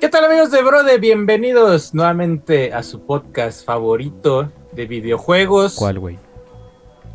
¿Qué 0.00 0.08
tal 0.08 0.24
amigos 0.24 0.50
de 0.50 0.62
Brode? 0.62 0.98
Bienvenidos 0.98 1.92
nuevamente 1.94 2.72
a 2.72 2.82
su 2.82 3.04
podcast 3.04 3.64
favorito 3.64 4.50
de 4.72 4.86
videojuegos. 4.86 5.74
¿Cuál, 5.76 5.98
güey? 5.98 6.18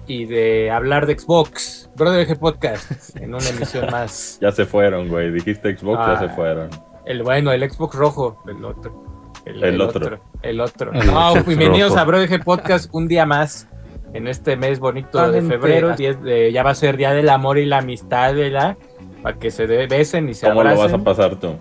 Y 0.08 0.26
de 0.26 0.70
hablar 0.70 1.08
de 1.08 1.18
Xbox. 1.18 1.90
Brode 1.96 2.28
G 2.28 2.38
Podcast, 2.38 3.16
en 3.18 3.34
una 3.34 3.48
emisión 3.50 3.88
más. 3.92 4.38
Ya 4.40 4.52
se 4.52 4.66
fueron, 4.66 5.08
güey. 5.10 5.32
Dijiste 5.32 5.76
Xbox, 5.76 6.00
ya 6.06 6.20
se 6.20 6.26
Ah. 6.26 6.30
fueron. 6.36 6.70
El 7.06 7.24
bueno, 7.24 7.52
el 7.52 7.70
Xbox 7.70 7.96
rojo, 7.96 8.42
el 8.48 8.64
otro. 8.64 9.04
El 9.46 9.82
otro. 9.82 10.20
El 10.42 10.60
otro. 10.62 10.92
El 10.94 11.06
No, 11.08 11.34
bienvenidos 11.46 11.90
rojo. 11.92 12.02
a 12.02 12.04
Brode 12.06 12.30
G 12.30 12.44
Podcast 12.44 12.90
un 12.94 13.08
día 13.08 13.26
más. 13.26 13.68
En 14.14 14.28
este 14.28 14.56
mes 14.56 14.80
bonito 14.80 15.30
de 15.32 15.42
febrero, 15.42 15.94
de- 15.96 16.52
ya 16.54 16.64
va 16.64 16.70
a 16.70 16.76
ser 16.76 16.96
Día 16.98 17.14
del 17.14 17.28
Amor 17.30 17.58
y 17.58 17.66
la 17.66 17.80
Amistad, 17.80 18.34
¿verdad? 18.34 18.78
Para 19.22 19.38
que 19.38 19.52
se 19.52 19.66
besen 19.66 20.30
y 20.30 20.34
se 20.34 20.48
¿Cómo 20.48 20.64
lo 20.64 20.70
vas 20.70 20.78
abracen. 20.80 21.02
a 21.02 21.04
pasar 21.04 21.36
tú? 21.38 21.56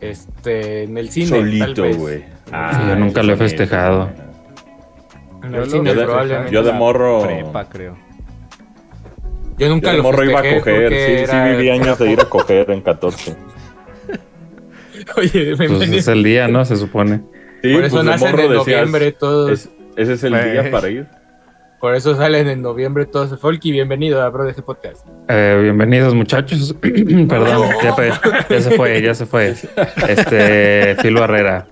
Este, 0.00 0.84
en 0.84 0.96
el 0.96 1.10
cine, 1.10 1.26
Solito, 1.26 1.82
güey. 1.94 2.18
Sí, 2.20 2.52
yo 2.88 2.96
nunca 2.96 3.22
lo 3.22 3.34
he 3.34 3.36
festejado. 3.36 4.10
En 5.42 5.52
Yo 5.52 5.58
el 5.58 5.64
lo- 5.64 5.66
cine, 5.70 5.90
Yo 5.94 6.00
de, 6.00 6.04
probablemente. 6.06 6.52
yo 6.52 6.62
de 6.62 6.72
morro. 6.72 7.22
Prepa, 7.22 7.68
creo. 7.68 7.96
Yo 9.58 9.68
nunca 9.68 9.86
Yo 9.88 9.90
de 9.92 9.96
lo 9.98 10.02
morro 10.04 10.24
iba 10.24 10.40
a 10.40 10.54
coger. 10.54 11.26
Sí, 11.26 11.30
sí, 11.30 11.36
viví 11.50 11.70
años 11.70 11.98
de 11.98 12.10
ir 12.12 12.20
a 12.20 12.24
coger 12.24 12.70
en 12.70 12.80
14. 12.80 13.36
Oye, 15.16 15.54
Pues 15.56 15.58
bienvenido. 15.58 15.98
es 15.98 16.08
el 16.08 16.22
día, 16.22 16.48
¿no? 16.48 16.64
Se 16.64 16.76
supone. 16.76 17.20
Sí, 17.62 17.74
Por 17.74 17.84
eso 17.84 17.96
pues 17.96 18.04
de 18.06 18.10
nacen 18.10 18.30
morro 18.30 18.42
en 18.44 18.48
decías, 18.52 18.66
noviembre 18.80 19.12
todos. 19.12 19.50
"Es- 19.50 19.68
ese 19.96 20.12
es 20.14 20.24
el 20.24 20.30
Güey. 20.34 20.52
día 20.52 20.70
para 20.70 20.88
ir. 20.88 21.06
Por 21.80 21.94
eso 21.94 22.14
salen 22.14 22.46
en 22.46 22.60
noviembre 22.60 23.06
todos. 23.06 23.40
Folky, 23.40 23.72
bienvenido 23.72 24.20
a 24.22 24.28
Bro 24.28 24.44
de 24.44 24.54
G 24.54 24.62
Podcast. 24.62 25.06
Eh, 25.28 25.58
bienvenidos, 25.62 26.14
muchachos. 26.14 26.74
Perdón, 26.80 27.70
ya, 28.50 28.60
se 28.60 28.70
fue, 28.72 29.00
ya 29.00 29.14
se 29.14 29.24
fue. 29.24 29.54
Este, 30.06 30.96
Filo 31.00 31.24
Herrera. 31.24 31.66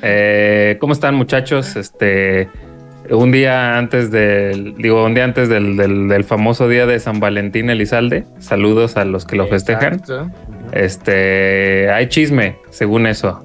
Eh, 0.00 0.76
¿Cómo 0.80 0.92
están, 0.92 1.16
muchachos? 1.16 1.74
Este, 1.74 2.48
un 3.10 3.32
día 3.32 3.76
antes 3.78 4.12
del, 4.12 4.76
digo, 4.76 5.04
un 5.04 5.14
día 5.14 5.24
antes 5.24 5.48
del, 5.48 5.76
del, 5.76 6.06
del 6.06 6.22
famoso 6.22 6.68
día 6.68 6.86
de 6.86 7.00
San 7.00 7.18
Valentín 7.18 7.70
Elizalde. 7.70 8.26
Saludos 8.38 8.96
a 8.96 9.04
los 9.04 9.24
que 9.24 9.34
lo 9.34 9.48
festejan. 9.48 9.94
Exacto. 9.94 10.30
Este, 10.70 11.90
hay 11.90 12.08
chisme, 12.08 12.58
según 12.70 13.08
eso. 13.08 13.42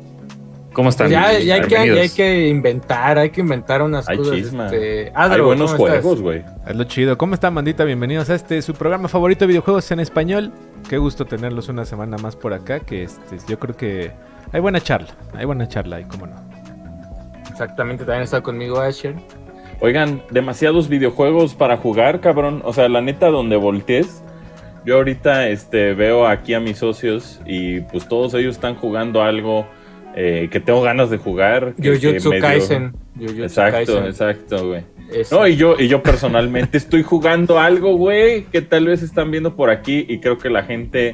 ¿Cómo 0.73 0.89
están? 0.89 1.07
Pues 1.07 1.11
Ya, 1.11 1.39
ya 1.39 1.55
hay 1.55 1.61
que, 1.61 1.69
ya 1.95 2.01
hay 2.01 2.09
que 2.09 2.47
inventar, 2.47 3.17
hay 3.19 3.29
que 3.29 3.41
inventar 3.41 3.81
unas 3.81 4.09
Hay 4.09 4.17
cosas. 4.17 4.37
este, 4.39 5.03
Hay 5.05 5.11
Adro, 5.13 5.45
buenos 5.45 5.71
¿cómo 5.73 5.87
estás? 5.87 6.01
juegos, 6.01 6.21
güey. 6.21 6.43
Es 6.67 6.75
lo 6.75 6.83
chido. 6.85 7.17
¿Cómo 7.17 7.35
están, 7.35 7.53
bandita? 7.53 7.83
Bienvenidos 7.83 8.29
a 8.29 8.35
este 8.35 8.61
su 8.61 8.73
programa 8.73 9.07
favorito 9.07 9.41
de 9.41 9.47
videojuegos 9.49 9.89
en 9.91 9.99
español. 9.99 10.51
Qué 10.89 10.97
gusto 10.97 11.25
tenerlos 11.25 11.69
una 11.69 11.85
semana 11.85 12.17
más 12.17 12.35
por 12.35 12.53
acá. 12.53 12.79
Que 12.79 13.03
este, 13.03 13.37
yo 13.47 13.59
creo 13.59 13.75
que 13.77 14.11
hay 14.51 14.59
buena 14.61 14.81
charla. 14.81 15.09
Hay 15.35 15.45
buena 15.45 15.67
charla 15.67 15.99
y 16.01 16.05
cómo 16.05 16.25
no. 16.27 16.33
Exactamente, 17.49 18.03
también 18.03 18.23
está 18.23 18.41
conmigo 18.41 18.79
Asher. 18.79 19.15
Oigan, 19.79 20.23
demasiados 20.31 20.89
videojuegos 20.89 21.53
para 21.53 21.77
jugar, 21.77 22.19
cabrón. 22.19 22.61
O 22.65 22.73
sea, 22.73 22.89
la 22.89 23.01
neta, 23.01 23.27
donde 23.27 23.57
voltees. 23.57 24.23
Yo 24.85 24.95
ahorita 24.95 25.47
este, 25.49 25.93
veo 25.93 26.27
aquí 26.27 26.53
a 26.55 26.59
mis 26.59 26.79
socios 26.79 27.39
y 27.45 27.81
pues 27.81 28.07
todos 28.07 28.33
ellos 28.33 28.55
están 28.55 28.75
jugando 28.75 29.21
algo 29.21 29.65
eh, 30.15 30.49
que 30.51 30.59
tengo 30.59 30.81
ganas 30.81 31.09
de 31.09 31.17
jugar. 31.17 31.73
Jujutsu 31.77 32.29
medio- 32.29 32.41
Kaisen. 32.41 32.93
Jujutsu 33.15 33.43
Exacto, 33.43 33.75
Kaisen. 33.93 34.05
exacto, 34.05 34.67
güey. 34.67 34.83
No, 35.31 35.47
y 35.47 35.55
yo, 35.55 35.75
y 35.77 35.87
yo 35.87 36.01
personalmente 36.01 36.77
estoy 36.79 37.03
jugando 37.03 37.59
algo, 37.59 37.95
güey, 37.97 38.43
que 38.45 38.61
tal 38.61 38.87
vez 38.87 39.03
están 39.03 39.29
viendo 39.31 39.55
por 39.55 39.69
aquí 39.69 40.05
y 40.09 40.19
creo 40.19 40.37
que 40.37 40.49
la 40.49 40.63
gente 40.63 41.13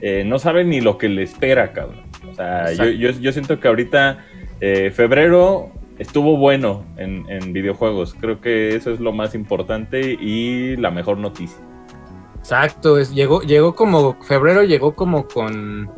eh, 0.00 0.24
no 0.24 0.38
sabe 0.38 0.64
ni 0.64 0.80
lo 0.80 0.96
que 0.98 1.08
le 1.08 1.22
espera, 1.22 1.72
cabrón. 1.72 2.02
O 2.30 2.34
sea, 2.34 2.72
yo, 2.72 3.10
yo 3.10 3.32
siento 3.32 3.60
que 3.60 3.68
ahorita 3.68 4.24
eh, 4.60 4.90
febrero 4.90 5.70
estuvo 5.98 6.36
bueno 6.36 6.84
en, 6.96 7.24
en 7.28 7.52
videojuegos. 7.52 8.14
Creo 8.18 8.40
que 8.40 8.74
eso 8.76 8.90
es 8.92 8.98
lo 9.00 9.12
más 9.12 9.34
importante 9.34 10.00
y 10.18 10.76
la 10.76 10.90
mejor 10.90 11.18
noticia. 11.18 11.58
Exacto, 12.38 12.98
es, 12.98 13.14
llegó, 13.14 13.42
llegó 13.42 13.74
como, 13.74 14.20
febrero 14.22 14.64
llegó 14.64 14.94
como 14.94 15.26
con, 15.28 15.90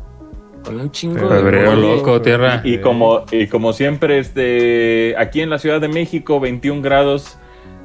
con 0.66 0.80
un 0.80 0.90
chingo 0.90 1.28
de 1.28 1.36
Febrero 1.36 1.74
loco, 1.76 2.20
tierra. 2.20 2.60
Y 2.64 2.78
como, 2.78 3.24
y 3.30 3.46
como 3.46 3.72
siempre, 3.72 4.18
este, 4.18 5.14
aquí 5.18 5.40
en 5.40 5.50
la 5.50 5.58
Ciudad 5.58 5.80
de 5.80 5.88
México, 5.88 6.40
21 6.40 6.82
grados, 6.82 7.38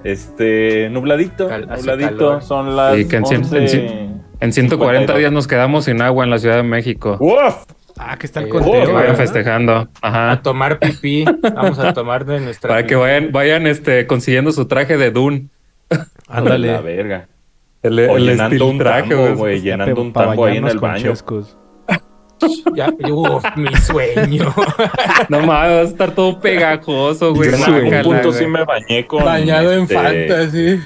este, 0.03 0.90
nubladito, 0.90 1.47
Cal- 1.47 1.68
nubladito, 1.68 2.09
calor. 2.18 2.42
son 2.44 2.75
las 2.75 2.96
Sí, 2.96 3.08
que 3.08 3.16
en 3.18 3.24
cien- 3.24 3.44
11. 3.46 3.58
en 3.88 4.22
En 4.40 4.52
140 4.53 5.14
52. 5.14 5.19
días 5.19 5.31
nos 5.31 5.47
quedamos 5.47 5.86
sin 5.86 6.02
agua 6.02 6.24
en 6.24 6.31
la 6.31 6.40
Ciudad 6.40 6.56
de 6.58 6.64
México. 6.64 7.18
¡Uf! 7.19 7.66
Ah, 7.97 8.18
que 8.18 8.25
está 8.25 8.40
el 8.40 8.47
Eh, 8.47 8.50
conteo. 8.50 8.81
oh, 8.81 8.86
Que 8.88 8.92
vayan 8.92 9.16
festejando. 9.16 9.74
A 9.74 9.88
Ajá. 10.31 10.42
tomar 10.42 10.80
pipí, 10.80 11.24
vamos 11.53 11.78
a 11.78 11.94
tomar 11.94 12.25
de 12.25 12.40
nuestra 12.40 12.69
Para 12.69 12.86
que 12.88 12.96
vayan, 12.96 13.31
vayan 13.31 13.68
este, 13.68 14.08
consiguiendo 14.08 14.52
su 14.52 14.66
traje 14.66 14.98
de 14.98 15.12
Dune. 15.12 15.48
La 15.92 16.06
Ándale. 16.28 16.81
verga. 16.81 17.28
El, 17.84 18.00
O 18.00 18.18
el 18.18 18.24
llenando 18.25 18.44
estilo 18.46 18.68
un 18.68 18.78
traje, 18.80 19.13
güey. 19.36 19.62
llenando 19.62 20.02
un 20.02 20.13
tambo 20.13 20.46
ahí 20.46 20.58
en 20.58 20.68
el 20.68 20.80
baño. 20.80 21.02
chescos. 21.12 21.58
Ya, 22.75 22.94
uf, 23.12 23.44
mi 23.56 23.75
sueño. 23.78 24.53
No 25.29 25.40
mames, 25.41 25.50
vas 25.50 25.88
a 25.88 25.90
estar 25.90 26.12
todo 26.16 26.40
pegajoso, 26.40 27.34
güey. 27.34 27.52
Yo 27.52 27.57
en 27.57 27.94
algún 27.94 28.02
punto 28.03 28.31
sí 28.34 28.46
me 28.46 28.63
bañé 28.63 29.06
con. 29.07 29.24
Bañado 29.24 29.72
en 29.74 29.84
este, 29.84 29.96
fantasy. 29.96 30.81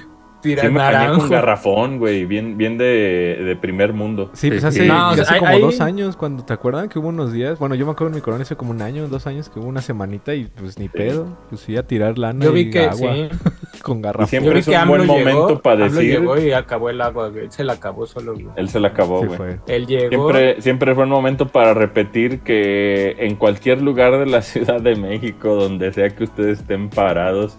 Tira 0.46 0.62
Sí 0.62 0.68
me 0.70 0.78
bañé 0.80 0.92
con 0.94 1.02
naranjo. 1.02 1.28
garrafón, 1.30 1.98
güey, 1.98 2.26
bien, 2.26 2.56
bien 2.58 2.78
de, 2.78 3.40
de 3.44 3.56
primer 3.56 3.94
mundo. 3.94 4.30
Sí, 4.34 4.50
pues 4.50 4.62
Sí, 4.62 4.68
hace, 4.68 4.82
sí. 4.84 4.88
No, 4.88 5.10
o 5.10 5.14
sea, 5.16 5.24
hace 5.24 5.34
hay- 5.34 5.40
como 5.40 5.52
hay- 5.52 5.62
dos 5.62 5.82
años, 5.82 6.16
cuando 6.16 6.46
te 6.46 6.54
acuerdan 6.54 6.88
que 6.90 7.00
hubo 7.00 7.08
unos 7.10 7.34
días. 7.34 7.58
Bueno, 7.60 7.76
yo 7.76 7.86
me 7.86 7.92
acuerdo 7.94 8.10
en 8.10 8.16
mi 8.16 8.22
colonia 8.22 8.44
hace 8.44 8.56
como 8.56 8.72
un 8.72 8.82
año, 8.82 9.08
dos 9.08 9.26
años, 9.28 9.50
que 9.50 9.60
hubo 9.60 9.68
una 9.68 9.82
semanita 9.82 10.34
y 10.36 10.46
pues 10.46 10.78
ni 10.78 10.88
pedo. 10.88 11.38
Pues 11.50 11.64
fui 11.64 11.78
a 11.78 11.84
tirar 11.88 12.18
lana 12.18 12.46
Yo 12.46 12.52
y 12.56 12.66
vi 12.66 12.70
que 12.72 12.86
agua 12.86 13.14
sí. 13.16 13.30
con 13.82 14.00
Y 14.00 14.02
garrafón. 14.02 14.26
Yo 14.26 14.30
siempre 14.30 14.54
vi 14.54 14.60
es 14.60 14.66
que 14.68 14.78
un 14.78 14.88
buen 14.88 15.06
momento 15.08 15.48
llegó, 15.48 15.62
para 15.62 15.84
decir. 15.90 16.02
llegó 16.20 16.38
y 16.40 16.52
acabó 16.52 16.90
el 16.90 17.02
agua, 17.02 17.30
güey. 17.30 17.46
Él 17.46 17.52
se 17.52 17.64
la 17.64 17.74
acabó 17.74 18.06
solo, 18.06 18.34
güey. 18.34 18.48
Él 18.56 18.70
se 18.70 18.80
la 18.80 18.90
acabó, 18.90 19.22
Sí 19.22 19.26
güey. 19.28 19.38
fue. 19.38 19.60
Él 19.68 19.88
llegó. 19.88 20.10
Siempre, 20.10 20.62
siempre 20.62 20.96
fue 20.96 21.04
un 21.06 21.10
momento 21.10 21.48
para 21.48 21.74
repetir 21.74 22.42
que 22.42 23.16
en 23.20 23.36
cualquier 23.36 23.82
lugar 23.82 24.18
de 24.20 24.26
la 24.28 24.42
Ciudad 24.44 24.82
de 24.82 24.96
México, 24.96 25.56
donde 25.56 25.92
sea 25.94 26.10
que 26.10 26.24
ustedes 26.26 26.60
estén 26.60 26.90
parados, 26.90 27.56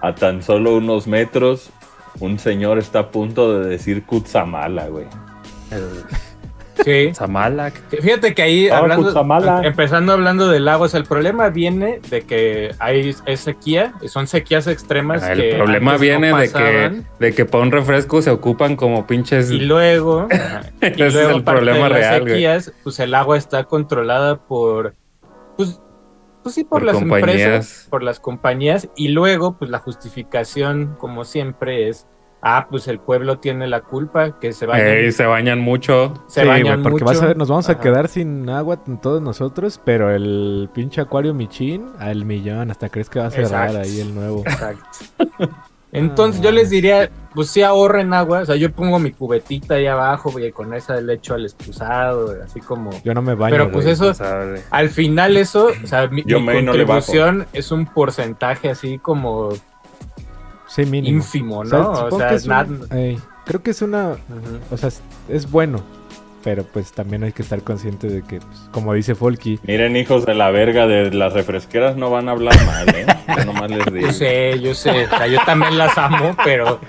a 0.00 0.14
tan 0.14 0.42
solo 0.42 0.76
unos 0.76 1.06
metros, 1.08 1.70
un 2.20 2.38
señor 2.38 2.78
está 2.78 2.98
a 3.00 3.10
punto 3.10 3.58
de 3.60 3.68
decir 3.68 4.04
Kutsamala, 4.04 4.88
güey. 4.88 5.06
Sí. 6.84 7.10
Zamala. 7.12 7.72
Fíjate 7.90 8.34
que 8.34 8.42
ahí, 8.42 8.68
Ah, 8.68 8.78
hablando, 8.78 9.06
Cutzamala. 9.06 9.62
empezando 9.64 10.12
hablando 10.12 10.46
del 10.48 10.68
agua, 10.68 10.86
o 10.86 10.88
sea, 10.88 11.00
el 11.00 11.06
problema 11.06 11.48
viene 11.48 12.00
de 12.08 12.22
que 12.22 12.70
hay 12.78 13.16
es 13.26 13.40
sequía, 13.40 13.94
son 14.06 14.28
sequías 14.28 14.68
extremas. 14.68 15.24
Ah, 15.24 15.32
El 15.32 15.40
que 15.40 15.54
problema 15.56 15.94
no 15.94 15.98
viene 15.98 16.32
de 16.32 16.52
que, 16.52 17.02
de 17.18 17.34
que 17.34 17.44
para 17.44 17.64
un 17.64 17.72
refresco 17.72 18.22
se 18.22 18.30
ocupan 18.30 18.76
como 18.76 19.08
pinches. 19.08 19.50
Y 19.50 19.58
luego, 19.58 20.28
Ese 20.80 21.06
es 21.08 21.14
luego 21.14 21.30
el 21.38 21.42
parte 21.42 21.62
problema 21.62 21.88
de 21.88 21.90
las 21.94 21.98
real, 22.00 22.20
güey. 22.20 22.32
sequías, 22.34 22.72
pues 22.84 23.00
el 23.00 23.12
agua 23.16 23.36
está 23.36 23.64
controlada 23.64 24.36
por, 24.36 24.94
pues, 25.56 25.80
pues 26.42 26.54
sí, 26.54 26.64
por, 26.64 26.80
Por 26.80 26.82
las 26.84 26.96
compañías. 26.96 27.30
empresas, 27.40 27.86
por 27.90 28.02
las 28.02 28.20
compañías, 28.20 28.88
y 28.96 29.08
luego, 29.08 29.56
pues 29.58 29.70
la 29.70 29.78
justificación, 29.78 30.96
como 30.98 31.24
siempre, 31.24 31.88
es, 31.88 32.06
ah, 32.42 32.68
pues 32.70 32.86
el 32.88 33.00
pueblo 33.00 33.38
tiene 33.38 33.66
la 33.66 33.80
culpa, 33.82 34.38
que 34.38 34.52
se 34.52 34.66
vayan, 34.66 34.86
Ey, 34.86 35.12
se 35.12 35.26
bañan 35.26 35.58
mucho. 35.60 36.14
se 36.28 36.42
Sí, 36.42 36.46
bañan 36.46 36.82
porque 36.82 36.94
mucho. 37.04 37.04
vas 37.06 37.22
a 37.22 37.26
ver, 37.26 37.36
nos 37.36 37.48
vamos 37.48 37.68
a 37.68 37.80
quedar 37.80 38.08
sin 38.08 38.48
agua 38.50 38.82
todos 39.02 39.20
nosotros, 39.20 39.80
pero 39.84 40.10
el 40.14 40.70
pinche 40.72 41.00
acuario 41.00 41.34
Michin 41.34 41.86
al 41.98 42.24
millón, 42.24 42.70
hasta 42.70 42.88
crees 42.88 43.10
que 43.10 43.18
va 43.18 43.26
a 43.26 43.30
cerrar 43.30 43.68
Exacto. 43.70 43.78
ahí 43.80 44.00
el 44.00 44.14
nuevo. 44.14 44.40
Exacto. 44.46 44.88
Entonces 45.92 46.42
yo 46.42 46.50
les 46.52 46.68
diría, 46.70 47.10
pues 47.34 47.48
sí 47.50 47.62
ahorren 47.62 48.12
agua, 48.12 48.40
o 48.40 48.44
sea, 48.44 48.56
yo 48.56 48.70
pongo 48.70 48.98
mi 48.98 49.10
cubetita 49.12 49.74
ahí 49.74 49.86
abajo 49.86 50.38
y 50.38 50.52
con 50.52 50.74
esa 50.74 51.00
le 51.00 51.14
echo 51.14 51.34
al 51.34 51.44
excusado, 51.44 52.36
así 52.44 52.60
como... 52.60 52.90
Yo 53.04 53.14
no 53.14 53.22
me 53.22 53.34
baño. 53.34 53.52
Pero 53.52 53.70
pues 53.72 53.84
güey. 53.98 54.10
eso, 54.10 54.12
al 54.70 54.90
final 54.90 55.36
eso, 55.38 55.68
o 55.82 55.86
sea, 55.86 56.06
mi, 56.08 56.22
Yo 56.26 56.40
mi 56.40 56.46
no 56.62 56.72
contribución 56.72 57.46
es 57.54 57.72
un 57.72 57.86
porcentaje 57.86 58.68
así 58.68 58.98
como 58.98 59.48
Sí, 60.66 60.84
mínimo. 60.84 61.16
ínfimo, 61.16 61.60
O 61.60 61.64
sea, 61.64 61.78
¿no? 61.78 61.90
O 61.92 62.18
sea, 62.18 62.28
que 62.28 62.34
es 62.34 62.42
un- 62.44 62.48
nada... 62.50 62.66
creo 63.46 63.62
que 63.62 63.70
es 63.70 63.80
una, 63.80 64.16
o 64.70 64.76
sea, 64.76 64.90
es 65.30 65.50
bueno, 65.50 65.82
pero 66.44 66.64
pues 66.64 66.92
también 66.92 67.24
hay 67.24 67.32
que 67.32 67.42
estar 67.42 67.62
consciente 67.62 68.06
de 68.08 68.22
que, 68.22 68.38
pues, 68.40 68.68
como 68.70 68.94
dice 68.94 69.14
Folky, 69.14 69.58
Miren, 69.64 69.96
hijos 69.96 70.24
de 70.26 70.34
la 70.34 70.50
verga 70.50 70.86
de 70.86 71.12
las 71.12 71.32
refresqueras 71.32 71.96
no 71.96 72.10
van 72.10 72.28
a 72.28 72.32
hablar 72.32 72.54
mal, 72.66 72.88
¿eh? 72.94 73.06
Yo 73.38 73.44
nomás 73.44 73.70
les 73.70 73.84
digo. 73.92 74.06
Yo 74.06 74.12
sé, 74.12 74.60
yo 74.60 74.74
sé, 74.74 75.06
o 75.06 75.08
sea, 75.08 75.26
yo 75.26 75.38
también 75.44 75.76
las 75.78 75.96
amo, 75.98 76.36
pero... 76.44 76.80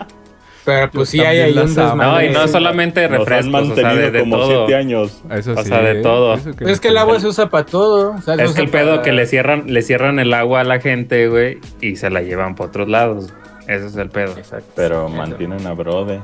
Pero 0.66 0.92
pues 0.92 1.10
sí 1.10 1.20
hay 1.22 1.40
ahí 1.40 1.58
un. 1.58 1.74
No, 1.74 2.22
y 2.22 2.30
no 2.30 2.48
solamente 2.48 3.08
Nos 3.10 3.22
han 3.22 3.26
refrescos, 3.26 3.70
o 3.72 3.76
sea, 3.76 3.96
de, 3.96 4.12
de 4.12 4.20
como 4.20 4.36
todo. 4.38 4.48
siete 4.68 4.76
años. 4.76 5.22
eso 5.32 5.54
O 5.54 5.64
sí. 5.64 5.70
sea, 5.70 5.82
de 5.82 6.00
¿eh? 6.00 6.04
todo. 6.04 6.38
Pero 6.58 6.70
es 6.70 6.80
que 6.80 6.90
el 6.90 6.98
agua 6.98 7.20
se 7.20 7.26
usa 7.28 7.50
para 7.50 7.66
todo. 7.66 8.12
o 8.12 8.22
sea, 8.22 8.36
Es 8.36 8.52
que 8.52 8.62
el 8.62 8.70
pedo 8.70 8.92
para- 8.92 9.02
que 9.02 9.12
le 9.12 9.26
cierran, 9.26 9.64
le 9.74 9.82
cierran 9.82 10.20
el 10.20 10.32
agua 10.34 10.60
a 10.60 10.64
la 10.66 10.80
gente, 10.80 11.28
güey, 11.28 11.58
y 11.82 11.96
se 11.96 12.12
la 12.12 12.22
llevan 12.22 12.54
para 12.56 12.68
otros 12.70 12.88
lados. 12.88 13.34
Ese 13.68 13.88
es 13.88 13.96
el 13.96 14.10
pedo. 14.10 14.38
Exacto. 14.38 14.70
Pero 14.76 15.10
mantienen 15.10 15.66
a 15.66 15.74
Brode. 15.74 16.20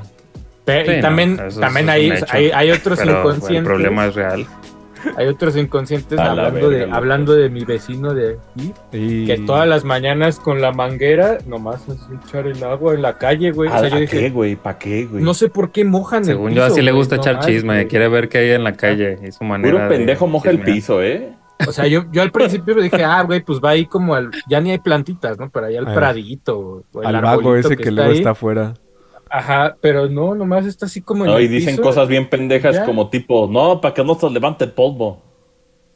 Sí, 0.66 0.72
y 0.98 1.00
también, 1.00 1.36
también 1.60 1.88
es 1.88 1.94
hay, 1.94 2.12
hay, 2.30 2.50
hay 2.50 2.70
otros 2.72 2.98
Pero 2.98 3.18
inconscientes. 3.20 3.56
el 3.58 3.64
problema 3.64 4.06
es 4.06 4.14
real. 4.14 4.46
hay 5.16 5.26
otros 5.28 5.56
inconscientes 5.56 6.18
hablando, 6.18 6.68
verga, 6.68 6.86
de, 6.86 6.92
hablando 6.92 7.34
de 7.34 7.48
mi 7.48 7.64
vecino 7.64 8.12
de 8.12 8.38
aquí. 8.52 8.72
Y... 8.92 9.26
Que 9.26 9.38
todas 9.38 9.68
las 9.68 9.84
mañanas 9.84 10.40
con 10.40 10.60
la 10.60 10.72
manguera, 10.72 11.38
nomás 11.46 11.88
así 11.88 12.00
echar 12.26 12.48
el 12.48 12.62
agua 12.64 12.94
en 12.94 13.02
la 13.02 13.16
calle, 13.16 13.52
güey. 13.52 13.70
O 13.70 13.72
¿A, 13.74 13.78
sea, 13.80 13.88
yo 13.90 13.96
a 13.96 14.00
dije, 14.00 14.18
qué, 14.18 14.30
güey? 14.30 14.56
¿Para 14.56 14.78
qué, 14.78 15.04
güey? 15.06 15.22
no 15.22 15.34
sé 15.34 15.48
por 15.48 15.70
qué 15.70 15.84
mojan 15.84 16.20
el 16.20 16.24
Según 16.26 16.48
piso, 16.48 16.56
yo, 16.60 16.64
así 16.64 16.82
le 16.82 16.90
gusta 16.90 17.14
no 17.16 17.22
echar 17.22 17.38
chisme. 17.40 17.74
güey. 17.74 17.86
Quiere 17.86 18.08
ver 18.08 18.28
qué 18.28 18.38
hay 18.38 18.50
en 18.50 18.64
la 18.64 18.72
calle 18.72 19.18
y 19.24 19.30
su 19.30 19.44
manera. 19.44 19.70
Puro 19.72 19.84
de 19.84 19.90
pendejo 19.96 20.26
moja 20.26 20.50
el 20.50 20.60
piso, 20.60 21.00
¿eh? 21.02 21.32
O 21.66 21.72
sea, 21.72 21.86
yo, 21.86 22.04
yo 22.12 22.20
al 22.22 22.32
principio 22.32 22.74
dije, 22.74 23.02
ah, 23.04 23.22
güey, 23.22 23.40
pues 23.42 23.60
va 23.64 23.70
ahí 23.70 23.86
como 23.86 24.14
al. 24.14 24.30
Ya 24.48 24.60
ni 24.60 24.72
hay 24.72 24.78
plantitas, 24.78 25.38
¿no? 25.38 25.48
Pero 25.50 25.66
ahí 25.66 25.76
al 25.76 25.86
Ah. 25.86 25.94
pradito. 25.94 26.82
O 26.92 27.00
el 27.02 27.14
Al 27.14 27.22
vago 27.22 27.54
ese 27.56 27.76
que, 27.76 27.84
está 27.84 27.90
luego 27.92 28.10
ahí. 28.10 28.18
está 28.18 28.30
afuera. 28.30 28.74
Ajá, 29.30 29.76
pero 29.80 30.08
no, 30.08 30.34
nomás 30.34 30.66
está 30.66 30.86
así 30.86 31.00
como 31.02 31.24
en 31.24 31.30
No, 31.32 31.38
el 31.38 31.44
y 31.44 31.48
dicen 31.48 31.74
piso. 31.76 31.82
cosas 31.82 32.08
bien 32.08 32.28
pendejas 32.30 32.76
Ya. 32.76 32.84
como 32.84 33.08
tipo, 33.10 33.48
no, 33.50 33.80
para 33.80 33.92
que 33.94 34.04
no 34.04 34.14
se 34.14 34.30
levante 34.30 34.64
el 34.64 34.72
polvo. 34.72 35.22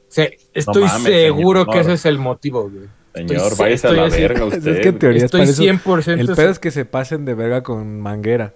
Sí, 0.08 0.22
estoy 0.52 0.82
mames, 0.84 1.02
seguro 1.04 1.60
señor. 1.60 1.74
que 1.74 1.80
ese 1.80 1.92
es 1.92 2.06
el 2.06 2.18
motivo, 2.18 2.62
güey. 2.68 2.88
Señor, 3.14 3.36
Estoy- 3.52 3.58
váyase 3.58 3.86
a 3.86 3.90
estoy 3.90 3.96
la 3.96 4.04
así- 4.06 4.20
verga 4.22 4.46
Es 4.46 4.56
usted. 4.58 4.80
que 4.82 4.88
en 4.88 4.98
teoría 4.98 5.18
es 5.18 5.24
Estoy 5.24 5.40
eso. 5.42 5.62
100% 5.62 6.20
El 6.20 6.36
pedo 6.36 6.50
es 6.50 6.58
que 6.58 6.70
se 6.70 6.84
pasen 6.84 7.24
de 7.24 7.34
verga 7.34 7.62
con 7.62 8.00
manguera. 8.00 8.54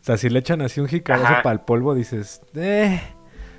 O 0.00 0.04
sea, 0.06 0.16
si 0.16 0.28
le 0.28 0.38
echan 0.40 0.60
así 0.62 0.80
un 0.80 0.86
jicarazo 0.88 1.42
para 1.42 1.52
el 1.54 1.60
polvo, 1.60 1.94
dices, 1.94 2.40
eh. 2.54 3.00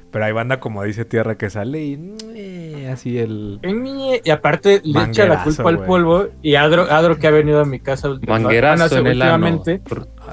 Pero 0.10 0.24
hay 0.24 0.32
banda 0.32 0.60
como 0.62 0.84
dice 0.84 1.04
tierra 1.04 1.38
que 1.38 1.50
sale 1.50 1.84
y 1.84 2.16
eh, 2.34 2.90
así 2.92 3.18
el. 3.20 3.60
Y 4.24 4.30
aparte 4.30 4.82
le 4.84 5.04
echa 5.04 5.26
la 5.28 5.44
culpa 5.44 5.70
al 5.70 5.86
polvo. 5.86 6.28
Y 6.42 6.56
Adro, 6.56 6.84
Adro 6.90 7.18
que 7.20 7.28
ha 7.28 7.32
venido 7.32 7.60
a 7.60 7.66
mi 7.66 7.80
casa 7.80 8.10
Manguerazo 8.26 8.98
en 9.00 9.08
el 9.08 9.22
ano. 9.22 9.34
últimamente, 9.46 9.82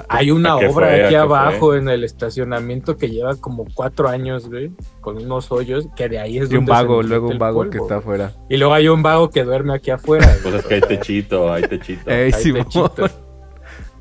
Hay 0.07 0.31
una 0.31 0.55
¿A 0.55 0.59
qué 0.59 0.67
obra 0.67 1.05
aquí 1.05 1.15
abajo 1.15 1.75
en 1.75 1.89
el 1.89 2.03
estacionamiento 2.05 2.95
que 2.97 3.09
lleva 3.09 3.35
como 3.35 3.65
cuatro 3.73 4.07
años, 4.07 4.47
güey, 4.49 4.71
con 5.01 5.17
unos 5.17 5.51
hoyos, 5.51 5.87
que 5.95 6.07
de 6.07 6.19
ahí 6.19 6.37
es 6.37 6.49
Y 6.51 6.55
un 6.55 6.65
donde 6.65 6.71
se 6.71 6.83
vago, 6.83 6.97
mete 6.97 7.09
luego 7.09 7.27
un 7.29 7.37
vago 7.37 7.69
que 7.69 7.77
está 7.77 7.97
afuera. 7.97 8.31
Y 8.49 8.57
luego 8.57 8.73
hay 8.73 8.87
un 8.87 9.03
vago 9.03 9.29
que 9.29 9.43
duerme 9.43 9.73
aquí 9.75 9.91
afuera. 9.91 10.27
Pues 10.41 10.55
es 10.55 10.65
que 10.65 10.75
hay 10.75 10.81
techito, 10.81 11.51
hay 11.51 11.63
techito. 11.63 12.09
Ey, 12.09 12.31
Hay 12.31 12.31
Simón. 12.31 12.63
techitos. 12.65 13.11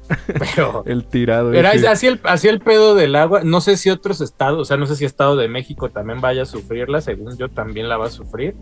Pero 0.54 0.82
El 0.86 1.04
tirado. 1.06 1.52
era 1.52 1.72
ese. 1.72 1.88
así 1.88 2.06
el, 2.06 2.20
así 2.24 2.48
el 2.48 2.60
pedo 2.60 2.94
del 2.94 3.16
agua. 3.16 3.40
No 3.44 3.60
sé 3.60 3.76
si 3.76 3.90
otros 3.90 4.20
estados, 4.20 4.58
o 4.60 4.64
sea, 4.64 4.76
no 4.76 4.86
sé 4.86 4.96
si 4.96 5.04
Estado 5.04 5.36
de 5.36 5.48
México 5.48 5.90
también 5.90 6.20
vaya 6.20 6.42
a 6.42 6.46
sufrirla. 6.46 7.00
Según 7.00 7.36
yo, 7.38 7.48
también 7.48 7.88
la 7.88 7.96
va 7.96 8.06
a 8.06 8.10
sufrir. 8.10 8.54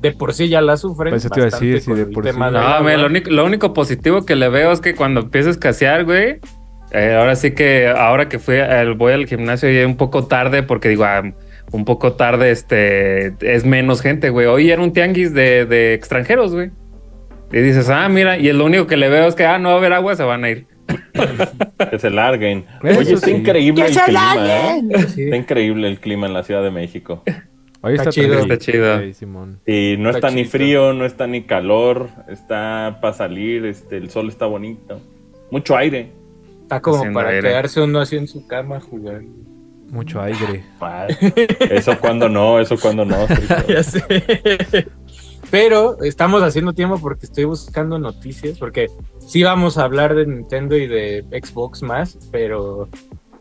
De 0.00 0.12
por 0.12 0.34
sí 0.34 0.48
ya 0.48 0.60
la 0.60 0.76
sufren. 0.76 1.10
Pues 1.10 1.24
eso 1.24 1.34
te 1.34 1.40
iba 1.40 1.44
a 1.44 1.50
bastante 1.50 1.66
decir, 1.66 1.82
sí, 1.82 1.90
con 1.90 1.98
de 1.98 2.06
por 2.06 2.24
sí. 2.30 2.38
No, 2.38 2.96
lo 2.96 3.06
único, 3.06 3.30
lo 3.30 3.44
único 3.44 3.72
positivo 3.74 4.24
que 4.24 4.36
le 4.36 4.48
veo 4.48 4.70
es 4.72 4.80
que 4.80 4.94
cuando 4.94 5.20
empieza 5.22 5.48
a 5.48 5.52
escasear, 5.52 6.04
güey. 6.04 6.38
eh, 6.92 7.16
ahora 7.18 7.34
sí 7.36 7.52
que, 7.52 7.88
ahora 7.88 8.28
que 8.28 8.38
fui 8.38 8.58
al, 8.58 8.94
voy 8.94 9.12
al 9.14 9.26
gimnasio 9.26 9.70
y 9.72 9.82
un 9.84 9.96
poco 9.96 10.26
tarde, 10.26 10.62
porque 10.62 10.88
digo, 10.90 11.04
ah, 11.04 11.22
un 11.72 11.84
poco 11.84 12.12
tarde, 12.12 12.50
este, 12.52 13.34
es 13.40 13.64
menos 13.64 14.00
gente, 14.02 14.30
güey. 14.30 14.46
Hoy 14.46 14.70
era 14.70 14.80
un 14.82 14.92
tianguis 14.92 15.32
de, 15.34 15.64
de 15.66 15.94
extranjeros, 15.94 16.54
güey. 16.54 16.70
Y 17.52 17.60
dices, 17.60 17.88
ah, 17.88 18.08
mira, 18.08 18.36
y 18.36 18.52
lo 18.52 18.64
único 18.64 18.86
que 18.86 18.96
le 18.96 19.08
veo 19.08 19.26
es 19.26 19.34
que, 19.34 19.44
ah, 19.46 19.58
no 19.58 19.70
va 19.70 19.74
a 19.76 19.78
haber 19.78 19.92
agua, 19.92 20.14
se 20.16 20.22
van 20.24 20.44
a 20.44 20.50
ir. 20.50 20.66
Que 21.90 21.98
se 21.98 22.10
larguen. 22.10 22.64
Eso 22.82 23.00
Oye, 23.00 23.12
está 23.14 23.26
sí. 23.26 23.32
increíble 23.32 23.82
¡Que 23.82 23.88
el 23.88 23.94
se 23.94 24.02
clima, 24.04 24.34
larguen! 24.34 24.90
¿eh? 24.92 25.06
Sí. 25.08 25.22
Está 25.24 25.36
increíble 25.36 25.88
el 25.88 25.98
clima 26.00 26.26
en 26.26 26.32
la 26.32 26.42
Ciudad 26.42 26.62
de 26.62 26.70
México. 26.70 27.22
Hoy 27.82 27.94
Está 27.94 28.08
está, 28.08 28.12
chido. 28.12 28.38
Está 28.40 28.58
chido. 28.58 29.12
Simón. 29.14 29.60
Y 29.66 29.96
no 29.98 30.08
Está 30.10 30.28
está, 30.28 30.30
ni 30.30 30.42
chido. 30.42 30.50
frío, 30.50 30.92
no 30.94 31.04
está 31.04 31.26
ni 31.26 31.42
calor, 31.42 32.08
está 32.28 32.98
para 33.02 33.12
salir, 33.14 33.66
este, 33.66 33.98
el 33.98 34.08
sol 34.10 34.28
está 34.28 34.46
bonito. 34.46 35.00
Mucho 35.50 35.76
aire. 35.76 36.10
Está 36.62 36.80
como 36.80 36.96
Haciendo 36.96 37.18
para 37.18 37.28
aire. 37.30 37.42
quedarse 37.48 37.80
uno 37.82 38.00
así 38.00 38.16
en 38.16 38.26
su 38.26 38.46
cama 38.46 38.80
jugando. 38.80 39.30
Mucho 39.90 40.20
aire. 40.22 40.64
Eso 41.70 41.98
cuando 42.00 42.28
no, 42.30 42.58
eso 42.58 42.78
cuando 42.80 43.04
no. 43.04 43.26
Ya 43.68 43.82
sé. 43.82 44.02
Pero 45.54 46.02
estamos 46.02 46.42
haciendo 46.42 46.72
tiempo 46.72 46.98
porque 47.00 47.26
estoy 47.26 47.44
buscando 47.44 47.96
noticias, 47.96 48.58
porque 48.58 48.88
sí 49.24 49.44
vamos 49.44 49.78
a 49.78 49.84
hablar 49.84 50.16
de 50.16 50.26
Nintendo 50.26 50.76
y 50.76 50.88
de 50.88 51.24
Xbox 51.30 51.80
más, 51.80 52.18
pero 52.32 52.88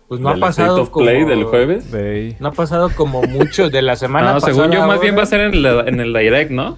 pues 0.07 0.21
no 0.21 0.29
ha 0.29 0.33
¿Del 0.33 0.43
State 0.43 0.61
pasado 0.61 0.81
of 0.83 0.89
como... 0.91 1.07
Play 1.07 1.23
del 1.25 1.43
jueves? 1.45 1.85
No 2.39 2.49
ha 2.49 2.51
pasado 2.51 2.91
como 2.95 3.23
mucho 3.23 3.71
de 3.71 3.81
la 3.81 3.95
semana 3.95 4.27
No, 4.27 4.33
pasada. 4.35 4.53
según 4.53 4.71
yo, 4.71 4.85
más 4.85 5.01
bien 5.01 5.17
va 5.17 5.23
a 5.23 5.25
ser 5.25 5.39
en 5.41 5.53
el, 5.55 5.65
en 5.65 5.99
el 6.01 6.13
Direct, 6.13 6.51
¿no? 6.51 6.77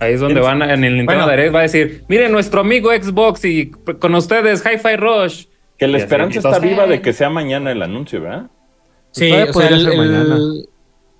Ahí 0.00 0.14
es 0.14 0.20
donde 0.20 0.40
¿Quién 0.40 0.58
van, 0.58 0.62
a- 0.62 0.74
en 0.74 0.82
el 0.82 0.96
Nintendo 0.96 1.26
Bueno. 1.26 1.30
Direct 1.30 1.54
va 1.54 1.58
a 1.60 1.62
decir, 1.62 2.04
miren, 2.08 2.32
nuestro 2.32 2.62
amigo 2.62 2.90
Xbox 2.90 3.44
y 3.44 3.70
con 3.70 4.16
ustedes, 4.16 4.64
Hi-Fi 4.66 4.96
Rush. 4.96 5.44
Que 5.78 5.86
la 5.86 5.92
Y 5.92 5.94
así, 5.94 6.02
esperanza 6.06 6.38
está 6.40 6.58
viva 6.58 6.88
de 6.88 7.00
que 7.00 7.12
sea 7.12 7.30
mañana 7.30 7.70
el 7.70 7.80
anuncio, 7.82 8.20
¿verdad? 8.20 8.46
Sí, 9.12 9.30
o 9.30 9.34
sea, 9.36 9.52
podría 9.52 9.76
el- 9.76 9.84
ser 9.84 9.92
el- 9.92 9.98
mañana. 9.98 10.38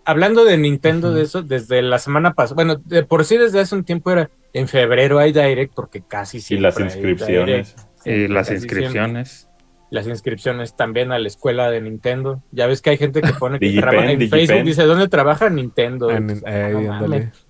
Hablando 0.05 0.45
de 0.45 0.57
Nintendo 0.59 1.13
de 1.13 1.23
eso, 1.23 1.43
desde 1.43 1.83
la 1.83 1.99
semana 1.99 2.35
pasada, 2.35 2.55
bueno, 2.57 2.77
de 2.85 3.03
por 3.05 3.25
sí 3.25 3.37
desde 3.37 3.61
hace 3.61 3.75
un 3.75 3.85
tiempo 3.85 4.11
era 4.11 4.31
en 4.53 4.69
febrero 4.69 5.19
hay 5.19 5.33
Direct 5.33 5.75
porque 5.75 6.03
casi 6.07 6.39
Y 6.39 6.41
siempre 6.41 6.63
las 6.63 6.77
hay 6.79 6.85
inscripciones. 6.85 7.75
Direct. 7.77 8.07
Y 8.07 8.29
las 8.29 8.47
siempre. 8.49 8.55
inscripciones. 8.81 9.49
las 9.91 10.07
inscripciones 10.07 10.77
también 10.77 11.13
a 11.13 11.19
la 11.19 11.29
escuela 11.29 11.71
de 11.71 11.81
Nintendo. 11.81 12.43
Ya 12.53 12.67
ves 12.67 12.83
que 12.83 12.91
hay 12.91 12.97
gente 12.99 13.23
que 13.23 13.33
pone 13.33 13.59
que 13.59 13.67
Digipen, 13.67 13.91
trabaja 13.91 14.11
en 14.13 14.19
Digipen. 14.19 14.47
Facebook, 14.47 14.65
dice, 14.67 14.83
¿dónde 14.85 15.09
trabaja 15.09 15.49
Nintendo? 15.51 16.11
En- 16.11 16.27
Pues, 16.27 16.43
ey, 16.47 16.73
no 16.73 16.93
ándale. 16.93 17.19
mames. 17.21 17.47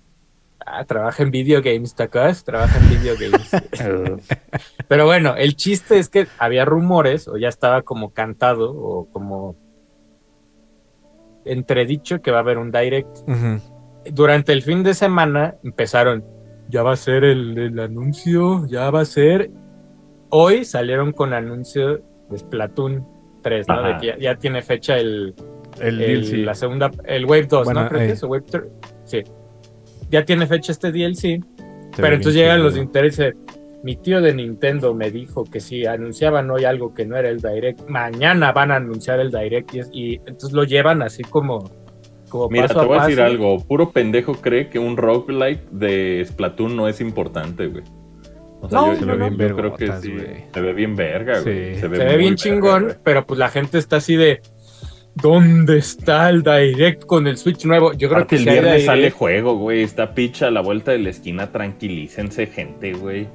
Ah, 0.67 0.83
trabaja 0.83 1.21
en 1.21 1.29
video 1.29 1.61
games, 1.61 1.93
¿te 1.93 2.03
acuerdas? 2.03 2.43
Trabaja 2.43 2.79
en 2.79 2.89
video 2.89 3.15
games. 3.19 3.53
Eh, 3.53 4.17
Pero 4.87 5.05
bueno, 5.05 5.35
el 5.35 5.55
chiste 5.55 5.99
es 5.99 6.09
que 6.09 6.25
había 6.39 6.65
rumores, 6.65 7.27
o 7.27 7.37
ya 7.37 7.49
estaba 7.49 7.83
como 7.83 8.13
cantado, 8.13 8.73
o 8.73 9.07
como 9.11 9.55
entredicho 11.45 12.21
que 12.21 12.31
va 12.31 12.37
a 12.37 12.41
haber 12.41 12.57
un 12.57 12.71
direct. 12.71 13.17
Ujú. 13.27 13.59
Durante 14.11 14.51
el 14.53 14.61
fin 14.61 14.83
de 14.83 14.93
semana 14.93 15.55
empezaron, 15.63 16.23
ya 16.69 16.83
va 16.83 16.93
a 16.93 16.95
ser 16.95 17.23
el, 17.23 17.57
el 17.57 17.79
anuncio, 17.79 18.65
ya 18.67 18.89
va 18.91 19.01
a 19.01 19.05
ser. 19.05 19.49
Hoy 20.29 20.65
salieron 20.65 21.11
con 21.11 21.33
anuncio 21.33 22.01
de 22.29 22.37
Splatoon 22.37 23.07
3, 23.41 23.67
¿no? 23.67 23.83
De 23.83 23.97
que 23.97 24.07
ya, 24.07 24.17
ya 24.17 24.35
tiene 24.35 24.61
fecha 24.61 24.97
el, 24.97 25.33
El 25.79 26.01
el- 26.01 26.21
DLC. 26.23 26.37
la 26.45 26.55
segunda, 26.55 26.91
el 27.05 27.25
Wave 27.25 27.45
2, 27.47 27.65
Bueno, 27.65 27.83
¿no? 27.83 27.89
Creo 27.89 28.01
eh. 28.01 28.07
que 28.07 28.13
es 28.13 28.23
Wave 28.23 28.45
3. 28.49 28.63
Sí. 29.05 29.23
Ya 30.09 30.25
tiene 30.25 30.45
fecha 30.47 30.71
este 30.71 30.91
DLC. 30.91 31.23
Ve 31.39 31.43
Pero 31.95 32.15
entonces 32.15 32.35
llegan 32.41 32.61
los 32.63 32.75
intereses. 32.75 33.35
Mi 33.85 33.95
tío 33.97 34.19
de 34.19 34.33
Nintendo 34.33 34.93
me 34.95 35.11
dijo 35.11 35.43
que 35.45 35.59
si 35.59 35.85
anunciaban 35.85 36.49
hoy 36.49 36.65
algo 36.65 36.93
que 36.95 37.05
no 37.05 37.15
era 37.17 37.29
el 37.29 37.39
Direct, 37.39 37.87
mañana 37.87 38.51
van 38.51 38.71
a 38.71 38.77
anunciar 38.77 39.19
el 39.19 39.29
Direct 39.31 39.75
y, 39.75 39.79
es- 39.79 39.89
y 39.93 40.15
entonces 40.25 40.53
lo 40.53 40.63
llevan 40.63 41.03
así 41.03 41.23
como, 41.23 41.69
como 42.29 42.49
Mira, 42.49 42.67
paso 42.67 42.79
te 42.81 42.85
voy 42.87 42.95
a 42.95 42.97
paso. 43.01 43.09
decir 43.09 43.23
algo. 43.23 43.59
Puro 43.59 43.91
pendejo 43.91 44.33
cree 44.33 44.69
que 44.69 44.79
un 44.79 44.97
roguelike 44.97 45.69
de 45.69 46.23
Splatoon 46.27 46.75
no 46.75 46.87
es 46.87 46.99
importante, 46.99 47.67
güey. 47.67 47.83
O 48.61 48.67
sea, 48.69 48.79
No, 48.79 48.87
yo, 48.87 48.95
se 48.95 49.01
yo- 49.01 49.07
ve 49.17 49.29
bien 49.29 49.49
yo 49.49 49.55
creo 49.55 49.75
que 49.75 49.91
sí. 50.01 50.13
Se 50.51 50.61
ve 50.61 50.73
bien 50.73 50.95
verga, 50.95 51.41
güey. 51.41 51.75
Sí. 51.75 51.79
Se 51.81 51.87
ve 51.87 51.97
muy 51.99 52.05
bien 52.07 52.17
verga, 52.17 52.35
chingón, 52.35 52.93
pero 53.03 53.25
pues 53.27 53.37
la 53.37 53.49
gente 53.49 53.77
está 53.77 53.97
así 53.97 54.15
de 54.15 54.41
¿dónde 55.13 55.77
está 55.77 56.29
el 56.31 56.41
Direct 56.41 57.05
con 57.05 57.27
el 57.27 57.37
Switch 57.37 57.63
nuevo? 57.65 57.93
Yo 57.93 58.07
creo 58.09 58.23
Aparte, 58.23 58.37
que 58.37 58.41
el 58.41 58.43
si 58.43 58.49
viernes 58.49 58.85
sale 58.85 59.11
juego, 59.11 59.55
güey. 59.57 59.83
Está 59.83 60.15
picha 60.15 60.47
a 60.47 60.51
la 60.51 60.61
vuelta 60.61 60.91
de 60.91 60.97
la 60.99 61.11
esquina. 61.11 61.51
Tranquilícense, 61.51 62.47
gente, 62.47 62.93
güey. 62.93 63.27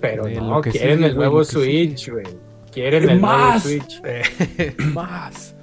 Pero 0.00 0.28
no, 0.28 0.60
quieren 0.60 0.98
sigue, 0.98 1.06
el 1.08 1.16
nuevo 1.16 1.44
Switch, 1.44 2.10
güey. 2.10 2.26
Quieren 2.72 3.06
¿Qué 3.06 3.12
el 3.12 3.20
más? 3.20 3.64
nuevo 3.64 3.84
Switch. 3.84 4.02
Más. 4.94 5.56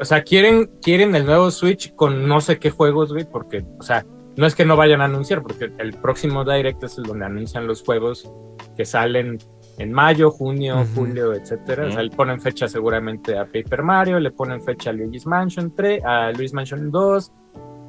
O 0.00 0.04
sea, 0.04 0.22
quieren, 0.22 0.70
quieren 0.82 1.14
el 1.14 1.24
nuevo 1.24 1.50
Switch 1.50 1.94
con 1.94 2.28
no 2.28 2.40
sé 2.40 2.58
qué 2.58 2.70
juegos, 2.70 3.12
güey, 3.12 3.24
porque, 3.24 3.64
o 3.78 3.82
sea, 3.82 4.04
no 4.36 4.46
es 4.46 4.54
que 4.54 4.64
no 4.64 4.76
vayan 4.76 5.00
a 5.00 5.06
anunciar, 5.06 5.42
porque 5.42 5.70
el 5.78 5.94
próximo 5.94 6.44
Direct 6.44 6.82
es 6.84 6.98
el 6.98 7.04
donde 7.04 7.24
anuncian 7.24 7.66
los 7.66 7.82
juegos 7.82 8.30
que 8.76 8.84
salen 8.84 9.38
en 9.78 9.92
mayo, 9.92 10.30
junio, 10.30 10.84
julio, 10.94 11.32
etcétera. 11.32 11.86
O 11.86 11.92
sea, 11.92 12.02
le 12.02 12.10
ponen 12.10 12.40
fecha 12.40 12.68
seguramente 12.68 13.38
a 13.38 13.46
Paper 13.46 13.82
Mario, 13.82 14.20
le 14.20 14.30
ponen 14.30 14.62
fecha 14.62 14.90
a 14.90 14.92
Luigi's 14.92 15.26
Mansion 15.26 15.74
3, 15.74 16.04
a 16.04 16.30
Luigi's 16.32 16.52
Mansion 16.52 16.90
2, 16.90 17.32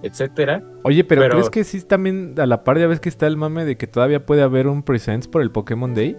etcétera. 0.03 0.63
Oye, 0.84 1.03
pero, 1.03 1.22
Pero- 1.22 1.34
¿crees 1.36 1.50
que 1.50 1.63
sí 1.63 1.81
también 1.86 2.36
a 2.38 2.46
la 2.46 2.63
par 2.63 2.77
ya 2.79 2.88
ves 2.88 3.00
que 3.00 3.10
está 3.10 3.27
el 3.27 3.38
mame 3.38 3.65
de 3.65 3.77
que 3.77 3.88
todavía 3.88 4.25
puede 4.25 4.41
haber 4.41 4.67
un 4.67 4.84
Presents 4.84 5.27
por 5.27 5.41
el 5.41 5.51
Pokémon 5.51 5.93
Day? 5.93 6.17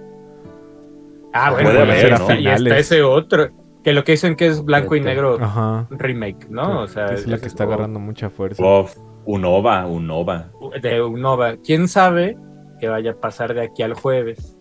Ah, 1.32 1.50
bueno, 1.50 1.70
Puede 1.70 1.78
y 1.78 1.82
haber, 1.82 1.96
está- 2.12 2.18
¿no? 2.18 2.40
y 2.40 2.46
está 2.46 2.56
Finales. 2.58 2.78
ese 2.86 3.02
otro, 3.02 3.48
que 3.82 3.92
lo 3.92 4.04
que 4.04 4.12
dicen 4.12 4.36
que 4.36 4.46
es 4.46 4.62
blanco 4.64 4.94
y 4.94 4.98
Fíjate. 5.00 5.14
negro 5.14 5.38
Ajá. 5.40 5.86
remake, 5.90 6.48
¿no? 6.50 6.82
O 6.82 6.86
sea, 6.86 7.06
que 7.06 7.14
es 7.14 7.26
la 7.26 7.38
que 7.38 7.46
está 7.46 7.64
agarrando 7.64 7.98
mucha 7.98 8.28
fuerza. 8.30 8.62
Uf, 8.62 8.94
Unova, 9.24 9.86
Unova. 9.86 10.50
de 10.82 11.00
Unova. 11.02 11.56
¿Quién 11.64 11.88
sabe 11.88 12.36
qué 12.80 12.88
vaya 12.88 13.12
a 13.12 13.14
pasar 13.14 13.54
de 13.54 13.62
aquí 13.62 13.82
al 13.82 13.94
jueves? 13.94 14.51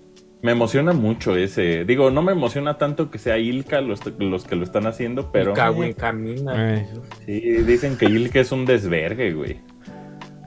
Me 0.43 0.51
emociona 0.53 0.93
mucho 0.93 1.35
ese. 1.35 1.85
Digo, 1.85 2.09
no 2.09 2.21
me 2.23 2.31
emociona 2.31 2.77
tanto 2.77 3.11
que 3.11 3.19
sea 3.19 3.37
Ilka 3.37 3.79
los, 3.81 3.99
los 4.19 4.45
que 4.45 4.55
lo 4.55 4.63
están 4.63 4.87
haciendo, 4.87 5.31
pero. 5.31 5.53
Kawin 5.53 5.93
camina. 5.93 6.75
Eh, 6.79 6.87
Sí, 7.25 7.39
dicen 7.39 7.95
que 7.97 8.05
Ilka 8.05 8.39
es 8.39 8.51
un 8.51 8.65
desvergue, 8.65 9.33
güey. 9.33 9.57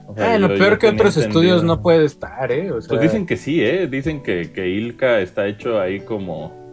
O 0.07 0.13
sea, 0.15 0.29
Bueno, 0.31 0.49
yo- 0.49 0.57
peor 0.57 0.77
que 0.79 0.87
otros 0.87 1.15
entendido. 1.17 1.41
estudios 1.41 1.63
no 1.63 1.81
puede 1.81 2.05
estar, 2.05 2.51
¿eh? 2.51 2.71
O 2.71 2.81
sea, 2.81 2.89
Pues 2.89 3.01
dicen 3.01 3.25
que 3.25 3.37
sí, 3.37 3.63
¿eh? 3.63 3.87
Dicen 3.87 4.21
que, 4.21 4.51
que 4.51 4.67
Ilka 4.67 5.19
está 5.21 5.47
hecho 5.47 5.79
ahí 5.79 6.01
como... 6.01 6.63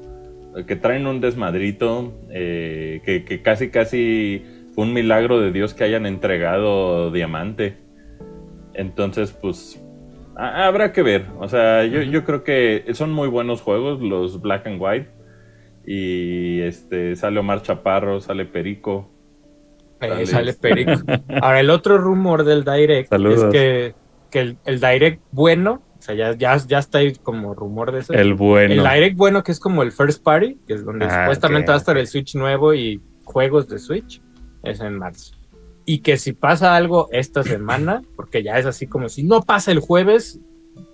Que 0.67 0.77
traen 0.77 1.07
un 1.07 1.21
desmadrito, 1.23 2.13
eh, 2.31 3.01
que, 3.07 3.25
que 3.25 3.41
casi, 3.41 3.71
casi 3.71 4.45
fue 4.75 4.85
un 4.85 4.93
milagro 4.93 5.41
de 5.41 5.51
Dios 5.51 5.73
que 5.75 5.85
hayan 5.85 6.05
entregado 6.07 7.11
diamante. 7.11 7.77
Entonces, 8.75 9.33
pues 9.33 9.81
habrá 10.37 10.93
que 10.93 11.03
ver. 11.03 11.27
O 11.39 11.49
sea, 11.49 11.85
yo, 11.85 12.03
yo 12.03 12.25
creo 12.25 12.45
que 12.45 12.85
son 12.95 13.13
muy 13.13 13.29
buenos 13.29 13.61
juegos 13.61 14.01
los 14.01 14.41
Black 14.41 14.67
and 14.67 14.81
White. 14.81 15.11
Y 15.85 16.61
este 16.61 17.17
sale 17.17 17.41
Omar 17.41 17.63
Chaparro, 17.63 18.21
sale 18.21 18.45
Perico. 18.45 19.11
Eh, 20.01 20.09
Sale. 20.09 20.27
sale 20.27 20.55
Perico. 20.55 20.93
Ahora, 21.43 21.61
el 21.61 21.71
otro 21.71 21.99
rumor 21.99 22.45
del 22.45 22.65
Direct 22.65 23.09
Saludos. 23.11 23.45
es 23.45 23.51
que, 23.53 23.95
que 24.31 24.41
el, 24.41 24.57
el 24.65 24.81
Direct 24.81 25.23
bueno, 25.31 25.83
o 25.99 26.03
sea, 26.03 26.15
ya, 26.15 26.35
ya, 26.37 26.57
ya 26.57 26.79
está 26.79 26.99
ahí 26.99 27.13
como 27.15 27.55
rumor 27.55 27.93
de 27.93 28.01
eso. 28.01 28.13
El 28.13 28.35
bueno. 28.35 28.75
El 28.75 28.83
Direct 28.83 29.17
bueno, 29.17 29.43
que 29.45 29.53
es 29.53 29.61
como 29.61 29.83
el 29.83 29.93
First 29.93 30.23
Party, 30.25 30.59
que 30.67 30.75
es 30.75 30.85
donde 30.85 31.07
Ah, 31.07 31.25
supuestamente 31.25 31.69
va 31.69 31.75
a 31.75 31.79
estar 31.79 31.97
el 31.97 32.07
Switch 32.07 32.35
nuevo 32.35 32.75
y 32.75 33.01
juegos 33.25 33.69
de 33.69 33.79
Switch, 33.79 34.21
es 34.65 34.81
en 34.81 34.99
marzo. 34.99 35.35
Y 35.85 35.99
que 35.99 36.17
si 36.17 36.33
pasa 36.33 36.77
algo 36.77 37.09
esta 37.13 37.43
semana, 37.43 38.03
porque 38.17 38.43
ya 38.43 38.59
es 38.59 38.67
así 38.67 38.87
como 38.87 39.09
si 39.09 39.23
no 39.25 39.43
pasa 39.43 39.73
el 39.73 39.81
jueves, 39.81 40.39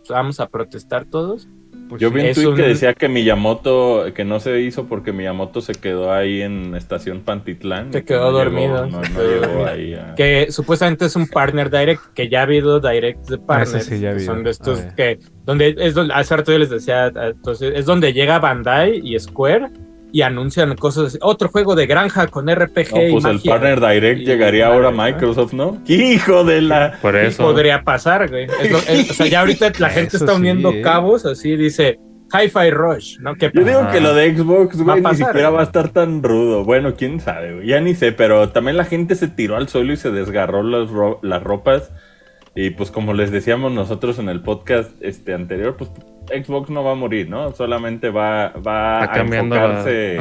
vamos 0.09 0.41
a 0.41 0.49
protestar 0.49 1.05
todos. 1.05 1.49
Pues 1.89 2.03
Yo 2.03 2.09
sí. 2.11 2.15
vi 2.17 2.29
un 2.29 2.35
tweet 2.35 2.47
un- 2.49 2.57
que 2.57 2.63
decía 2.63 2.93
que 2.93 3.09
Miyamoto, 3.09 4.05
que 4.15 4.23
no 4.25 4.41
se 4.41 4.61
hizo 4.61 4.85
porque 4.87 5.11
Miyamoto 5.13 5.63
se 5.63 5.73
quedó 5.73 6.13
ahí 6.13 6.43
en 6.43 6.75
estación 6.75 7.21
Pantitlán. 7.21 7.93
Se 7.95 8.05
quedó 8.05 8.31
no 8.31 8.39
dormido, 8.39 8.85
llegó- 8.85 8.99
no, 8.99 9.05
se 9.05 9.11
no 9.13 9.19
quedó 9.19 9.41
llegó 9.47 9.67
ahí 9.67 9.95
a- 9.95 10.15
Que 10.15 10.49
supuestamente 10.53 11.07
es 11.07 11.17
un 11.17 11.27
partner 11.29 11.71
direct, 11.71 12.03
que 12.15 12.29
ya 12.29 12.41
ha 12.41 12.43
habido 12.43 12.79
directs 12.81 13.29
de 13.29 13.39
partners. 13.39 13.75
Ah, 13.75 13.81
sí 13.81 14.01
ya 14.01 14.09
ha 14.09 14.13
que 14.13 14.17
habido. 14.17 14.35
son 14.35 14.45
de 14.45 14.51
estos 14.51 14.81
A 14.81 14.85
ver. 14.85 14.95
que, 14.95 15.19
donde 15.47 15.75
es 15.79 15.95
donde, 15.95 16.13
hace 16.13 16.37
rato 16.37 16.53
yo 16.53 16.59
les 16.59 16.69
decía, 16.71 17.07
ah, 17.15 17.29
entonces, 17.29 17.73
es 17.75 17.87
donde 17.87 18.13
llega 18.13 18.39
Bandai 18.39 19.01
y 19.03 19.19
Square 19.19 19.69
y 20.13 20.23
anuncian 20.23 20.75
cosas 20.77 21.07
así. 21.07 21.19
Otro 21.21 21.49
juego 21.49 21.75
de 21.75 21.87
granja 21.87 22.27
con 22.29 22.49
RPG 22.49 22.95
No, 22.95 23.03
y 23.07 23.13
pues 23.13 23.25
el 23.27 23.35
magia. 23.35 23.51
partner 23.53 23.81
direct 23.81 24.21
Y- 24.23 24.25
llegaría 24.25 24.61
y 24.61 24.63
ahora 24.73 24.89
a. 24.89 24.91
Microsoft, 24.93 25.53
¿no? 25.53 25.83
¡Hijo 25.87 26.45
de 26.45 26.63
la! 26.63 26.99
Por 27.03 27.17
eso. 27.17 27.43
podría 27.43 27.83
pasar, 27.83 28.29
güey. 28.29 28.45
Es 28.63 28.71
lo- 28.71 28.79
es- 28.79 29.11
o 29.11 29.15
sea, 29.15 29.27
ya 29.27 29.41
ahorita 29.41 29.71
la 29.79 29.91
gente 29.91 30.17
Eso 30.17 30.25
está 30.25 30.37
uniendo 30.37 30.71
sí, 30.73 30.79
¿eh? 30.79 30.83
cabos, 30.83 31.27
así 31.27 31.57
dice 31.57 31.99
Hi-Fi 32.33 32.71
Rush, 32.71 33.19
¿no? 33.21 33.35
Yo 33.37 33.49
digo 33.65 33.89
que 33.91 34.01
lo 34.01 34.13
de 34.15 34.35
Xbox, 34.37 34.79
Va 34.81 34.85
güey, 34.85 34.93
a 34.93 34.97
ni 34.97 35.03
pasar, 35.03 35.27
siquiera 35.29 35.51
va 35.51 35.61
a 35.61 35.65
estar 35.65 35.89
tan 35.91 36.23
rudo. 36.23 36.65
Bueno, 36.65 36.95
quién 36.95 37.21
sabe, 37.21 37.55
güey. 37.55 37.67
Ya 37.69 37.81
ni 37.81 37.95
sé, 37.95 38.13
pero 38.13 38.51
también 38.51 38.77
la 38.77 38.85
gente 38.85 39.15
se 39.15 39.29
tiró 39.29 39.57
al 39.57 39.69
suelo 39.69 39.93
y 39.93 39.97
se 39.97 40.11
desgarró 40.11 40.63
las, 40.63 40.91
ro- 40.91 41.21
las 41.23 41.43
ropas. 41.43 41.91
Y 42.55 42.71
pues 42.71 42.91
como 42.91 43.15
les 43.15 43.31
decíamos 43.31 43.73
nosotros 43.73 44.19
en 44.19 44.29
el 44.29 44.41
podcast 44.43 44.91
este 45.01 45.33
anterior, 45.33 45.77
pues 45.79 45.91
Xbox 46.29 46.71
no 46.71 46.85
va 46.85 46.93
a 46.93 46.95
morir, 46.95 47.29
¿no? 47.29 47.53
Solamente 47.53 48.11
va, 48.11 48.47
a 48.47 48.61
la- 49.07 49.21
enfocarse 49.21 50.19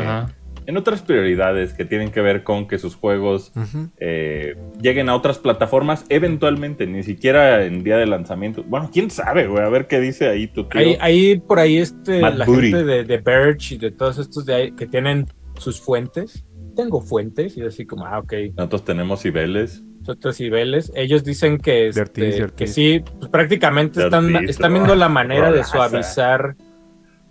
en 0.66 0.76
otras 0.76 1.02
prioridades 1.02 1.72
que 1.74 1.86
tienen 1.86 2.12
que 2.12 2.20
ver 2.20 2.44
con 2.44 2.68
que 2.68 2.78
sus 2.78 2.96
juegos 2.96 3.54
eh, 4.00 4.56
lleguen 4.82 5.08
a 5.08 5.16
otras 5.16 5.38
plataformas 5.40 6.06
eventualmente, 6.10 6.86
ni 6.88 7.04
siquiera 7.04 7.64
en 7.64 7.84
día 7.86 7.96
de 7.98 8.06
lanzamiento. 8.06 8.64
Bueno, 8.68 8.90
quién 8.92 9.10
sabe, 9.10 9.48
güey, 9.48 9.64
a 9.64 9.70
ver 9.70 9.88
qué 9.88 10.02
dice 10.02 10.28
ahí 10.28 10.48
tu 10.48 10.66
tío. 10.66 10.82
Ahí, 10.82 10.98
ahí 11.00 11.40
por 11.40 11.60
ahí 11.60 11.78
este, 11.78 12.20
Matt 12.20 12.36
la 12.36 12.46
Booty. 12.46 12.72
gente 12.72 12.84
de, 12.84 13.04
de 13.06 13.18
Verge 13.18 13.76
y 13.76 13.78
de 13.78 13.92
todos 13.92 14.18
estos 14.18 14.46
de 14.46 14.56
ahí 14.56 14.72
que 14.74 14.88
tienen 14.88 15.26
sus 15.58 15.80
fuentes. 15.80 16.44
Tengo 16.76 17.02
fuentes 17.02 17.56
y 17.58 17.62
así 17.62 17.86
como, 17.86 18.06
ah, 18.06 18.20
ok, 18.20 18.34
Nosotros 18.58 18.84
tenemos 18.84 19.22
Cibeles. 19.22 19.84
Otros 20.10 20.40
niveles. 20.40 20.92
Ellos 20.96 21.24
dicen 21.24 21.58
que, 21.58 21.88
este, 21.88 22.02
Ortiz, 22.02 22.36
de 22.38 22.44
Ortiz. 22.44 22.56
que 22.58 22.68
sí, 22.68 23.04
pues 23.20 23.30
prácticamente 23.32 24.04
están, 24.04 24.34
Ortiz, 24.36 24.50
están 24.52 24.74
viendo 24.74 24.96
la 24.96 25.10
manera 25.10 25.52
de 25.52 25.64
suavizar, 25.64 26.56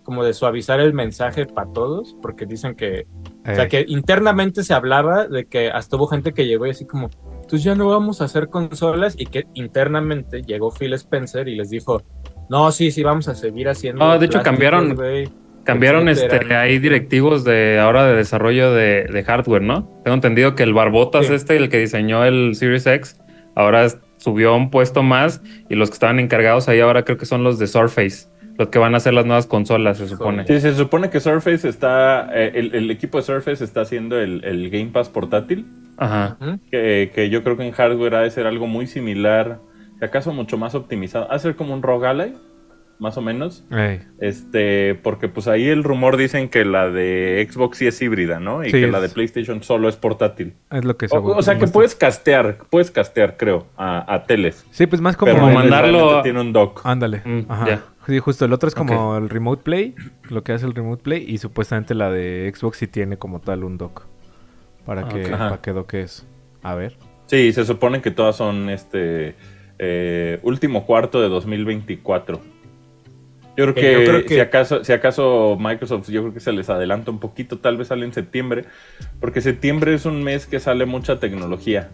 como 0.03 0.25
de 0.25 0.35
suavizar 0.35 0.79
el 0.81 0.93
mensaje 0.95 1.47
para 1.47 1.71
todos, 1.73 2.17
porque 2.23 2.47
dicen 2.47 2.75
que, 2.77 3.07
o 3.43 3.55
sea, 3.55 3.65
Eh, 3.65 3.69
que 3.69 3.85
internamente 3.89 4.63
se 4.63 4.73
hablaba 4.75 5.27
de 5.27 5.47
que 5.47 5.71
hasta 5.71 5.97
hubo 5.97 6.07
gente 6.07 6.33
que 6.33 6.47
llegó 6.47 6.67
y 6.67 6.71
así 6.71 6.87
como, 6.87 7.11
pues 7.49 7.63
ya 7.65 7.75
no 7.75 7.89
vamos 7.89 8.21
a 8.21 8.25
hacer 8.25 8.49
consolas 8.49 9.15
y 9.19 9.27
que 9.27 9.47
internamente 9.55 10.43
llegó 10.43 10.71
Phil 10.71 10.93
Spencer 10.95 11.49
y 11.49 11.57
les 11.57 11.71
dijo, 11.71 12.03
no, 12.49 12.71
sí, 12.73 12.91
sí, 12.93 13.03
vamos 13.03 13.27
a 13.29 13.35
seguir 13.35 13.69
haciendo. 13.69 14.05
Ah, 14.05 14.19
de 14.19 14.27
hecho, 14.27 14.41
cambiaron- 14.43 14.95
güey". 14.95 15.29
Cambiaron 15.67 16.09
este, 16.09 16.55
hay 16.55 16.79
directivos 16.79 17.45
de 17.45 17.79
ahora 17.79 18.07
de 18.07 18.15
desarrollo 18.15 18.73
de, 18.73 19.05
de 19.05 19.25
hardware, 19.25 19.63
¿no? 19.63 20.01
Tengo 20.05 20.15
entendido 20.15 20.55
que 20.55 20.63
el 20.63 20.73
Barbotas 20.73 21.27
Sí. 21.27 21.35
este, 21.35 21.57
el 21.57 21.69
que 21.69 21.79
diseñó 21.79 22.25
el 22.25 22.55
Series 22.55 22.87
X, 22.87 23.21
ahora 23.55 23.87
subió 24.19 24.55
un 24.57 24.71
puesto 24.71 25.03
más 25.03 25.43
y 25.69 25.75
los 25.75 25.91
que 25.91 25.95
estaban 25.95 26.21
encargados 26.21 26.69
ahí 26.69 26.81
ahora 26.81 27.05
creo 27.05 27.19
que 27.19 27.27
son 27.27 27.43
los 27.45 27.59
de 27.59 27.67
Surface, 27.67 28.29
los 28.59 28.69
que 28.69 28.79
van 28.79 28.95
a 28.95 28.97
hacer 28.99 29.13
las 29.13 29.27
nuevas 29.27 29.47
consolas, 29.47 29.99
se 29.99 30.09
supone. 30.09 30.47
Sí, 30.47 30.61
se 30.61 30.75
supone 30.75 31.11
que 31.11 31.21
Surface 31.21 31.69
está, 31.69 32.31
eh, 32.33 32.53
el, 32.55 32.75
el 32.75 32.91
equipo 32.91 33.19
de 33.19 33.25
Surface 33.25 33.63
está 33.63 33.83
haciendo 33.83 34.19
el, 34.21 34.43
el 34.45 34.71
Game 34.71 34.91
Pass 34.93 35.09
portátil, 35.11 35.67
Ajá. 35.99 36.37
Que, 36.71 37.11
que 37.15 37.29
yo 37.31 37.43
creo 37.43 37.57
que 37.57 37.65
en 37.67 37.73
hardware 37.73 38.15
ha 38.15 38.21
de 38.21 38.31
ser 38.31 38.47
algo 38.47 38.67
muy 38.67 38.87
similar, 38.87 39.59
si 39.99 40.05
acaso 40.05 40.33
mucho 40.33 40.59
más 40.59 40.75
optimizado, 40.75 41.27
ha 41.31 41.35
de 41.35 41.41
ser 41.41 41.57
como 41.57 41.75
un 41.75 41.83
roguelike, 41.83 42.37
más 42.99 43.17
o 43.19 43.21
menos, 43.23 43.65
este, 44.21 44.95
porque 44.95 45.29
pues 45.29 45.49
ahí 45.49 45.69
el 45.69 45.85
rumor 45.85 46.17
dicen 46.17 46.49
que 46.49 46.65
la 46.65 46.89
de 46.91 47.47
Xbox 47.51 47.79
sí 47.79 47.87
es 47.87 48.01
híbrida, 48.01 48.41
¿no? 48.41 48.63
Y 48.65 48.71
Sí, 48.71 48.81
que 48.81 48.87
la 48.87 49.01
de 49.01 49.09
PlayStation 49.09 49.63
solo 49.63 49.89
es 49.89 49.97
portátil. 49.97 50.55
es 50.71 50.85
lo 50.85 50.97
que 50.97 51.07
O, 51.07 51.09
seguro- 51.11 51.37
o 51.37 51.43
sea 51.43 51.59
que 51.59 51.67
puedes 51.67 51.95
castear, 51.95 52.59
puedes 52.71 52.91
castear, 52.91 53.37
creo, 53.37 53.67
a, 53.77 54.13
a 54.15 54.25
teles. 54.25 54.65
Sí, 54.71 54.87
pues 54.87 55.01
más 55.03 55.17
como. 55.17 55.33
Pero 55.33 55.47
mandarlo 55.49 56.23
tiene 56.23 56.41
un 56.41 56.53
dock. 56.53 56.81
Ándale. 56.85 57.21
Mm, 57.25 57.41
Ajá. 57.49 57.81
Sí, 58.07 58.19
justo. 58.21 58.45
El 58.45 58.53
otro 58.53 58.69
es 58.69 58.75
como 58.75 59.17
el 59.17 59.29
Remote 59.29 59.63
Play, 59.63 59.95
lo 60.31 60.43
que 60.45 60.53
hace 60.53 60.65
el 60.65 60.75
Remote 60.75 61.03
Play, 61.03 61.25
y 61.29 61.39
supuestamente 61.39 61.95
la 61.95 62.11
de 62.11 62.51
Xbox 62.55 62.79
sí 62.79 62.87
tiene 62.87 63.17
como 63.19 63.41
tal 63.41 63.65
un 63.65 63.77
dock. 63.79 64.05
Para 64.85 65.03
Ah, 65.03 65.09
que, 65.09 65.27
ok. 65.27 65.33
Ajá. 65.33 65.49
para 65.61 65.85
que. 65.87 66.07
A 66.63 66.75
ver. 66.77 66.97
Sí, 67.27 67.53
se 67.53 67.65
supone 67.65 68.01
que 68.01 68.13
todas 68.13 68.37
son 68.37 68.71
este 68.71 69.35
eh, 69.79 70.39
último 70.45 70.87
cuarto 70.87 71.21
de 71.21 71.29
2024. 71.29 72.41
Yo 73.57 73.65
creo 73.65 73.75
que, 73.75 73.93
yo 73.93 74.05
creo 74.05 74.23
que- 74.25 74.35
Si, 74.35 74.41
acaso, 74.41 74.85
si 74.85 74.93
acaso 74.93 75.57
Microsoft, 75.59 76.09
yo 76.11 76.23
creo 76.23 76.35
que 76.35 76.41
se 76.41 76.53
les 76.53 76.69
adelanta 76.69 77.11
un 77.11 77.19
poquito, 77.21 77.59
tal 77.59 77.77
vez 77.77 77.89
sale 77.89 78.05
en 78.05 78.13
septiembre, 78.13 78.65
porque 79.21 79.41
septiembre 79.41 79.95
es 79.95 80.05
un 80.05 80.23
mes 80.23 80.47
que 80.47 80.61
sale 80.61 80.85
mucha 80.87 81.19
tecnología. 81.19 81.91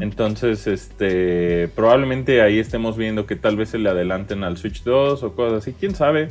Entonces, 0.00 0.66
este, 0.66 1.68
probablemente 1.76 2.40
ahí 2.40 2.58
estemos 2.58 2.96
viendo 2.96 3.26
que 3.26 3.36
tal 3.36 3.56
vez 3.56 3.68
se 3.68 3.78
le 3.78 3.90
adelanten 3.90 4.42
al 4.42 4.56
Switch 4.56 4.82
2 4.82 5.22
o 5.22 5.34
cosas 5.34 5.58
así, 5.58 5.74
quién 5.78 5.94
sabe. 5.94 6.28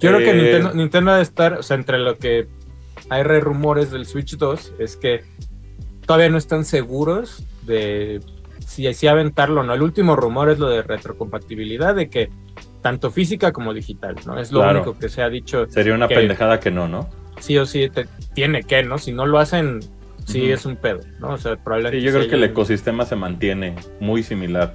Yo 0.00 0.10
creo 0.10 0.18
que 0.20 0.30
Eh, 0.30 0.34
Nintendo, 0.42 0.72
Nintendo 0.74 1.10
ha 1.10 1.16
de 1.18 1.22
estar, 1.22 1.52
o 1.54 1.62
sea, 1.62 1.76
entre 1.76 1.98
lo 1.98 2.16
que 2.16 2.46
hay 3.10 3.22
re 3.22 3.40
rumores 3.40 3.90
del 3.90 4.06
Switch 4.06 4.36
2, 4.38 4.72
es 4.78 4.96
que 4.96 5.24
todavía 6.06 6.30
no 6.30 6.38
están 6.38 6.64
seguros 6.64 7.44
de 7.66 8.20
si, 8.66 8.92
si 8.94 9.06
aventarlo 9.06 9.60
o 9.60 9.64
no. 9.64 9.74
El 9.74 9.82
último 9.82 10.16
rumor 10.16 10.48
es 10.48 10.58
lo 10.58 10.68
de 10.70 10.82
retrocompatibilidad, 10.82 11.94
de 11.94 12.08
que 12.08 12.30
tanto 12.86 13.10
física 13.10 13.52
como 13.52 13.74
digital, 13.74 14.14
¿no? 14.26 14.38
Es 14.38 14.52
lo 14.52 14.60
Claro. 14.60 14.82
único 14.82 14.96
que 14.96 15.08
se 15.08 15.20
ha 15.20 15.28
dicho, 15.28 15.66
Sería 15.68 15.92
una 15.94 16.06
que- 16.06 16.14
pendejada 16.14 16.60
que 16.60 16.70
no, 16.70 16.86
¿no? 16.86 17.08
sí 17.40 17.58
o 17.58 17.66
sí 17.66 17.90
te- 17.90 18.06
tiene 18.32 18.62
que, 18.62 18.84
¿no? 18.84 18.96
Si 18.98 19.10
no 19.10 19.26
lo 19.26 19.40
hacen, 19.40 19.80
sí 20.24 20.52
es 20.52 20.64
un 20.66 20.76
pedo, 20.76 21.00
¿no? 21.18 21.30
O 21.30 21.36
sea, 21.36 21.56
probablemente... 21.56 21.98
Sí, 21.98 22.06
yo 22.06 22.12
creo 22.16 22.28
que 22.28 22.36
el 22.36 22.44
ecosistema 22.44 23.04
se 23.04 23.16
mantiene 23.16 23.74
muy 23.98 24.22
similar. 24.22 24.72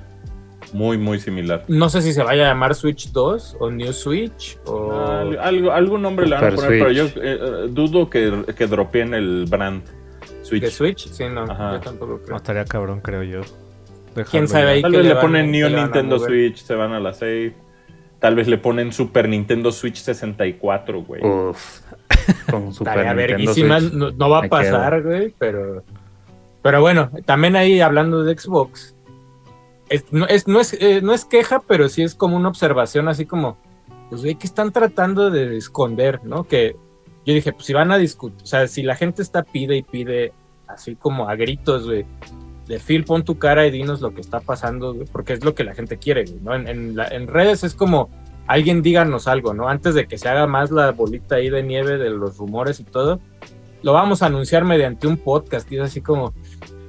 Muy, 0.73 0.97
muy 0.97 1.19
similar. 1.19 1.63
No 1.69 1.87
sé 1.89 2.01
si 2.01 2.11
se 2.11 2.21
vaya 2.21 2.45
a 2.45 2.47
llamar 2.49 2.75
Switch 2.75 3.11
2 3.13 3.55
o 3.61 3.71
New 3.71 3.93
Switch 3.93 4.57
o... 4.65 4.91
Al- 5.07 5.39
algo, 5.39 5.71
algún 5.71 6.01
nombre 6.01 6.25
le 6.27 6.35
van 6.35 6.45
a 6.51 6.55
poner, 6.55 6.69
pero 6.69 6.91
yo 6.91 7.05
eh, 7.15 7.67
dudo 7.69 8.09
que, 8.09 8.43
que 8.57 8.67
dropeen 8.67 9.13
el 9.13 9.45
brand 9.49 9.83
Switch. 10.43 10.63
¿De 10.63 10.69
Switch? 10.71 11.07
Sí, 11.09 11.23
no, 11.33 11.43
Ajá. 11.43 11.73
yo 11.75 11.79
tampoco 11.79 12.17
creo. 12.17 12.31
No 12.31 12.35
estaría 12.37 12.65
cabrón, 12.65 12.99
creo 12.99 13.23
yo. 13.23 13.41
¿Quién 14.29 14.47
sabe 14.49 14.69
ahí? 14.71 14.81
Tal 14.81 14.91
que 14.91 14.97
vez 14.97 15.07
le 15.07 15.15
ponen 15.15 15.49
New 15.51 15.69
Nintendo. 15.69 16.19
Switch, 16.19 16.57
se 16.57 16.75
van 16.75 16.91
a 16.91 16.99
la 16.99 17.13
save. 17.13 17.53
Tal 18.21 18.35
vez 18.35 18.47
le 18.47 18.57
ponen 18.57 18.93
Super 18.93 19.27
Nintendo 19.27 19.71
Switch 19.73 19.97
64, 19.97 21.01
güey. 21.03 21.21
Uf. 21.25 21.81
Con 22.49 22.73
Super 22.73 22.93
Tarea 22.93 23.13
Nintendo 23.13 23.33
verguísima, 23.33 23.79
Switch. 23.81 23.93
no, 23.93 24.11
no 24.11 24.29
va 24.29 24.37
a 24.39 24.41
Me 24.43 24.49
pasar, 24.49 25.01
güey, 25.03 25.33
pero... 25.37 25.83
Pero 26.61 26.79
bueno, 26.81 27.09
también 27.25 27.55
ahí 27.55 27.81
hablando 27.81 28.23
de 28.23 28.37
Xbox, 28.37 28.95
es- 29.89 30.05
no, 30.13 30.27
es, 30.27 30.47
no, 30.47 30.59
es, 30.61 30.73
eh, 30.79 31.01
no 31.01 31.11
es 31.13 31.25
queja, 31.25 31.59
pero 31.67 31.89
sí 31.89 32.03
es 32.03 32.13
como 32.13 32.37
una 32.37 32.49
observación 32.49 33.07
así 33.09 33.25
como, 33.25 33.57
pues 34.09 34.21
güey, 34.21 34.35
que 34.35 34.45
están 34.45 34.71
tratando 34.71 35.31
de 35.31 35.57
esconder, 35.57 36.23
¿no? 36.23 36.43
Que 36.43 36.75
yo 37.25 37.33
dije, 37.33 37.51
pues 37.53 37.65
si 37.65 37.73
van 37.73 37.91
a 37.91 37.97
discutir, 37.97 38.43
o 38.43 38.45
sea, 38.45 38.67
si 38.67 38.83
la 38.83 38.95
gente 38.95 39.23
está 39.23 39.41
pide 39.41 39.75
y 39.77 39.81
pide 39.81 40.33
así 40.67 40.95
como 40.95 41.27
a 41.27 41.35
gritos, 41.35 41.87
güey, 41.87 42.05
de 42.71 42.79
Phil, 42.79 43.03
pon 43.03 43.23
tu 43.23 43.37
cara 43.37 43.67
y 43.67 43.71
dinos 43.71 44.01
lo 44.01 44.13
que 44.13 44.21
está 44.21 44.39
pasando, 44.39 44.93
güey, 44.93 45.05
porque 45.11 45.33
es 45.33 45.43
lo 45.43 45.53
que 45.53 45.63
la 45.63 45.75
gente 45.75 45.97
quiere, 45.97 46.23
güey, 46.25 46.39
¿no? 46.41 46.55
En, 46.55 46.67
en 46.67 46.95
la- 46.95 47.07
en 47.07 47.27
redes 47.27 47.63
es 47.63 47.75
como, 47.75 48.09
alguien 48.47 48.81
díganos 48.81 49.27
algo, 49.27 49.53
¿no? 49.53 49.69
Antes 49.69 49.93
de 49.95 50.07
que 50.07 50.17
se 50.17 50.27
haga 50.27 50.47
más 50.47 50.71
la 50.71 50.91
bolita 50.91 51.35
ahí 51.35 51.49
de 51.49 51.63
nieve 51.63 51.97
de 51.97 52.09
los 52.09 52.37
rumores 52.37 52.79
y 52.79 52.83
todo, 52.83 53.19
lo 53.83 53.93
vamos 53.93 54.21
a 54.23 54.27
anunciar 54.27 54.63
mediante 54.65 55.07
un 55.07 55.17
podcast 55.17 55.71
y 55.71 55.77
es 55.77 55.81
así 55.83 56.01
como, 56.01 56.33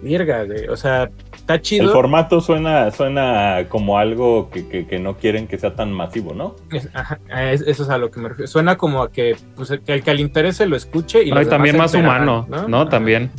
virga, 0.02 0.44
güey, 0.44 0.66
o 0.68 0.76
sea, 0.76 1.10
está 1.32 1.54
El 1.54 1.62
chido. 1.62 1.92
formato 1.92 2.40
suena, 2.40 2.90
suena 2.90 3.66
como 3.68 3.98
algo 3.98 4.50
que, 4.50 4.66
que- 4.68 4.86
que 4.86 4.98
no 4.98 5.16
quieren 5.16 5.46
que 5.46 5.58
sea 5.58 5.74
tan 5.76 5.92
masivo, 5.92 6.34
¿no? 6.34 6.56
Es- 6.72 6.88
ajá, 6.92 7.20
es- 7.52 7.60
eso 7.62 7.84
es 7.84 7.88
a 7.88 7.98
lo 7.98 8.10
que 8.10 8.18
me 8.20 8.28
refiero. 8.30 8.48
Suena 8.48 8.76
como 8.76 9.02
a 9.02 9.12
que, 9.12 9.36
pues, 9.54 9.70
que 9.84 9.92
el 9.94 10.02
que 10.02 10.14
le 10.14 10.20
interese 10.22 10.66
lo 10.66 10.74
escuche 10.76 11.22
y 11.22 11.30
No, 11.30 11.36
los 11.36 11.46
y 11.46 11.50
también 11.50 11.76
más 11.76 11.94
humano, 11.94 12.46
¿no? 12.68 12.88
También. 12.88 13.30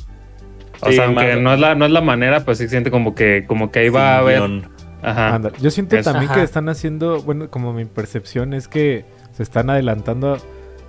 O 0.84 0.90
Sí, 0.90 0.96
sea, 0.96 1.06
aunque 1.06 1.36
no 1.36 1.54
es 1.54 1.60
la, 1.60 1.76
no 1.76 1.86
es 1.86 1.92
la 1.92 2.02
manera, 2.02 2.46
pues 2.46 2.58
sí 2.60 2.68
siente 2.68 2.92
como 2.92 3.16
que, 3.16 3.46
como 3.48 3.72
que 3.72 3.80
ahí 3.80 3.90
va 3.90 4.16
a 4.16 4.18
haber. 4.20 4.40
Guión. 4.40 4.70
Ajá. 5.02 5.36
Anda, 5.36 5.52
Yo 5.62 5.70
siento 5.70 6.00
también 6.02 6.32
Ajá. 6.32 6.36
que 6.36 6.44
están 6.44 6.70
haciendo, 6.70 7.22
bueno, 7.22 7.50
como 7.50 7.74
mi 7.74 7.84
percepción 7.86 8.54
es 8.54 8.68
que 8.70 9.06
se 9.34 9.44
están 9.44 9.70
adelantando 9.70 10.38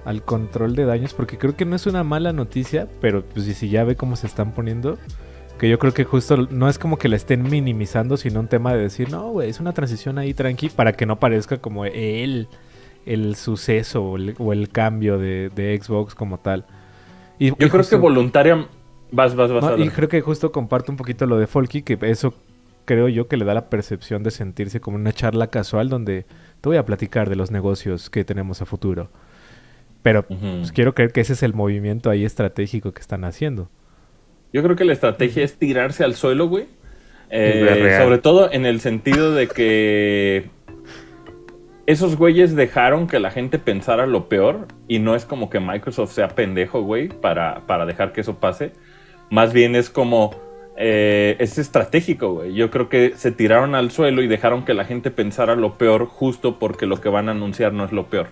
al 0.05 0.23
control 0.23 0.77
de 0.77 0.85
daños, 0.85 1.15
porque 1.15 1.37
creo 1.39 1.57
que 1.57 1.65
no 1.65 1.75
es 1.75 1.87
una 1.87 2.05
mala 2.05 2.33
noticia, 2.33 2.87
pero 3.01 3.25
pues 3.25 3.47
si 3.47 3.69
ya 3.71 3.83
ve 3.85 3.97
cómo 3.97 4.15
se 4.17 4.27
están 4.29 4.53
poniendo, 4.53 4.99
que 5.59 5.69
yo 5.69 5.79
creo 5.79 5.93
que 5.95 6.05
justo 6.05 6.37
no 6.51 6.69
es 6.69 6.79
como 6.79 6.99
que 6.99 7.09
la 7.09 7.17
estén 7.17 7.43
minimizando, 7.43 8.17
sino 8.17 8.39
un 8.41 8.49
tema 8.49 8.73
de 8.75 8.83
decir, 8.83 9.11
no, 9.11 9.31
güey, 9.31 9.49
es 9.51 9.61
una 9.61 9.73
transición 9.73 10.19
ahí 10.19 10.35
tranqui 10.35 10.69
para 10.69 10.93
que 10.93 11.07
no 11.07 11.19
parezca 11.19 11.59
como 11.59 11.85
el, 11.85 12.49
el 13.07 13.35
suceso 13.35 14.05
o 14.05 14.17
el, 14.17 14.35
o 14.39 14.53
el 14.53 14.69
cambio 14.69 15.19
de, 15.19 15.51
de 15.55 15.81
Xbox 15.83 16.15
como 16.15 16.39
tal. 16.39 16.67
Y, 17.39 17.49
Yo 17.49 17.57
y 17.67 17.71
creo 17.71 17.89
que 17.89 17.97
voluntaria. 17.97 18.67
Vas, 19.15 19.37
vas, 19.37 19.53
vas. 19.53 19.63
no, 19.63 19.85
y 19.85 19.89
creo 19.91 20.09
que 20.09 20.21
justo 20.21 20.51
comparto 20.51 20.91
un 20.91 20.97
poquito 20.97 21.25
lo 21.27 21.39
de 21.39 21.47
Folky, 21.47 21.83
que 21.83 21.97
eso 22.03 22.35
creo 22.85 23.09
yo 23.09 23.29
que 23.29 23.37
le 23.37 23.45
da 23.45 23.55
la 23.55 23.71
percepción 23.71 24.25
de 24.25 24.33
sentirse 24.33 24.81
como 24.81 24.97
una 24.97 25.13
charla 25.13 25.47
casual 25.47 25.89
donde 25.89 26.27
te 26.61 26.69
voy 26.69 26.79
a 26.79 26.85
platicar 26.85 27.31
de 27.31 27.37
los 27.37 27.53
negocios 27.53 28.11
que 28.11 28.25
tenemos 28.25 28.61
a 28.61 28.67
futuro. 28.67 29.09
Pero 30.03 30.25
pues, 30.25 30.73
quiero 30.73 30.95
creer 30.95 31.13
que 31.13 31.21
ese 31.21 31.35
es 31.35 31.43
el 31.45 31.55
movimiento 31.55 32.11
ahí 32.11 32.25
estratégico 32.25 32.93
que 32.93 33.01
están 33.01 33.25
haciendo. 33.25 33.71
Yo 34.53 34.63
creo 34.63 34.75
que 34.75 34.85
la 34.85 34.93
estrategia 34.93 35.45
es 35.45 35.57
tirarse 35.59 36.05
al 36.05 36.15
suelo, 36.15 36.49
güey. 36.49 36.67
Eh, 37.31 37.97
sobre 38.01 38.19
todo 38.19 38.53
en 38.53 38.67
el 38.67 38.81
sentido 38.81 39.33
de 39.33 39.49
que 39.49 40.51
esos 41.87 42.17
güeyes 42.17 42.55
dejaron 42.55 43.07
que 43.07 43.19
la 43.19 43.31
gente 43.31 43.59
pensara 43.59 44.07
lo 44.07 44.29
peor 44.29 44.69
y 44.89 44.99
no 44.99 45.15
es 45.15 45.25
como 45.25 45.51
que 45.51 45.61
Microsoft 45.61 46.13
sea 46.13 46.29
pendejo, 46.29 46.83
güey, 46.83 47.09
para, 47.09 47.67
para 47.67 47.87
dejar 47.87 48.13
que 48.13 48.21
eso 48.23 48.41
pase. 48.41 48.73
Más 49.35 49.53
bien 49.53 49.75
es 49.75 49.91
como... 49.91 50.31
eh, 50.77 51.37
es 51.39 51.59
estratégico, 51.59 52.35
güey. 52.35 52.55
Yo 52.55 52.71
creo 52.71 52.89
que 52.89 53.15
se 53.17 53.31
tiraron 53.33 53.75
al 53.75 53.91
suelo 53.91 54.23
y 54.23 54.29
dejaron 54.29 54.65
que 54.65 54.75
la 54.75 54.85
gente 54.85 55.11
pensara 55.11 55.57
lo 55.57 55.77
peor 55.79 56.07
justo 56.07 56.59
porque 56.59 56.87
lo 56.87 57.01
que 57.01 57.09
van 57.09 57.29
a 57.29 57.33
anunciar 57.33 57.73
no 57.73 57.85
es 57.85 57.93
lo 57.93 58.07
peor. 58.07 58.29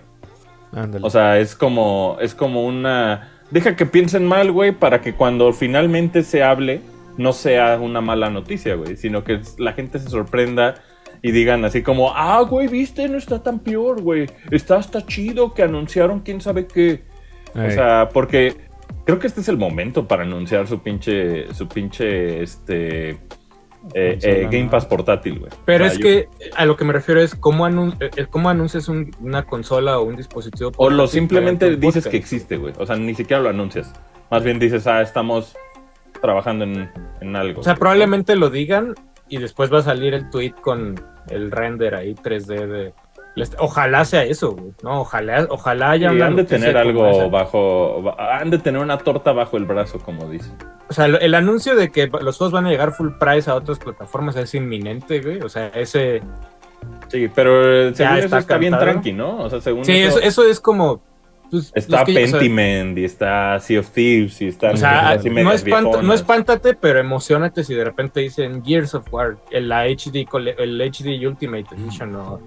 Ándale. 0.71 1.05
O 1.05 1.09
sea, 1.09 1.39
es 1.39 1.55
como, 1.55 2.17
es 2.21 2.33
como 2.33 2.65
una... 2.65 3.29
Deja 3.51 3.75
que 3.75 3.85
piensen 3.85 4.25
mal, 4.25 4.51
güey, 4.51 4.71
para 4.71 5.01
que 5.01 5.13
cuando 5.13 5.53
finalmente 5.53 6.23
se 6.23 6.41
hable 6.41 6.81
no 7.17 7.33
sea 7.33 7.77
una 7.79 8.01
mala 8.01 8.29
noticia, 8.29 8.75
güey, 8.75 8.97
sino 8.97 9.23
que 9.23 9.41
la 9.59 9.73
gente 9.73 9.99
se 9.99 10.09
sorprenda 10.09 10.75
y 11.21 11.31
digan 11.31 11.63
así 11.63 11.83
como, 11.83 12.11
ah, 12.15 12.41
güey, 12.41 12.67
viste, 12.67 13.07
no 13.07 13.17
está 13.17 13.43
tan 13.43 13.59
peor, 13.59 14.01
güey, 14.01 14.25
está 14.49 14.77
hasta 14.77 15.05
chido 15.05 15.53
que 15.53 15.61
anunciaron 15.61 16.21
quién 16.21 16.41
sabe 16.41 16.65
qué. 16.65 17.03
O 17.53 17.69
sea, 17.69 18.09
porque 18.11 18.55
creo 19.05 19.19
que 19.19 19.27
este 19.27 19.41
es 19.41 19.47
el 19.49 19.57
momento 19.57 20.07
para 20.07 20.23
anunciar 20.23 20.67
su 20.67 20.79
pinche, 20.79 21.53
su 21.53 21.67
pinche, 21.67 22.41
este, 22.43 23.09
eh, 23.11 23.17
eh, 23.93 24.47
Game. 24.51 24.69
Pass 24.69 24.85
portátil, 24.85 25.39
güey. 25.39 25.51
Pero 25.65 25.85
O 25.85 25.87
sea, 25.87 25.93
es 25.93 25.99
yo- 25.99 26.03
que 26.03 26.29
a 26.55 26.65
lo 26.65 26.77
que 26.77 26.85
me 26.85 26.93
refiero 26.93 27.21
es 27.21 27.35
cómo, 27.35 27.65
anun- 27.67 27.97
eh, 27.99 28.25
cómo 28.29 28.49
anuncias 28.49 28.87
un- 28.87 29.11
una 29.19 29.43
consola 29.45 29.99
o 29.99 30.03
un 30.03 30.15
dispositivo. 30.15 30.71
O 30.77 30.89
lo 30.89 31.07
simplemente 31.07 31.69
dices 31.75 32.03
podcast. 32.03 32.07
que 32.07 32.17
existe, 32.17 32.57
güey. 32.57 32.73
O 32.77 32.85
sea, 32.85 32.95
ni 32.95 33.13
siquiera 33.13 33.41
lo 33.43 33.49
anuncias. 33.49 33.91
Más 34.31 34.43
bien 34.43 34.57
dices, 34.59 34.87
ah, 34.87 35.01
estamos 35.01 35.55
trabajando 36.21 36.63
en, 36.63 36.89
en 37.19 37.35
algo. 37.35 37.59
O 37.59 37.63
sea, 37.63 37.75
probablemente 37.75 38.35
lo 38.37 38.49
digan 38.49 38.95
y 39.27 39.37
después 39.37 39.71
va 39.71 39.79
a 39.79 39.83
salir 39.83 40.13
el 40.13 40.29
tweet 40.29 40.53
con 40.61 40.95
el 41.29 41.51
render 41.51 41.95
ahí 41.95 42.15
3D 42.15 42.67
de... 42.67 42.93
Ojalá 43.57 44.05
sea 44.05 44.23
eso, 44.23 44.51
güey. 44.51 44.73
No, 44.83 45.01
ojalá, 45.01 45.47
ojalá 45.49 45.91
haya 45.91 46.11
Sí, 46.11 46.21
han 46.21 46.35
de 46.35 46.43
tener 46.43 46.77
algo 46.77 47.07
esa. 47.09 47.27
bajo. 47.27 48.01
ba- 48.03 48.37
Han 48.39 48.51
de 48.51 48.59
tener 48.59 48.79
una 48.81 48.97
torta 48.99 49.31
bajo 49.31 49.57
el 49.57 49.65
brazo, 49.65 49.99
como 49.99 50.29
dicen. 50.29 50.53
O 50.89 50.93
sea, 50.93 51.05
el 51.05 51.33
anuncio 51.33 51.75
de 51.75 51.91
que 51.91 52.07
los 52.07 52.37
juegos 52.37 52.51
van 52.51 52.67
a 52.67 52.69
llegar 52.69 52.91
full 52.91 53.09
price 53.19 53.49
a 53.49 53.55
otras 53.55 53.79
plataformas 53.79 54.35
es 54.35 54.53
inminente, 54.53 55.19
güey. 55.21 55.39
O 55.41 55.49
sea, 55.49 55.67
ese... 55.69 56.21
Sí, 57.07 57.29
pero 57.33 57.87
eh, 57.87 57.91
según 57.95 58.17
eso 58.17 58.37
está 58.37 58.57
bien 58.57 58.77
tranqui, 58.77 59.13
¿no? 59.13 59.37
O 59.43 59.49
sea, 59.49 59.61
según 59.61 59.85
Sí, 59.85 59.93
eso. 59.97 60.19
eso, 60.19 60.43
es 60.45 60.59
como... 60.59 61.01
pues, 61.49 61.71
Está 61.73 62.03
o 62.03 62.05
sea, 62.05 62.13
Pentiment 62.15 62.97
y 62.99 63.05
está 63.05 63.59
Sea 63.59 63.79
of 63.79 63.89
Thieves 63.91 64.41
y 64.41 64.47
está. 64.49 64.71
O 64.71 64.77
sea, 64.77 65.17
no, 65.23 65.51
espanta- 65.53 66.01
no 66.01 66.13
espántate, 66.13 66.73
pero 66.75 66.99
emocionate 66.99 67.63
si 67.63 67.73
de 67.73 67.85
repente 67.85 68.19
dicen 68.19 68.63
Gears 68.63 68.93
of 68.93 69.11
War, 69.11 69.37
el, 69.51 69.71
HD, 69.71 70.27
el 70.59 70.81
HD 70.81 71.25
Ultimate 71.27 71.65
Edition 71.75 72.15
o 72.15 72.39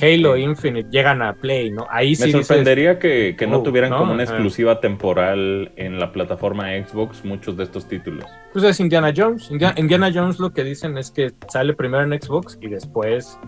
Halo. 0.00 0.36
Infinite 0.36 0.88
llegan 0.90 1.22
a 1.22 1.34
Play, 1.34 1.70
¿no? 1.70 1.86
Ahí 1.90 2.10
Me 2.10 2.16
sí 2.16 2.24
dices, 2.26 2.46
sorprendería 2.46 2.98
que, 2.98 3.34
que 3.36 3.46
no 3.46 3.58
"Oh, 3.58 3.62
tuvieran 3.62 3.90
¿no? 3.90 3.98
como 3.98 4.12
una 4.12 4.22
exclusiva 4.24 4.80
temporal 4.80 5.72
en 5.76 5.98
la 5.98 6.12
plataforma 6.12 6.68
Xbox 6.86 7.24
muchos 7.24 7.56
de 7.56 7.64
estos 7.64 7.86
títulos. 7.86 8.24
pues 8.52 8.64
es 8.64 8.80
Indiana 8.80 9.12
Jones. 9.16 9.50
India- 9.50 9.74
Indiana 9.76 10.10
Jones 10.14 10.38
lo 10.38 10.50
que 10.52 10.64
dicen 10.64 10.98
es 10.98 11.10
que 11.10 11.32
sale 11.48 11.74
primero 11.74 12.02
en 12.02 12.20
Xbox 12.20 12.58
y 12.60 12.68
después 12.68 13.38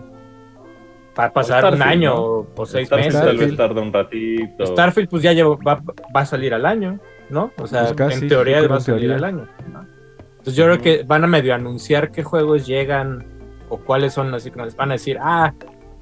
va 1.19 1.25
a 1.25 1.33
pasar 1.33 1.73
un 1.73 1.81
año 1.81 2.13
¿no? 2.15 2.47
o, 2.55 2.65
seis 2.65 2.87
Starfield 2.87 3.13
meses. 3.13 3.21
tal 3.27 3.37
vez 3.37 3.51
Starfield. 3.53 3.57
tarda 3.57 3.81
un 3.81 3.93
ratito. 3.93 4.65
Starfield 4.67 5.09
pues 5.09 5.23
ya 5.23 5.33
lleva- 5.33 5.57
va, 5.67 5.81
va 6.15 6.21
a 6.21 6.25
salir 6.25 6.53
al 6.53 6.65
año, 6.65 6.99
¿no? 7.29 7.51
O 7.57 7.65
sea, 7.67 7.81
Pues 7.85 7.93
casi, 7.93 8.21
en 8.23 8.27
teoría 8.29 8.67
va 8.67 8.77
a 8.77 8.79
salir 8.79 9.07
teoría. 9.09 9.15
al 9.17 9.23
año. 9.23 9.47
¿no? 9.73 9.85
Entonces 10.37 10.55
yo 10.55 10.65
creo 10.65 10.79
que 10.79 11.03
van 11.03 11.23
a 11.23 11.27
medio 11.27 11.53
anunciar 11.55 12.11
qué 12.11 12.23
juegos 12.23 12.65
llegan 12.67 13.25
o 13.69 13.77
cuáles 13.79 14.13
son, 14.13 14.33
así 14.33 14.49
que 14.51 14.57
nos 14.57 14.75
van 14.75 14.91
a 14.91 14.93
decir, 14.93 15.17
ah, 15.19 15.53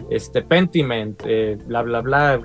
este 0.09 0.41
Pentiment, 0.41 1.21
eh, 1.25 1.57
bla, 1.65 1.81
bla, 1.81 2.01
bla, 2.01 2.41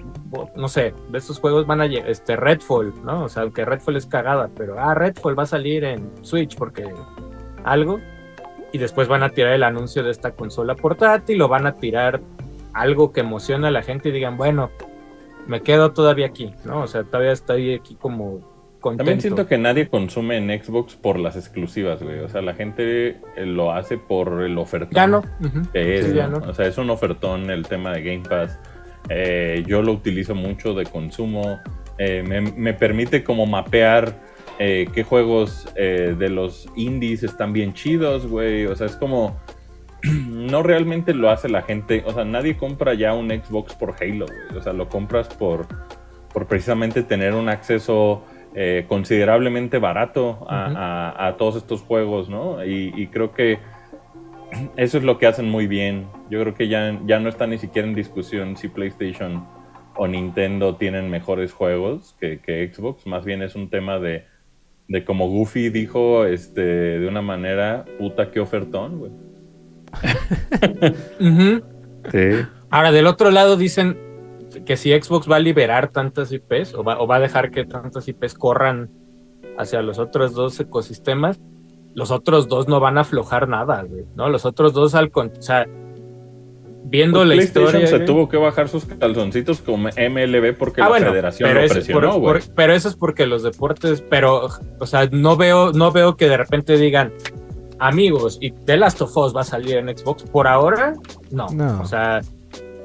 no 0.57 0.69
sé, 0.69 0.95
de 1.11 1.19
estos 1.19 1.39
juegos 1.39 1.67
van 1.67 1.81
a 1.81 1.87
este 1.87 2.37
Redfall, 2.37 2.93
¿no? 3.05 3.25
O 3.25 3.29
sea, 3.29 3.43
aunque 3.43 3.65
Redfall 3.65 3.97
es 3.97 4.07
cagada, 4.07 4.51
pero, 4.57 4.79
ah, 4.79 4.95
Redfall 4.95 5.39
va 5.39 5.43
a 5.43 5.47
salir 5.47 5.85
en 5.85 6.11
Switch 6.23 6.57
porque 6.57 6.89
algo, 7.65 8.01
y 8.73 8.79
después 8.79 9.09
van 9.09 9.23
a 9.23 9.31
tirar 9.31 9.53
el 9.53 9.63
anuncio 9.63 10.03
de 10.03 10.11
esta 10.11 10.33
consola 10.33 10.75
portátil 10.75 11.43
o 11.43 11.49
van 11.49 11.67
a 11.67 11.77
tirar 11.77 12.21
algo 12.73 13.13
que 13.13 13.21
emociona 13.21 13.69
a 13.69 13.73
la 13.73 13.83
gente 13.83 14.09
y 14.09 14.13
digan, 14.13 14.37
bueno, 14.37 14.71
me 15.47 15.63
quedo 15.63 15.93
todavía 15.93 16.27
aquí, 16.27 16.55
¿no? 16.65 16.83
O 16.83 16.87
sea, 16.87 17.05
todavía 17.05 17.33
estoy 17.33 17.75
aquí 17.75 17.97
como 17.97 18.41
contento. 18.81 19.05
También 19.05 19.21
siento 19.21 19.47
que 19.47 19.59
nadie 19.59 19.89
consume 19.89 20.37
en 20.37 20.63
Xbox 20.63 20.97
por 20.97 21.19
las 21.19 21.37
exclusivas, 21.37 22.03
güey. 22.03 22.19
O 22.21 22.29
sea, 22.29 22.43
la 22.43 22.55
gente 22.55 23.21
eh, 23.37 23.47
lo 23.47 23.73
hace 23.73 23.99
por 23.99 24.43
el 24.43 24.59
ofertón. 24.59 24.95
Ya 24.95 25.07
no. 25.07 25.23
que 25.73 25.99
es, 25.99 26.07
Sí, 26.07 26.15
ya 26.15 26.27
¿no? 26.27 26.41
no. 26.41 26.51
O 26.51 26.55
sea, 26.55 26.67
es 26.67 26.79
un 26.79 26.91
ofertón 26.91 27.51
el 27.51 27.67
tema 27.67 27.93
de 27.93 28.03
Game 28.03 28.29
Pass. 28.29 28.59
Eh, 29.09 29.65
yo 29.67 29.83
lo 29.83 29.93
utilizo 29.93 30.35
mucho 30.35 30.75
de 30.75 30.85
consumo. 30.87 31.61
Eh, 31.99 32.23
me, 32.27 32.41
me 32.41 32.75
permite 32.75 33.23
como 33.23 33.47
mapear 33.47 34.15
eh, 34.63 34.89
qué 34.93 35.05
juegos 35.05 35.67
eh, 35.75 36.15
de 36.19 36.29
los 36.29 36.69
indies 36.77 37.23
están 37.23 37.55
bien 37.55 37.73
chidos, 37.73 38.27
güey. 38.27 38.67
O 38.67 38.77
sea, 38.77 38.87
es 38.87 38.97
como... 38.97 39.41
No 40.29 40.63
realmente 40.63 41.15
lo 41.15 41.31
hace 41.31 41.49
la 41.49 41.63
gente. 41.63 42.03
O 42.07 42.13
sea, 42.13 42.25
nadie 42.25 42.57
compra 42.59 42.93
ya 42.93 43.15
un 43.15 43.31
Xbox 43.31 43.75
por 43.75 43.95
Halo, 44.01 44.27
güey. 44.27 44.59
O 44.59 44.63
sea, 44.63 44.75
lo 44.75 44.89
compras 44.89 45.29
por, 45.29 45.67
por 46.33 46.47
precisamente 46.47 47.03
tener 47.03 47.35
un 47.35 47.49
acceso 47.49 48.25
eh, 48.55 48.85
considerablemente 48.89 49.79
barato 49.79 50.47
a, 50.49 50.67
Ujú. 50.69 50.77
a- 50.79 51.27
a 51.29 51.37
todos 51.37 51.57
estos 51.57 51.83
juegos, 51.83 52.29
¿no? 52.29 52.65
Y, 52.65 52.93
y 52.97 53.07
creo 53.09 53.33
que 53.33 53.59
eso 54.77 54.99
es 54.99 55.05
lo 55.05 55.19
que 55.19 55.27
hacen 55.27 55.49
muy 55.49 55.67
bien. 55.69 56.07
Yo 56.31 56.41
creo 56.41 56.55
que 56.55 56.67
ya, 56.69 56.99
ya 57.07 57.21
no 57.21 57.29
está 57.29 57.47
ni 57.47 57.59
siquiera 57.59 57.87
en 57.87 57.95
discusión 57.95 58.57
si 58.57 58.69
PlayStation 58.69 59.47
o 59.97 60.09
Nintendo 60.09 60.75
tienen 60.77 61.11
mejores 61.11 61.53
juegos 61.53 62.17
que, 62.21 62.41
que 62.41 62.69
Xbox. 62.73 63.07
Más 63.07 63.25
bien 63.25 63.43
es 63.43 63.55
un 63.55 63.71
tema 63.71 63.99
de, 64.01 64.25
de 64.89 65.05
como 65.05 65.29
Goofy 65.29 65.69
dijo 65.69 66.25
este, 66.25 66.61
de 66.63 67.07
una 67.07 67.23
manera, 67.23 67.85
puta, 67.99 68.31
qué 68.33 68.41
ofertón, 68.41 68.99
güey. 68.99 69.13
Sí. 72.11 72.31
Ahora, 72.71 72.93
del 72.93 73.07
otro 73.07 73.31
lado 73.31 73.57
dicen 73.57 73.99
que 74.65 74.77
si 74.77 74.91
Xbox 74.93 75.31
va 75.31 75.37
a 75.37 75.41
liberar 75.41 75.89
tantas 75.89 76.33
IPs 76.33 76.75
o 76.75 76.83
va, 76.85 77.01
o 77.01 77.07
va 77.07 77.17
a 77.17 77.21
dejar 77.21 77.51
que 77.51 77.65
tantas 77.65 78.09
IPs 78.09 78.35
corran 78.35 78.91
hacia 79.59 79.83
los 79.83 79.99
otros 79.99 80.33
dos 80.35 80.59
ecosistemas, 80.61 81.41
los 81.95 82.11
otros 82.11 82.49
dos 82.49 82.69
no 82.69 82.81
van 82.81 82.99
a 82.99 83.03
aflojar 83.03 83.49
nada, 83.49 83.83
güey, 83.83 84.05
¿no? 84.17 84.29
Los 84.29 84.45
otros 84.45 84.73
dos 84.73 84.95
al 84.95 85.11
con- 85.11 85.33
o 85.39 85.43
sea, 85.43 85.67
viendo 86.85 87.21
Pues 87.21 87.29
la 87.29 87.35
historia. 87.37 87.87
se 87.87 87.97
güey. 87.97 88.07
tuvo 88.07 88.29
que 88.29 88.37
bajar 88.37 88.69
sus 88.69 88.85
calzoncitos 88.85 89.61
como 89.61 89.89
MLB 89.97 90.53
porque 90.57 90.81
Ah, 90.81 90.85
la 90.85 90.89
bueno, 90.91 91.07
federación 91.11 91.49
pero, 91.49 91.61
lo 91.61 91.67
eso, 91.67 91.75
presionó, 91.75 92.01
por- 92.13 92.21
güey. 92.21 92.43
por- 92.43 92.55
pero 92.55 92.73
eso 92.73 92.89
es 92.89 92.97
porque 92.97 93.27
los 93.27 93.43
deportes, 93.43 94.03
pero, 94.09 94.49
o 94.79 94.87
sea, 94.87 95.09
no 95.13 95.37
veo, 95.37 95.73
no 95.73 95.93
veo 95.93 96.17
que 96.17 96.29
de 96.29 96.37
repente 96.37 96.77
digan, 96.77 97.13
amigos, 97.79 98.39
y 98.41 98.51
The 98.53 98.77
Last 98.77 99.01
of 99.03 99.17
Us 99.17 99.35
va 99.37 99.43
a 99.43 99.45
salir 99.45 99.77
en 99.77 99.89
Xbox. 99.97 100.25
Por 100.25 100.47
ahora, 100.49 100.95
no. 101.31 101.47
No. 101.51 101.81
O 101.81 101.85
sea, 101.87 102.21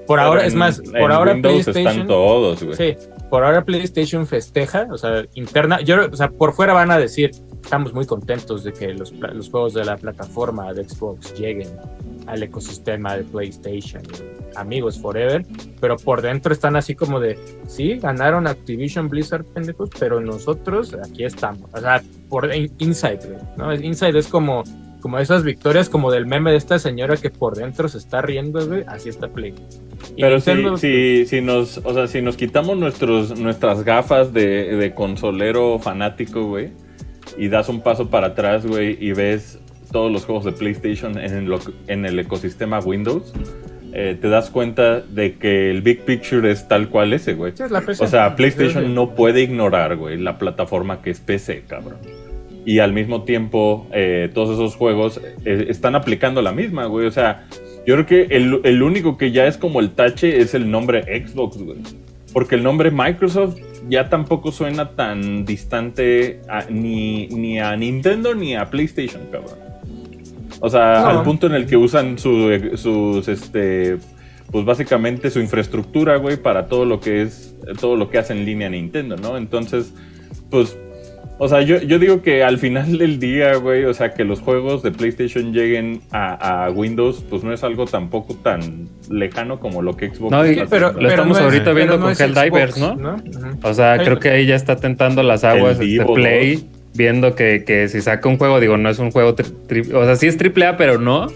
por 0.08 0.20
ahora, 0.20 0.42
en- 0.42 0.48
es 0.48 0.56
más, 0.56 0.82
por 0.82 1.12
ahora 1.12 1.34
Windows 1.34 1.64
PlayStation. 1.64 1.88
están 1.92 2.08
todos, 2.08 2.64
güey. 2.64 2.76
Sí, 2.76 2.96
por 3.30 3.44
ahora 3.44 3.64
PlayStation 3.66 4.26
festeja, 4.28 4.88
o 4.92 4.98
sea, 4.98 5.26
interna, 5.34 5.82
yo, 5.82 6.08
o 6.12 6.16
sea, 6.16 6.30
por 6.30 6.54
fuera 6.54 6.74
van 6.74 6.92
a 6.92 6.98
decir, 6.98 7.32
estamos 7.64 7.94
muy 7.94 8.06
contentos 8.06 8.64
de 8.64 8.72
que 8.74 8.94
los, 8.94 9.12
los 9.12 9.50
juegos 9.50 9.74
de 9.74 9.84
la 9.86 9.98
plataforma 9.98 10.72
de 10.74 10.88
Xbox 10.88 11.34
lleguen 11.38 11.70
al 12.28 12.42
ecosistema 12.44 13.16
de 13.18 13.24
PlayStation, 13.24 14.02
amigos 14.56 15.00
forever, 15.00 15.46
pero 15.82 15.96
por 15.98 16.22
dentro 16.22 16.54
están 16.54 16.76
así 16.76 16.96
como 16.96 17.20
de, 17.20 17.38
sí, 17.68 17.98
ganaron 18.00 18.48
Activision 18.48 19.10
Blizzard, 19.10 19.44
pendejos, 19.46 19.90
pero 20.00 20.20
nosotros 20.22 20.96
aquí 21.04 21.24
estamos, 21.26 21.70
o 21.74 21.80
sea, 21.80 22.02
por 22.30 22.54
in- 22.56 22.72
Inside, 22.80 23.20
¿no? 23.58 23.74
Inside 23.74 24.18
es 24.20 24.28
como, 24.28 24.64
como 25.06 25.20
esas 25.20 25.44
victorias 25.44 25.88
como 25.88 26.12
del 26.12 26.26
meme 26.26 26.50
de 26.50 26.58
esta 26.58 26.80
señora 26.80 27.16
que 27.16 27.30
por 27.30 27.56
dentro 27.56 27.88
se 27.88 28.00
está 28.00 28.24
riendo, 28.24 28.66
güey, 28.66 28.82
así 28.88 29.08
está 29.08 29.28
Play. 29.28 29.54
Y 30.16 30.22
Pero 30.22 30.40
si, 30.40 30.50
Nintendo, 30.50 30.78
si, 30.78 31.28
si 31.28 31.42
nos, 31.42 31.78
o 31.84 31.94
sea, 31.94 32.08
si 32.08 32.24
nos 32.24 32.36
quitamos 32.38 32.76
nuestros, 32.76 33.40
nuestras 33.40 33.84
gafas 33.84 34.34
de, 34.34 34.76
de 34.76 34.96
consolero 34.96 35.78
fanático, 35.78 36.46
güey, 36.48 36.72
y 37.38 37.50
das 37.50 37.70
un 37.70 37.82
paso 37.82 38.10
para 38.10 38.28
atrás, 38.30 38.66
güey, 38.66 38.98
y 39.00 39.14
ves 39.14 39.60
todos 39.92 40.12
los 40.12 40.26
juegos 40.26 40.44
de 40.44 40.54
PlayStation 40.54 41.20
en, 41.20 41.50
lo- 41.50 41.60
en 41.86 42.08
el 42.08 42.18
ecosistema 42.18 42.80
Windows, 42.80 43.32
eh, 43.94 44.18
te 44.20 44.28
das 44.28 44.50
cuenta 44.50 45.02
de 45.02 45.36
que 45.36 45.70
el 45.70 45.84
Big 45.84 46.02
Picture 46.04 46.50
es 46.50 46.68
tal 46.68 46.90
cual 46.90 47.14
ese, 47.14 47.36
güey. 47.36 47.54
Sí. 47.56 47.62
O 47.64 48.08
sea, 48.08 48.26
Sí, 48.26 48.32
sí. 48.32 48.36
PlayStation 48.38 48.96
no 48.96 49.14
puede 49.14 49.42
ignorar, 49.44 49.98
güey, 49.98 50.18
la 50.18 50.40
plataforma 50.40 51.04
que 51.04 51.12
es 51.12 51.20
PC, 51.20 51.62
cabrón. 51.68 52.00
Y 52.66 52.80
al 52.80 52.94
mismo 52.94 53.24
tiempo, 53.24 53.86
eh, 53.94 54.30
todos 54.34 54.50
esos 54.52 54.76
juegos 54.76 55.22
eh, 55.46 55.68
están 55.70 55.96
aplicando 55.96 56.42
la 56.42 56.52
misma, 56.52 56.86
güey. 56.86 57.06
O 57.06 57.12
sea, 57.12 57.46
yo 57.86 57.94
creo 57.96 58.06
que 58.08 58.36
el, 58.36 58.60
el 58.64 58.82
único 58.82 59.18
que 59.18 59.32
ya 59.32 59.46
es 59.46 59.58
como 59.58 59.80
el 59.80 59.92
tache 59.92 60.40
es 60.42 60.54
el 60.56 60.72
nombre 60.72 61.04
Xbox, 61.28 61.58
güey. 61.58 61.78
Porque 62.34 62.56
el 62.56 62.64
nombre 62.64 62.90
Microsoft 62.92 63.58
ya 63.88 64.10
tampoco 64.10 64.52
suena 64.52 64.90
tan 64.96 65.46
distante 65.46 66.42
a- 66.50 66.66
ni, 66.70 67.28
ni 67.28 67.60
a 67.60 67.76
Nintendo 67.78 68.34
ni 68.34 68.56
a 68.56 68.66
PlayStation, 68.70 69.22
cabrón. 69.32 69.60
O 70.60 70.70
sea, 70.70 71.02
No. 71.02 71.08
al 71.20 71.24
punto 71.24 71.46
en 71.48 71.54
el 71.54 71.68
que 71.68 71.78
usan 71.78 72.18
su- 72.18 72.72
sus, 72.76 73.28
este, 73.28 73.98
pues 74.52 74.66
básicamente 74.66 75.30
su 75.30 75.40
infraestructura, 75.40 76.16
güey, 76.18 76.38
para 76.38 76.68
todo 76.68 76.86
lo 76.86 77.00
que 77.00 77.22
es, 77.22 77.56
todo 77.80 77.96
lo 77.96 78.10
que 78.10 78.18
hace 78.18 78.34
en 78.34 78.44
línea 78.46 78.70
Nintendo, 78.70 79.16
¿no? 79.18 79.38
Entonces, 79.38 79.94
pues, 80.50 80.76
o 81.38 81.48
sea, 81.50 81.62
yo, 81.62 81.80
yo 81.82 82.00
digo 82.00 82.22
que 82.22 82.44
al 82.44 82.58
final 82.58 82.98
del 82.98 83.20
día, 83.20 83.56
güey, 83.56 83.86
o 83.86 83.94
sea, 83.94 84.14
que 84.14 84.24
los 84.24 84.40
juegos 84.40 84.84
de 84.84 84.92
PlayStation 84.92 85.52
lleguen 85.54 86.02
a, 86.12 86.66
a 86.66 86.72
Windows, 86.72 87.24
pues 87.30 87.44
no 87.44 87.52
es 87.54 87.64
algo 87.64 87.86
tampoco 87.86 88.36
tan 88.36 88.88
lejano 89.10 89.60
como 89.60 89.82
lo 89.82 89.98
que 89.98 90.08
Xbox 90.10 90.32
No, 90.32 90.42
pero. 90.70 90.92
Lo 90.94 90.98
pero 91.00 91.10
estamos 91.10 91.38
no 91.38 91.38
es- 91.38 91.44
ahorita 91.54 91.74
viendo 91.74 91.98
no 91.98 92.04
con 92.04 92.12
es 92.14 92.20
Helldivers, 92.22 92.76
Xbox, 92.76 92.98
¿no? 92.98 93.16
Ujú. 93.16 93.58
O 93.64 93.74
sea, 93.74 93.98
creo 93.98 94.20
que 94.20 94.30
ahí 94.30 94.46
ya 94.46 94.56
está 94.56 94.78
tentando 94.78 95.24
las 95.24 95.44
aguas 95.44 95.80
El 95.80 96.00
este 96.00 96.14
Play, 96.14 96.56
2. 96.56 96.66
viendo 96.96 97.36
que, 97.36 97.64
que 97.66 97.90
si 97.90 98.02
saca 98.02 98.30
un 98.30 98.38
juego, 98.38 98.60
digo, 98.60 98.78
no 98.78 98.90
es 98.90 99.00
un 99.00 99.12
juego, 99.12 99.36
tri- 99.36 99.52
tri- 99.68 99.94
o 99.94 100.06
sea, 100.06 100.16
sí 100.16 100.28
es 100.28 100.38
triple 100.38 100.66
A, 100.68 100.78
pero 100.78 101.00
no, 101.00 101.28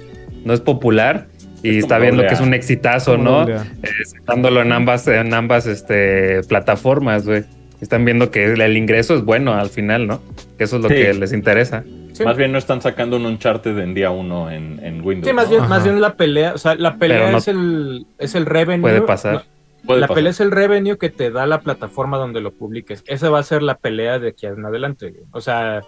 no 0.46 0.54
es 0.54 0.62
popular. 0.62 1.28
Y 1.62 1.72
Es 1.72 1.78
está 1.80 2.00
viendo 2.00 2.22
que 2.26 2.34
es 2.34 2.40
A. 2.40 2.44
un 2.44 2.54
exitazo, 2.54 3.18
¿no? 3.18 3.46
Eh, 3.50 3.58
sacándolo 4.06 4.62
en 4.62 4.72
ambas, 4.72 5.06
en 5.10 5.34
ambas 5.34 5.66
este, 5.68 6.42
plataformas, 6.48 7.26
güey. 7.26 7.44
Están 7.82 8.04
viendo 8.06 8.30
que 8.32 8.46
el 8.46 8.78
ingreso 8.78 9.16
es 9.16 9.24
bueno 9.24 9.54
al 9.54 9.70
final, 9.70 10.06
¿no? 10.08 10.22
Que 10.58 10.66
eso 10.66 10.78
es 10.78 10.82
lo 10.84 10.90
Sí. 10.90 10.96
que 10.96 11.14
les 11.14 11.32
interesa. 11.34 11.84
Sí. 12.14 12.26
Más 12.26 12.36
bien 12.36 12.52
no 12.52 12.58
están 12.58 12.82
sacando 12.82 13.16
un 13.18 13.26
Uncharted 13.26 13.78
en 13.80 13.94
día 13.94 14.12
uno 14.12 14.52
en, 14.52 14.80
en 14.84 15.06
Windows. 15.06 15.28
Sí, 15.30 15.34
más 15.34 15.46
¿no? 15.46 15.50
bien, 15.52 15.62
Ajá. 15.62 15.70
más 15.70 15.84
bien 15.86 16.02
la 16.02 16.16
pelea, 16.16 16.54
o 16.54 16.58
sea, 16.58 16.76
la 16.76 16.98
pelea 16.98 17.32
no- 17.32 17.38
es 17.38 17.48
el 17.48 18.06
es 18.18 18.36
el 18.36 18.46
revenue. 18.46 18.82
Puede 18.82 19.02
pasar. 19.02 19.34
no, 19.34 19.42
Puede 19.86 20.02
la 20.02 20.08
pasar. 20.08 20.16
pelea 20.16 20.32
es 20.32 20.40
el 20.42 20.52
revenue 20.52 20.98
que 20.98 21.10
te 21.10 21.32
da 21.32 21.46
la 21.46 21.62
plataforma 21.62 22.18
donde 22.18 22.42
lo 22.42 22.52
publiques. 22.52 23.04
Esa 23.08 23.30
va 23.30 23.40
a 23.40 23.44
ser 23.44 23.62
la 23.64 23.76
pelea 23.76 24.20
de 24.20 24.30
aquí 24.30 24.46
en 24.46 24.66
adelante. 24.66 25.14
O 25.32 25.40
sea, 25.40 25.82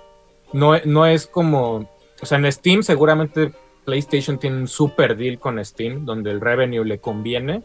no, 0.53 0.77
no 0.85 1.05
es 1.05 1.27
como, 1.27 1.89
o 2.21 2.25
sea, 2.25 2.37
en 2.37 2.49
Steam 2.49 2.83
seguramente 2.83 3.51
PlayStation 3.83 4.37
tiene 4.39 4.57
un 4.57 4.67
super 4.69 5.17
deal 5.17 5.39
con 5.39 5.63
Steam 5.65 6.05
donde 6.05 6.31
el 6.31 6.39
revenue 6.39 6.85
le 6.85 6.99
conviene 6.99 7.63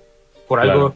por 0.49 0.61
Claro. 0.61 0.73
algo. 0.73 0.95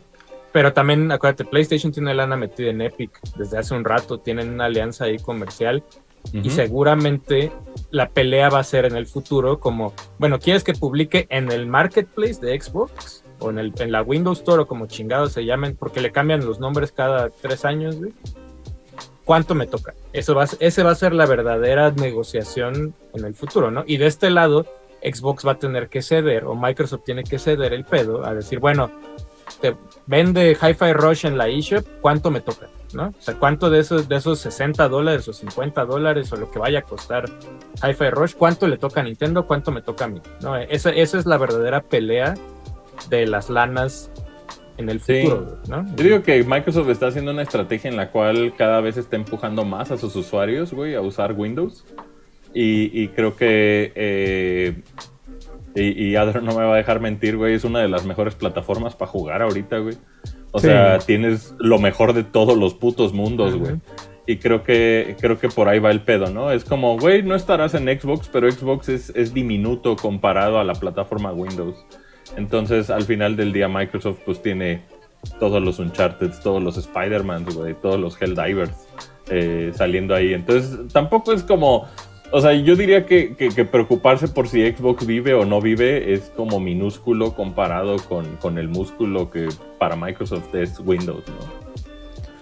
Pero 0.53 0.73
también, 0.73 1.13
acuérdate, 1.13 1.45
PlayStation 1.45 1.93
tiene 1.93 2.13
lana 2.15 2.37
metida 2.37 2.71
en 2.71 2.81
Epic 2.81 3.21
desde 3.37 3.59
hace 3.59 3.75
un 3.75 3.85
rato, 3.85 4.19
tienen 4.19 4.51
una 4.51 4.65
alianza 4.65 5.05
ahí 5.05 5.19
comercial 5.19 5.85
y 6.33 6.41
Ujú. 6.41 6.51
seguramente 6.51 7.51
la 7.91 8.09
pelea 8.09 8.51
va 8.51 8.59
a 8.59 8.65
ser 8.65 8.85
en 8.85 8.97
el 8.97 9.07
futuro 9.07 9.59
como, 9.61 9.95
bueno, 10.19 10.39
¿quieres 10.39 10.65
que 10.65 10.75
publique 10.75 11.27
en 11.31 11.51
el 11.51 11.67
marketplace 11.67 12.41
de 12.41 12.61
Xbox? 12.61 13.25
O 13.39 13.49
en, 13.49 13.59
el, 13.59 13.73
en 13.79 13.91
la 13.91 14.03
Windows 14.03 14.41
Store 14.41 14.63
o 14.63 14.67
como 14.67 14.87
chingados 14.87 15.33
se 15.33 15.47
llamen, 15.47 15.75
porque 15.75 16.01
le 16.01 16.13
cambian 16.13 16.45
los 16.45 16.61
nombres 16.61 16.93
cada 16.93 17.31
tres 17.31 17.65
años, 17.65 17.97
güey. 17.97 18.13
¿Cuánto 19.25 19.55
me 19.55 19.67
toca? 19.67 19.95
Eso 20.13 20.35
va, 20.35 20.45
ese 20.59 20.83
va 20.83 20.91
a 20.91 20.95
ser 20.95 21.15
la 21.15 21.25
verdadera 21.25 21.91
negociación 21.91 22.95
en 23.15 23.25
el 23.25 23.35
futuro, 23.35 23.71
¿no? 23.71 23.85
Y 23.87 23.97
de 23.97 24.09
este 24.09 24.29
lado, 24.29 24.67
Xbox 25.03 25.47
va 25.47 25.53
a 25.53 25.59
tener 25.59 25.89
que 25.89 26.03
ceder, 26.03 26.45
o 26.45 26.55
Microsoft 26.55 27.05
tiene 27.05 27.25
que 27.25 27.39
ceder 27.39 27.73
el 27.73 27.85
pedo, 27.85 28.27
a 28.27 28.35
decir, 28.35 28.59
bueno, 28.59 28.91
te 29.61 29.77
vende 30.07 30.57
Hi-Fi 30.61 30.92
Rush 30.92 31.27
en 31.27 31.37
la 31.38 31.49
eShop, 31.49 31.87
¿cuánto 32.01 32.31
me 32.31 32.40
toca? 32.40 32.66
¿No? 32.92 33.09
O 33.09 33.14
sea, 33.20 33.35
¿cuánto 33.38 33.70
de 33.70 33.79
esos, 33.81 34.09
de 34.09 34.16
esos 34.16 34.40
60 34.40 34.88
dólares 34.88 35.29
o 35.29 35.33
50 35.33 35.85
dólares 35.85 36.33
o 36.33 36.37
lo 36.37 36.51
que 36.51 36.59
vaya 36.59 36.81
a 36.81 36.83
costar 36.83 37.25
Hi-Fi 37.83 38.11
Rush, 38.11 38.35
cuánto 38.35 38.66
le 38.66 38.79
toca 38.79 39.01
a 39.01 39.05
Nintendo, 39.05 39.46
cuánto 39.46 39.70
me 39.70 39.81
toca 39.83 40.07
a 40.07 40.09
mí? 40.09 40.20
¿No? 40.42 40.57
Esa, 40.57 40.90
esa 40.90 41.18
es 41.18 41.27
la 41.27 41.38
verdadera 41.38 41.83
pelea 41.83 42.35
de 43.09 43.27
las 43.27 43.49
lanas 43.49 44.11
en 44.77 44.88
el 44.88 45.01
Sí. 45.01 45.23
futuro, 45.23 45.59
¿no? 45.68 45.87
Yo 45.94 46.05
digo 46.05 46.23
que 46.23 46.42
Microsoft 46.42 46.88
está 46.88 47.07
haciendo 47.09 47.31
una 47.33 47.42
estrategia 47.42 47.90
en 47.90 47.96
la 47.96 48.11
cual 48.11 48.55
cada 48.57 48.81
vez 48.81 48.96
está 48.96 49.14
empujando 49.16 49.64
más 49.64 49.90
a 49.90 49.96
sus 49.99 50.16
usuarios, 50.16 50.73
güey, 50.73 50.94
a 50.94 51.01
usar 51.01 51.35
Windows. 51.35 51.85
Y, 52.53 52.90
y 53.01 53.09
creo 53.09 53.37
que. 53.37 53.92
eh, 53.94 54.83
y, 55.83 56.05
y 56.11 56.16
Adro 56.16 56.40
no 56.40 56.53
me 56.55 56.64
va 56.64 56.75
a 56.75 56.77
dejar 56.77 57.01
mentir, 57.01 57.37
güey. 57.37 57.55
Es 57.55 57.64
una 57.64 57.81
de 57.81 57.88
las 57.88 58.05
mejores 58.05 58.35
plataformas 58.35 58.95
para 58.97 59.11
jugar 59.11 59.43
ahorita, 59.43 59.79
güey. 59.79 59.97
O 60.53 60.59
Sí. 60.59 60.66
sea, 60.66 60.99
tienes 60.99 61.55
lo 61.59 61.79
mejor 61.79 62.12
de 62.12 62.25
todos 62.25 62.57
los 62.59 62.75
putos 62.75 63.12
mundos, 63.12 63.57
güey. 63.57 63.77
Y 64.27 64.37
creo 64.37 64.62
que, 64.62 65.16
creo 65.21 65.38
que 65.38 65.49
por 65.49 65.69
ahí 65.69 65.79
va 65.79 65.90
el 65.90 66.01
pedo, 66.03 66.31
¿no? 66.31 66.53
Es 66.53 66.64
como, 66.64 66.99
güey, 66.99 67.23
no 67.23 67.35
estarás 67.35 67.75
en 67.75 67.85
Xbox, 67.87 68.29
pero 68.33 68.51
Xbox 68.51 68.88
es, 68.88 69.11
es 69.16 69.33
diminuto 69.35 69.97
comparado 69.97 70.59
a 70.61 70.64
la 70.64 70.75
plataforma 70.75 71.33
Windows. 71.33 71.75
Entonces, 72.37 72.90
al 72.90 73.03
final 73.03 73.37
del 73.37 73.53
día, 73.53 73.69
Microsoft 73.69 74.19
pues 74.25 74.40
tiene 74.43 74.83
todos 75.40 75.61
los 75.62 75.79
Uncharted, 75.79 76.31
todos 76.43 76.62
los 76.62 76.77
Spider-Man, 76.77 77.47
güey, 77.55 77.75
todos 77.75 77.99
los 77.99 78.21
Helldivers 78.21 78.73
eh, 79.31 79.73
saliendo 79.75 80.14
ahí. 80.14 80.33
Entonces, 80.35 80.93
tampoco 80.93 81.33
es 81.33 81.43
como... 81.43 81.87
O 82.33 82.40
sea, 82.40 82.53
yo 82.55 82.77
diría 82.77 83.07
que, 83.07 83.35
que- 83.35 83.49
que 83.49 83.64
preocuparse 83.64 84.29
por 84.29 84.47
si 84.49 84.64
Xbox 84.71 85.05
vive 85.07 85.35
o 85.35 85.45
no 85.45 85.61
vive 85.61 86.12
es 86.12 86.31
como 86.37 86.61
minúsculo 86.61 87.35
comparado 87.35 87.97
con, 88.09 88.37
con 88.37 88.57
el 88.59 88.69
músculo 88.69 89.31
que 89.31 89.49
para 89.79 89.97
Microsoft 89.97 90.55
es 90.55 90.79
Windows, 90.81 91.25
¿no? 91.29 91.71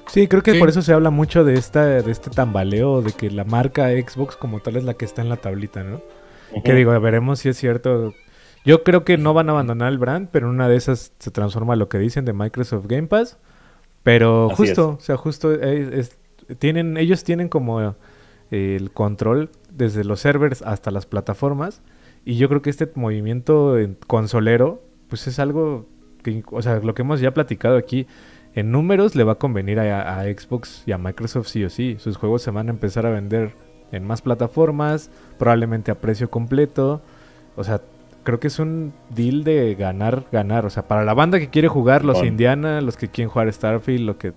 Sí, 0.09 0.27
creo 0.27 0.43
que 0.43 0.53
Sí. 0.53 0.59
por 0.59 0.69
eso 0.69 0.83
se 0.83 0.93
habla 0.93 1.11
mucho 1.11 1.45
de 1.45 1.55
esta, 1.55 1.85
de 1.85 2.11
este 2.11 2.31
tambaleo, 2.31 3.03
de 3.03 3.13
que 3.13 3.31
la 3.31 3.45
marca 3.45 3.89
Xbox 3.91 4.37
como 4.37 4.61
tal 4.61 4.77
es 4.77 4.85
la 4.85 4.95
que 4.95 5.05
está 5.05 5.23
en 5.23 5.29
la 5.29 5.37
tablita, 5.37 5.83
¿no? 5.85 6.01
Que 6.65 6.73
digo, 6.75 6.99
veremos 7.01 7.41
si 7.41 7.51
es 7.51 7.57
cierto. 7.59 8.15
Yo 8.65 8.83
creo 8.85 9.05
que 9.05 9.19
no 9.19 9.35
van 9.35 9.49
a 9.51 9.53
abandonar 9.53 9.93
el 9.93 9.99
brand, 9.99 10.29
pero 10.33 10.49
en 10.49 10.55
una 10.55 10.69
de 10.69 10.77
esas 10.77 11.13
se 11.19 11.31
transforma 11.31 11.77
lo 11.77 11.89
que 11.91 11.99
dicen 11.99 12.25
de 12.25 12.33
Microsoft 12.33 12.87
Game 12.89 13.07
Pass. 13.07 13.39
Pero 14.03 14.47
Así 14.47 14.57
justo, 14.57 14.97
o 14.99 15.01
sea, 15.01 15.17
justo 15.19 15.53
eh, 15.53 15.91
es- 15.93 16.17
tienen, 16.59 16.97
ellos 16.97 17.23
tienen 17.25 17.49
como 17.51 17.83
eh, 17.83 17.93
el 18.51 18.91
control 18.91 19.51
desde 19.79 20.05
los 20.05 20.21
servers 20.21 20.61
hasta 20.63 20.91
las 20.91 21.07
plataformas. 21.07 21.81
Y 22.25 22.37
yo 22.37 22.49
creo 22.49 22.61
que 22.61 22.69
este 22.71 22.91
movimiento 22.95 23.79
en- 23.79 23.97
consolero, 24.07 24.83
pues 25.09 25.27
es 25.27 25.39
algo 25.39 25.87
que, 26.23 26.43
o 26.51 26.61
sea, 26.61 26.81
lo 26.81 26.95
que 26.95 27.03
hemos 27.03 27.21
ya 27.21 27.33
platicado 27.33 27.77
aquí, 27.79 28.07
en 28.55 28.73
números 28.73 29.15
le 29.15 29.25
va 29.25 29.33
a 29.33 29.37
convenir 29.37 29.79
a, 29.79 30.19
a 30.21 30.25
Xbox 30.25 30.83
y 30.87 30.93
a 30.93 30.99
Microsoft 30.99 31.47
sí 31.49 31.65
o 31.65 31.71
sí. 31.71 31.97
Sus 31.99 32.17
juegos 32.17 32.43
se 32.43 32.51
van 32.51 32.69
a 32.69 32.71
empezar 32.71 33.07
a 33.07 33.11
vender 33.11 33.53
en 33.93 34.05
más 34.05 34.21
plataformas, 34.21 35.11
probablemente 35.39 35.91
a 35.91 35.95
precio 36.01 36.29
completo. 36.29 37.01
O 37.57 37.63
sea, 37.65 37.81
creo 38.25 38.41
que 38.41 38.49
es 38.49 38.59
un 38.59 38.93
deal 39.11 39.45
de 39.45 39.75
ganar, 39.77 40.27
ganar. 40.33 40.67
O 40.67 40.71
sea, 40.71 40.89
para 40.89 41.05
la 41.05 41.15
banda 41.15 41.39
que 41.39 41.49
quiere 41.51 41.69
jugar, 41.69 42.05
los. 42.05 42.19
Indiana, 42.25 42.81
los 42.81 42.97
que 42.97 43.09
quieren 43.09 43.31
jugar 43.31 43.51
Starfield, 43.53 44.05
los 44.05 44.17
que, 44.17 44.33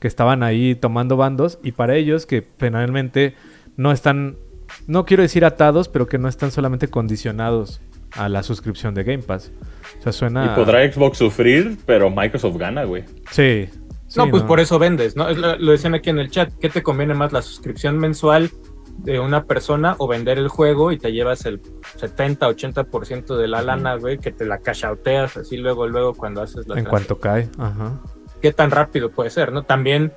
que 0.00 0.08
estaban 0.08 0.42
ahí 0.42 0.74
tomando 0.74 1.16
bandos, 1.16 1.58
y 1.62 1.72
para 1.72 1.94
ellos 1.96 2.24
que 2.26 2.42
finalmente 2.58 3.34
no 3.76 3.92
están, 3.92 4.36
no 4.86 5.04
quiero 5.04 5.22
decir 5.22 5.44
atados, 5.44 5.88
pero 5.88 6.06
que 6.06 6.18
no 6.18 6.28
están 6.28 6.50
solamente 6.50 6.88
condicionados 6.88 7.80
a 8.12 8.28
la 8.28 8.42
suscripción 8.42 8.94
de 8.94 9.04
Game 9.04 9.22
Pass. 9.22 9.52
O 9.98 10.02
sea, 10.02 10.12
suena... 10.12 10.46
Y 10.46 10.48
podrá 10.56 10.90
Xbox 10.90 11.18
sufrir, 11.18 11.76
pero 11.86 12.10
Microsoft 12.10 12.56
gana, 12.56 12.84
güey. 12.84 13.04
Sí. 13.30 13.68
sí, 14.06 14.18
no, 14.18 14.30
pues 14.30 14.42
por 14.42 14.60
eso 14.60 14.78
vendes, 14.78 15.16
¿no? 15.16 15.28
Es 15.28 15.36
lo, 15.38 15.56
lo 15.56 15.72
decían 15.72 15.94
aquí 15.94 16.10
en 16.10 16.18
el 16.18 16.30
chat. 16.30 16.52
¿Qué 16.60 16.68
te 16.68 16.82
conviene 16.82 17.14
más, 17.14 17.32
la 17.32 17.42
suscripción 17.42 17.98
mensual 17.98 18.50
de 18.98 19.20
una 19.20 19.44
persona 19.44 19.94
o 19.98 20.08
vender 20.08 20.38
el 20.38 20.48
juego 20.48 20.92
y 20.92 20.98
te 20.98 21.12
llevas 21.12 21.44
el 21.46 21.60
70, 21.96 22.48
80% 22.48 23.36
de 23.36 23.48
la 23.48 23.62
lana, 23.62 23.96
güey, 23.96 24.18
que 24.18 24.32
te 24.32 24.46
la 24.46 24.58
cachauteas 24.58 25.36
así 25.36 25.56
luego, 25.56 25.86
luego 25.86 26.14
cuando 26.14 26.42
haces 26.42 26.66
la 26.66 26.78
En 26.78 26.86
cuanto 26.86 27.18
cae. 27.18 27.48
Ajá. 27.58 28.00
qué 28.40 28.52
tan 28.52 28.70
rápido 28.70 29.10
puede 29.10 29.30
ser, 29.30 29.52
¿no? 29.52 29.64
También 29.64 30.12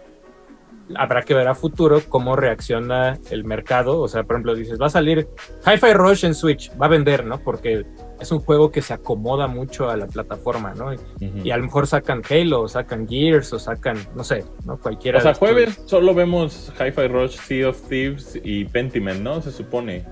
habrá 0.96 1.22
que 1.24 1.34
ver 1.34 1.48
a 1.48 1.56
futuro 1.56 2.02
cómo 2.08 2.36
reacciona 2.36 3.18
el 3.30 3.44
mercado. 3.44 4.00
O 4.00 4.08
sea, 4.08 4.24
por 4.24 4.36
ejemplo, 4.36 4.56
dices, 4.56 4.80
va 4.82 4.88
a 4.88 4.90
salir 4.90 5.28
Hi-Fi 5.66 5.94
Rush 5.94 6.26
en 6.26 6.36
Switch, 6.36 6.72
va 6.80 6.88
a 6.88 6.90
vender, 6.90 7.26
¿no? 7.26 7.40
Porque 7.40 7.86
es 8.20 8.32
un 8.32 8.40
juego 8.40 8.72
que 8.72 8.82
se 8.82 8.94
acomoda 8.94 9.48
mucho 9.48 9.90
a 9.90 9.98
la 9.98 10.08
plataforma, 10.08 10.74
¿no? 10.74 10.94
Y, 11.20 11.52
a 11.52 11.58
lo 11.58 11.64
mejor 11.64 11.88
sacan 11.88 12.22
Halo, 12.30 12.62
o 12.62 12.68
sacan 12.68 13.08
Gears, 13.08 13.54
o 13.54 13.60
sacan, 13.60 13.98
no 14.16 14.24
sé, 14.24 14.46
¿no? 14.66 14.78
Cualquiera. 14.78 15.20
O 15.20 15.22
sea, 15.22 15.32
de 15.32 15.34
estos. 15.34 15.50
jueves 15.50 15.82
solo 15.86 16.14
vemos 16.14 16.72
Hi-Fi 16.80 17.08
Rush, 17.08 17.38
Sea 17.38 17.70
of 17.70 17.82
Thieves 17.88 18.40
y 18.44 18.66
Pentiment, 18.66 19.22
¿no? 19.22 19.42
Se 19.42 19.52
supone. 19.52 20.06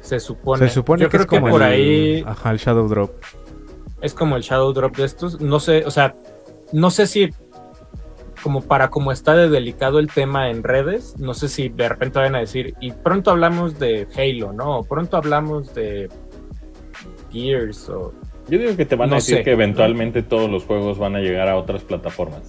Se 0.00 0.20
supone. 0.20 0.68
Se 0.68 0.74
supone 0.74 1.02
Yo 1.02 1.08
que 1.08 1.18
creo 1.18 1.22
es 1.22 1.26
como 1.26 1.46
que 1.46 1.52
por 1.52 1.62
el, 1.62 1.68
ahí 1.68 2.24
Ajá, 2.26 2.50
el 2.50 2.58
Shadow 2.58 2.88
Drop. 2.88 3.10
es 4.00 4.14
como 4.14 4.36
el 4.36 4.42
Shadow 4.42 4.72
Drop 4.72 4.96
de 4.96 5.04
estos. 5.04 5.40
No 5.40 5.60
sé, 5.60 5.84
o 5.84 5.90
sea, 5.90 6.14
no 6.72 6.90
sé 6.90 7.06
si 7.06 7.30
como 8.42 8.62
para 8.62 8.90
como 8.90 9.12
está 9.12 9.34
de 9.34 9.48
delicado 9.48 9.98
el 9.98 10.08
tema 10.08 10.50
en 10.50 10.62
redes, 10.62 11.14
no 11.18 11.34
sé 11.34 11.48
si 11.48 11.68
de 11.68 11.88
repente 11.88 12.18
van 12.18 12.34
a 12.34 12.40
decir, 12.40 12.74
y 12.80 12.92
pronto 12.92 13.30
hablamos 13.30 13.78
de 13.78 14.06
Halo, 14.16 14.52
¿no? 14.52 14.78
O 14.78 14.84
pronto 14.84 15.16
hablamos 15.16 15.74
de 15.74 16.08
Gears 17.32 17.88
o... 17.88 18.12
Yo 18.48 18.58
digo 18.58 18.76
que 18.76 18.86
te 18.86 18.96
van 18.96 19.10
No 19.10 19.16
a 19.16 19.18
decir 19.18 19.38
sé. 19.38 19.44
que 19.44 19.52
eventualmente 19.52 20.22
todos 20.22 20.48
los 20.50 20.64
juegos 20.64 20.98
van 20.98 21.16
a 21.16 21.20
llegar 21.20 21.48
a 21.48 21.56
otras 21.56 21.82
plataformas. 21.82 22.40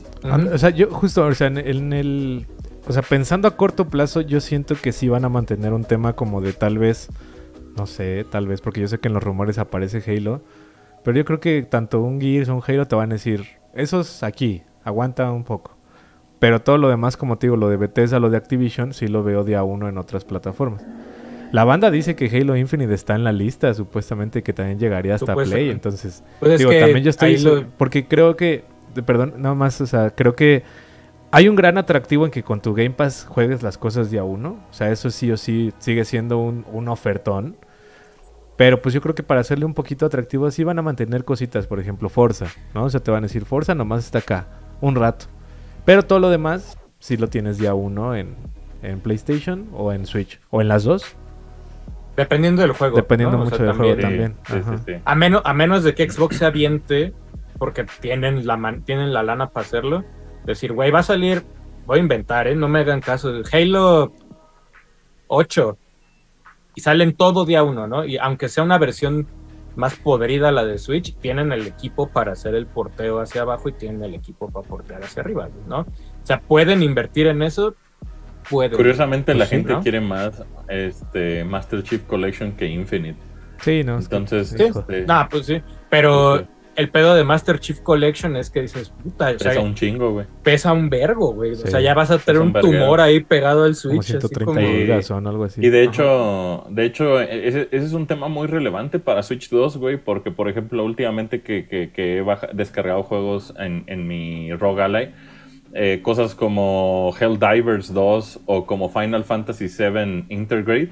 O 0.54 0.58
sea, 0.58 0.70
yo 0.70 0.90
justo, 0.92 1.26
o 1.26 1.34
sea, 1.34 1.48
en, 1.48 1.58
en 1.58 1.92
el... 1.94 2.48
O 2.88 2.94
sea, 2.94 3.02
pensando 3.02 3.48
a 3.48 3.58
corto 3.58 3.90
plazo, 3.90 4.22
yo 4.22 4.40
siento 4.40 4.76
que 4.82 4.94
sí 4.94 5.10
van 5.10 5.26
a 5.26 5.30
mantener 5.30 5.74
un 5.74 5.84
tema 5.84 6.14
como 6.14 6.40
de 6.42 6.54
tal 6.54 6.78
vez, 6.78 7.10
no 7.78 7.86
sé, 7.86 8.26
tal 8.32 8.48
vez, 8.48 8.62
porque 8.62 8.80
yo 8.82 8.88
sé 8.88 9.00
que 9.00 9.10
en 9.10 9.14
los 9.14 9.22
rumores 9.22 9.58
aparece 9.58 10.02
Halo, 10.10 10.42
pero 11.04 11.18
yo 11.18 11.26
creo 11.26 11.40
que 11.42 11.64
tanto 11.64 12.02
un 12.02 12.20
Gears 12.22 12.48
o 12.50 12.56
un 12.56 12.64
Halo 12.66 12.88
te 12.88 12.96
van 12.96 13.12
a 13.12 13.16
decir, 13.16 13.46
esos 13.74 14.24
aquí, 14.24 14.64
aguanta 14.84 15.30
un 15.32 15.44
poco. 15.44 15.78
Pero 16.40 16.62
todo 16.62 16.78
lo 16.78 16.90
demás, 16.90 17.18
como 17.18 17.38
te 17.38 17.48
digo, 17.48 17.58
lo 17.58 17.70
de 17.70 17.78
Bethesda, 17.78 18.20
lo 18.20 18.30
de 18.30 18.38
Activision, 18.38 18.94
sí 18.94 19.08
lo 19.08 19.24
veo 19.24 19.44
día 19.44 19.64
uno 19.64 19.90
en 19.90 19.98
otras 19.98 20.24
plataformas. 20.24 20.86
La 21.52 21.64
banda 21.66 21.92
dice 21.92 22.16
que 22.16 22.28
Halo 22.28 22.56
Infinite 22.56 22.94
está 22.94 23.16
en 23.16 23.24
la 23.24 23.32
lista, 23.32 23.74
supuestamente 23.74 24.44
que 24.44 24.54
también 24.54 24.80
llegaría 24.80 25.16
hasta 25.16 25.34
Play, 25.36 25.70
entonces 25.70 26.24
Pues 26.40 26.54
es 26.54 26.60
Digo, 26.60 26.72
también 26.72 27.04
yo 27.04 27.10
estoy... 27.10 27.38
lo- 27.40 27.66
Porque 27.78 28.08
creo 28.08 28.36
que... 28.38 28.64
Perdón, 29.06 29.34
nada 29.38 29.56
más, 29.56 29.82
o 29.82 29.88
sea, 29.88 30.12
creo 30.12 30.36
que 30.36 30.64
hay 31.32 31.48
un 31.50 31.56
gran 31.56 31.78
atractivo 31.78 32.26
en 32.26 32.32
que 32.32 32.44
con 32.44 32.62
tu 32.62 32.74
Game 32.74 32.92
Pass 32.92 33.26
juegues 33.28 33.62
las 33.62 33.78
cosas 33.78 34.10
día 34.10 34.24
uno. 34.24 34.60
O 34.70 34.74
sea, 34.74 34.92
eso 34.92 35.10
sí 35.12 35.32
o 35.32 35.38
sí 35.38 35.74
sigue 35.80 36.06
siendo 36.06 36.38
un, 36.38 36.66
un 36.72 36.88
ofertón. 36.88 37.56
Pero 38.56 38.82
pues 38.82 38.94
yo 38.94 39.02
creo 39.02 39.16
que 39.16 39.24
para 39.24 39.40
hacerle 39.42 39.66
un 39.66 39.74
poquito 39.74 40.06
atractivo 40.06 40.50
sí 40.52 40.64
van 40.64 40.80
a 40.80 40.82
mantener 40.82 41.24
cositas. 41.24 41.66
Por 41.68 41.80
ejemplo, 41.80 42.10
Forza, 42.10 42.48
¿no? 42.74 42.84
O 42.86 42.90
sea, 42.90 43.00
te 43.00 43.10
van 43.12 43.24
a 43.24 43.28
decir, 43.28 43.46
Forza 43.46 43.74
nomás 43.76 44.06
está 44.06 44.20
acá, 44.20 44.48
un 44.82 44.96
rato. 44.96 45.26
Pero 45.86 46.04
todo 46.04 46.20
lo 46.20 46.30
demás 46.30 46.78
sí 47.00 47.18
lo 47.18 47.28
tienes 47.28 47.58
día 47.58 47.74
uno 47.74 48.16
en, 48.16 48.36
en 48.84 49.00
PlayStation 49.00 49.68
o 49.74 49.92
en 49.94 50.06
Switch. 50.06 50.40
O 50.50 50.62
en 50.62 50.68
las 50.68 50.84
dos, 50.84 51.16
Dependiendo 52.16 52.62
del 52.62 52.74
juego. 52.74 52.98
dependiendo 52.98 53.38
¿no? 53.38 53.44
O 53.44 53.46
mucho 53.46 53.58
sea, 53.58 53.68
del 53.68 53.76
juego 53.78 53.96
también. 54.02 54.36
sí, 54.46 54.54
sí, 54.54 54.60
Ajá. 54.60 54.78
sí. 54.86 54.94
A 55.06 55.16
menos, 55.16 55.42
a 55.46 55.54
menos 55.54 55.84
de 55.86 55.96
que 55.96 56.10
Xbox 56.10 56.38
se 56.38 56.46
aviente, 56.46 57.14
porque 57.58 57.86
tienen 58.02 58.46
la, 58.46 58.58
man- 58.58 58.84
tienen 58.84 59.14
la 59.14 59.24
lana 59.24 59.48
para 59.52 59.66
hacerlo, 59.66 60.04
decir, 60.46 60.74
güey, 60.74 60.92
va 60.92 61.00
a 61.00 61.04
salir, 61.04 61.44
voy 61.86 62.00
a 62.00 62.02
inventar, 62.02 62.48
¿eh? 62.50 62.56
No 62.56 62.68
me 62.68 62.80
hagan 62.80 63.00
caso, 63.00 63.32
Halo 63.54 64.12
8, 65.28 65.78
y 66.76 66.82
salen 66.82 67.14
todo 67.16 67.46
día 67.46 67.64
uno, 67.64 67.88
¿no? 67.88 68.04
Y 68.04 68.18
aunque 68.18 68.50
sea 68.50 68.64
una 68.66 68.78
versión 68.78 69.26
más 69.76 69.96
podrida 69.96 70.52
la 70.52 70.66
de 70.66 70.78
Switch, 70.78 71.16
tienen 71.18 71.52
el 71.52 71.66
equipo 71.68 72.10
para 72.10 72.34
hacer 72.34 72.56
el 72.56 72.66
porteo 72.68 73.20
hacia 73.20 73.42
abajo 73.44 73.70
y 73.70 73.74
tienen 73.74 74.04
el 74.04 74.14
equipo 74.16 74.50
para 74.50 74.68
portear 74.68 75.04
hacia 75.04 75.22
arriba, 75.24 75.50
¿no? 75.68 75.80
O 75.82 75.86
sea, 76.24 76.40
pueden 76.42 76.84
invertir 76.84 77.28
en 77.28 77.42
eso, 77.42 77.76
pueden. 78.50 78.76
Curiosamente 78.78 79.32
Pues 79.34 79.38
la 79.40 79.46
sí, 79.46 79.56
gente 79.56 79.74
¿no? 79.74 79.82
quiere 79.82 80.02
más 80.02 80.44
este 80.68 81.44
Master 81.44 81.84
Chief 81.84 82.04
Collection 82.04 82.52
que 82.54 82.68
Infinite. 82.68 83.18
Sí, 83.62 83.84
no. 83.84 83.98
Entonces, 84.00 84.50
Sí. 84.50 84.64
este, 84.64 85.06
Nah, 85.06 85.28
pues 85.28 85.46
sí, 85.46 85.62
pero 85.90 86.40
sí. 86.40 86.46
El 86.80 86.90
pedo 86.90 87.14
de 87.16 87.24
Master 87.24 87.60
Chief 87.60 87.80
Collection 87.82 88.36
es 88.36 88.50
que 88.50 88.62
dices, 88.62 88.90
puta, 89.04 89.32
o 89.36 89.40
sea, 89.40 89.52
pesa 89.52 89.60
un 89.62 89.76
chingo, 89.76 90.12
güey. 90.14 90.26
pesa 90.44 90.74
un 90.74 90.90
vergo, 90.90 91.34
güey. 91.34 91.56
Sí. 91.56 91.64
O 91.66 91.68
sea, 91.68 91.82
ya 91.82 91.94
vas 91.94 92.10
a 92.12 92.18
tener 92.18 92.42
un 92.42 92.52
verguero. 92.54 92.80
tumor 92.80 93.02
ahí 93.02 93.20
pegado 93.20 93.64
al 93.66 93.76
como 93.80 94.02
Switch. 94.02 94.02
así 94.02 94.12
130 94.14 94.46
como- 94.46 94.60
gigas 94.68 95.12
o 95.12 95.18
algo 95.18 95.44
así. 95.44 95.64
Y 95.66 95.70
de 95.70 95.84
hecho, 95.84 96.66
de 96.70 96.86
hecho, 96.86 97.20
ese, 97.22 97.68
ese 97.72 97.86
es 97.86 97.94
un 97.94 98.08
tema 98.08 98.28
muy 98.28 98.48
relevante 98.48 98.98
para 99.00 99.22
Switch 99.24 99.50
2, 99.50 99.78
güey, 99.78 99.98
porque 99.98 100.32
por 100.32 100.50
ejemplo, 100.50 100.84
últimamente 100.84 101.42
que, 101.42 101.68
que- 101.68 101.92
que 101.92 102.18
he 102.18 102.22
baja- 102.22 102.50
descargado 102.54 103.04
juegos 103.04 103.54
en, 103.60 103.84
en 103.88 104.08
mi 104.08 104.52
ROG 104.54 104.80
Ally, 104.82 105.10
eh, 105.74 106.00
cosas 106.02 106.34
como 106.34 107.14
Helldivers 107.20 107.94
2 107.94 108.40
o 108.46 108.66
como 108.66 108.90
Final 108.90 109.24
Fantasy 109.24 109.66
VII 109.68 110.26
Intergrade, 110.30 110.90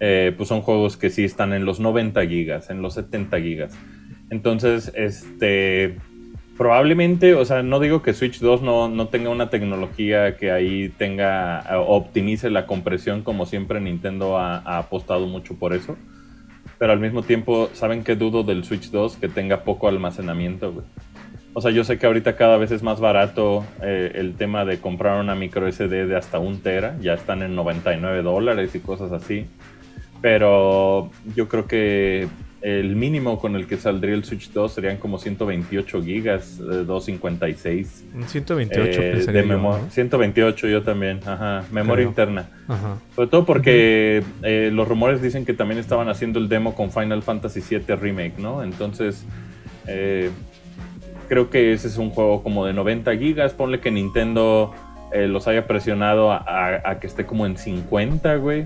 eh, 0.00 0.34
pues 0.36 0.48
son 0.48 0.60
juegos 0.60 0.96
que 0.96 1.08
sí 1.08 1.24
están 1.24 1.52
en 1.54 1.64
los 1.64 1.80
90 1.80 2.26
gigas, 2.26 2.68
en 2.68 2.82
los 2.82 2.94
70 2.94 3.40
gigas. 3.40 3.72
Entonces, 4.34 4.90
este, 4.96 5.96
probablemente, 6.58 7.34
o 7.34 7.44
sea, 7.44 7.62
no 7.62 7.78
digo 7.78 8.02
que 8.02 8.14
Switch 8.14 8.40
2 8.40 8.62
no, 8.62 8.88
no 8.88 9.06
tenga 9.06 9.30
una 9.30 9.48
tecnología 9.48 10.36
que 10.36 10.50
ahí 10.50 10.88
tenga, 10.88 11.60
eh, 11.60 11.76
optimice 11.76 12.50
la 12.50 12.66
compresión 12.66 13.22
como 13.22 13.46
siempre 13.46 13.80
Nintendo 13.80 14.36
ha, 14.36 14.56
ha 14.58 14.78
apostado 14.78 15.28
mucho 15.28 15.54
por 15.54 15.72
eso. 15.72 15.96
Pero 16.78 16.92
al 16.92 16.98
mismo 16.98 17.22
tiempo, 17.22 17.70
¿saben 17.74 18.02
qué 18.02 18.16
dudo 18.16 18.42
del 18.42 18.64
Switch 18.64 18.90
2? 18.90 19.18
Que 19.18 19.28
tenga 19.28 19.62
poco 19.62 19.86
almacenamiento, 19.86 20.72
güey. 20.72 20.84
O 21.52 21.60
sea, 21.60 21.70
yo 21.70 21.84
sé 21.84 21.96
que 21.96 22.06
ahorita 22.06 22.34
cada 22.34 22.56
vez 22.56 22.72
es 22.72 22.82
más 22.82 22.98
barato 22.98 23.64
eh, 23.82 24.10
el 24.16 24.34
tema 24.34 24.64
de 24.64 24.80
comprar 24.80 25.20
una 25.20 25.36
micro 25.36 25.70
SD 25.70 26.06
de 26.06 26.16
hasta 26.16 26.40
un 26.40 26.60
tera. 26.60 26.96
Ya 27.00 27.14
están 27.14 27.42
en 27.42 27.54
99 27.54 28.22
dólares 28.22 28.74
y 28.74 28.80
cosas 28.80 29.12
así. 29.12 29.46
Pero 30.20 31.12
yo 31.36 31.46
creo 31.46 31.68
que 31.68 32.26
el 32.66 32.96
mínimo 32.96 33.38
con 33.38 33.56
el 33.56 33.66
que 33.66 33.76
saldría 33.76 34.14
el 34.14 34.24
Switch 34.24 34.50
2 34.50 34.72
serían 34.72 34.96
como 34.96 35.18
128 35.18 36.02
gigas, 36.02 36.58
eh, 36.60 36.84
256 36.86 38.04
Un 38.14 38.24
128 38.26 38.82
eh, 39.02 39.10
pensaría 39.12 39.42
de 39.42 39.46
yo, 39.48 39.54
memoria. 39.54 39.84
¿no? 39.84 39.90
128 39.90 40.68
yo 40.68 40.82
también, 40.82 41.20
ajá, 41.26 41.64
memoria 41.70 41.96
Creo. 42.04 42.08
interna. 42.08 42.48
Ajá. 42.66 42.96
Sobre 43.14 43.28
todo 43.28 43.44
porque 43.44 44.22
eh, 44.42 44.70
los 44.72 44.88
rumores 44.88 45.20
dicen 45.20 45.44
que 45.44 45.52
también 45.52 45.78
estaban 45.78 46.08
haciendo 46.08 46.38
el 46.38 46.48
demo 46.48 46.74
con 46.74 46.90
Final 46.90 47.22
Fantasy 47.22 47.60
VII 47.60 47.96
Remake, 47.96 48.38
¿no? 48.38 48.62
Entonces, 48.62 49.24
eh, 49.86 50.30
creo 51.28 51.50
que 51.50 51.74
ese 51.74 51.88
es 51.88 51.98
un 51.98 52.08
juego 52.10 52.42
como 52.42 52.64
de 52.64 52.72
90 52.72 53.14
gigas. 53.16 53.52
Ponle 53.52 53.80
que 53.80 53.90
Nintendo 53.90 54.72
eh, 55.12 55.28
los 55.28 55.46
haya 55.48 55.66
presionado 55.66 56.32
a, 56.32 56.38
a- 56.38 56.90
a 56.90 56.98
que 56.98 57.06
esté 57.06 57.26
como 57.26 57.44
en 57.44 57.58
50, 57.58 58.36
güey. 58.36 58.64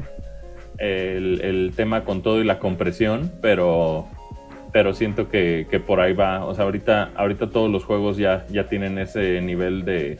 El, 0.79 1.41
el 1.41 1.73
tema 1.75 2.05
con 2.05 2.23
todo 2.23 2.41
y 2.41 2.45
la 2.45 2.59
compresión, 2.59 3.33
pero, 3.43 4.07
pero 4.73 4.95
siento 4.95 5.29
que, 5.29 5.67
que 5.71 5.81
por 5.81 6.01
ahí 6.01 6.13
va. 6.13 6.45
O 6.45 6.55
sea, 6.55 6.65
ahorita, 6.65 7.11
ahorita 7.17 7.51
todos 7.51 7.71
los 7.71 7.85
juegos 7.85 8.17
ya, 8.17 8.47
ya 8.49 8.69
tienen 8.69 8.99
ese 8.99 9.41
nivel 9.41 9.85
de, 9.85 10.19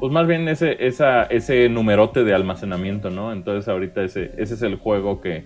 pues 0.00 0.12
más 0.12 0.26
bien 0.26 0.48
ese, 0.48 0.86
esa, 0.86 1.24
ese 1.24 1.68
numerote 1.68 2.24
de 2.24 2.34
almacenamiento, 2.34 3.10
¿no? 3.10 3.32
Entonces 3.32 3.68
ahorita 3.68 4.02
ese, 4.02 4.32
ese 4.36 4.54
es 4.54 4.62
el 4.62 4.76
juego 4.76 5.20
que, 5.20 5.44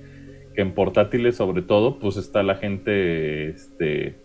que 0.55 0.63
en 0.63 0.73
portátiles 0.73 1.37
sobre 1.37 1.63
todo, 1.63 1.99
pues 1.99 2.17
está 2.17 2.43
la 2.43 2.57
gente, 2.57 3.49
este... 3.49 4.17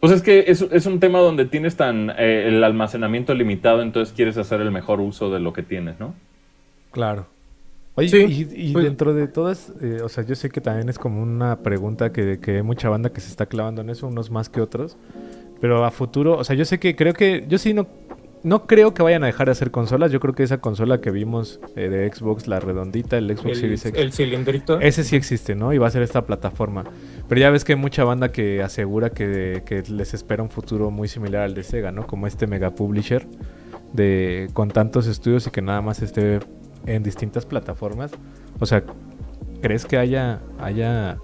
Pues 0.00 0.12
es 0.12 0.22
que 0.22 0.46
es, 0.48 0.62
es 0.62 0.86
un 0.86 0.98
tema 0.98 1.20
donde 1.20 1.44
tienes 1.44 1.76
tan 1.76 2.10
eh, 2.10 2.48
el 2.48 2.64
almacenamiento 2.64 3.34
limitado, 3.34 3.82
entonces 3.82 4.12
quieres 4.12 4.36
hacer 4.36 4.60
el 4.60 4.72
mejor 4.72 5.00
uso 5.00 5.30
de 5.30 5.38
lo 5.38 5.52
que 5.52 5.62
tienes, 5.62 6.00
¿no? 6.00 6.14
Claro. 6.90 7.26
Oye, 7.94 8.08
Sí, 8.08 8.48
y, 8.56 8.70
y 8.70 8.72
pues- 8.72 8.84
dentro 8.84 9.12
de 9.14 9.28
todas, 9.28 9.72
eh, 9.82 9.98
o 10.02 10.08
sea, 10.08 10.24
yo 10.24 10.34
sé 10.34 10.48
que 10.50 10.60
también 10.60 10.88
es 10.88 10.98
como 10.98 11.22
una 11.22 11.58
pregunta 11.60 12.10
que, 12.12 12.38
que 12.40 12.56
hay 12.56 12.62
mucha 12.62 12.88
banda 12.88 13.10
que 13.12 13.20
se 13.20 13.28
está 13.28 13.46
clavando 13.46 13.82
en 13.82 13.90
eso, 13.90 14.06
unos 14.06 14.30
más 14.30 14.48
que 14.48 14.60
otros. 14.60 14.96
Pero 15.60 15.84
a 15.84 15.90
futuro, 15.90 16.36
o 16.38 16.44
sea, 16.44 16.56
yo 16.56 16.64
sé 16.64 16.78
que 16.80 16.96
creo 16.96 17.12
que, 17.12 17.44
yo 17.48 17.58
sí 17.58 17.72
no, 17.74 17.86
no 18.42 18.66
creo 18.66 18.94
que 18.94 19.02
vayan 19.02 19.22
a 19.22 19.26
dejar 19.26 19.46
de 19.46 19.52
hacer 19.52 19.70
consolas. 19.70 20.10
Yo 20.10 20.18
creo 20.18 20.34
que 20.34 20.42
esa 20.42 20.58
consola 20.58 21.00
que 21.00 21.10
vimos 21.12 21.60
eh, 21.76 21.88
de 21.88 22.10
Xbox, 22.12 22.48
la 22.48 22.58
redondita, 22.58 23.16
el 23.18 23.28
Xbox 23.36 23.50
El, 23.50 23.56
Series 23.56 23.86
X, 23.86 24.00
el 24.00 24.12
cilindrito. 24.12 24.80
ese 24.80 25.04
sí 25.04 25.14
existe, 25.14 25.54
¿no? 25.54 25.72
Y 25.72 25.78
va 25.78 25.86
a 25.86 25.90
ser 25.90 26.02
esta 26.02 26.22
plataforma. 26.26 26.82
Pero 27.28 27.40
ya 27.40 27.50
ves 27.50 27.62
que 27.64 27.74
hay 27.74 27.78
mucha 27.78 28.02
banda 28.02 28.32
que 28.32 28.62
asegura 28.62 29.10
que, 29.10 29.62
que 29.66 29.82
les 29.88 30.14
espera 30.14 30.42
un 30.42 30.50
futuro 30.50 30.90
muy 30.90 31.06
similar 31.08 31.42
al 31.42 31.54
de 31.54 31.62
Sega, 31.62 31.92
¿no? 31.92 32.06
Como 32.08 32.26
este 32.26 32.46
mega 32.48 32.70
publisher 32.70 33.24
de, 33.92 34.48
con 34.54 34.68
tantos 34.70 35.06
estudios 35.06 35.46
y 35.46 35.50
que 35.50 35.62
nada 35.62 35.80
más 35.82 36.02
esté 36.02 36.40
en 36.86 37.02
distintas 37.02 37.46
plataformas. 37.46 38.12
O 38.60 38.66
sea, 38.66 38.82
¿crees 39.60 39.84
que 39.86 39.98
haya, 39.98 40.40
haya 40.60 41.18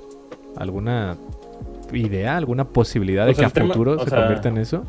alguna 0.57 1.17
idea, 1.93 2.37
alguna 2.37 2.65
posibilidad 2.69 3.27
de 3.27 3.35
que 3.35 3.45
a 3.45 3.51
tema- 3.51 3.69
futuro 3.69 3.99
se 3.99 4.11
sea, 4.11 4.19
convierta 4.21 4.49
en 4.49 4.59
eso? 4.59 4.85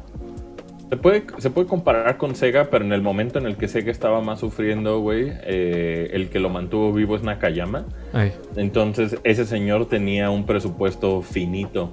Se 0.89 0.97
puede, 0.97 1.23
se 1.37 1.51
puede 1.51 1.67
comparar 1.67 2.17
con 2.17 2.35
Sega, 2.35 2.69
pero 2.71 2.83
en 2.83 2.91
el 2.93 3.03
momento 3.03 3.37
en 3.37 3.45
el 3.45 3.57
que 3.57 3.67
Sega 3.67 3.91
estaba 3.91 4.21
más 4.21 4.39
sufriendo, 4.39 4.99
güey, 5.01 5.31
eh, 5.43 6.09
el 6.13 6.29
que 6.29 6.39
lo 6.39 6.49
mantuvo 6.49 6.91
vivo 6.91 7.15
es 7.15 7.21
Nakayama. 7.21 7.85
Ay, 8.11 8.31
Entonces, 8.55 9.17
ese 9.23 9.45
señor 9.45 9.85
tenía 9.87 10.31
un 10.31 10.47
presupuesto 10.47 11.21
finito. 11.21 11.91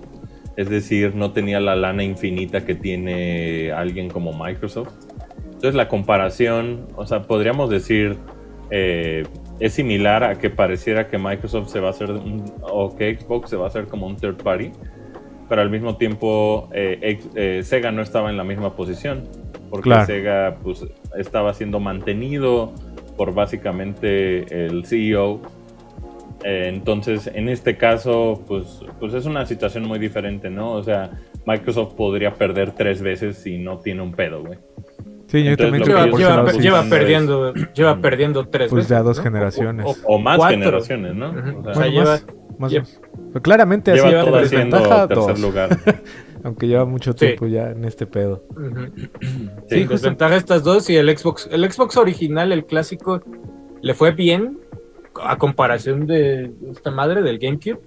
Es 0.57 0.71
decir, 0.71 1.15
no 1.15 1.33
tenía 1.33 1.61
la 1.61 1.77
lana 1.77 2.05
infinita 2.05 2.65
que 2.65 2.75
tiene 2.75 3.71
alguien 3.71 4.09
como 4.09 4.33
Microsoft. 4.33 4.89
Entonces 5.45 5.75
la 5.75 5.89
comparación, 5.89 6.87
o 6.97 7.07
sea, 7.07 7.23
podríamos 7.25 7.69
decir, 7.69 8.17
eh, 8.71 9.25
es 9.61 9.73
similar 9.75 10.25
a 10.25 10.35
que 10.39 10.51
pareciera 10.51 11.09
que 11.09 11.19
Microsoft 11.19 11.69
se 11.71 11.81
va 11.81 11.89
a 11.89 11.91
hacer, 11.91 12.11
un- 12.11 12.45
o 12.63 12.95
que 12.97 13.17
Xbox 13.19 13.51
se 13.51 13.57
va 13.57 13.65
a 13.65 13.69
hacer 13.69 13.87
como 13.87 14.07
un 14.07 14.17
third 14.17 14.43
party, 14.43 14.71
pero 15.49 15.63
al 15.63 15.71
mismo 15.71 15.97
tiempo 15.97 16.69
eh, 16.73 16.99
ex- 17.03 17.29
eh, 17.37 17.61
Sega 17.63 17.91
no 17.93 18.03
estaba 18.03 18.31
en 18.31 18.37
la 18.37 18.45
misma 18.45 18.75
posición, 18.77 19.25
porque 19.71 19.85
Claro. 19.91 20.07
Sega 20.07 20.57
pues, 20.63 20.85
estaba 21.17 21.55
siendo 21.55 21.81
mantenido 21.81 22.73
por 23.17 23.33
básicamente 23.35 24.67
el 24.67 24.85
CEO. 24.85 25.41
Entonces, 26.45 27.31
en 27.33 27.49
este 27.49 27.77
caso, 27.77 28.45
pues, 28.47 28.81
pues 29.01 29.15
es 29.15 29.25
una 29.27 29.47
situación 29.47 29.85
muy 29.89 29.99
diferente, 29.99 30.51
¿no? 30.51 30.73
O 30.73 30.83
sea, 30.83 31.11
Microsoft 31.47 31.95
podría 31.95 32.35
perder 32.35 32.73
tres 32.73 33.01
veces 33.03 33.39
si 33.39 33.59
no 33.59 33.79
tiene 33.79 34.03
un 34.03 34.13
pedo, 34.13 34.43
güey. 34.45 34.59
Sí, 35.27 35.43
yo 35.43 35.57
también 35.57 35.83
creo 35.83 35.97
Lleva, 36.17 36.45
que 36.45 36.53
sí. 36.53 36.62
Sí. 36.62 36.91
perdiendo, 36.91 37.53
lleva 37.75 37.95
Mm. 37.97 38.01
perdiendo 38.01 38.49
tres 38.49 38.69
Pues 38.71 38.85
veces. 38.85 38.91
ya 38.91 39.03
dos 39.03 39.17
¿no? 39.19 39.23
generaciones. 39.25 39.87
O, 39.87 39.97
o 40.15 40.19
más 40.19 40.37
Cuatro. 40.39 40.59
generaciones, 40.59 41.15
¿no? 41.15 41.31
Ujú. 41.31 41.39
O 41.39 41.43
sea, 41.43 41.51
O 41.51 41.62
sea, 41.62 41.73
Bueno, 41.75 41.91
lleva- 41.91 42.21
más, 42.59 42.71
lleva- 42.73 42.87
claramente 43.43 43.91
así 43.93 44.07
lleva 44.07 44.41
desventaja 44.41 45.07
dos, 45.09 45.41
lugar. 45.41 45.69
aunque 46.45 46.69
lleva 46.69 46.85
mucho 46.85 47.12
Sí. 47.12 47.19
tiempo 47.19 47.47
ya 47.49 47.71
en 47.73 47.85
este 47.85 48.07
pedo. 48.07 48.45
Ujú. 48.51 48.93
Sí, 49.69 49.81
justo. 49.81 49.93
Desventaja 49.95 50.37
estas 50.37 50.62
dos 50.62 50.89
y 50.91 50.97
el 50.97 51.17
Xbox. 51.17 51.49
El 51.51 51.71
Xbox 51.71 51.97
original, 51.97 52.53
el 52.53 52.65
clásico, 52.65 53.21
le 53.83 53.95
fue 53.95 54.12
bien 54.12 54.59
a 55.23 55.39
comparación 55.39 56.07
de 56.07 56.53
esta 56.71 56.91
madre 56.93 57.23
del 57.23 57.39
GameCube, 57.39 57.81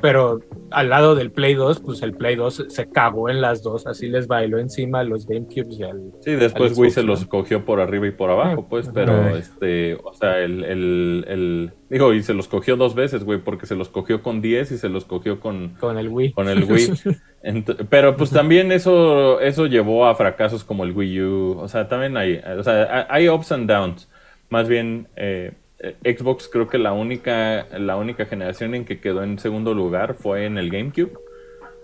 Pero 0.00 0.40
al 0.70 0.88
lado 0.88 1.14
del 1.14 1.30
Play 1.30 1.54
2, 1.54 1.80
pues 1.80 2.02
el 2.02 2.14
Play 2.14 2.34
2 2.36 2.64
se 2.68 2.88
cagó 2.88 3.28
en 3.28 3.40
las 3.40 3.62
dos, 3.62 3.86
así 3.86 4.08
les 4.08 4.26
bailó 4.26 4.58
encima 4.58 5.00
a 5.00 5.04
los 5.04 5.26
GameCubes 5.26 5.78
y 5.78 5.82
al... 5.82 6.12
Sí, 6.20 6.32
después 6.32 6.72
al 6.72 6.78
Wii 6.78 6.90
se 6.90 7.02
los 7.02 7.24
cogió 7.26 7.64
por 7.64 7.80
arriba 7.80 8.06
y 8.06 8.10
por 8.12 8.30
abajo, 8.30 8.66
pues, 8.68 8.90
pero 8.92 9.12
Ay. 9.12 9.38
este, 9.40 9.94
o 10.02 10.12
sea, 10.14 10.38
el, 10.40 10.64
el, 10.64 11.24
el- 11.28 11.70
digo, 11.90 12.14
y 12.14 12.22
se 12.22 12.34
los 12.34 12.48
cogió 12.48 12.76
dos 12.76 12.94
veces, 12.94 13.24
güey, 13.24 13.38
porque 13.38 13.66
se 13.66 13.76
los 13.76 13.88
cogió 13.88 14.22
con 14.22 14.40
10 14.40 14.72
y 14.72 14.78
se 14.78 14.88
los 14.88 15.04
cogió 15.04 15.40
con, 15.40 15.74
con 15.78 15.98
el 15.98 16.08
Wii. 16.08 16.32
con 16.32 16.48
el 16.48 16.64
Wii. 16.64 16.92
Ent- 17.44 17.86
pero 17.90 18.16
pues 18.16 18.30
también 18.30 18.72
eso, 18.72 19.40
eso 19.40 19.66
llevó 19.66 20.06
a 20.06 20.14
fracasos 20.14 20.64
como 20.64 20.84
el 20.84 20.92
Wii 20.92 21.20
U, 21.22 21.58
o 21.60 21.68
sea, 21.68 21.86
también 21.88 22.16
hay, 22.16 22.40
o 22.58 22.62
sea, 22.62 23.06
hay 23.10 23.28
ups 23.28 23.52
and 23.52 23.70
downs. 23.70 24.08
Más 24.48 24.68
bien, 24.68 25.08
eh, 25.16 25.52
Xbox 25.78 26.48
creo 26.48 26.68
que 26.68 26.78
la 26.78 26.92
única, 26.92 27.66
la 27.78 27.96
única 27.96 28.24
generación 28.24 28.74
en 28.74 28.84
que 28.84 29.00
quedó 29.00 29.22
en 29.22 29.38
segundo 29.38 29.74
lugar 29.74 30.14
fue 30.14 30.46
en 30.46 30.58
el 30.58 30.70
GameCube. 30.70 31.12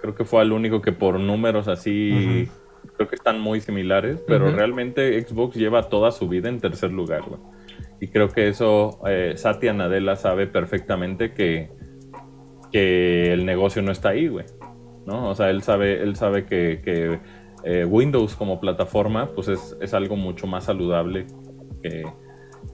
Creo 0.01 0.15
que 0.15 0.25
fue 0.25 0.43
el 0.43 0.53
único 0.53 0.81
que 0.81 0.93
por 0.93 1.21
números 1.21 1.69
así, 1.69 2.49
creo 2.97 3.09
que 3.09 3.15
están 3.15 3.41
muy 3.41 3.61
similares, 3.61 4.23
pero 4.27 4.51
realmente 4.51 5.21
Xbox 5.21 5.57
lleva 5.57 5.89
toda 5.89 6.11
su 6.11 6.29
vida 6.29 6.49
en 6.49 6.61
tercer 6.61 6.91
lugar, 6.91 7.23
güey. 7.23 7.41
Y 8.01 8.09
creo 8.09 8.29
que 8.29 8.49
eso 8.49 8.99
eh, 9.07 9.35
Satya 9.37 9.73
Nadella 9.73 10.17
sabe 10.17 10.49
perfectamente 10.49 11.35
que, 11.35 11.71
que 12.73 13.33
el 13.33 13.47
negocio 13.47 13.81
no 13.83 13.93
está 13.93 14.09
ahí, 14.09 14.27
güey. 14.27 14.47
¿No? 15.07 15.31
O 15.31 15.35
sea, 15.35 15.51
él 15.51 15.63
sabe, 15.63 16.03
él 16.03 16.17
sabe 16.17 16.47
que, 16.47 16.81
que, 16.85 17.21
eh, 17.65 17.85
Windows 17.85 18.35
como 18.35 18.61
plataforma, 18.61 19.31
pues 19.35 19.49
es, 19.49 19.77
es 19.81 19.95
algo 19.95 20.17
mucho 20.17 20.49
más 20.49 20.65
saludable 20.65 21.27
que, 21.83 22.05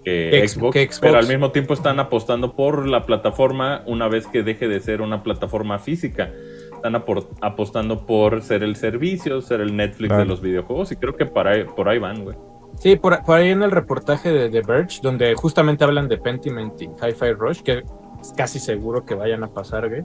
que 0.05 0.47
Xbox, 0.49 0.73
que 0.73 0.83
Xbox. 0.85 1.01
Pero 1.01 1.19
al 1.19 1.27
mismo 1.29 1.51
tiempo 1.51 1.75
están 1.75 1.99
apostando 2.01 2.55
por 2.57 2.87
la 2.87 3.05
plataforma 3.07 3.83
una 3.87 4.09
vez 4.09 4.27
que 4.27 4.43
deje 4.43 4.69
de 4.69 4.81
ser 4.81 5.01
una 5.03 5.23
plataforma 5.23 5.79
física. 5.79 6.31
Están 6.75 6.95
apostando 7.41 8.07
por 8.07 8.41
ser 8.43 8.63
el 8.63 8.77
servicio, 8.77 9.41
ser 9.41 9.61
el 9.61 9.75
Netflix 9.77 10.09
Claro. 10.09 10.23
de 10.23 10.29
los 10.29 10.41
videojuegos. 10.41 10.93
Y 10.93 10.97
creo 10.97 11.17
que 11.17 11.27
por 11.27 11.49
ahí, 11.49 11.65
por 11.65 11.89
ahí 11.89 11.99
van, 11.99 12.23
güey. 12.25 12.37
Sí, 12.79 12.95
por, 12.95 13.21
por 13.25 13.37
ahí 13.39 13.49
en 13.51 13.63
el 13.65 13.73
reportaje 13.73 14.31
de 14.31 14.49
The 14.49 14.63
Verge, 14.63 15.01
donde 15.03 15.35
justamente 15.35 15.83
hablan 15.83 16.07
de 16.09 16.19
Pentiment 16.19 16.81
y 16.81 16.85
Hi-Fi 16.85 17.33
Rush, 17.37 17.63
que 17.63 17.83
es 18.21 18.33
casi 18.37 18.61
seguro 18.61 19.05
que 19.05 19.17
vayan 19.17 19.43
a 19.43 19.49
pasar, 19.53 19.89
güey. 19.89 20.03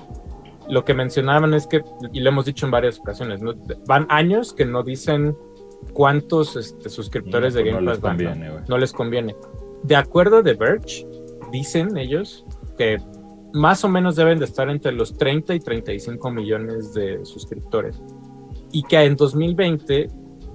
Lo 0.67 0.83
que 0.83 0.93
mencionaban 0.95 1.53
es 1.53 1.67
que, 1.67 1.83
y 2.11 2.21
lo 2.21 2.29
hemos 2.29 2.45
dicho 2.45 2.65
en 2.65 2.71
varias 2.71 2.99
ocasiones, 2.99 3.41
¿no? 3.41 3.53
van 3.85 4.07
años 4.09 4.53
que 4.53 4.65
no 4.65 4.81
dicen 4.81 5.35
cuántos 5.93 6.55
este, 6.55 6.89
suscriptores 6.89 7.53
No, 7.53 7.57
de 7.59 7.63
pues 7.63 7.73
no 7.73 7.79
Game 7.81 7.91
Pass 7.91 8.01
van. 8.01 8.17
¿no? 8.17 8.23
conviene, 8.23 8.51
güey. 8.51 8.63
No 8.67 8.77
les 8.79 8.93
conviene. 8.93 9.35
De 9.83 9.95
acuerdo 9.95 10.41
The 10.41 10.53
Verge, 10.53 11.05
dicen 11.51 11.97
ellos 11.97 12.45
que 12.77 12.97
más 13.53 13.83
o 13.83 13.89
menos 13.89 14.15
deben 14.15 14.39
de 14.39 14.45
estar 14.45 14.69
entre 14.69 14.91
los 14.91 15.15
30 15.17 15.53
y 15.55 15.59
35 15.59 16.31
millones 16.31 16.93
de 16.93 17.23
suscriptores. 17.25 18.01
Y 18.71 18.83
que 18.83 18.97
en 19.01 19.15
2020, 19.15 20.07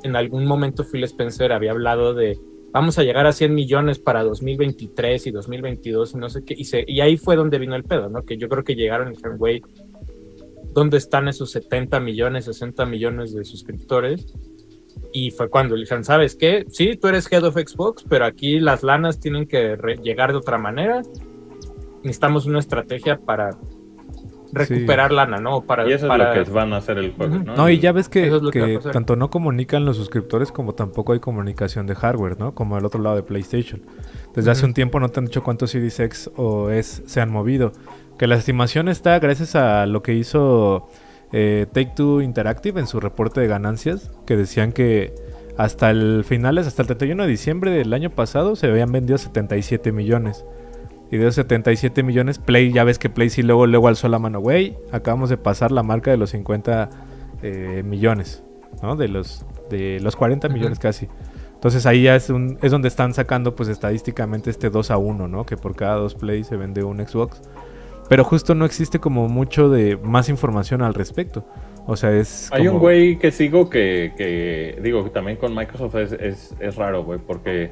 en 0.02 0.16
algún 0.16 0.46
momento 0.46 0.84
Phil 0.84 1.04
Spencer 1.04 1.52
había 1.52 1.70
hablado 1.70 2.14
de 2.14 2.38
vamos 2.72 2.98
a 2.98 3.02
llegar 3.02 3.26
a 3.26 3.32
100 3.32 3.54
millones 3.54 3.98
para 3.98 4.22
2023 4.22 5.26
y 5.26 5.30
2022 5.30 6.14
y 6.14 6.16
no 6.18 6.28
sé 6.28 6.44
qué. 6.44 6.54
Y, 6.56 6.66
y 6.86 7.00
ahí 7.00 7.16
fue 7.16 7.36
donde 7.36 7.58
vino 7.58 7.76
el 7.76 7.84
pedo, 7.84 8.08
¿no? 8.08 8.22
Que 8.22 8.36
yo 8.36 8.48
creo 8.48 8.64
que 8.64 8.74
llegaron 8.74 9.08
y 9.08 9.16
dijeron, 9.16 9.38
güey, 9.38 9.62
¿dónde 10.72 10.98
están 10.98 11.28
esos 11.28 11.50
70 11.52 12.00
millones, 12.00 12.46
60 12.46 12.84
millones 12.86 13.34
de 13.34 13.44
suscriptores? 13.44 14.26
Y 15.12 15.30
fue 15.30 15.48
cuando 15.48 15.74
le 15.74 15.82
dijeron, 15.82 16.04
¿sabes 16.04 16.34
qué? 16.34 16.64
Sí, 16.68 16.96
tú 16.96 17.08
eres 17.08 17.30
head 17.32 17.44
of 17.44 17.54
Xbox, 17.54 18.04
pero 18.08 18.24
aquí 18.24 18.60
las 18.60 18.82
lanas 18.82 19.20
tienen 19.20 19.46
que 19.46 19.76
llegar 20.02 20.32
de 20.32 20.38
otra 20.38 20.58
manera. 20.58 21.02
Necesitamos 22.02 22.46
una 22.46 22.58
estrategia 22.58 23.18
para 23.18 23.50
recuperar 24.52 25.12
lana, 25.12 25.38
¿no? 25.38 25.62
Para, 25.62 25.88
Y 25.88 25.92
eso 25.92 26.06
es 26.06 26.08
para- 26.08 26.34
lo 26.34 26.44
que 26.44 26.50
van 26.50 26.72
a 26.72 26.78
hacer 26.78 26.98
el 26.98 27.12
juego. 27.12 27.38
¿no? 27.38 27.54
No, 27.56 27.70
y 27.70 27.78
ya 27.78 27.92
ves 27.92 28.08
que, 28.08 28.26
es 28.28 28.82
tanto 28.92 29.16
no 29.16 29.30
comunican 29.30 29.84
los 29.84 29.96
suscriptores 29.96 30.52
como 30.52 30.74
tampoco 30.74 31.12
hay 31.12 31.20
comunicación 31.20 31.86
de 31.86 31.94
hardware, 31.94 32.38
¿no? 32.38 32.54
Como 32.54 32.76
al 32.76 32.84
otro 32.84 33.02
lado 33.02 33.16
de 33.16 33.22
PlayStation. 33.22 33.82
Desde 34.34 34.50
hace 34.50 34.64
un 34.64 34.74
tiempo 34.74 35.00
no 35.00 35.08
te 35.08 35.20
han 35.20 35.26
dicho 35.26 35.42
cuántos 35.42 35.70
Series 35.70 35.98
X 36.00 36.30
o 36.36 36.70
S 36.70 37.02
se 37.06 37.20
han 37.20 37.30
movido. 37.30 37.72
Que 38.18 38.26
la 38.26 38.36
estimación 38.36 38.88
está 38.88 39.18
gracias 39.18 39.54
a 39.54 39.86
lo 39.86 40.02
que 40.02 40.14
hizo 40.14 40.88
eh, 41.32 41.66
Take 41.72 41.92
Two 41.94 42.22
Interactive 42.22 42.80
en 42.80 42.86
su 42.86 43.00
reporte 43.00 43.40
de 43.40 43.46
ganancias, 43.48 44.10
que 44.26 44.36
decían 44.36 44.72
que 44.72 45.14
hasta 45.56 45.90
el 45.90 46.24
finales, 46.24 46.66
hasta 46.66 46.82
el 46.82 46.86
31 46.86 47.24
de 47.24 47.28
diciembre 47.28 47.70
del 47.70 47.92
año 47.92 48.10
pasado, 48.10 48.56
se 48.56 48.68
habían 48.68 48.92
vendido 48.92 49.18
77 49.18 49.92
millones. 49.92 50.44
Y 51.10 51.16
de 51.16 51.24
esos 51.24 51.36
77 51.36 52.02
millones, 52.02 52.38
Play, 52.38 52.72
ya 52.72 52.84
ves 52.84 52.98
que 52.98 53.08
Play 53.08 53.30
sí 53.30 53.42
luego, 53.42 53.66
luego 53.66 53.88
alzó 53.88 54.08
la 54.08 54.18
mano, 54.18 54.40
güey, 54.40 54.76
acabamos 54.92 55.30
de 55.30 55.38
pasar 55.38 55.72
la 55.72 55.82
marca 55.82 56.10
de 56.10 56.16
los 56.18 56.30
50 56.30 56.90
eh, 57.42 57.82
millones, 57.84 58.42
¿no? 58.82 58.94
De 58.94 59.08
los, 59.08 59.44
de 59.70 60.00
los 60.00 60.16
40 60.16 60.48
Ujú. 60.48 60.56
millones 60.56 60.78
casi. 60.78 61.08
Entonces 61.54 61.86
ahí 61.86 62.02
ya 62.02 62.14
es, 62.14 62.30
un, 62.30 62.56
es 62.62 62.70
donde 62.70 62.86
están 62.86 63.14
sacando 63.14 63.56
pues 63.56 63.68
estadísticamente 63.68 64.48
este 64.50 64.70
2 64.70 64.92
a 64.92 64.98
1, 64.98 65.26
¿no? 65.26 65.44
Que 65.44 65.56
por 65.56 65.74
cada 65.74 65.96
dos 65.96 66.14
Play 66.14 66.44
se 66.44 66.56
vende 66.56 66.84
un 66.84 66.98
Xbox. 67.04 67.42
Pero 68.08 68.24
justo 68.24 68.54
no 68.54 68.64
existe 68.64 68.98
como 68.98 69.28
mucho 69.28 69.68
de 69.68 69.96
más 69.96 70.28
información 70.28 70.82
al 70.82 70.94
respecto. 70.94 71.44
O 71.86 71.96
sea, 71.96 72.12
es... 72.12 72.50
Hay 72.52 72.68
un 72.68 72.78
güey 72.78 73.18
que 73.18 73.30
sigo 73.30 73.68
que, 73.70 74.12
que 74.16 74.78
digo, 74.82 75.04
que 75.04 75.10
también 75.10 75.36
con 75.36 75.54
Microsoft 75.54 75.94
es, 75.96 76.12
es, 76.12 76.54
es 76.60 76.76
raro, 76.76 77.04
güey, 77.04 77.18
porque, 77.18 77.70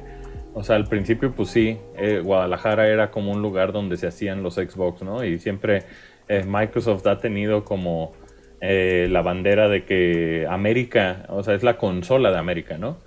o 0.53 0.63
sea, 0.63 0.75
al 0.75 0.85
principio, 0.85 1.31
pues 1.33 1.49
sí, 1.49 1.77
eh, 1.97 2.21
Guadalajara 2.23 2.87
era 2.87 3.11
como 3.11 3.31
un 3.31 3.41
lugar 3.41 3.71
donde 3.71 3.97
se 3.97 4.07
hacían 4.07 4.43
los 4.43 4.55
Xbox, 4.55 5.01
¿no? 5.03 5.23
Y 5.23 5.39
siempre 5.39 5.83
eh, 6.27 6.43
Microsoft 6.47 7.05
ha 7.07 7.19
tenido 7.19 7.63
como 7.63 8.13
eh, 8.61 9.07
la 9.11 9.21
bandera 9.21 9.69
de 9.69 9.85
que 9.85 10.47
América, 10.49 11.25
o 11.29 11.43
sea, 11.43 11.53
es 11.53 11.63
la 11.63 11.77
consola 11.77 12.31
de 12.31 12.37
América, 12.37 12.77
¿no? 12.77 12.97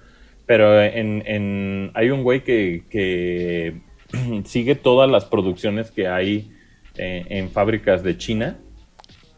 Pero 0.47 0.81
en, 0.83 1.23
en- 1.27 1.91
hay 1.95 2.11
un 2.11 2.23
güey 2.25 2.43
que, 2.43 2.85
que 2.91 3.81
sigue 4.45 4.75
todas 4.75 5.09
las 5.11 5.25
producciones 5.25 5.91
que 5.91 6.09
hay 6.09 6.53
eh, 7.01 7.27
en 7.29 7.51
fábricas 7.51 8.03
de 8.03 8.17
China 8.19 8.59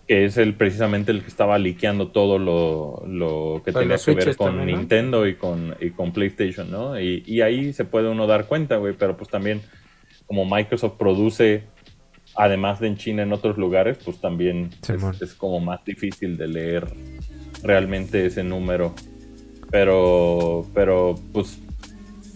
que 0.06 0.24
es 0.24 0.36
el 0.36 0.54
precisamente 0.54 1.12
el 1.12 1.22
que 1.22 1.28
estaba 1.28 1.58
liqueando 1.58 2.08
todo 2.08 2.38
lo, 2.38 3.04
lo 3.06 3.62
que 3.64 3.72
tenía 3.72 3.96
que 3.96 4.14
ver 4.14 4.36
con 4.36 4.58
también, 4.58 4.70
¿no? 4.70 4.78
Nintendo 4.78 5.26
y 5.26 5.36
con, 5.36 5.76
y 5.80 5.90
con 5.90 6.12
PlayStation, 6.12 6.70
¿no? 6.70 7.00
Y, 7.00 7.22
y 7.26 7.40
ahí 7.40 7.72
se 7.72 7.84
puede 7.84 8.08
uno 8.08 8.26
dar 8.26 8.46
cuenta, 8.46 8.76
güey, 8.76 8.94
pero 8.98 9.16
pues 9.16 9.30
también 9.30 9.62
como 10.26 10.44
Microsoft 10.44 10.96
produce, 10.98 11.64
además 12.34 12.80
de 12.80 12.88
en 12.88 12.96
China, 12.96 13.22
en 13.22 13.32
otros 13.32 13.56
lugares, 13.56 13.98
pues 14.04 14.20
también 14.20 14.70
es, 14.88 15.22
es 15.22 15.34
como 15.34 15.60
más 15.60 15.84
difícil 15.84 16.36
de 16.36 16.48
leer 16.48 16.86
realmente 17.62 18.26
ese 18.26 18.42
número. 18.42 18.94
Pero, 19.70 20.66
pero 20.74 21.14
pues, 21.32 21.58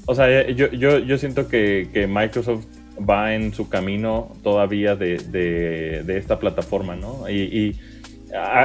o 0.07 0.15
sea, 0.15 0.49
yo, 0.49 0.71
yo, 0.71 0.99
yo 1.01 1.19
siento 1.19 1.49
que, 1.49 1.91
que 1.93 2.07
Microsoft 2.07 2.67
va 2.99 3.35
en 3.35 3.53
su 3.53 3.69
camino 3.69 4.33
todavía 4.43 4.97
de, 4.97 5.19
de- 5.19 6.17
esta 6.19 6.39
plataforma, 6.39 6.97
¿no? 6.97 7.29
Y, 7.29 7.79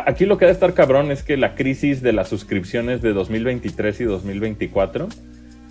aquí 0.06 0.26
lo 0.26 0.38
que 0.38 0.46
ha 0.46 0.48
de 0.48 0.54
estar 0.54 0.74
cabrón 0.74 1.12
es 1.12 1.24
que 1.24 1.38
la 1.38 1.56
crisis 1.56 2.02
de 2.02 2.14
las 2.14 2.28
suscripciones 2.30 3.02
de 3.02 3.14
2023 3.14 4.02
y 4.02 4.04
2024 4.06 5.08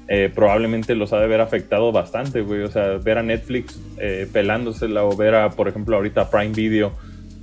eh, 0.08 0.30
probablemente 0.34 0.94
los 0.94 1.12
ha 1.12 1.18
de 1.18 1.24
haber 1.24 1.40
afectado 1.40 1.92
bastante, 1.92 2.40
güey. 2.40 2.62
O 2.62 2.70
sea, 2.70 2.98
ver 2.98 3.18
a 3.18 3.22
Netflix 3.22 3.80
eh, 3.98 4.26
pelándosela 4.32 5.04
o 5.04 5.16
ver 5.16 5.34
a, 5.34 5.50
por 5.50 5.68
ejemplo, 5.68 5.96
ahorita 5.96 6.30
Prime 6.30 6.52
Video 6.52 6.92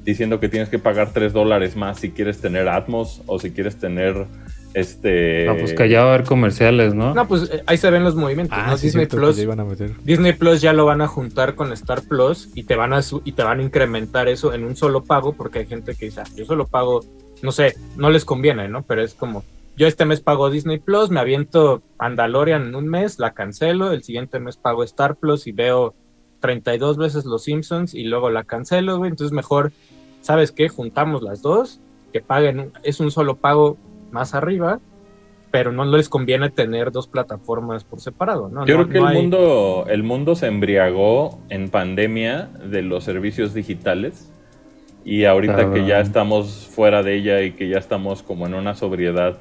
diciendo 0.03 0.39
que 0.39 0.49
tienes 0.49 0.70
que 0.70 0.80
pagar 0.80 1.11
3 1.13 1.34
dólares 1.34 1.76
más 1.76 1.99
si 1.99 2.11
quieres 2.11 2.39
tener 2.39 2.68
Atmos 2.70 3.22
o 3.26 3.39
si 3.39 3.51
quieres 3.51 3.78
tener 3.78 4.26
Este. 4.74 5.47
Ah, 5.49 5.55
pues 5.57 5.74
que 5.74 5.89
ya 5.89 6.03
va 6.03 6.11
a 6.11 6.13
haber 6.15 6.28
comerciales, 6.28 6.93
¿no? 6.93 7.13
No, 7.13 7.28
pues 7.28 7.49
eh, 7.51 7.63
ahí 7.65 7.78
se 7.78 7.89
ven 7.89 8.03
los 8.03 8.15
movimientos. 8.15 8.57
Ah, 8.59 8.68
¿no? 8.72 8.78
sí, 8.78 8.88
Disney 8.88 9.05
Plus. 9.07 9.36
ya 9.38 9.43
iban 9.43 9.59
a 9.59 9.65
meter. 9.65 9.91
Disney 10.03 10.34
Plus 10.34 10.61
ya 10.61 10.74
lo 10.74 10.86
van 10.86 11.01
a 11.01 11.07
juntar 11.07 11.55
con 11.55 11.72
Star 11.74 12.03
Plus 12.03 12.49
y 12.53 12.63
te 12.63 12.76
van 12.76 12.93
a 12.93 13.01
su- 13.01 13.22
y 13.26 13.32
te 13.32 13.43
van 13.43 13.59
a 13.59 13.63
incrementar 13.63 14.28
eso 14.28 14.53
en 14.53 14.63
un 14.63 14.76
solo 14.76 15.03
pago 15.03 15.34
porque 15.34 15.59
hay 15.59 15.65
gente 15.65 15.95
que 15.95 16.05
dice, 16.05 16.22
"Ah, 16.22 16.28
yo 16.36 16.45
solo 16.45 16.68
pago, 16.68 17.01
no 17.41 17.51
sé, 17.51 17.76
no 17.95 18.09
les 18.09 18.24
conviene, 18.26 18.68
¿no? 18.68 18.84
Pero 18.84 19.01
es 19.03 19.13
como, 19.13 19.43
yo 19.78 19.88
este 19.88 20.05
mes 20.05 20.22
pago 20.22 20.49
Disney 20.49 20.80
Plus, 20.80 21.09
me 21.09 21.20
aviento 21.20 21.82
Mandalorian 21.99 22.68
en 22.68 22.76
un 22.76 22.88
mes, 22.88 23.20
la 23.20 23.34
cancelo, 23.34 23.91
el 23.91 24.03
siguiente 24.03 24.39
mes 24.39 24.57
pago 24.57 24.84
Star 24.84 25.15
Plus 25.15 25.47
y 25.47 25.51
veo 25.53 25.95
32 26.39 26.97
veces 26.97 27.26
Los 27.26 27.43
Simpsons 27.45 27.93
y 27.95 28.03
luego 28.03 28.30
la 28.30 28.43
cancelo, 28.43 28.97
güey. 28.97 29.09
Entonces 29.09 29.34
mejor, 29.34 29.72
¿sabes 30.22 30.51
qué? 30.51 30.70
Juntamos 30.70 31.24
las 31.24 31.41
dos, 31.41 31.80
que 32.13 32.22
paguen, 32.22 32.59
un- 32.59 32.72
es 32.84 32.99
un 32.99 33.11
solo 33.11 33.36
pago 33.38 33.78
más 34.12 34.34
arriba, 34.34 34.80
pero 35.51 35.72
no 35.72 35.86
les 35.86 36.10
conviene 36.10 36.49
tener 36.49 36.91
dos 36.91 37.08
plataformas 37.08 37.84
por 37.84 38.01
separado, 38.01 38.49
¿no? 38.49 38.66
Yo 38.66 38.78
No- 38.78 38.84
creo 38.84 38.89
que 38.93 38.99
no 38.99 39.10
el 39.10 39.16
hay- 39.16 39.22
mundo, 39.22 39.86
el 39.89 40.03
mundo 40.03 40.36
se 40.36 40.47
embriagó 40.47 41.39
en 41.49 41.70
pandemia 41.70 42.49
de 42.70 42.82
los 42.82 43.03
servicios 43.03 43.53
digitales 43.53 44.32
y 45.05 45.24
ahorita 45.26 45.55
Cabrón. 45.55 45.74
que 45.74 45.86
ya 45.86 45.99
estamos 46.01 46.68
fuera 46.70 47.01
de 47.01 47.16
ella 47.16 47.41
y 47.41 47.51
que 47.53 47.70
ya 47.70 47.78
estamos 47.78 48.24
como 48.24 48.45
en 48.45 48.53
una 48.55 48.76
sobriedad 48.76 49.38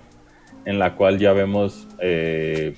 en 0.65 0.79
la 0.79 0.95
cual 0.95 1.19
ya 1.19 1.33
vemos 1.33 1.87
eh, 2.01 2.75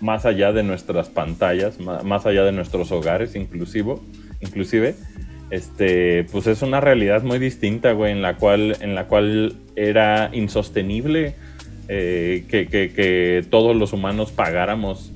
más 0.00 0.26
allá 0.26 0.52
de 0.52 0.62
nuestras 0.62 1.08
pantallas, 1.08 1.78
más 1.80 2.26
allá 2.26 2.44
de 2.44 2.52
nuestros 2.52 2.90
hogares 2.92 3.36
inclusivo, 3.36 4.02
inclusive, 4.40 4.94
este, 5.50 6.24
pues 6.32 6.46
es 6.46 6.62
una 6.62 6.80
realidad 6.80 7.22
muy 7.22 7.38
distinta, 7.38 7.92
güey, 7.92 8.12
en 8.12 8.22
la 8.22 8.36
cual, 8.36 8.76
en 8.80 8.94
la 8.94 9.06
cual 9.06 9.54
era 9.76 10.30
insostenible 10.32 11.34
eh, 11.88 12.44
que, 12.48 12.66
que- 12.66 12.92
que 12.92 13.44
todos 13.50 13.76
los 13.76 13.92
humanos 13.92 14.32
pagáramos 14.32 15.10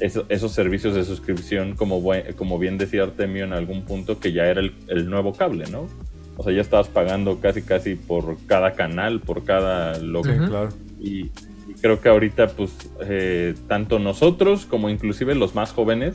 eso- 0.00 0.24
esos 0.28 0.52
servicios 0.52 0.94
de 0.94 1.04
suscripción, 1.04 1.74
como, 1.74 2.00
buen- 2.00 2.32
como 2.34 2.58
bien 2.58 2.78
decía 2.78 3.02
Artemio 3.02 3.44
en 3.44 3.52
algún 3.52 3.82
punto, 3.84 4.20
que 4.20 4.32
ya 4.32 4.46
era 4.46 4.60
el, 4.60 4.72
el 4.88 5.10
nuevo 5.10 5.32
cable, 5.34 5.64
¿no? 5.70 5.88
O 6.36 6.42
sea, 6.44 6.52
ya 6.52 6.60
estabas 6.62 6.88
pagando 6.88 7.40
casi 7.40 7.60
casi 7.62 7.96
por 7.96 8.38
cada 8.46 8.72
canal, 8.74 9.20
por 9.20 9.44
cada 9.44 9.98
lo 9.98 10.22
Sí, 10.24 10.30
Ujú. 10.30 10.46
claro. 10.46 10.68
y, 11.00 11.24
y 11.68 11.74
creo 11.82 12.00
que 12.00 12.08
ahorita, 12.08 12.46
pues, 12.48 12.70
eh, 13.02 13.54
tanto 13.68 13.98
nosotros 13.98 14.64
como 14.66 14.88
inclusive 14.88 15.34
los 15.34 15.54
más 15.54 15.72
jóvenes 15.72 16.14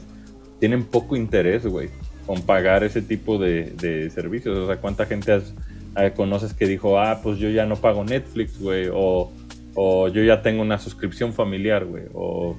tienen 0.59 0.83
poco 0.85 1.15
interés, 1.17 1.67
güey, 1.67 1.89
con 2.25 2.41
pagar 2.41 2.83
ese 2.83 3.01
tipo 3.01 3.37
de, 3.37 3.71
de 3.71 4.09
servicios. 4.09 4.57
O 4.57 4.67
sea, 4.67 4.77
¿cuánta 4.77 5.05
gente 5.05 5.31
has- 5.31 5.53
eh, 5.97 6.11
conoces 6.15 6.53
que 6.53 6.65
dijo, 6.67 6.99
ah, 6.99 7.19
pues 7.23 7.37
yo 7.39 7.49
ya 7.49 7.65
no 7.65 7.75
pago 7.75 8.03
Netflix, 8.03 8.59
güey? 8.59 8.89
O, 8.93 9.31
o 9.75 10.07
yo 10.09 10.23
ya 10.23 10.41
tengo 10.41 10.61
una 10.61 10.77
suscripción 10.77 11.33
familiar, 11.33 11.85
güey. 11.85 12.03
O, 12.13 12.55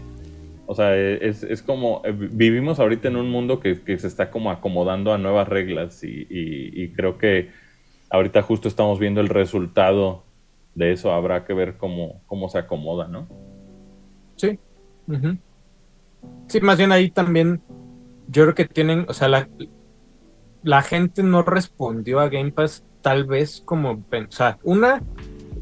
o 0.67 0.75
sea, 0.75 0.97
es, 0.97 1.43
es 1.43 1.62
como, 1.62 2.03
eh, 2.05 2.12
vivimos 2.12 2.81
ahorita 2.81 3.09
en 3.09 3.17
un 3.17 3.31
mundo 3.31 3.61
que, 3.61 3.81
que 3.83 3.99
se 3.99 4.07
está 4.09 4.31
como 4.31 4.51
acomodando 4.51 5.12
a 5.12 5.19
nuevas 5.19 5.49
reglas 5.49 6.03
y, 6.05 6.27
y- 6.31 6.83
y 6.83 6.89
creo 6.93 7.19
que 7.19 7.51
ahorita 8.11 8.43
justo 8.43 8.69
estamos 8.69 8.99
viendo 8.99 9.21
el 9.21 9.29
resultado 9.29 10.25
de 10.75 10.93
eso. 10.93 11.12
Habrá 11.12 11.45
que 11.45 11.53
ver 11.55 11.77
cómo, 11.77 12.23
cómo 12.27 12.49
se 12.49 12.59
acomoda, 12.59 13.07
¿no? 13.09 13.27
Sí. 14.37 14.59
Sí, 16.49 16.61
más 16.61 16.79
bien 16.79 16.93
ahí 16.93 17.11
también 17.11 17.61
yo 18.29 18.43
creo 18.45 18.55
que 18.55 18.64
tienen, 18.66 19.07
o 19.09 19.12
sea, 19.14 19.29
la, 19.29 19.49
la 20.62 20.83
gente 20.83 21.22
no 21.22 21.43
respondió 21.43 22.20
a 22.20 22.29
Game 22.29 22.51
Pass 22.53 22.85
tal 23.03 23.24
vez 23.24 23.62
como, 23.64 24.03
pen- 24.05 24.27
o 24.29 24.33
sea, 24.33 24.59
una, 24.64 25.03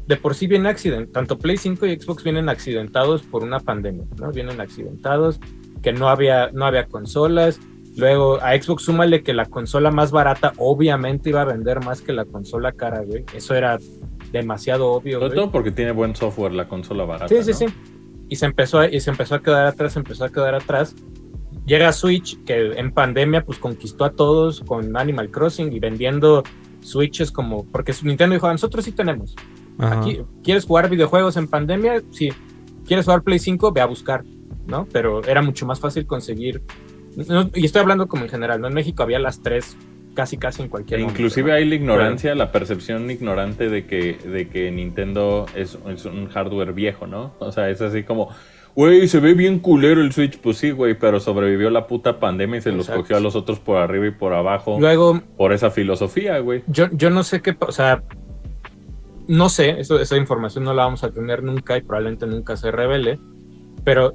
de 0.07 0.17
por 0.17 0.35
sí 0.35 0.47
viene 0.47 0.69
accident, 0.69 1.11
tanto 1.11 1.37
Play 1.37 1.57
5 1.57 1.85
y 1.85 1.99
Xbox 1.99 2.23
vienen 2.23 2.49
accidentados 2.49 3.21
por 3.23 3.43
una 3.43 3.59
pandemia, 3.59 4.05
¿no? 4.19 4.31
Vienen 4.31 4.59
accidentados, 4.61 5.39
que 5.81 5.93
no 5.93 6.09
había, 6.09 6.49
no 6.51 6.65
había 6.65 6.85
consolas, 6.87 7.59
luego 7.97 8.41
a 8.41 8.59
Xbox 8.59 8.83
súmale 8.83 9.21
que 9.23 9.33
la 9.33 9.45
consola 9.45 9.91
más 9.91 10.11
barata 10.11 10.53
obviamente 10.57 11.29
iba 11.29 11.41
a 11.41 11.45
vender 11.45 11.83
más 11.83 12.01
que 12.01 12.11
la 12.13 12.25
consola 12.25 12.71
cara, 12.71 13.01
güey, 13.03 13.25
eso 13.35 13.53
era 13.53 13.77
demasiado 14.31 14.91
obvio, 14.91 15.19
Sobre 15.19 15.35
todo 15.35 15.51
porque 15.51 15.71
tiene 15.71 15.91
buen 15.91 16.15
software 16.15 16.51
la 16.53 16.67
consola 16.67 17.05
barata. 17.05 17.27
Sí, 17.27 17.41
sí, 17.43 17.51
¿no? 17.51 17.57
sí. 17.57 17.75
Y 18.27 18.35
se 18.37 18.47
empezó 18.47 18.79
a, 18.79 18.89
y 18.89 18.99
se 18.99 19.11
empezó 19.11 19.35
a 19.35 19.41
quedar 19.41 19.67
atrás, 19.67 19.93
se 19.93 19.99
empezó 19.99 20.25
a 20.25 20.29
quedar 20.31 20.55
atrás. 20.55 20.95
Llega 21.65 21.91
Switch, 21.93 22.43
que 22.43 22.73
en 22.77 22.91
pandemia 22.91 23.43
pues 23.43 23.57
conquistó 23.57 24.05
a 24.05 24.11
todos 24.11 24.61
con 24.61 24.95
Animal 24.95 25.29
Crossing 25.31 25.73
y 25.73 25.79
vendiendo 25.79 26.43
Switches 26.81 27.31
como, 27.31 27.65
porque 27.65 27.93
Nintendo 28.03 28.35
dijo, 28.35 28.47
"Ah, 28.47 28.51
nosotros 28.51 28.85
sí 28.85 28.91
tenemos. 28.91 29.35
Ajá. 29.79 29.99
Aquí, 29.99 30.19
¿quieres 30.43 30.65
jugar 30.65 30.89
videojuegos 30.89 31.35
en 31.37 31.47
pandemia? 31.47 32.01
Sí. 32.11 32.29
¿Quieres 32.85 33.05
jugar 33.05 33.23
Play 33.23 33.39
5? 33.39 33.71
Ve 33.71 33.81
a 33.81 33.85
buscar, 33.87 34.23
¿no? 34.67 34.87
Pero 34.91 35.23
era 35.25 35.41
mucho 35.41 35.65
más 35.65 35.79
fácil 35.79 36.05
conseguir. 36.05 36.61
no- 37.29 37.49
y 37.55 37.63
estoy 37.65 37.81
hablando 37.81 38.07
como 38.07 38.23
en 38.25 38.29
general, 38.29 38.59
¿no? 38.59 38.67
En 38.67 38.73
México 38.73 39.01
había 39.01 39.19
las 39.19 39.41
tres 39.41 39.77
casi 40.15 40.37
casi 40.37 40.61
en 40.63 40.67
cualquier 40.69 40.99
E 40.99 41.03
momento, 41.03 41.19
inclusive 41.21 41.49
¿no? 41.49 41.55
hay 41.57 41.65
la 41.65 41.75
ignorancia, 41.75 42.35
la 42.35 42.51
percepción 42.51 43.09
ignorante 43.09 43.69
de 43.69 43.85
que, 43.85 44.13
de 44.17 44.47
que 44.49 44.69
Nintendo 44.71 45.45
es, 45.55 45.77
es 45.89 46.05
un 46.05 46.27
hardware 46.27 46.73
viejo, 46.73 47.07
¿no? 47.07 47.33
O 47.39 47.51
sea, 47.53 47.69
es 47.69 47.81
así 47.81 48.03
como, 48.03 48.29
güey, 48.75 49.07
se 49.07 49.19
ve 49.19 49.33
bien 49.33 49.59
culero 49.59 50.01
el 50.01 50.11
Switch. 50.11 50.37
Pues 50.39 50.57
sí, 50.57 50.71
güey, 50.71 50.97
pero 50.97 51.19
sobrevivió 51.19 51.69
la 51.69 51.87
puta 51.87 52.19
pandemia 52.19 52.59
y 52.59 52.61
se 52.61 52.71
los 52.71 52.89
cogió 52.89 53.17
a 53.17 53.19
los 53.19 53.35
otros 53.35 53.59
por 53.59 53.77
arriba 53.77 54.07
y 54.07 54.11
por 54.11 54.33
abajo 54.33 54.77
Luego, 54.79 55.21
por 55.37 55.53
esa 55.53 55.71
filosofía, 55.71 56.39
güey. 56.39 56.63
yo, 56.67 56.87
yo 56.91 57.09
no 57.09 57.23
sé 57.23 57.41
qué, 57.41 57.55
o 57.59 57.71
sea, 57.71 58.03
no 59.27 59.49
sé, 59.49 59.79
eso, 59.79 59.99
esa 59.99 60.17
información 60.17 60.63
no 60.63 60.73
la 60.73 60.83
vamos 60.83 61.03
a 61.03 61.11
tener 61.11 61.43
nunca 61.43 61.77
y 61.77 61.81
probablemente 61.81 62.27
nunca 62.27 62.57
se 62.57 62.71
revele, 62.71 63.19
pero 63.83 64.13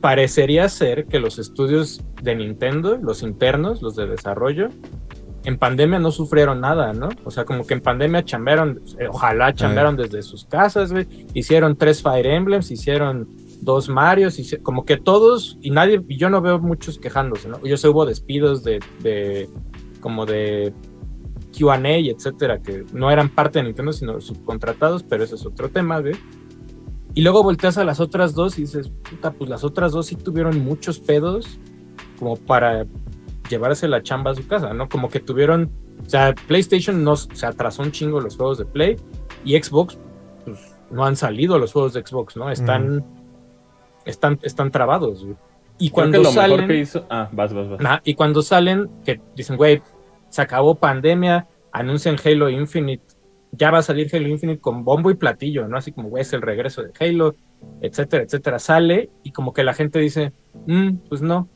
parecería 0.00 0.68
ser 0.68 1.06
que 1.06 1.18
los 1.18 1.38
estudios 1.38 2.02
de 2.22 2.34
Nintendo, 2.34 2.98
los 3.02 3.22
internos, 3.22 3.82
los 3.82 3.96
de 3.96 4.06
desarrollo, 4.06 4.68
en 5.44 5.58
pandemia 5.58 5.98
no 5.98 6.10
sufrieron 6.10 6.60
nada, 6.60 6.92
¿no? 6.92 7.10
O 7.24 7.30
sea, 7.30 7.44
como 7.44 7.66
que 7.66 7.74
en 7.74 7.80
pandemia 7.80 8.24
chambearon, 8.24 8.80
eh, 8.98 9.08
ojalá 9.08 9.54
chambearon 9.54 9.96
desde 9.96 10.22
sus 10.22 10.44
casas, 10.46 10.92
güey, 10.92 11.06
hicieron 11.34 11.76
tres 11.76 12.02
Fire 12.02 12.26
Emblems, 12.26 12.70
hicieron 12.70 13.28
dos 13.64 13.88
Marios, 13.88 14.38
hici- 14.38 14.62
como 14.62 14.84
que 14.84 14.96
todos, 14.96 15.58
y 15.62 15.70
nadie, 15.70 16.02
y 16.08 16.16
yo 16.16 16.30
no 16.30 16.40
veo 16.40 16.58
muchos 16.58 16.98
quejándose, 16.98 17.48
¿no? 17.48 17.60
Yo 17.64 17.76
sé, 17.76 17.88
hubo 17.88 18.04
despidos 18.06 18.62
de, 18.62 18.80
de 19.02 19.48
como 20.00 20.26
de 20.26 20.72
QA 21.58 21.98
y 21.98 22.10
etcétera, 22.10 22.60
que 22.60 22.84
no 22.92 23.10
eran 23.10 23.28
parte 23.28 23.58
de 23.58 23.64
Nintendo, 23.64 23.92
sino 23.92 24.20
subcontratados, 24.20 25.02
pero 25.02 25.24
ese 25.24 25.36
es 25.36 25.46
otro 25.46 25.68
tema, 25.70 26.00
güey. 26.00 26.14
Y 27.14 27.22
luego 27.22 27.42
volteas 27.44 27.78
a 27.78 27.84
las 27.84 28.00
otras 28.00 28.34
dos 28.34 28.58
y 28.58 28.62
dices, 28.62 28.90
puta, 29.08 29.30
pues 29.32 29.48
las 29.48 29.62
otras 29.64 29.92
dos 29.92 30.06
sí 30.06 30.16
tuvieron 30.16 30.58
muchos 30.64 30.98
pedos 30.98 31.58
como 32.18 32.36
para 32.36 32.86
llevarse 33.48 33.86
la 33.88 34.02
chamba 34.02 34.32
a 34.32 34.34
su 34.34 34.46
casa, 34.46 34.74
¿no? 34.74 34.88
Como 34.88 35.08
que 35.08 35.20
tuvieron, 35.20 35.70
o 36.04 36.10
sea, 36.10 36.34
PlayStation 36.48 37.04
no 37.04 37.14
se 37.16 37.46
atrasó 37.46 37.82
un 37.82 37.92
chingo 37.92 38.20
los 38.20 38.36
juegos 38.36 38.58
de 38.58 38.64
Play 38.64 38.96
y 39.44 39.56
Xbox, 39.56 39.96
pues 40.44 40.58
no 40.90 41.04
han 41.04 41.14
salido 41.14 41.58
los 41.58 41.72
juegos 41.72 41.92
de 41.92 42.04
Xbox, 42.04 42.36
¿no? 42.36 42.50
Están, 42.50 43.04
están, 44.04 44.38
están 44.42 44.70
trabados, 44.70 45.24
güey. 45.24 45.36
Y 45.78 45.90
Creo 45.90 45.94
cuando 45.94 46.18
que 46.18 46.24
lo 46.24 46.30
salen, 46.30 46.56
mejor 46.56 46.68
que 46.68 46.78
hizo. 46.78 47.06
Ah, 47.10 47.28
vas, 47.32 47.52
vas, 47.52 47.68
vas. 47.68 47.80
Ajá, 47.84 48.00
y 48.04 48.14
cuando 48.14 48.42
salen, 48.42 48.88
que 49.04 49.20
dicen, 49.34 49.56
güey, 49.56 49.82
se 50.28 50.42
acabó 50.42 50.76
pandemia, 50.76 51.48
anuncian 51.72 52.16
Halo 52.24 52.48
Infinite, 52.48 53.04
ya 53.52 53.70
va 53.70 53.78
a 53.78 53.82
salir 53.82 54.08
Halo 54.14 54.28
Infinite 54.28 54.60
con 54.60 54.84
bombo 54.84 55.10
y 55.10 55.14
platillo, 55.14 55.66
¿no? 55.66 55.76
Así 55.76 55.92
como, 55.92 56.08
güey, 56.08 56.22
es 56.22 56.32
el 56.32 56.42
regreso 56.42 56.82
de 56.82 56.92
Halo, 57.00 57.34
etcétera, 57.80 58.22
etcétera. 58.24 58.58
Sale 58.58 59.10
y 59.22 59.32
como 59.32 59.52
que 59.52 59.64
la 59.64 59.74
gente 59.74 59.98
dice, 59.98 60.32
"Mm, 60.66 60.96
pues 61.08 61.22
no. 61.22 61.48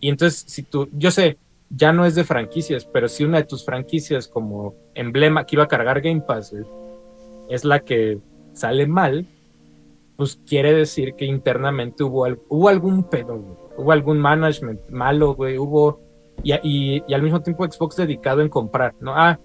Y 0.00 0.08
entonces, 0.08 0.44
si 0.46 0.62
tú, 0.62 0.88
yo 0.92 1.10
sé, 1.10 1.38
ya 1.70 1.92
no 1.92 2.04
es 2.04 2.14
de 2.14 2.24
franquicias, 2.24 2.84
pero 2.84 3.08
si 3.08 3.24
una 3.24 3.38
de 3.38 3.44
tus 3.44 3.64
franquicias 3.64 4.28
como 4.28 4.74
emblema 4.94 5.46
que 5.46 5.56
iba 5.56 5.64
a 5.64 5.68
cargar 5.68 6.00
Game 6.00 6.22
Pass 6.22 6.54
es 7.48 7.64
la 7.64 7.80
que 7.80 8.18
sale 8.52 8.86
mal, 8.86 9.26
pues 10.16 10.38
quiere 10.46 10.72
decir 10.74 11.14
que 11.14 11.24
internamente 11.24 12.04
hubo, 12.04 12.26
hubo 12.48 12.68
algún 12.68 13.04
pedo, 13.04 13.38
güey. 13.38 13.54
hubo 13.76 13.92
algún 13.92 14.18
management 14.18 14.80
malo, 14.90 15.34
güey, 15.34 15.58
hubo, 15.58 16.00
y, 16.42 16.52
y- 16.62 17.14
al 17.14 17.22
mismo 17.22 17.40
tiempo 17.42 17.64
Xbox 17.64 17.96
dedicado 17.96 18.40
en 18.42 18.48
comprar, 18.48 18.94
¿no? 19.00 19.14
Ah, 19.16 19.38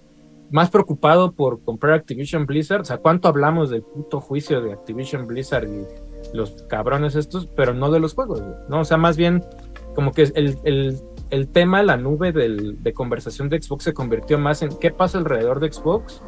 más 0.50 0.70
preocupado 0.70 1.32
por 1.32 1.62
comprar 1.62 1.94
Activision 1.94 2.46
Blizzard, 2.46 2.80
o 2.82 2.84
sea, 2.84 2.98
¿cuánto 2.98 3.28
hablamos 3.28 3.70
del 3.70 3.82
puto 3.82 4.20
juicio 4.20 4.60
de 4.62 4.72
Activision 4.72 5.26
Blizzard 5.26 5.68
y 5.68 5.84
los 6.36 6.62
cabrones 6.68 7.14
estos, 7.16 7.46
pero 7.54 7.74
no 7.74 7.90
de 7.90 8.00
los 8.00 8.14
juegos, 8.14 8.42
¿no? 8.68 8.80
O 8.80 8.84
sea, 8.84 8.96
más 8.96 9.16
bien 9.16 9.42
como 9.94 10.12
que 10.12 10.22
el, 10.34 10.56
el, 10.64 10.98
el 11.30 11.48
tema, 11.48 11.82
la 11.82 11.96
nube 11.96 12.32
del- 12.32 12.82
de 12.82 12.92
conversación 12.94 13.48
de 13.50 13.60
Xbox 13.60 13.84
se 13.84 13.92
convirtió 13.94 14.38
más 14.38 14.62
en 14.62 14.70
qué 14.78 14.90
pasa 14.90 15.18
alrededor 15.18 15.60
de 15.60 15.70
Xbox 15.72 16.22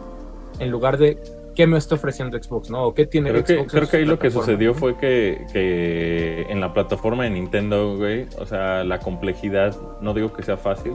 en 0.59 0.71
lugar 0.71 0.99
de 0.99 1.19
qué 1.55 1.67
me 1.67 1.79
está 1.79 1.95
ofreciendo 1.95 2.41
Xbox, 2.43 2.71
¿no? 2.71 2.87
O 2.87 2.95
qué 2.95 3.07
tiene 3.07 3.31
Creo 3.31 3.45
que, 3.45 3.55
Xbox 3.55 3.63
en 3.75 3.79
creo 3.79 3.91
que 3.91 3.97
ahí 3.99 4.05
lo 4.05 4.19
que 4.19 4.31
sucedió 4.31 4.75
fue 4.75 4.97
que, 4.97 5.45
que 5.53 6.47
en 6.49 6.61
la 6.61 6.73
plataforma 6.73 7.25
de 7.25 7.31
Nintendo, 7.31 7.97
güey, 7.97 8.27
o 8.39 8.47
sea, 8.47 8.85
la 8.85 8.99
complejidad, 8.99 9.77
no 10.01 10.15
digo 10.15 10.33
que 10.33 10.43
sea 10.43 10.57
fácil, 10.57 10.93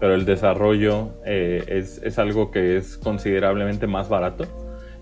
pero 0.00 0.14
el 0.14 0.24
desarrollo 0.24 1.10
eh, 1.24 1.64
es, 1.68 2.02
es 2.02 2.18
algo 2.18 2.50
que 2.50 2.76
es 2.76 2.98
considerablemente 2.98 3.86
más 3.86 4.08
barato. 4.08 4.44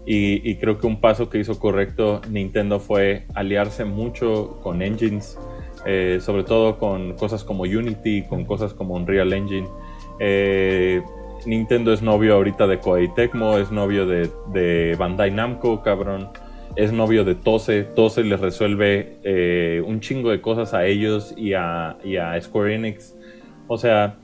Y, 0.07 0.49
y 0.49 0.57
creo 0.57 0.79
que 0.79 0.87
un 0.87 1.01
paso 1.01 1.31
que 1.31 1.39
hizo 1.39 1.59
correcto 1.59 2.21
Nintendo 2.29 2.79
fue 2.79 3.25
aliarse 3.35 3.87
mucho 3.87 4.61
con 4.63 4.83
engines, 4.83 5.39
eh, 5.87 6.19
sobre 6.21 6.45
todo 6.45 6.79
con 6.79 7.15
cosas 7.15 7.45
como 7.45 7.63
Unity, 7.63 8.23
con 8.23 8.45
cosas 8.45 8.75
como 8.75 8.95
Unreal 8.95 9.33
Engine. 9.33 9.69
Eh, 10.19 11.03
Nintendo 11.47 11.93
es 11.93 12.03
novio 12.03 12.35
ahorita 12.35 12.67
de 12.67 12.79
Koei 12.79 13.09
Tecmo, 13.15 13.59
es 13.59 13.71
novio 13.71 14.07
de, 14.07 14.97
Bandai 14.99 15.31
Namco, 15.31 15.83
cabrón. 15.83 16.29
Es 16.77 16.93
novio 16.93 17.25
de 17.25 17.35
Tose. 17.35 17.85
Tose 17.85 18.25
les 18.25 18.41
resuelve 18.41 19.19
eh, 19.23 19.83
un 19.87 20.01
chingo 20.01 20.31
de 20.31 20.41
cosas 20.41 20.75
a 20.75 20.87
ellos 20.87 21.35
y 21.37 21.53
a, 21.55 21.97
Square 22.41 22.75
Enix. 22.75 23.17
O 23.69 23.79
sea, 23.79 24.17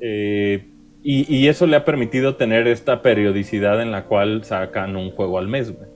eh, 0.00 0.70
y, 1.02 1.48
eso 1.48 1.66
le 1.66 1.76
ha 1.76 1.84
permitido 1.84 2.36
tener 2.36 2.66
esta 2.66 3.02
periodicidad 3.02 3.82
en 3.82 3.90
la 3.90 4.04
cual 4.04 4.44
sacan 4.44 4.96
un 4.96 5.10
juego 5.10 5.38
al 5.38 5.48
mes, 5.48 5.76
güey. 5.76 5.88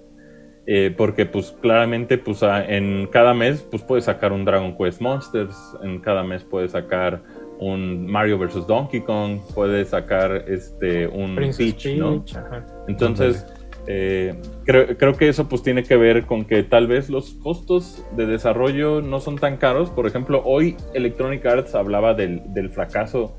Eh, 0.67 0.93
porque 0.95 1.25
pues 1.25 1.57
claramente 1.63 2.19
pues 2.19 2.43
en 2.43 3.09
cada 3.11 3.33
mes 3.33 3.63
pues 3.71 3.83
puedes 3.83 4.05
sacar 4.05 4.33
un 4.33 4.45
Dragon 4.45 4.77
Quest 4.77 5.01
Monsters, 5.01 5.57
en 5.83 5.99
cada 6.01 6.23
mes 6.25 6.45
puedes 6.45 6.73
sacar 6.73 7.23
un 7.61 8.07
Mario 8.07 8.39
vs. 8.39 8.67
Donkey 8.67 9.01
Kong, 9.01 9.39
puedes 9.55 9.89
sacar 9.89 10.45
este 10.49 11.07
un 11.07 11.35
Princess 11.37 11.75
Peach, 11.75 11.97
¿no? 11.99 12.25
Ajá. 12.37 12.67
Entonces, 12.89 13.47
eh, 13.87 14.35
creo, 14.65 14.97
creo 14.97 15.15
que 15.15 15.29
eso 15.29 15.49
pues 15.49 15.63
tiene 15.63 15.83
que 15.83 15.97
ver 15.97 16.27
con 16.27 16.45
que 16.45 16.63
tal 16.63 16.87
vez 16.87 17.09
los 17.09 17.31
costos 17.35 18.05
de 18.17 18.27
desarrollo 18.27 19.01
no 19.01 19.19
son 19.21 19.37
tan 19.39 19.57
caros. 19.57 19.91
Por 19.91 20.07
ejemplo, 20.07 20.43
hoy 20.45 20.77
Electronic 20.95 21.45
Arts 21.47 21.75
hablaba 21.75 22.15
del, 22.15 22.43
del 22.53 22.71
fracaso 22.71 23.37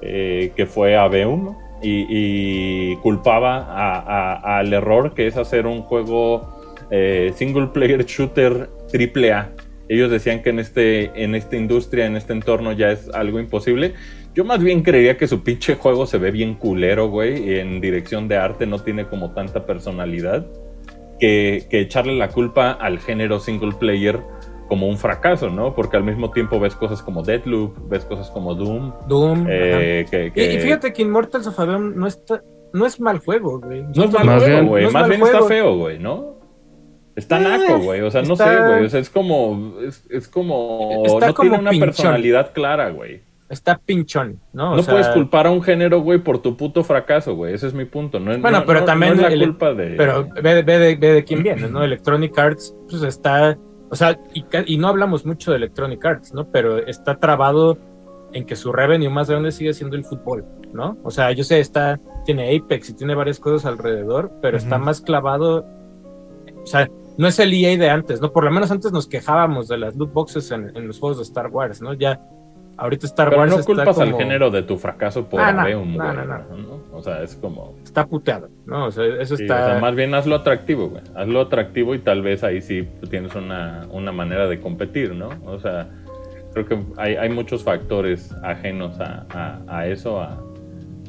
eh, 0.00 0.52
que 0.54 0.66
fue 0.66 0.96
AB1 0.96 1.56
y, 1.82 2.06
y 2.08 2.96
culpaba 2.98 3.56
a- 3.58 3.98
a- 4.34 4.58
al 4.58 4.72
error 4.72 5.14
que 5.14 5.26
es 5.26 5.36
hacer 5.36 5.66
un 5.66 5.82
juego 5.82 6.54
eh, 6.90 7.32
single 7.34 7.66
player 7.68 8.04
shooter 8.04 8.70
triple 8.90 9.32
A. 9.32 9.50
Ellos 9.88 10.10
decían 10.10 10.42
que 10.42 10.50
en, 10.50 10.58
este, 10.58 11.10
en 11.24 11.34
esta 11.34 11.56
industria, 11.56 12.06
en 12.06 12.16
este 12.16 12.32
entorno 12.32 12.72
ya 12.72 12.90
es 12.92 13.08
algo 13.14 13.40
imposible. 13.40 13.94
Yo 14.34 14.44
más 14.44 14.62
bien 14.62 14.82
creería 14.82 15.16
que 15.16 15.26
su 15.26 15.42
pinche 15.42 15.74
juego 15.76 16.06
se 16.06 16.18
ve 16.18 16.30
bien 16.30 16.54
culero, 16.54 17.08
güey, 17.08 17.48
y 17.50 17.58
en 17.58 17.80
dirección 17.80 18.28
de 18.28 18.36
arte 18.36 18.66
no 18.66 18.78
tiene 18.80 19.06
como 19.06 19.32
tanta 19.32 19.64
personalidad 19.66 20.46
que, 21.18 21.66
que 21.70 21.80
echarle 21.80 22.14
la 22.16 22.28
culpa 22.28 22.70
al 22.72 22.98
género 23.00 23.40
single 23.40 23.72
player 23.80 24.20
como 24.68 24.86
un 24.86 24.98
fracaso, 24.98 25.48
¿no? 25.50 25.74
Porque 25.74 25.96
al 25.96 26.04
mismo 26.04 26.30
tiempo 26.30 26.60
ves 26.60 26.74
cosas 26.74 27.02
como 27.02 27.22
Deadloop, 27.22 27.88
ves 27.88 28.04
cosas 28.04 28.30
como 28.30 28.54
Doom, 28.54 28.92
Doom. 29.08 29.46
eh, 29.48 30.04
que, 30.10 30.26
Y, 30.26 30.30
que- 30.30 30.54
y 30.54 30.58
fíjate 30.58 30.92
que 30.92 31.02
Immortals 31.02 31.46
of 31.46 31.58
Aveum 31.58 31.94
no 31.96 32.06
está, 32.06 32.42
no 32.74 32.84
es 32.86 33.00
mal 33.00 33.18
juego, 33.18 33.58
güey. 33.60 33.82
no 33.82 34.04
es 34.04 34.12
mal 34.12 34.26
Más 34.26 34.42
juego, 34.42 34.56
bien- 34.58 34.66
güey, 34.68 34.82
no 34.82 34.88
es 34.88 34.94
más 34.94 35.08
bien 35.08 35.20
juego. 35.20 35.36
está 35.38 35.48
feo, 35.48 35.76
güey, 35.78 35.98
¿no? 35.98 36.37
Está 37.18 37.38
Eh, 37.40 37.42
naco, 37.42 37.78
güey, 37.80 38.00
o 38.00 38.10
sea, 38.10 38.22
no 38.22 38.34
está- 38.34 38.44
sé, 38.48 38.66
güey, 38.68 38.84
o 38.84 38.88
sea, 38.88 39.00
es 39.00 39.10
como, 39.10 39.74
es, 39.86 40.04
es 40.08 40.28
como, 40.28 41.02
Está 41.04 41.26
no 41.28 41.34
como 41.34 41.48
tiene 41.50 41.62
una 41.62 41.70
pinchón. 41.70 41.88
personalidad 41.88 42.52
clara, 42.52 42.90
güey. 42.90 43.20
Está 43.50 43.78
pinchón, 43.78 44.38
¿no? 44.52 44.72
O 44.72 44.76
No 44.76 44.82
sea, 44.82 44.92
puedes 44.92 45.08
culpar 45.08 45.46
a 45.46 45.50
un 45.50 45.62
género, 45.62 46.00
güey, 46.00 46.18
por 46.18 46.38
tu 46.42 46.54
puto 46.56 46.84
fracaso, 46.84 47.34
güey. 47.34 47.54
Ese 47.54 47.66
es 47.66 47.74
mi 47.74 47.86
punto. 47.86 48.20
No, 48.20 48.26
Bueno, 48.38 48.60
no- 48.60 48.66
pero 48.66 48.80
no- 48.80 48.86
también 48.86 49.16
no 49.16 49.26
es 49.26 49.32
la 49.38 49.44
culpa 49.46 49.72
de. 49.72 49.94
Pero 49.96 50.28
ve, 50.42 50.54
de- 50.54 50.62
ve 50.62 50.78
de, 50.78 50.94
ve 50.96 51.12
de 51.14 51.24
quién 51.24 51.42
viene, 51.42 51.66
¿no? 51.68 51.82
Electronic 51.82 52.38
Arts, 52.38 52.74
pues 52.90 53.02
está. 53.02 53.58
O 53.90 53.96
sea, 53.96 54.18
y, 54.34 54.76
no 54.76 54.88
hablamos 54.88 55.24
mucho 55.24 55.50
de 55.50 55.56
Electronic 55.56 56.04
Arts, 56.04 56.34
¿no? 56.34 56.50
Pero 56.52 56.76
está 56.86 57.18
trabado 57.18 57.78
en 58.34 58.44
que 58.44 58.54
su 58.54 58.70
revenue 58.70 59.08
más 59.08 59.30
grande 59.30 59.50
sigue 59.50 59.72
siendo 59.72 59.96
el 59.96 60.04
fútbol, 60.04 60.44
¿no? 60.74 60.98
O 61.02 61.10
sea, 61.10 61.32
yo 61.32 61.42
sé, 61.42 61.58
está. 61.58 61.98
Tiene 62.26 62.54
Apex 62.54 62.90
y 62.90 62.94
tiene 62.94 63.14
varias 63.14 63.40
cosas 63.40 63.64
alrededor, 63.64 64.30
pero 64.42 64.58
está 64.58 64.76
más 64.76 65.00
clavado. 65.00 65.64
O 66.62 66.66
sea, 66.66 66.86
no 67.18 67.28
es 67.28 67.38
el 67.38 67.52
EA 67.52 67.76
de 67.76 67.90
antes, 67.90 68.20
¿no? 68.22 68.32
Por 68.32 68.44
lo 68.44 68.50
menos 68.50 68.70
antes 68.70 68.90
nos 68.92 69.06
quejábamos 69.06 69.68
de 69.68 69.76
las 69.76 69.94
loot 69.96 70.12
boxes 70.12 70.50
en, 70.50 70.74
en 70.74 70.86
los 70.86 70.98
juegos 70.98 71.18
de 71.18 71.24
Star 71.24 71.48
Wars, 71.48 71.82
¿no? 71.82 71.92
Ya. 71.92 72.20
Ahorita 72.80 73.06
Star 73.06 73.28
Pero 73.30 73.40
Wars 73.40 73.50
no 73.50 73.58
está 73.58 73.66
culpas 73.66 73.98
al 73.98 74.14
género 74.14 74.50
de 74.52 74.62
tu 74.62 74.76
fracaso 74.78 75.28
por 75.28 75.40
Ah, 75.40 75.52
no, 75.52 75.62
Aveum, 75.62 75.96
no, 75.96 76.04
güey, 76.04 76.16
no, 76.16 76.24
no. 76.24 76.38
¿no? 76.56 76.82
O 76.92 77.02
sea, 77.02 77.22
es 77.24 77.34
como. 77.34 77.74
está 77.82 78.06
puteado, 78.06 78.48
¿no? 78.66 78.86
O 78.86 78.90
sea, 78.92 79.04
eso 79.20 79.36
sí, 79.36 79.42
está. 79.42 79.62
o 79.64 79.66
sea, 79.70 79.78
más 79.80 79.96
bien 79.96 80.14
hazlo 80.14 80.36
atractivo, 80.36 80.88
güey. 80.88 81.02
Hazlo 81.16 81.40
atractivo 81.40 81.96
y 81.96 81.98
tal 81.98 82.22
vez 82.22 82.44
ahí 82.44 82.60
sí 82.62 82.88
tienes 83.10 83.34
una, 83.34 83.84
una 83.90 84.12
manera 84.12 84.46
de 84.46 84.60
competir, 84.60 85.12
¿no? 85.12 85.28
O 85.44 85.58
sea, 85.58 85.88
creo 86.52 86.66
que 86.66 86.78
hay, 86.98 87.16
hay 87.16 87.30
muchos 87.30 87.64
factores 87.64 88.32
ajenos 88.44 89.00
a, 89.00 89.26
a- 89.30 89.60
a 89.66 89.86
eso. 89.88 90.20
a- 90.20 90.40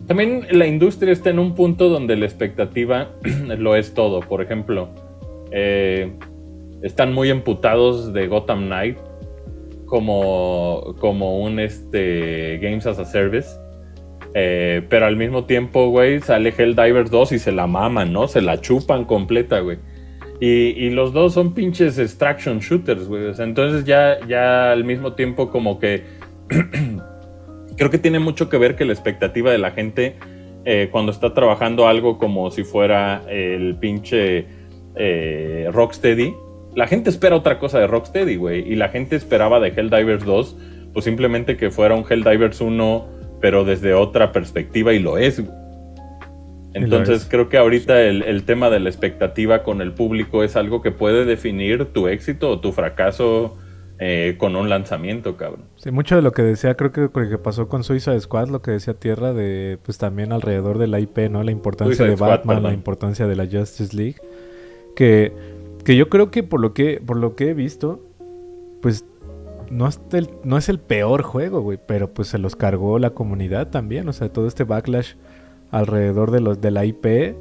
También 0.08 0.48
la 0.50 0.66
industria 0.66 1.14
está 1.14 1.30
en 1.30 1.38
un 1.38 1.54
punto 1.54 1.90
donde 1.90 2.16
la 2.16 2.26
expectativa 2.26 3.10
lo 3.60 3.76
es 3.76 3.94
todo. 3.94 4.22
Por 4.22 4.42
ejemplo, 4.42 4.90
eh, 5.52 6.12
están 6.82 7.14
muy 7.14 7.30
emputados 7.30 8.14
de 8.14 8.28
Gotham 8.28 8.66
Knight 8.66 8.98
como, 9.86 10.96
como 11.00 11.40
un 11.40 11.60
este, 11.60 12.60
Games 12.62 12.86
as 12.86 13.00
a 13.00 13.06
Service. 13.06 13.50
Eh, 14.36 14.84
pero 14.90 15.08
al 15.08 15.18
mismo 15.18 15.46
tiempo, 15.46 15.90
güey, 15.90 16.20
sale 16.20 16.54
Helldivers 16.56 17.10
2 17.10 17.32
y 17.32 17.40
se 17.40 17.52
la 17.52 17.66
maman, 17.66 18.14
¿no? 18.14 18.28
Se 18.28 18.42
la 18.42 18.62
chupan 18.62 19.06
completa, 19.06 19.60
güey. 19.60 19.80
Y, 20.40 20.70
y 20.86 20.90
los 20.92 21.12
dos 21.12 21.34
son 21.34 21.54
pinches 21.54 21.98
extraction 21.98 22.60
shooters, 22.60 23.08
güey. 23.08 23.34
Entonces 23.40 23.86
ya, 23.86 24.20
ya 24.28 24.72
al 24.72 24.84
mismo 24.84 25.14
tiempo 25.14 25.50
como 25.50 25.80
que 25.80 26.04
creo 27.76 27.90
que 27.90 27.98
tiene 27.98 28.20
mucho 28.20 28.50
que 28.50 28.58
ver 28.58 28.76
que 28.76 28.86
la 28.86 28.94
expectativa 28.94 29.52
de 29.52 29.58
la 29.58 29.72
gente 29.72 30.16
eh, 30.66 30.90
cuando 30.92 31.12
está 31.12 31.34
trabajando 31.34 31.88
algo 31.88 32.18
como 32.18 32.52
si 32.52 32.64
fuera 32.64 33.24
el 33.30 33.76
pinche 33.78 34.46
eh, 34.96 35.70
Rocksteady, 35.72 36.34
la 36.76 36.88
gente 36.88 37.10
espera 37.10 37.36
otra 37.36 37.60
cosa 37.60 37.80
de 37.80 37.88
Rocksteady, 37.88 38.36
güey. 38.36 38.72
Y 38.72 38.76
la 38.76 38.90
gente 38.90 39.16
esperaba 39.16 39.60
de 39.60 39.70
Helldivers 39.70 40.26
2, 40.26 40.58
pues 40.94 41.06
simplemente 41.06 41.58
que 41.58 41.72
fuera 41.72 41.96
un 41.96 42.06
Helldivers 42.10 42.62
1, 42.62 43.08
pero 43.42 43.64
desde 43.64 43.94
otra 43.94 44.32
perspectiva 44.32 44.94
y 44.94 45.00
lo 45.00 45.18
es, 45.18 45.40
güey. 45.40 45.58
Entonces 46.74 47.24
es. 47.24 47.28
creo 47.28 47.50
que 47.50 47.58
ahorita 47.58 48.00
el, 48.02 48.22
el 48.22 48.44
tema 48.44 48.70
de 48.70 48.80
la 48.80 48.90
expectativa 48.90 49.64
con 49.64 49.82
el 49.82 49.94
público 49.94 50.44
es 50.44 50.56
algo 50.56 50.84
que 50.84 50.92
puede 50.92 51.26
definir 51.26 51.86
tu 51.86 52.08
éxito 52.08 52.50
o 52.50 52.60
tu 52.60 52.72
fracaso 52.72 53.58
eh, 54.02 54.36
con 54.38 54.56
un 54.56 54.70
lanzamiento, 54.70 55.36
cabrón. 55.36 55.66
Sí, 55.76 55.92
mucho 55.92 56.16
de 56.16 56.22
lo 56.22 56.32
que 56.32 56.42
decía, 56.42 56.76
creo 56.76 56.94
que 56.94 57.02
lo 57.02 57.30
que 57.30 57.38
pasó 57.38 57.68
con 57.68 57.84
Suicide 57.84 58.22
Squad, 58.22 58.48
lo 58.48 58.62
que 58.62 58.72
decía 58.72 58.94
Tierra, 58.94 59.34
de 59.34 59.78
pues 59.84 59.98
también 59.98 60.32
alrededor 60.32 60.78
de 60.78 60.88
la 60.88 61.02
IP, 61.02 61.30
¿no? 61.30 61.44
La 61.44 61.52
importancia 61.52 62.06
de 62.06 62.16
Squad, 62.16 62.30
Batman, 62.30 62.58
perdón. 62.58 62.72
la 62.72 62.74
importancia 62.74 63.28
de 63.28 63.36
la 63.36 63.46
Justice 63.46 63.94
League. 63.94 64.16
Que, 65.00 65.32
que 65.86 65.96
yo 65.96 66.10
creo 66.10 66.30
que 66.30 66.44
por 66.44 66.60
lo 66.60 66.74
que, 66.74 67.00
por 67.00 67.16
lo 67.16 67.38
que 67.38 67.52
he 67.52 67.54
visto, 67.54 68.04
pues 68.82 69.06
no 69.72 69.88
es, 69.88 69.98
el, 70.12 70.30
no 70.44 70.58
es 70.58 70.68
el 70.68 70.78
peor 70.78 71.22
juego, 71.22 71.62
güey, 71.62 71.80
pero 71.88 72.14
pues 72.14 72.28
se 72.28 72.38
los 72.38 72.58
cargó 72.58 73.00
la 73.00 73.12
comunidad 73.12 73.70
también. 73.70 74.10
O 74.10 74.12
sea, 74.12 74.28
todo 74.28 74.46
este 74.46 74.66
backlash 74.66 75.14
alrededor 75.72 76.32
de 76.32 76.42
los 76.42 76.60
de 76.60 76.72
la 76.72 76.84
IP, 76.84 77.34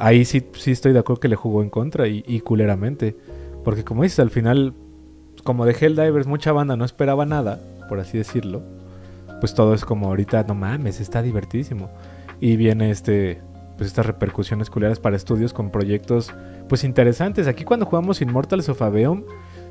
ahí 0.00 0.24
sí, 0.24 0.44
sí 0.54 0.72
estoy 0.72 0.94
de 0.94 0.98
acuerdo 0.98 1.20
que 1.20 1.28
le 1.28 1.36
jugó 1.36 1.62
en 1.62 1.70
contra 1.70 2.08
y, 2.08 2.24
y 2.26 2.40
culeramente. 2.40 3.16
Porque 3.62 3.84
como 3.84 4.02
dices, 4.02 4.18
al 4.18 4.30
final, 4.30 4.74
como 5.44 5.64
de 5.64 5.76
Helldivers, 5.80 6.26
mucha 6.26 6.50
banda 6.50 6.76
no 6.76 6.84
esperaba 6.84 7.24
nada, 7.24 7.60
por 7.88 8.00
así 8.00 8.18
decirlo. 8.18 8.62
Pues 9.38 9.54
todo 9.54 9.74
es 9.74 9.84
como 9.84 10.08
ahorita, 10.08 10.42
no 10.48 10.56
mames, 10.56 10.98
está 11.00 11.22
divertidísimo. 11.22 11.88
Y 12.40 12.56
viene 12.56 12.90
este, 12.90 13.42
pues 13.76 13.88
estas 13.88 14.06
repercusiones 14.06 14.70
culeras 14.70 15.00
para 15.00 15.16
estudios 15.16 15.52
con 15.52 15.70
proyectos, 15.70 16.32
pues 16.68 16.84
interesantes. 16.84 17.46
Aquí 17.46 17.64
cuando 17.64 17.86
jugamos 17.86 18.20
Immortals 18.20 18.68
of 18.68 18.82
Aveum, 18.82 19.24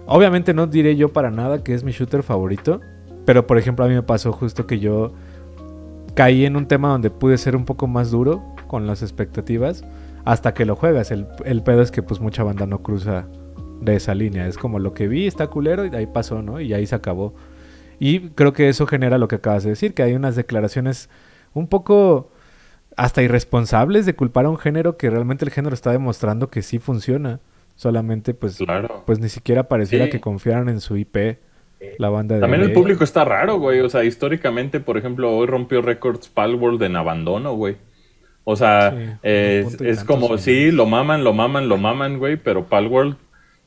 obviamente 0.05 0.53
no 0.53 0.67
diré 0.67 0.95
yo 0.95 1.11
para 1.11 1.31
nada 1.31 1.63
que 1.63 1.73
es 1.73 1.83
mi 1.83 1.91
shooter 1.91 2.23
favorito. 2.23 2.81
Pero 3.25 3.47
por 3.47 3.57
ejemplo 3.57 3.85
a 3.85 3.87
mí 3.87 3.95
me 3.95 4.03
pasó 4.03 4.31
justo 4.31 4.67
que 4.67 4.79
yo 4.79 5.13
caí 6.13 6.45
en 6.45 6.55
un 6.55 6.67
tema 6.67 6.89
donde 6.89 7.09
pude 7.09 7.37
ser 7.37 7.55
un 7.55 7.65
poco 7.65 7.87
más 7.87 8.11
duro 8.11 8.43
con 8.67 8.87
las 8.87 9.01
expectativas 9.01 9.83
hasta 10.23 10.53
que 10.53 10.65
lo 10.65 10.75
juegas. 10.75 11.11
El, 11.11 11.27
el 11.43 11.63
pedo 11.63 11.81
es 11.81 11.91
que 11.91 12.03
pues 12.03 12.19
mucha 12.19 12.43
banda 12.43 12.65
no 12.67 12.83
cruza 12.83 13.25
de 13.81 13.95
esa 13.95 14.13
línea. 14.13 14.47
Es 14.47 14.57
como 14.57 14.79
lo 14.79 14.93
que 14.93 15.07
vi 15.07 15.27
está 15.27 15.47
culero 15.47 15.85
y 15.85 15.95
ahí 15.95 16.07
pasó, 16.07 16.41
¿no? 16.41 16.61
Y 16.61 16.73
ahí 16.73 16.85
se 16.85 16.95
acabó. 16.95 17.33
Y 17.99 18.29
creo 18.29 18.53
que 18.53 18.69
eso 18.69 18.85
genera 18.85 19.17
lo 19.17 19.27
que 19.27 19.35
acabas 19.35 19.63
de 19.63 19.71
decir, 19.71 19.93
que 19.93 20.03
hay 20.03 20.13
unas 20.13 20.35
declaraciones 20.35 21.09
un 21.53 21.67
poco 21.67 22.29
hasta 22.95 23.21
irresponsables 23.21 24.05
de 24.05 24.15
culpar 24.15 24.45
a 24.45 24.49
un 24.49 24.57
género 24.57 24.97
que 24.97 25.09
realmente 25.09 25.45
el 25.45 25.51
género 25.51 25.73
está 25.73 25.91
demostrando 25.91 26.49
que 26.49 26.61
sí 26.61 26.79
funciona. 26.79 27.39
Solamente 27.75 28.33
pues, 28.33 28.57
Claro. 28.57 29.03
pues 29.05 29.19
ni 29.19 29.27
siquiera 29.29 29.67
pareciera 29.67 30.05
Sí. 30.05 30.11
que 30.11 30.21
confiaran 30.21 30.69
en 30.69 30.79
su 30.79 30.95
IP 30.95 31.39
la 31.99 32.09
banda 32.09 32.35
de... 32.35 32.41
También 32.41 32.63
el 32.63 32.71
público 32.73 33.03
está 33.03 33.25
raro, 33.25 33.59
güey. 33.59 33.81
O 33.81 33.89
sea, 33.89 34.03
históricamente, 34.05 34.79
por 34.79 34.97
ejemplo, 34.97 35.35
hoy 35.35 35.45
rompió 35.45 35.81
récords 35.81 36.29
Palworld 36.29 36.81
en 36.83 36.95
abandono, 36.95 37.53
güey. 37.55 37.75
O 38.45 38.55
sea, 38.55 38.91
Sí, 38.91 38.97
un 39.79 39.85
es, 39.87 40.03
como, 40.03 40.37
sí, 40.37 40.71
lo 40.71 40.85
maman, 40.85 41.23
lo 41.23 41.33
maman, 41.33 41.67
lo 41.67 41.77
maman, 41.77 42.17
güey, 42.17 42.37
pero 42.37 42.65
Palworld 42.65 43.17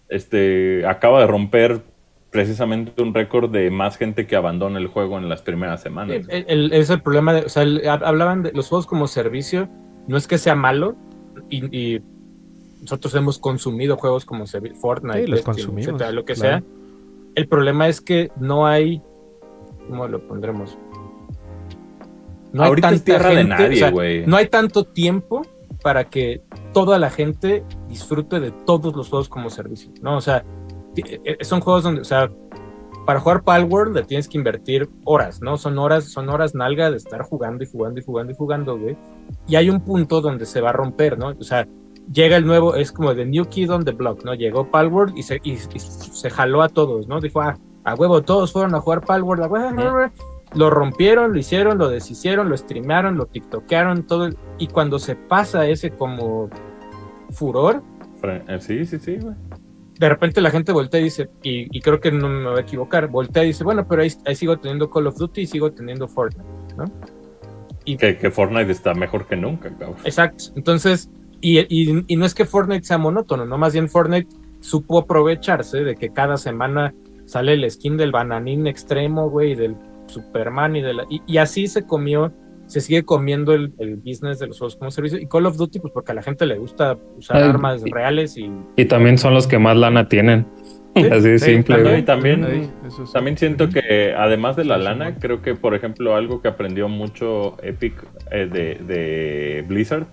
este, 0.09 0.87
acaba 0.87 1.21
de 1.21 1.27
romper 1.27 1.83
precisamente 2.31 3.03
un 3.03 3.15
récord 3.15 3.51
de 3.51 3.71
más 3.71 3.97
gente 3.97 4.27
que 4.27 4.37
abandona 4.37 4.79
el 4.79 4.87
juego 4.89 5.19
en 5.19 5.29
las 5.29 5.43
primeras 5.43 5.81
semanas. 5.83 6.27
El- 6.29 6.45
el- 6.49 6.73
es 6.73 6.91
el 6.91 7.01
problema 7.01 7.33
de, 7.33 7.41
o 7.43 7.49
sea, 7.49 7.63
el- 7.63 7.83
hab- 7.85 8.05
hablaban 8.05 8.43
de 8.43 8.53
los 8.53 8.69
juegos 8.69 8.87
como 8.87 9.07
servicio, 9.07 9.69
no 10.07 10.17
es 10.17 10.27
que 10.27 10.37
sea 10.39 10.55
malo, 10.55 10.95
y, 11.49 11.65
y 11.77 12.03
nosotros 12.83 13.15
hemos 13.15 13.39
consumido 13.39 13.97
juegos 13.97 14.25
como 14.25 14.45
Fortnite, 14.47 15.25
Sí, 15.25 15.27
los 15.31 15.43
consumimos, 15.43 15.87
etcétera, 15.89 16.13
lo 16.13 16.25
que 16.25 16.35
claro. 16.35 16.59
sea. 16.59 16.65
El 17.35 17.49
problema 17.49 17.89
es 17.89 18.01
que 18.01 18.31
no 18.39 18.67
hay, 18.67 19.01
¿cómo 19.89 20.07
lo 20.09 20.27
pondremos? 20.27 20.77
No 22.53 22.65
Ahorita 22.65 22.91
es 22.91 23.05
tierra 23.05 23.31
de 23.31 23.45
nadie, 23.45 23.75
o 23.77 23.79
sea, 23.79 23.91
güey. 23.91 24.27
No 24.27 24.37
hay 24.37 24.47
tanto 24.49 24.85
tiempo 24.85 25.43
para 25.83 26.05
que 26.05 26.43
toda 26.73 26.99
la 26.99 27.11
gente 27.11 27.63
disfrute 27.89 28.41
de 28.41 28.51
todos 28.51 28.95
los 28.97 29.09
juegos 29.09 29.29
como 29.29 29.51
servicio, 29.51 29.91
¿no? 30.03 30.17
O 30.17 30.21
sea, 30.21 30.45
son 31.41 31.61
juegos 31.61 31.83
donde, 31.83 32.01
o 32.03 32.05
sea, 32.05 32.29
para 33.07 33.21
jugar 33.21 33.43
Palworld 33.43 33.97
le 33.97 34.03
tienes 34.03 34.29
que 34.29 34.37
invertir 34.37 34.89
horas, 35.05 35.41
¿no? 35.41 35.57
Son 35.57 35.79
horas, 35.79 36.05
son 36.05 36.29
horas 36.29 36.55
nalga 36.55 36.91
de 36.91 36.99
estar 36.99 37.23
jugando 37.23 37.65
y 37.65 37.67
jugando 37.67 38.01
y 38.01 38.05
jugando 38.05 38.33
y 38.33 38.37
jugando, 38.37 38.79
güey. 38.79 38.97
Y 39.47 39.57
hay 39.57 39.71
un 39.71 39.81
punto 39.81 40.21
donde 40.21 40.45
se 40.45 40.61
va 40.61 40.71
a 40.71 40.73
romper, 40.75 41.19
¿no? 41.19 41.29
O 41.29 41.43
sea, 41.43 41.67
llega 42.13 42.37
el 42.37 42.47
nuevo, 42.47 42.75
es 42.75 42.93
como 42.93 43.15
The 43.15 43.25
New 43.25 43.47
Kid 43.47 43.73
on 43.73 43.85
the 43.85 43.93
Block, 43.93 44.25
¿no? 44.25 44.35
Llegó 44.35 44.71
Palworld 44.71 45.17
y 45.17 45.23
se, 45.23 45.41
y, 45.43 45.53
y 45.53 45.79
se 45.79 46.29
jaló 46.29 46.63
a 46.63 46.69
todos, 46.69 47.09
¿no? 47.09 47.21
Dijo, 47.21 47.41
ah, 47.41 47.57
a 47.85 47.95
huevo, 47.95 48.23
todos 48.23 48.53
fueron 48.53 48.75
a 48.75 48.81
jugar 48.81 49.01
Palworld, 49.01 49.45
a 49.45 49.49
huevo, 49.49 50.13
lo 50.55 50.71
rompieron, 50.71 51.33
lo 51.33 51.39
hicieron, 51.39 51.79
lo 51.79 51.89
deshicieron, 51.89 52.49
lo 52.49 52.57
streamearon, 52.57 53.17
lo 53.17 53.27
tiktokearon, 53.27 54.07
todo. 54.07 54.29
y 54.59 54.67
cuando 54.67 54.99
se 54.99 55.17
pasa 55.17 55.67
ese 55.67 55.91
como 55.91 56.51
furor, 57.31 57.83
eh, 58.23 58.59
Sí, 58.61 58.85
sí, 58.85 58.99
sí, 58.99 59.17
güey. 59.19 59.35
De 59.99 60.09
repente 60.09 60.41
la 60.41 60.51
gente 60.51 60.73
voltea 60.73 61.01
y 61.01 61.05
dice, 61.05 61.29
y, 61.43 61.77
y 61.77 61.81
creo 61.81 62.01
que 62.01 62.13
no 62.13 62.29
me 62.29 62.49
voy 62.51 62.59
a 62.59 62.63
equivocar, 62.63 63.09
voltea 63.09 63.45
y 63.45 63.49
dice, 63.49 63.65
bueno, 63.65 63.87
pero 63.89 64.03
ahí, 64.03 64.13
ahí 64.27 64.35
sigo 64.35 64.59
teniendo 64.59 64.91
Call 64.91 65.07
of 65.09 65.17
Duty 65.19 65.43
y 65.43 65.47
sigo 65.47 65.73
teniendo 65.73 66.07
Fortnite, 66.09 66.49
¿no? 66.77 66.85
Y, 67.85 67.97
Que, 67.97 68.17
que 68.17 68.31
Fortnite 68.31 68.71
está 68.71 68.95
mejor 68.95 69.27
que 69.27 69.37
nunca, 69.37 69.71
cabrón. 69.71 69.97
Exacto. 70.05 70.45
Entonces, 70.57 71.11
y, 71.41 71.59
y- 71.61 72.05
y 72.07 72.17
no 72.17 72.27
es 72.27 72.35
que 72.35 72.45
Fortnite 72.45 72.85
sea 72.85 72.99
monótono, 72.99 73.45
no 73.47 73.59
más 73.59 73.73
bien 73.73 73.89
Fortnite 73.89 74.29
supo 74.61 74.99
aprovecharse 74.99 75.79
de 75.85 75.95
que 75.97 76.11
cada 76.11 76.37
semana 76.37 76.95
sale 77.27 77.53
el 77.55 77.71
skin 77.71 77.97
del 77.97 78.11
bananín 78.13 78.67
extremo, 78.67 79.31
güey, 79.31 79.55
del 79.55 79.77
Superman 80.07 80.77
y 80.77 80.83
de 80.83 80.95
la. 80.95 81.05
Y, 81.09 81.23
y 81.27 81.39
así 81.39 81.67
se 81.67 81.85
comió, 81.87 82.33
se 82.69 82.81
sigue 82.81 83.03
comiendo 83.05 83.53
el, 83.55 83.73
el 83.79 83.97
business 83.97 84.39
de 84.39 84.47
los 84.47 84.59
juegos 84.59 84.77
como 84.77 84.91
servicio. 84.93 85.19
Y 85.19 85.27
Call 85.27 85.47
of 85.47 85.57
Duty, 85.57 85.81
pues 85.81 85.93
porque 85.93 86.13
a 86.13 86.15
la 86.15 86.23
gente 86.23 86.47
le 86.47 86.57
gusta 86.59 86.97
usar 87.17 87.39
Ay, 87.39 87.49
armas 87.51 87.83
y- 87.85 87.91
reales 87.91 88.37
y. 88.37 88.49
Y 88.77 88.85
también 88.85 89.19
son 89.19 89.35
los 89.35 89.47
que 89.47 89.59
más 89.59 89.77
lana 89.77 90.09
tienen. 90.09 90.47
Sí, 90.95 91.03
Así 91.11 91.29
de 91.29 91.39
sí, 91.39 91.51
simple, 91.53 92.03
también, 92.05 92.41
güey. 92.43 92.63
también. 92.63 92.71
También 93.13 93.37
siento 93.37 93.69
que 93.69 94.15
además 94.17 94.57
de 94.57 94.65
la 94.65 94.79
lana, 94.79 95.17
creo 95.19 95.43
que 95.43 95.55
por 95.55 95.75
ejemplo 95.75 96.15
algo 96.15 96.41
que 96.43 96.49
aprendió 96.49 96.89
mucho 96.89 97.57
Epic 97.63 97.95
eh, 98.31 98.47
de, 98.47 98.75
de 98.85 99.65
Blizzard 99.67 100.07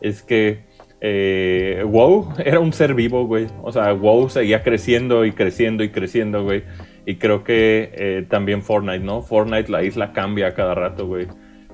es 0.00 0.22
que 0.22 0.64
eh, 1.00 1.82
WoW 1.86 2.34
era 2.44 2.60
un 2.60 2.72
ser 2.72 2.94
vivo, 2.94 3.26
güey. 3.26 3.46
O 3.62 3.72
sea, 3.72 3.92
WoW 3.92 4.28
seguía 4.28 4.62
creciendo 4.62 5.24
y 5.24 5.32
creciendo 5.32 5.82
y 5.84 5.90
creciendo, 5.90 6.44
güey. 6.44 6.62
Y 7.06 7.16
creo 7.16 7.44
que 7.44 7.90
eh, 7.94 8.26
también 8.28 8.62
Fortnite, 8.62 8.98
¿no? 9.04 9.22
Fortnite, 9.22 9.70
la 9.70 9.82
isla 9.84 10.12
cambia 10.12 10.54
cada 10.54 10.74
rato, 10.74 11.06
güey. 11.06 11.28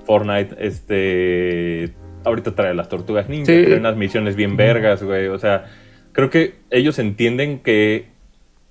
Fortnite, 0.05 0.55
este... 0.59 1.93
Ahorita 2.25 2.55
trae 2.55 2.73
las 2.73 2.87
tortugas 2.87 3.27
ninja, 3.27 3.51
Sí. 3.51 3.63
trae 3.65 3.77
unas 3.79 3.97
misiones 3.97 4.35
bien 4.35 4.55
vergas, 4.55 5.03
güey. 5.03 5.27
O 5.27 5.37
sea, 5.39 5.65
creo 6.13 6.29
que 6.29 6.55
ellos 6.69 6.97
entienden 6.99 7.59
que 7.59 8.07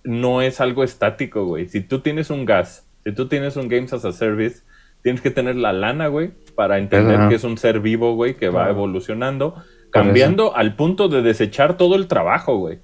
no 0.04 0.40
es 0.42 0.60
algo 0.60 0.84
estático, 0.84 1.44
güey. 1.44 1.68
Si 1.68 1.80
tú 1.82 2.00
tienes 2.00 2.30
un 2.30 2.44
gas, 2.46 2.88
si 3.04 3.12
tú 3.12 3.28
tienes 3.28 3.56
un 3.56 3.68
Games 3.68 3.92
as 3.92 4.04
a 4.06 4.12
Service, 4.12 4.62
tienes 5.02 5.20
que 5.20 5.30
tener 5.30 5.56
la 5.56 5.72
lana, 5.72 6.06
güey, 6.08 6.30
para 6.54 6.78
entender 6.78 7.16
Ajá. 7.16 7.28
que 7.28 7.34
es 7.34 7.44
un 7.44 7.58
ser 7.58 7.80
vivo, 7.80 8.14
güey, 8.14 8.34
que 8.36 8.48
va 8.48 8.70
evolucionando, 8.70 9.62
cambiando 9.90 10.56
al 10.56 10.74
punto 10.74 11.08
de 11.08 11.20
desechar 11.22 11.76
todo 11.76 11.96
el 11.96 12.06
trabajo, 12.06 12.56
güey. 12.56 12.78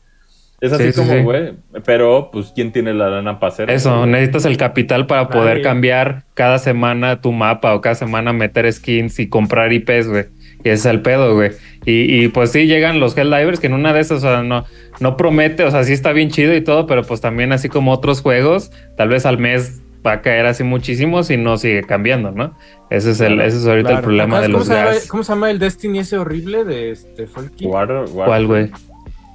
Es 0.61 0.73
así 0.73 0.85
Sí, 0.85 0.93
sí, 0.93 0.99
como, 0.99 1.13
sí. 1.13 1.21
güey, 1.21 1.53
pero 1.85 2.31
pues 2.33 2.53
¿quién 2.55 2.73
tiene 2.73 2.93
la 2.93 3.09
lana 3.11 3.39
para 3.39 3.53
hacer 3.53 3.71
Eso, 3.71 4.07
necesitas 4.07 4.45
el 4.45 4.57
capital 4.57 5.07
para 5.07 5.29
poder 5.29 5.63
cambiar 5.63 6.25
cada 6.35 6.59
semana 6.59 7.21
tu 7.21 7.33
mapa 7.33 7.75
o 7.75 7.81
cada 7.81 7.95
semana 7.95 8.33
meter 8.33 8.73
skins 8.73 9.19
y 9.21 9.29
comprar 9.29 9.73
IPs, 9.73 10.09
güey. 10.09 10.25
Y 10.65 10.71
ese 10.71 10.75
es 10.75 10.87
el 10.87 11.03
pedo, 11.03 11.35
güey. 11.37 11.53
Y, 11.85 12.25
y, 12.25 12.29
pues 12.29 12.51
sí, 12.51 12.67
llegan 12.67 12.99
los 12.99 13.17
Helldivers 13.17 13.61
que 13.61 13.69
en 13.69 13.75
una 13.75 13.93
de 13.93 14.01
esas, 14.01 14.19
o 14.19 14.21
sea, 14.21 14.43
no, 14.43 14.65
no 14.99 15.17
promete, 15.17 15.63
o 15.63 15.71
sea, 15.71 15.85
sí 15.85 15.93
está 15.93 16.13
bien 16.13 16.31
chido 16.31 16.55
y 16.57 16.61
todo, 16.61 16.87
pero 16.89 17.05
pues 17.05 17.21
también 17.21 17.53
así 17.53 17.69
como 17.69 17.93
otros 17.93 18.21
juegos, 18.21 18.73
tal 18.97 19.09
vez 19.09 19.25
al 19.25 19.39
mes 19.39 19.81
va 20.05 20.13
a 20.15 20.21
caer 20.23 20.47
así 20.47 20.65
muchísimo 20.65 21.23
si 21.23 21.37
no 21.37 21.57
sigue 21.57 21.85
cambiando, 21.85 22.33
¿no? 22.33 22.57
Ese 22.91 23.13
es 23.13 23.21
el, 23.21 23.35
Claro, 23.35 23.49
ese 23.49 23.59
es 23.59 23.67
ahorita 23.67 23.89
claro. 23.89 23.99
el 24.01 24.05
problema 24.05 24.41
de 24.41 24.47
¿Cómo, 24.47 24.59
los 24.59 24.67
se 24.67 24.75
llama, 24.75 24.87
gas. 24.87 25.07
cómo 25.07 25.23
se 25.23 25.33
llama 25.33 25.51
el 25.53 25.59
Destiny 25.61 25.99
ese 26.01 26.19
horrible 26.19 26.65
de 26.65 26.91
este 26.91 27.27
Folky? 27.29 27.67
¿Cuál, 27.67 28.47
güey? 28.47 28.71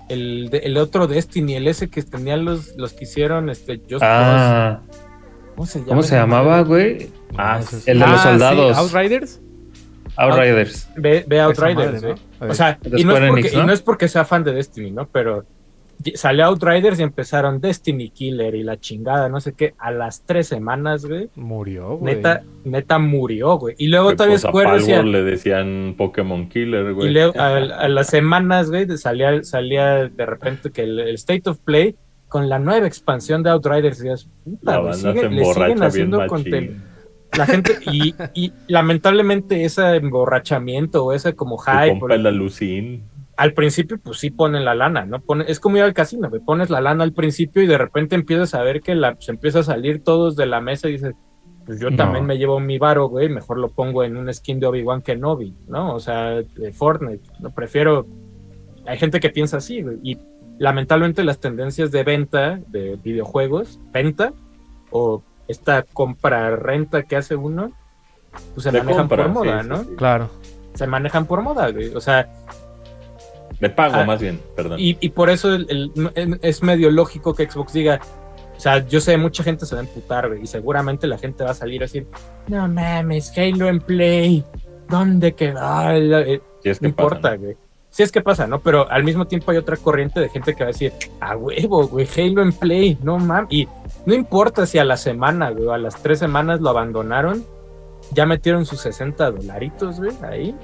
El, 0.09 0.49
de- 0.49 0.59
el 0.59 0.77
otro 0.77 1.07
Destiny, 1.07 1.55
el 1.55 1.67
ese 1.67 1.89
que 1.89 2.01
tenían 2.03 2.45
los, 2.45 2.75
los 2.77 2.93
que 2.93 3.05
hicieron 3.05 3.49
este 3.49 3.77
Just 3.89 4.01
Ah. 4.03 4.81
¿Cómo 5.55 5.65
se, 5.67 5.79
llama 5.79 5.89
¿cómo 5.89 6.01
se 6.01 6.07
esa 6.07 6.17
llamaba, 6.17 6.61
güey? 6.61 7.09
Ah, 7.37 7.59
es- 7.61 7.87
el 7.87 7.99
de 7.99 8.05
los 8.07 8.19
Ah, 8.19 8.23
sí, 8.23 8.29
soldados. 8.29 8.77
Outriders. 8.77 9.41
Outriders. 10.17 10.89
Ve, 10.95 11.23
ve 11.27 11.39
Outriders, 11.41 12.01
madre, 12.03 12.09
¿eh? 12.11 12.15
¿no? 12.41 12.47
O 12.47 12.53
sea, 12.53 12.77
y 12.95 13.03
no, 13.03 13.13
es 13.13 13.19
porque, 13.19 13.39
Enix, 13.41 13.53
¿no? 13.55 13.63
y 13.63 13.65
no 13.65 13.73
es 13.73 13.81
porque 13.81 14.07
sea 14.07 14.25
fan 14.25 14.43
de 14.43 14.53
Destiny, 14.53 14.91
¿no? 14.91 15.07
Pero 15.07 15.45
salió 16.15 16.45
Outriders 16.45 16.99
y 16.99 17.03
empezaron 17.03 17.61
Destiny 17.61 18.09
Killer 18.09 18.55
y 18.55 18.63
la 18.63 18.79
chingada, 18.79 19.29
no 19.29 19.39
sé 19.39 19.53
qué, 19.53 19.73
a 19.77 19.91
las 19.91 20.23
tres 20.25 20.47
semanas, 20.47 21.05
güey. 21.05 21.29
Murió, 21.35 21.97
güey. 21.97 22.15
Neta, 22.15 22.43
neta 22.65 22.99
murió, 22.99 23.57
güey. 23.57 23.75
Y 23.77 23.87
luego 23.87 24.09
que, 24.09 24.15
todavía 24.15 24.35
pues, 24.35 24.45
a 24.45 24.49
Square 24.49 24.71
decía, 24.79 25.03
le 25.03 25.23
decían 25.23 25.95
Pokémon 25.97 26.49
Killer, 26.49 26.93
güey. 26.93 27.09
y 27.09 27.13
luego 27.13 27.33
a, 27.39 27.55
a 27.57 27.87
las 27.89 28.07
semanas, 28.07 28.69
güey, 28.69 28.87
salía, 28.97 29.43
salía 29.43 30.07
de 30.09 30.25
repente 30.25 30.71
que 30.71 30.83
el, 30.83 30.99
el 30.99 31.15
State 31.15 31.49
of 31.49 31.59
Play 31.59 31.95
con 32.27 32.49
la 32.49 32.57
nueva 32.59 32.87
expansión 32.87 33.43
de 33.43 33.51
Outriders, 33.51 33.99
y 33.99 34.03
decías, 34.03 34.27
puta, 34.43 34.71
La 34.71 34.77
güey, 34.79 34.91
banda 34.91 35.11
sigue- 35.13 35.21
se 35.21 35.29
le 35.29 35.45
siguen 35.45 35.83
haciendo 35.83 36.17
machín. 36.17 36.37
conten- 36.51 36.81
La 37.37 37.45
gente, 37.47 37.77
y, 37.91 38.13
y 38.33 38.53
lamentablemente 38.67 39.63
ese 39.65 39.95
emborrachamiento 39.95 41.05
o 41.05 41.13
ese 41.13 41.33
como 41.35 41.57
hype, 41.57 41.97
compa 41.99 42.15
el 42.15 42.25
alucín. 42.27 43.03
Al 43.35 43.53
principio, 43.53 43.97
pues 44.03 44.19
sí 44.19 44.29
ponen 44.29 44.63
la 44.65 44.75
lana, 44.75 45.05
¿no? 45.05 45.19
Pone, 45.19 45.45
es 45.47 45.59
como 45.59 45.77
ir 45.77 45.83
al 45.83 45.93
casino, 45.93 46.29
güey. 46.29 46.41
Pones 46.41 46.69
la 46.69 46.81
lana 46.81 47.03
al 47.03 47.13
principio 47.13 47.61
y 47.61 47.67
de 47.67 47.77
repente 47.77 48.15
empiezas 48.15 48.53
a 48.53 48.61
ver 48.61 48.81
que 48.81 48.93
la, 48.95 49.15
se 49.19 49.31
empieza 49.31 49.59
a 49.59 49.63
salir 49.63 50.03
todos 50.03 50.35
de 50.35 50.45
la 50.45 50.61
mesa 50.61 50.87
y 50.87 50.93
dices, 50.93 51.15
pues 51.65 51.79
yo 51.79 51.89
No. 51.89 51.97
también 51.97 52.25
me 52.25 52.37
llevo 52.37 52.59
mi 52.59 52.77
varo, 52.77 53.07
güey, 53.07 53.29
mejor 53.29 53.57
lo 53.57 53.69
pongo 53.69 54.03
en 54.03 54.17
un 54.17 54.31
skin 54.33 54.59
de 54.59 54.67
Obi-Wan 54.67 55.01
Kenobi, 55.01 55.55
¿no? 55.67 55.95
O 55.95 55.99
sea, 55.99 56.41
de 56.41 56.71
Fortnite. 56.73 57.23
No 57.39 57.49
prefiero. 57.51 58.05
Hay 58.85 58.97
gente 58.97 59.19
que 59.19 59.29
piensa 59.29 59.57
así, 59.57 59.81
güey. 59.81 59.97
Y 60.03 60.17
lamentablemente 60.59 61.23
las 61.23 61.39
tendencias 61.39 61.89
de 61.91 62.03
venta 62.03 62.59
de 62.67 62.97
videojuegos, 63.03 63.79
venta, 63.91 64.33
o 64.91 65.23
esta 65.47 65.83
compra-renta 65.83 67.03
que 67.03 67.15
hace 67.15 67.35
uno, 67.35 67.71
pues 68.53 68.63
se 68.63 68.71
De 68.71 68.79
manejan 68.79 69.07
compra, 69.07 69.23
por 69.25 69.33
moda, 69.33 69.63
sí, 69.63 69.69
¿no? 69.69 69.77
sí, 69.77 69.85
sí. 69.89 69.95
Claro. 69.95 70.29
Se 70.73 70.85
manejan 70.87 71.25
por 71.25 71.41
moda, 71.41 71.71
güey. 71.71 71.93
O 71.95 72.01
sea, 72.01 72.29
De 73.59 73.69
pago, 73.69 73.95
Ah, 73.97 74.03
más 74.05 74.19
bien, 74.21 74.41
perdón. 74.55 74.79
y, 74.79 74.97
y 74.99 75.09
por 75.09 75.29
eso 75.29 75.53
el- 75.53 75.91
el- 76.15 76.39
es 76.41 76.63
medio 76.63 76.89
lógico 76.91 77.33
que 77.33 77.49
Xbox 77.49 77.73
diga, 77.73 77.99
o 78.55 78.59
sea, 78.59 78.85
yo 78.87 78.99
sé, 79.01 79.17
mucha 79.17 79.43
gente 79.43 79.65
se 79.65 79.75
va 79.75 79.81
a 79.81 79.83
emputar, 79.85 80.27
güey, 80.27 80.43
y 80.43 80.47
seguramente 80.47 81.07
la 81.07 81.17
gente 81.17 81.43
va 81.43 81.51
a 81.51 81.55
salir 81.55 81.81
a 81.81 81.85
decir, 81.85 82.07
no 82.47 82.67
mames, 82.67 83.31
Halo 83.37 83.67
en 83.67 83.79
Play, 83.79 84.43
¿dónde 84.89 85.33
quedó? 85.33 85.89
el-?" 85.89 86.13
Eh, 86.13 86.41
Si 86.61 86.69
es 86.69 86.79
que 86.79 86.83
no 86.83 86.89
importa, 86.89 87.21
pasa, 87.21 87.35
¿no? 87.35 87.41
güey. 87.43 87.57
Sí 87.89 88.01
es 88.01 88.11
que 88.11 88.21
pasa, 88.21 88.47
¿no? 88.47 88.59
Pero 88.59 88.89
al 88.89 89.03
mismo 89.03 89.27
tiempo 89.27 89.51
hay 89.51 89.57
otra 89.57 89.77
corriente 89.77 90.19
de 90.19 90.27
gente 90.27 90.55
que 90.55 90.63
va 90.63 90.69
a 90.69 90.73
decir, 90.73 90.91
a 91.19 91.35
huevo, 91.37 91.87
güey, 91.87 92.07
Halo 92.17 92.41
en 92.41 92.51
Play, 92.51 92.97
no 93.03 93.17
mames. 93.19 93.47
Y 93.51 93.67
no 94.07 94.15
importa 94.15 94.65
si 94.65 94.79
a 94.79 94.83
la 94.83 94.97
semana, 94.97 95.51
güey, 95.51 95.69
a 95.69 95.77
las 95.77 96.01
tres 96.01 96.17
semanas 96.19 96.59
lo 96.59 96.69
abandonaron, 96.69 97.45
ya 98.11 98.25
metieron 98.25 98.65
sus 98.65 98.79
60 98.81 99.29
dolaritos, 99.31 99.99
güey, 99.99 100.11
ahí. 100.23 100.55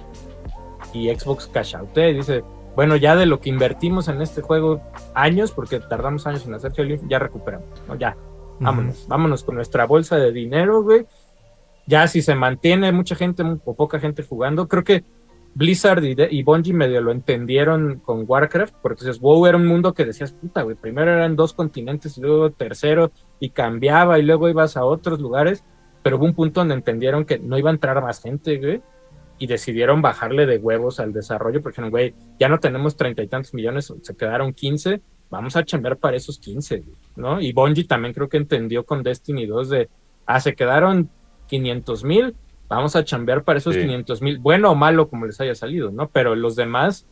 Y 0.94 1.14
Xbox 1.14 1.46
cash 1.48 1.76
out 1.76 1.96
y 1.98 2.14
dice, 2.14 2.44
bueno, 2.80 2.96
ya 2.96 3.18
de 3.18 3.26
lo 3.26 3.42
que 3.42 3.50
invertimos 3.50 4.08
en 4.08 4.22
este 4.22 4.42
juego 4.42 4.82
años, 5.14 5.52
porque 5.52 5.82
tardamos 5.82 6.26
años 6.26 6.48
en 6.48 6.54
hacer 6.54 6.72
ya 7.10 7.20
recuperamos, 7.20 7.68
¿no? 7.90 7.96
Ya, 7.96 8.16
vámonos, 8.62 9.06
vámonos 9.06 9.44
con 9.44 9.56
nuestra 9.56 9.86
bolsa 9.86 10.16
de 10.16 10.32
dinero, 10.32 10.82
güey. 10.82 11.06
Ya 11.88 12.08
si 12.08 12.22
se 12.22 12.36
mantiene 12.36 12.94
mucha 12.94 13.16
gente 13.16 13.44
o 13.66 13.74
poca 13.76 14.00
gente 14.00 14.24
jugando, 14.24 14.70
creo 14.70 14.86
que 14.86 15.04
Blizzard 15.56 16.02
y, 16.06 16.16
de- 16.16 16.30
y 16.32 16.42
Bungie 16.44 16.74
medio 16.74 17.02
lo 17.02 17.12
entendieron 17.12 18.00
con 18.00 18.24
Warcraft, 18.26 18.76
porque 18.82 19.02
entonces 19.02 19.22
WoW 19.22 19.46
era 19.48 19.58
un 19.58 19.68
mundo 19.68 19.94
que 19.94 20.06
decías, 20.06 20.32
puta, 20.32 20.62
güey, 20.62 20.78
primero 20.78 21.12
eran 21.12 21.36
dos 21.36 21.52
continentes 21.52 22.18
y 22.18 22.22
luego 22.22 22.50
tercero, 22.52 23.12
y 23.42 23.50
cambiaba 23.50 24.20
y 24.20 24.22
luego 24.22 24.48
ibas 24.48 24.78
a 24.78 24.86
otros 24.86 25.20
lugares, 25.20 25.66
pero 26.02 26.16
hubo 26.16 26.24
un 26.24 26.34
punto 26.34 26.62
donde 26.62 26.76
entendieron 26.76 27.26
que 27.26 27.40
no 27.40 27.58
iba 27.58 27.72
a 27.72 27.74
entrar 27.74 28.02
más 28.02 28.22
gente, 28.22 28.58
güey, 28.58 28.82
y 29.40 29.48
decidieron 29.48 30.02
bajarle 30.02 30.46
de 30.46 30.58
huevos 30.58 31.00
al 31.00 31.14
desarrollo, 31.14 31.62
porque 31.62 31.76
dijeron, 31.76 31.90
güey, 31.92 32.14
ya 32.40 32.50
no 32.50 32.60
tenemos 32.60 32.96
treinta 32.96 33.24
y 33.24 33.28
tantos 33.28 33.54
millones, 33.54 33.92
se 34.02 34.16
quedaron 34.16 34.54
15, 34.54 35.02
vamos 35.30 35.56
a 35.56 35.64
chambear 35.64 35.98
para 35.98 36.18
esos 36.18 36.38
15, 36.40 36.80
güey, 36.80 36.96
¿no? 37.16 37.42
Y 37.42 37.54
Bungie 37.54 37.86
también 37.86 38.14
creo 38.14 38.30
que 38.30 38.38
entendió 38.38 38.84
con 38.86 39.02
Destiny 39.02 39.46
2 39.46 39.70
de, 39.70 39.90
ah, 40.26 40.40
se 40.40 40.54
quedaron 40.54 41.10
500 41.48 42.04
mil, 42.04 42.36
vamos 42.68 42.96
a 42.96 43.04
chambear 43.04 43.44
para 43.44 43.58
esos 43.58 43.74
Sí. 43.74 43.82
500 43.82 44.22
mil, 44.22 44.38
bueno 44.38 44.72
o 44.72 44.76
malo 44.76 45.10
como 45.10 45.26
les 45.26 45.40
haya 45.42 45.56
salido, 45.56 45.90
¿no? 45.92 46.10
Pero 46.10 46.36
los 46.36 46.56
demás 46.56 47.08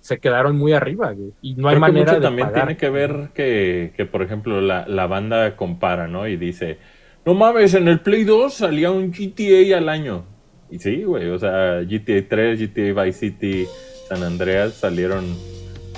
se 0.00 0.18
quedaron 0.18 0.56
muy 0.56 0.72
arriba, 0.74 1.12
güey. 1.12 1.32
Y 1.42 1.54
no 1.54 1.68
hay 1.68 1.76
que 1.76 1.80
manera 1.80 2.04
mucho 2.12 2.20
de 2.20 2.26
también 2.26 2.48
pagar. 2.48 2.66
tiene 2.66 2.76
que 2.78 2.90
ver 2.90 3.30
que, 3.34 3.92
que, 3.96 4.04
por 4.04 4.22
ejemplo, 4.22 4.60
la, 4.60 4.86
la 4.86 5.06
banda 5.06 5.56
compara, 5.56 6.08
¿no? 6.08 6.28
Y 6.28 6.36
dice, 6.36 6.78
no 7.24 7.32
mames, 7.34 7.72
en 7.74 7.88
el 7.88 8.00
Play 8.00 8.24
2 8.24 8.52
salía 8.52 8.90
un 8.90 9.10
GTA 9.12 9.78
al 9.78 9.88
año. 9.88 10.26
Y 10.70 10.78
sí, 10.78 11.04
güey, 11.04 11.28
o 11.28 11.38
sea, 11.38 11.82
GTA 11.82 12.26
3, 12.28 12.58
GTA 12.58 13.02
Vice 13.04 13.18
City, 13.18 13.66
San 14.08 14.22
Andreas 14.22 14.74
salieron 14.74 15.24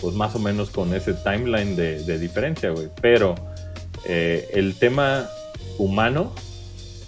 pues 0.00 0.14
más 0.14 0.34
o 0.34 0.38
menos 0.38 0.70
con 0.70 0.94
ese 0.94 1.14
timeline 1.14 1.76
de, 1.76 2.02
de 2.04 2.18
diferencia, 2.18 2.70
güey. 2.70 2.88
Pero 3.00 3.34
eh, 4.04 4.48
el 4.52 4.78
tema 4.78 5.28
humano, 5.78 6.32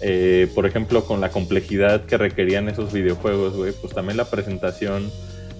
eh, 0.01 0.49
por 0.55 0.65
ejemplo, 0.65 1.05
con 1.05 1.21
la 1.21 1.29
complejidad 1.29 2.05
que 2.05 2.17
requerían 2.17 2.69
esos 2.69 2.91
videojuegos, 2.91 3.55
güey, 3.55 3.73
pues 3.73 3.93
también 3.93 4.17
la 4.17 4.25
presentación 4.25 5.11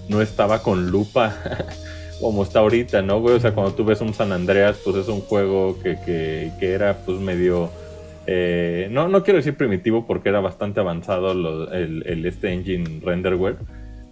no 0.08 0.20
estaba 0.22 0.62
con 0.62 0.90
lupa 0.90 1.36
como 2.20 2.42
está 2.42 2.60
ahorita, 2.60 3.02
¿no, 3.02 3.20
güey? 3.20 3.36
O 3.36 3.40
sea, 3.40 3.54
cuando 3.54 3.74
tú 3.74 3.84
ves 3.84 4.00
un 4.00 4.14
San 4.14 4.32
Andreas, 4.32 4.78
pues 4.84 4.96
es 4.96 5.08
un 5.08 5.20
juego 5.20 5.78
que, 5.82 5.98
que, 6.04 6.52
que 6.58 6.72
era 6.72 6.98
pues 7.04 7.18
medio... 7.18 7.70
eh, 8.32 8.86
no, 8.92 9.08
no 9.08 9.24
quiero 9.24 9.38
decir 9.38 9.56
primitivo 9.56 10.06
porque 10.06 10.28
era 10.28 10.38
bastante 10.38 10.78
avanzado 10.78 11.32
el, 11.72 12.04
el- 12.06 12.26
este 12.26 12.52
engine 12.52 13.00
renderware, 13.04 13.56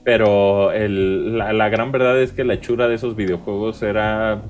pero 0.04 0.72
la 0.72 1.68
gran 1.68 1.92
verdad 1.92 2.20
es 2.20 2.32
que 2.32 2.42
la 2.42 2.54
hechura 2.54 2.88
de 2.88 2.96
esos 2.96 3.14
videojuegos 3.14 3.80
era 3.82 4.42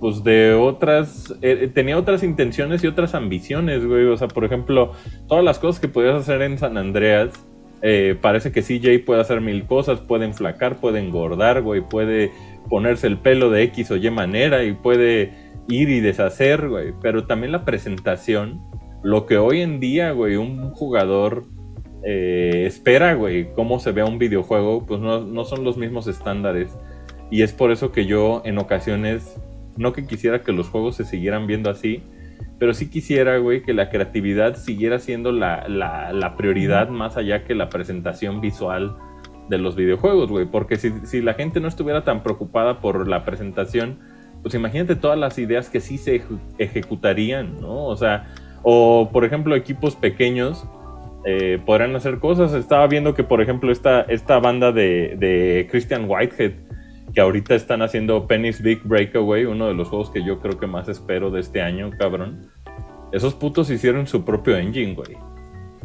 pues 0.00 0.24
de 0.24 0.54
otras, 0.54 1.32
eh, 1.42 1.70
tenía 1.72 1.96
otras 1.98 2.22
intenciones 2.22 2.82
y 2.82 2.86
otras 2.88 3.14
ambiciones, 3.14 3.84
güey. 3.86 4.06
O 4.06 4.16
sea, 4.16 4.26
por 4.28 4.44
ejemplo, 4.44 4.92
todas 5.28 5.44
las 5.44 5.58
cosas 5.60 5.78
que 5.80 5.86
podías 5.88 6.16
hacer 6.16 6.42
en 6.42 6.58
San 6.58 6.76
Andreas, 6.76 7.30
eh, 7.82 8.16
parece 8.20 8.50
que 8.50 8.62
CJ 8.62 9.04
puede 9.04 9.20
hacer 9.20 9.40
mil 9.40 9.64
cosas, 9.66 10.00
puede 10.00 10.24
enflacar, 10.24 10.80
puede 10.80 10.98
engordar, 11.00 11.62
güey, 11.62 11.82
puede 11.82 12.32
ponerse 12.68 13.06
el 13.06 13.18
pelo 13.18 13.50
de 13.50 13.62
X 13.64 13.90
o 13.92 13.96
Y 13.96 14.10
manera 14.10 14.64
y 14.64 14.72
puede 14.72 15.34
ir 15.68 15.88
y 15.88 16.00
deshacer, 16.00 16.68
güey. 16.68 16.92
Pero 17.00 17.26
también 17.26 17.52
la 17.52 17.64
presentación, 17.64 18.60
lo 19.02 19.26
que 19.26 19.36
hoy 19.38 19.60
en 19.60 19.80
día, 19.80 20.12
güey, 20.12 20.36
un 20.36 20.70
jugador 20.70 21.44
eh, 22.04 22.64
espera, 22.66 23.14
güey, 23.14 23.52
cómo 23.54 23.78
se 23.80 23.92
vea 23.92 24.04
un 24.04 24.18
videojuego, 24.18 24.86
pues 24.86 25.00
no, 25.00 25.20
no 25.20 25.44
son 25.44 25.64
los 25.64 25.76
mismos 25.76 26.06
estándares. 26.06 26.76
Y 27.30 27.42
es 27.42 27.52
por 27.52 27.70
eso 27.72 27.92
que 27.92 28.06
yo 28.06 28.42
en 28.44 28.58
ocasiones, 28.58 29.40
no 29.76 29.92
que 29.92 30.06
quisiera 30.06 30.42
que 30.42 30.52
los 30.52 30.68
juegos 30.68 30.96
se 30.96 31.04
siguieran 31.04 31.46
viendo 31.46 31.70
así, 31.70 32.02
pero 32.58 32.74
sí 32.74 32.90
quisiera, 32.90 33.38
güey, 33.38 33.62
que 33.62 33.72
la 33.72 33.88
creatividad 33.88 34.56
siguiera 34.56 34.98
siendo 34.98 35.32
la, 35.32 35.66
la- 35.68 36.12
la 36.12 36.36
prioridad 36.36 36.88
más 36.88 37.16
allá 37.16 37.44
que 37.44 37.54
la 37.54 37.68
presentación 37.68 38.40
visual 38.40 38.96
de 39.48 39.58
los 39.58 39.74
videojuegos, 39.74 40.30
güey. 40.30 40.46
Porque 40.46 40.76
si, 40.76 40.92
si 41.04 41.20
la 41.22 41.34
gente 41.34 41.60
no 41.60 41.68
estuviera 41.68 42.04
tan 42.04 42.22
preocupada 42.22 42.80
por 42.80 43.08
la 43.08 43.24
presentación, 43.24 43.98
pues 44.42 44.54
imagínate 44.54 44.94
todas 44.96 45.18
las 45.18 45.38
ideas 45.38 45.70
que 45.70 45.80
sí 45.80 45.98
se 45.98 46.22
ejecutarían, 46.58 47.60
¿no? 47.60 47.84
O 47.86 47.96
sea, 47.96 48.26
o 48.62 49.10
por 49.12 49.24
ejemplo 49.24 49.54
equipos 49.56 49.96
pequeños 49.96 50.66
eh, 51.24 51.60
podrán 51.64 51.94
hacer 51.94 52.18
cosas. 52.18 52.52
Estaba 52.52 52.86
viendo 52.86 53.14
que, 53.14 53.24
por 53.24 53.40
ejemplo, 53.40 53.70
esta, 53.70 54.02
esta 54.02 54.38
banda 54.40 54.72
de, 54.72 55.16
de 55.18 55.68
Christian 55.70 56.06
Whitehead, 56.08 56.52
que 57.14 57.20
ahorita 57.20 57.54
están 57.54 57.82
haciendo 57.82 58.26
Penny's 58.26 58.62
Big 58.62 58.82
Breakaway, 58.84 59.44
uno 59.44 59.68
de 59.68 59.74
los 59.74 59.88
juegos 59.88 60.10
que 60.10 60.24
yo 60.24 60.40
creo 60.40 60.58
que 60.58 60.66
más 60.66 60.88
espero 60.88 61.30
de 61.30 61.40
este 61.40 61.62
año, 61.62 61.90
cabrón. 61.98 62.50
Esos 63.12 63.34
putos 63.34 63.70
hicieron 63.70 64.06
su 64.06 64.24
propio 64.24 64.56
engine, 64.56 64.94
güey. 64.94 65.16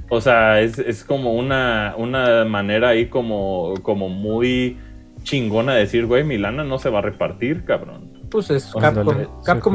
O 0.10 0.22
sea, 0.22 0.62
es, 0.62 0.80
es 0.80 1.04
como 1.04 1.34
una, 1.34 1.94
una 1.98 2.46
manera 2.46 2.90
ahí 2.90 3.08
como, 3.08 3.74
como 3.84 4.08
muy 4.08 4.78
chingona 5.24 5.74
de 5.74 5.82
decir, 5.82 6.06
güey, 6.06 6.24
mi 6.24 6.38
lana 6.38 6.64
no 6.64 6.80
se 6.80 6.90
va 6.90 7.00
a 7.00 7.02
repartir, 7.02 7.66
cabrón. 7.66 8.17
Pues 8.30 8.50
es 8.52 8.72
Capcom. 8.80 9.16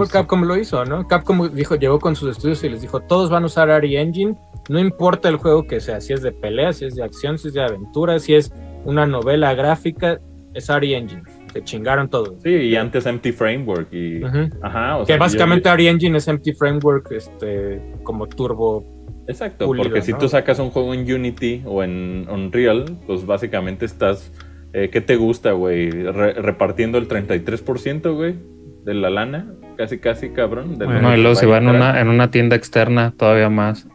sí, 0.04 0.10
Capcom, 0.12 0.42
lo 0.44 0.56
hizo, 0.56 0.84
¿no? 0.84 1.06
Capcom 1.08 1.50
dijo, 1.54 1.76
llegó 1.76 1.98
con 1.98 2.14
sus 2.16 2.36
estudios 2.36 2.62
y 2.64 2.68
les 2.68 2.82
dijo, 2.82 3.00
todos 3.00 3.30
van 3.30 3.44
a 3.44 3.46
usar 3.46 3.70
Ari 3.70 3.96
Engine, 3.96 4.34
no 4.68 4.78
importa 4.78 5.28
el 5.28 5.36
juego 5.36 5.66
que 5.66 5.80
sea, 5.80 6.00
si 6.00 6.12
es 6.12 6.22
de 6.22 6.32
pelea, 6.32 6.72
si 6.72 6.84
es 6.84 6.94
de 6.94 7.02
acción, 7.02 7.38
si 7.38 7.48
es 7.48 7.54
de 7.54 7.62
aventura, 7.62 8.18
si 8.18 8.34
es 8.34 8.52
una 8.84 9.06
novela 9.06 9.54
gráfica, 9.54 10.20
es 10.54 10.68
Ari 10.68 10.94
Engine. 10.94 11.22
Se 11.52 11.62
chingaron 11.64 12.08
todos. 12.08 12.34
Sí, 12.42 12.50
y 12.50 12.76
antes 12.76 13.04
Empty 13.06 13.32
Framework 13.32 13.92
y... 13.92 14.22
Ajá, 14.62 14.96
o 14.98 15.00
Que 15.00 15.06
sea, 15.12 15.16
básicamente 15.18 15.64
yo- 15.68 15.72
Ari 15.72 15.88
Engine 15.88 16.18
es 16.18 16.28
Empty 16.28 16.52
Framework, 16.54 17.10
este, 17.12 17.80
como 18.02 18.26
turbo. 18.26 18.84
Exacto, 19.28 19.66
pulido, 19.66 19.84
porque 19.84 20.02
si 20.02 20.12
¿no? 20.12 20.18
tú 20.18 20.28
sacas 20.28 20.58
un 20.58 20.70
juego 20.70 20.92
en 20.94 21.00
Unity 21.10 21.62
o 21.64 21.82
en 21.82 22.26
Unreal, 22.28 22.98
pues 23.06 23.24
básicamente 23.24 23.84
estás... 23.86 24.32
eh, 24.72 24.88
¿Qué 24.90 25.00
te 25.00 25.16
gusta, 25.16 25.52
güey? 25.52 25.90
Re- 25.90 26.34
repartiendo 26.34 26.98
el 26.98 27.08
33%, 27.08 28.14
güey, 28.14 28.36
de 28.84 28.94
la 28.94 29.10
lana. 29.10 29.54
Casi, 29.76 29.98
casi, 29.98 30.30
cabrón. 30.30 30.78
de 30.78 30.84
Bueno, 30.86 31.02
No, 31.02 31.08
y 31.12 31.16
que 31.16 31.18
luego 31.22 31.34
va 31.34 31.40
se 31.40 31.46
va 31.46 31.58
en 31.58 31.68
una, 31.68 32.00
en 32.00 32.08
una 32.08 32.30
tienda 32.30 32.56
externa 32.56 33.12
todavía 33.16 33.48
más. 33.48 33.88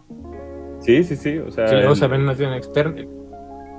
Sí, 0.81 1.03
sí, 1.03 1.15
sí, 1.15 1.37
o 1.37 1.51
sea... 1.51 1.65
que 1.65 1.75
luego 1.75 1.91
el- 1.91 1.97
se 1.97 2.07
ven 2.07 2.21
en 2.21 2.27
una 2.27 2.35
tienda 2.35 2.57
externa. 2.57 3.01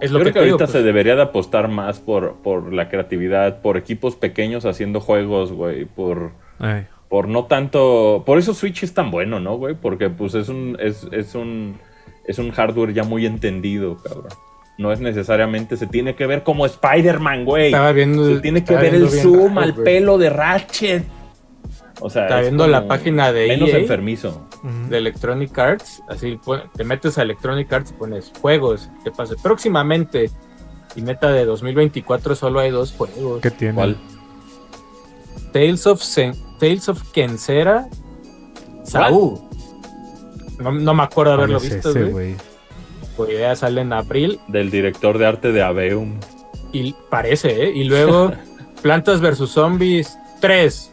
Es 0.01 0.13
lo 0.13 0.19
Yo 0.21 0.25
que, 0.27 0.31
creo 0.31 0.43
que 0.43 0.47
digo, 0.47 0.55
ahorita 0.55 0.67
pues, 0.67 0.71
se 0.71 0.83
debería 0.83 1.17
de 1.17 1.23
apostar 1.23 1.69
más 1.69 1.99
por, 1.99 2.37
por 2.43 2.73
la 2.73 2.89
creatividad, 2.89 3.61
por 3.63 3.77
equipos 3.77 4.15
pequeños 4.15 4.65
haciendo 4.65 5.01
juegos, 5.01 5.53
güey, 5.53 5.87
por... 5.87 6.33
Ay, 6.61 6.87
por 7.09 7.27
no 7.27 7.47
tanto. 7.47 8.23
Por 8.27 8.37
eso 8.37 8.53
Switch 8.53 8.83
es 8.83 8.93
tan 8.93 9.11
bueno, 9.11 9.41
¿no, 9.41 9.57
güey? 9.57 9.75
Porque 9.75 10.11
pues 10.11 10.35
es 10.35 10.51
un. 10.51 10.77
Es, 10.79 11.09
es 11.11 11.35
un. 11.35 11.79
Es 12.27 12.39
un 12.39 12.51
hardware 12.51 12.93
ya 12.93 13.03
muy 13.03 13.25
entendido, 13.25 13.97
cabrón. 13.97 14.29
No 14.79 14.93
es 14.93 15.01
necesariamente. 15.01 15.77
Se 15.77 15.87
tiene 15.87 16.15
que 16.15 16.27
ver 16.27 16.43
como 16.45 16.65
Spider-Man, 16.65 17.45
güey. 17.45 17.67
Estaba 17.67 17.93
viendo. 17.93 18.27
Se 18.37 18.41
tiene 18.41 18.65
que 18.65 18.75
ver 18.77 18.95
el 18.95 19.09
zoom 19.11 19.49
raro, 19.57 19.61
al 19.61 19.73
güey. 19.73 19.85
pelo 19.85 20.17
de 20.19 20.31
Ratchet. 20.31 21.05
O 22.01 22.09
sea. 22.09 22.23
Estaba 22.23 22.41
es 22.41 22.47
viendo 22.47 22.67
la 22.69 22.87
página 22.87 23.33
de 23.33 23.49
Menos 23.49 23.71
EA. 23.71 23.79
enfermizo. 23.79 24.47
de 24.89 24.99
Electronic 24.99 25.57
Arts, 25.57 26.03
así 26.09 26.39
te 26.77 26.83
metes 26.83 27.17
a 27.17 27.23
Electronic 27.23 27.73
Arts 27.73 27.91
y 27.93 27.95
pones 27.95 28.33
juegos, 28.41 28.89
que 29.05 29.13
pase 29.13 29.37
próximamente 29.41 30.31
y 30.97 31.03
meta 31.03 31.31
de 31.31 31.45
2024 31.45 32.35
solo 32.35 32.59
hay 32.59 32.71
dos 32.73 32.93
juegos. 32.93 33.41
¿Qué 33.41 33.53
tiene? 33.53 33.75
¿Cuál? 33.75 33.97
Tales 35.53 35.87
of 35.87 36.01
Sen- 36.03 36.37
Tales 36.59 36.89
of 36.89 37.03
Kensera 37.13 37.89
Saúl. 38.85 39.39
No, 40.59 40.73
no 40.73 40.95
me 40.95 41.03
acuerdo 41.05 41.33
de 41.33 41.37
haberlo 41.39 41.59
¿Cuál 41.59 41.69
es 41.69 41.75
visto, 41.75 41.91
ese, 41.91 42.05
güey. 42.05 42.35
Ya 43.27 43.57
sale 43.57 43.81
en 43.81 43.93
abril 43.93 44.39
Del 44.49 44.71
director 44.71 45.19
de 45.19 45.27
arte 45.27 45.53
de 45.53 45.63
Aveum. 45.63 46.21
y 46.73 46.95
parece, 47.11 47.65
¿eh? 47.65 47.73
Y 47.75 47.85
luego 47.85 48.33
Plantas 48.83 49.21
vs 49.21 49.51
Zombies 49.51 50.17
3. 50.41 50.93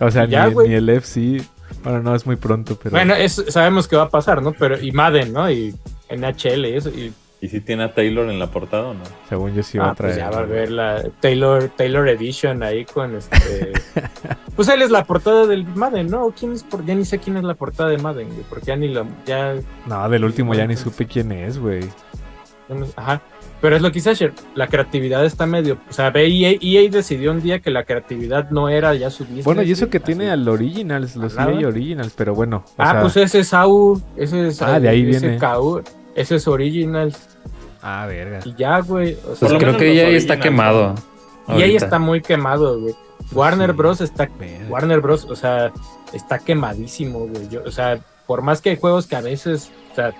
O 0.00 0.10
sea, 0.10 0.24
Ya, 0.28 0.48
ni, 0.48 0.68
ni 0.68 0.74
el 0.74 0.88
FC. 0.88 1.42
Bueno, 1.82 2.00
no, 2.02 2.14
es 2.14 2.24
muy 2.26 2.36
pronto, 2.36 2.78
pero. 2.82 2.92
Bueno, 2.92 3.14
es, 3.14 3.44
sabemos 3.48 3.88
que 3.88 3.96
va 3.96 4.04
a 4.04 4.08
pasar, 4.08 4.42
¿no? 4.42 4.52
Pero 4.52 4.80
y 4.80 4.90
Madden, 4.92 5.32
¿no? 5.32 5.50
Y 5.50 5.74
NHL 6.10 6.64
y 6.66 6.76
eso. 6.76 6.88
Y 6.90 7.12
¿Y 7.44 7.48
si 7.48 7.60
tiene 7.60 7.82
a 7.84 7.92
Taylor 7.92 8.30
en 8.30 8.38
la 8.38 8.46
portada 8.50 8.86
o 8.86 8.94
no? 8.94 9.02
según 9.28 9.54
yo 9.54 9.62
sí 9.62 9.76
va 9.76 9.88
Ah, 9.88 9.90
a 9.90 9.94
traer. 9.94 10.14
pues 10.14 10.24
ya 10.24 10.30
va 10.30 10.38
a 10.42 10.46
ver 10.46 10.70
la 10.70 11.02
Taylor, 11.20 11.68
Taylor 11.76 12.08
Edition 12.08 12.62
ahí 12.62 12.86
con 12.86 13.14
este. 13.16 13.72
pues 14.56 14.68
él 14.68 14.80
es 14.80 14.90
la 14.90 15.04
portada 15.04 15.46
del 15.46 15.66
Madden, 15.66 16.06
¿no? 16.10 16.30
¿Quién 16.38 16.52
es 16.52 16.62
por... 16.62 16.84
Ya 16.86 16.94
ni 16.94 17.04
sé 17.04 17.18
quién 17.18 17.36
es 17.36 17.44
la 17.44 17.52
portada 17.54 17.90
de 17.90 17.98
Madden, 17.98 18.28
güey, 18.28 18.44
porque 18.48 18.66
ya 18.66 18.76
ni 18.76 18.88
la. 18.88 19.04
Ya, 19.26 19.54
No, 19.86 20.08
del 20.08 20.24
último 20.24 20.54
ya 20.54 20.62
ni 20.62 20.68
Bueno, 20.74 20.82
pues. 20.84 20.94
supe 20.94 21.06
quién 21.06 21.32
es, 21.32 21.58
güey. 21.58 21.82
Ajá. 22.96 23.20
Pero 23.60 23.76
es 23.76 23.82
lo 23.82 23.88
que 23.88 23.94
dice 23.94 24.10
Asher, 24.10 24.32
la 24.54 24.66
creatividad 24.66 25.24
está 25.24 25.46
medio. 25.46 25.78
O 25.88 25.92
sea, 25.92 26.10
ve, 26.10 26.26
EA, 26.26 26.56
EA 26.60 26.90
decidió 26.90 27.30
un 27.30 27.40
día 27.42 27.60
que 27.60 27.70
la 27.70 27.84
creatividad 27.84 28.50
no 28.50 28.68
era 28.68 28.94
ya 28.94 29.10
su 29.10 29.24
business. 29.24 29.44
Bueno, 29.44 29.62
y 29.62 29.72
eso 29.72 29.88
que 29.88 29.98
así. 29.98 30.06
tiene 30.06 30.30
al 30.30 30.46
Originals, 30.48 31.16
los. 31.16 31.36
EA 31.36 31.66
Originals, 31.68 32.12
pero 32.16 32.34
bueno. 32.34 32.64
o 32.66 32.72
Ah, 32.82 32.92
sea- 32.92 33.00
pues 33.02 33.16
ese 33.18 33.40
es 33.40 33.54
AU, 33.54 34.00
ese 34.16 34.48
es. 34.48 34.60
Ah, 34.62 34.80
de 34.80 34.88
ahí 34.88 35.08
ese 35.10 35.28
viene. 35.28 35.38
KU, 35.38 35.82
ese 36.14 36.36
es 36.36 36.48
Original. 36.48 37.14
Ah, 37.82 38.06
verga. 38.06 38.40
Y 38.44 38.54
ya, 38.54 38.80
güey. 38.80 39.14
O 39.30 39.34
sea, 39.34 39.48
Pues 39.48 39.60
creo 39.62 39.76
que 39.76 39.94
ya 39.94 40.02
está 40.08 40.34
originals, 40.34 40.42
quemado. 40.42 40.94
y 41.48 41.62
ahí 41.62 41.76
está 41.76 41.98
muy 41.98 42.22
quemado, 42.22 42.80
güey. 42.80 42.94
Warner 43.32 43.70
Sí. 43.70 43.76
Bros. 43.76 44.00
está 44.00 44.28
Verga. 44.38 44.66
Warner 44.68 45.00
Bros. 45.00 45.24
O 45.26 45.36
sea, 45.36 45.70
está 46.12 46.38
quemadísimo, 46.38 47.20
güey. 47.26 47.48
Yo, 47.48 47.62
o 47.64 47.70
sea, 47.70 47.98
por 48.26 48.40
más 48.42 48.60
que 48.62 48.70
hay 48.70 48.76
juegos 48.78 49.06
que 49.06 49.16
a 49.16 49.20
veces, 49.20 49.70
o 49.92 49.94
sea, 49.94 50.12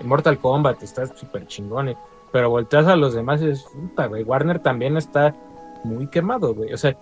en 0.00 0.08
Mortal 0.08 0.38
Kombat 0.38 0.82
está 0.82 1.06
súper 1.06 1.46
chingón, 1.46 1.90
eh, 1.90 1.96
pero 2.32 2.48
volteas 2.48 2.86
a 2.86 2.96
los 2.96 3.12
demás 3.14 3.42
y 3.42 3.48
es 3.50 3.62
puta, 3.64 4.06
güey. 4.06 4.22
Warner 4.22 4.58
también 4.60 4.96
está 4.96 5.34
muy 5.84 6.06
quemado, 6.06 6.54
güey. 6.54 6.72
O 6.72 6.78
sea, 6.78 6.96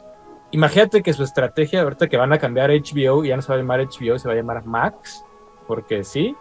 imagínate 0.51 1.03
que 1.05 1.13
su 1.13 1.23
estrategia, 1.23 1.83
ahorita 1.83 2.09
que 2.09 2.17
van 2.17 2.33
a 2.33 2.39
cambiar 2.39 2.71
HBO, 2.71 3.25
ya 3.25 3.37
no 3.37 3.43
se 3.43 3.49
va 3.49 3.55
a 3.55 3.59
llamar 3.59 3.81
HBO, 3.81 4.19
se 4.19 4.27
va 4.27 4.35
a 4.35 4.37
llamar 4.37 4.65
Max, 4.67 5.25
porque 5.69 6.03
sí. 6.03 6.35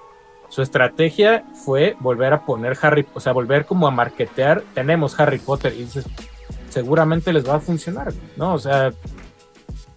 Su 0.49 0.63
estrategia 0.63 1.45
fue 1.53 1.95
volver 1.99 2.33
a 2.33 2.45
poner 2.45 2.77
Harry, 2.81 3.05
o 3.13 3.19
sea, 3.19 3.33
volver 3.33 3.65
como 3.65 3.87
a 3.87 3.91
marketear, 3.91 4.63
tenemos 4.73 5.19
Harry 5.19 5.37
Potter, 5.37 5.73
y 5.73 5.83
dices, 5.83 6.05
seguramente 6.69 7.31
les 7.31 7.47
va 7.47 7.55
a 7.55 7.59
funcionar, 7.59 8.11
¿no? 8.35 8.55
O 8.55 8.59
sea, 8.59 8.91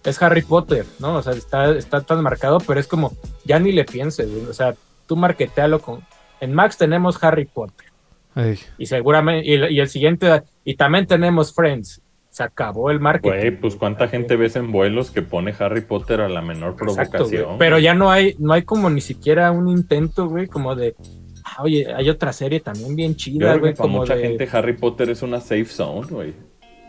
es 0.03 0.21
Harry 0.21 0.43
Potter, 0.43 0.85
¿no? 0.99 1.15
O 1.15 1.21
sea, 1.23 1.33
está, 1.33 1.71
está 1.71 2.01
tan 2.01 2.21
marcado, 2.21 2.59
pero 2.59 2.79
es 2.79 2.87
como, 2.87 3.13
ya 3.45 3.57
ni 3.57 3.71
le 3.71 3.83
pienses, 3.83 4.29
o 4.47 4.53
sea, 4.53 4.75
tú 5.07 5.15
marketealo 5.15 5.79
con... 5.79 6.05
En 6.39 6.53
Max 6.53 6.77
tenemos 6.77 7.23
Harry 7.23 7.45
Potter. 7.45 7.87
Ay, 8.35 8.59
Y 8.77 8.85
seguramente, 8.85 9.47
y 9.47 9.79
el 9.79 9.89
siguiente, 9.89 10.43
y 10.63 10.75
también 10.75 11.07
tenemos 11.07 11.53
Friends. 11.53 12.01
Se 12.33 12.41
acabó 12.41 12.89
el 12.89 12.99
marketing. 12.99 13.29
Güey, 13.29 13.51
pues 13.61 13.75
cuánta 13.75 14.07
gente 14.07 14.35
ves 14.35 14.55
en 14.55 14.71
vuelos 14.71 15.11
que 15.11 15.21
pone 15.21 15.53
Harry 15.59 15.81
Potter 15.81 16.19
a 16.19 16.27
la 16.27 16.41
menor 16.41 16.71
Exacto, 16.71 16.95
güey. 16.95 17.29
provocación. 17.29 17.57
Pero 17.59 17.77
ya 17.77 17.93
no 17.93 18.09
hay, 18.09 18.35
no 18.39 18.53
hay 18.53 18.63
como 18.63 18.89
ni 18.89 19.01
siquiera 19.01 19.51
un 19.51 19.67
intento, 19.67 20.27
güey, 20.27 20.47
como 20.47 20.75
de, 20.75 20.95
ah, 21.43 21.61
oye, 21.61 21.93
hay 21.93 22.09
otra 22.09 22.33
serie 22.33 22.59
también 22.59 22.95
bien 22.95 23.15
chida, 23.15 23.55
güey, 23.57 23.73
para 23.73 23.83
como 23.83 23.99
mucha 23.99 24.15
de... 24.15 24.23
gente 24.23 24.49
Harry 24.51 24.73
Potter 24.73 25.11
es 25.11 25.21
una 25.21 25.39
safe 25.39 25.65
zone, 25.65 26.07
güey. 26.09 26.33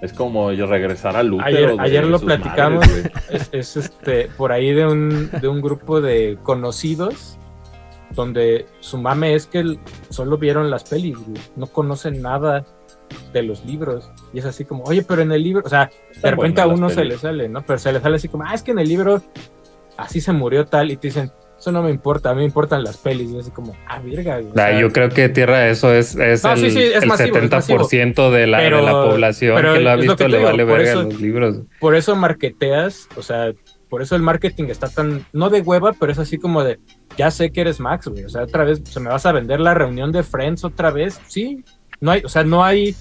Es 0.01 0.14
como 0.14 0.51
regresar 0.51 1.14
al 1.14 1.34
útero. 1.34 1.47
Ayer, 1.47 1.74
ayer 1.78 2.07
lo 2.07 2.18
platicamos, 2.20 2.86
madres, 2.86 3.12
güey. 3.28 3.36
es, 3.38 3.51
es, 3.53 3.76
este, 3.76 4.30
por 4.38 4.51
ahí 4.51 4.72
de 4.72 4.86
un, 4.86 5.30
de 5.30 5.47
un 5.47 5.61
grupo 5.61 6.01
de 6.01 6.38
conocidos, 6.42 7.38
donde 8.12 8.64
su 8.80 8.97
mame 8.97 9.34
es 9.34 9.47
que 9.47 9.76
solo 10.09 10.38
vieron 10.38 10.70
las 10.70 10.84
pelis, 10.84 11.18
güey, 11.18 11.38
no 11.55 11.66
conocen 11.66 12.22
nada 12.22 12.64
de 13.32 13.42
los 13.42 13.64
libros. 13.64 14.11
Y 14.32 14.38
es 14.38 14.44
así 14.44 14.64
como, 14.64 14.84
oye, 14.84 15.02
pero 15.02 15.22
en 15.22 15.32
el 15.32 15.42
libro, 15.42 15.62
o 15.64 15.68
sea, 15.68 15.90
de 16.22 16.30
repente 16.30 16.61
a 16.61 16.66
uno 16.66 16.88
se 16.90 17.05
le 17.05 17.18
sale, 17.18 17.48
¿no? 17.48 17.62
Pero 17.62 17.78
se 17.78 17.92
le 17.92 18.00
sale 18.00 18.16
así 18.16 18.28
como, 18.28 18.44
ah, 18.44 18.55
es 18.55 18.62
que 18.62 18.70
en 18.72 18.78
el 18.78 18.88
libro 18.88 19.22
así 19.96 20.20
se 20.20 20.32
murió 20.32 20.64
tal, 20.66 20.90
y 20.90 20.96
te 20.96 21.09
dicen, 21.09 21.30
eso 21.59 21.70
no 21.72 21.82
me 21.82 21.90
importa, 21.90 22.30
a 22.30 22.34
mí 22.34 22.40
me 22.40 22.44
importan 22.46 22.82
las 22.84 22.96
pelis. 22.98 23.30
Y 23.30 23.34
es 23.38 23.42
así 23.42 23.50
como, 23.50 23.74
ah, 23.88 24.00
güey. 24.00 24.16
o 24.18 24.42
Ah, 24.57 24.72
yo 24.78 24.92
creo 24.92 25.09
que 25.09 25.28
Tierra 25.28 25.68
eso 25.68 25.92
es, 25.94 26.14
es 26.16 26.42
No, 26.44 26.52
el, 26.52 26.59
sí, 26.59 26.70
sí, 26.72 26.82
es 26.82 27.02
el 27.02 27.09
masivo, 27.09 27.36
es 27.38 27.50
70% 27.50 28.30
de, 28.30 28.46
la, 28.46 28.59
Pero- 28.59 28.76
de 28.78 28.82
la 28.82 28.92
población 28.92 29.57
que 29.57 29.62
lo 29.62 29.70
ha 29.70 29.76
es 29.76 29.82
lo 29.82 30.02
visto 30.02 30.16
que 30.16 30.28
le 30.28 30.38
digo, 30.38 30.50
vale 30.50 30.64
verga 30.64 30.90
eso- 30.90 31.02
los 31.05 31.20
libros. 31.20 31.57
por 31.80 31.94
eso 31.94 32.16
marketeas, 32.16 33.09
o 33.16 33.22
sea, 33.22 33.52
por 33.88 34.02
eso 34.02 34.16
el 34.16 34.22
marketing 34.22 34.64
está 34.64 34.88
tan, 34.88 35.24
no 35.32 35.48
de 35.50 35.61
hueva, 35.61 35.92
pero 35.98 36.11
es 36.11 36.18
así 36.18 36.36
como 36.38 36.64
de, 36.64 36.80
ya 37.16 37.30
sé 37.30 37.52
que 37.52 37.61
eres 37.61 37.78
Max, 37.78 38.09
güey, 38.09 38.24
o 38.24 38.28
sea, 38.28 38.42
otra 38.42 38.64
vez, 38.64 38.82
se 38.84 38.98
me 39.00 39.09
vas 39.09 39.24
a 39.24 39.32
vender 39.32 39.61
la 39.61 39.72
reunión 39.74 40.11
de 40.11 40.24
Friends 40.24 40.64
otra 40.64 40.90
vez, 40.90 41.20
sí, 41.28 41.64
no 42.05 42.11
hay, 42.12 42.22
o 42.24 42.28
sea, 42.28 42.44
no 42.44 42.62
hay, 42.62 42.94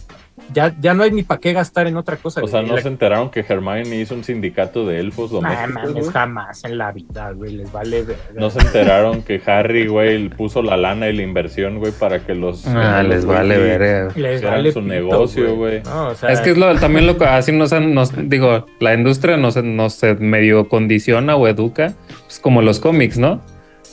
ya, 0.53 0.75
ya 0.81 0.93
no 0.95 1.03
hay 1.03 1.11
ni 1.11 1.21
para 1.23 1.39
qué 1.39 1.53
gastar 1.53 1.85
en 1.87 1.95
otra 1.97 2.15
cosa. 2.17 2.41
O 2.41 2.47
sea, 2.47 2.59
güey. 2.61 2.69
¿no 2.71 2.75
La- 2.77 2.81
se 2.81 2.87
enteraron 2.87 3.29
que 3.29 3.41
Hermione 3.47 3.97
hizo 4.01 4.15
un 4.15 4.23
sindicato 4.23 4.87
de 4.87 4.99
elfos 4.99 5.31
Nah, 5.31 5.39
domésticos? 5.39 5.73
mames, 5.73 5.93
güey? 5.93 6.05
jamás 6.11 6.63
en 6.63 6.77
la 6.77 6.91
vida, 6.91 7.31
güey, 7.31 7.51
les 7.53 7.71
vale 7.71 8.01
verga. 8.03 8.23
¿No 8.35 8.49
se 8.49 8.59
enteraron 8.59 9.21
que 9.21 9.39
Harry, 9.45 9.87
güey, 9.87 10.29
puso 10.29 10.63
la 10.63 10.75
lana 10.77 11.09
y 11.09 11.15
la 11.15 11.21
inversión, 11.21 11.77
güey, 11.79 11.91
para 11.91 12.19
que 12.25 12.33
los... 12.33 12.65
Ah, 12.65 13.03
los 13.03 13.11
les 13.13 13.25
vale 13.25 13.57
Weasley 13.57 13.77
verga. 13.77 14.11
Les 14.15 14.41
su 14.73 14.79
pito, 14.79 14.81
negocio, 14.81 15.55
güey. 15.55 15.81
No, 15.83 16.07
o 16.07 16.15
sea, 16.15 16.29
Es 16.31 16.39
que 16.41 16.51
es 16.51 16.57
lo, 16.57 16.73
también 16.79 17.05
lo 17.05 17.17
que 17.17 17.25
así 17.25 17.51
nos, 17.51 17.71
han- 17.73 17.93
nos 17.93 18.11
digo, 18.29 18.65
la 18.79 18.93
industria 18.95 19.37
nos, 19.37 19.55
nos 19.63 20.01
medio 20.19 20.67
condiciona 20.69 21.35
o 21.35 21.47
educa, 21.47 21.93
pues 22.25 22.39
como 22.39 22.61
los 22.61 22.79
cómics, 22.79 23.17
¿no? 23.19 23.41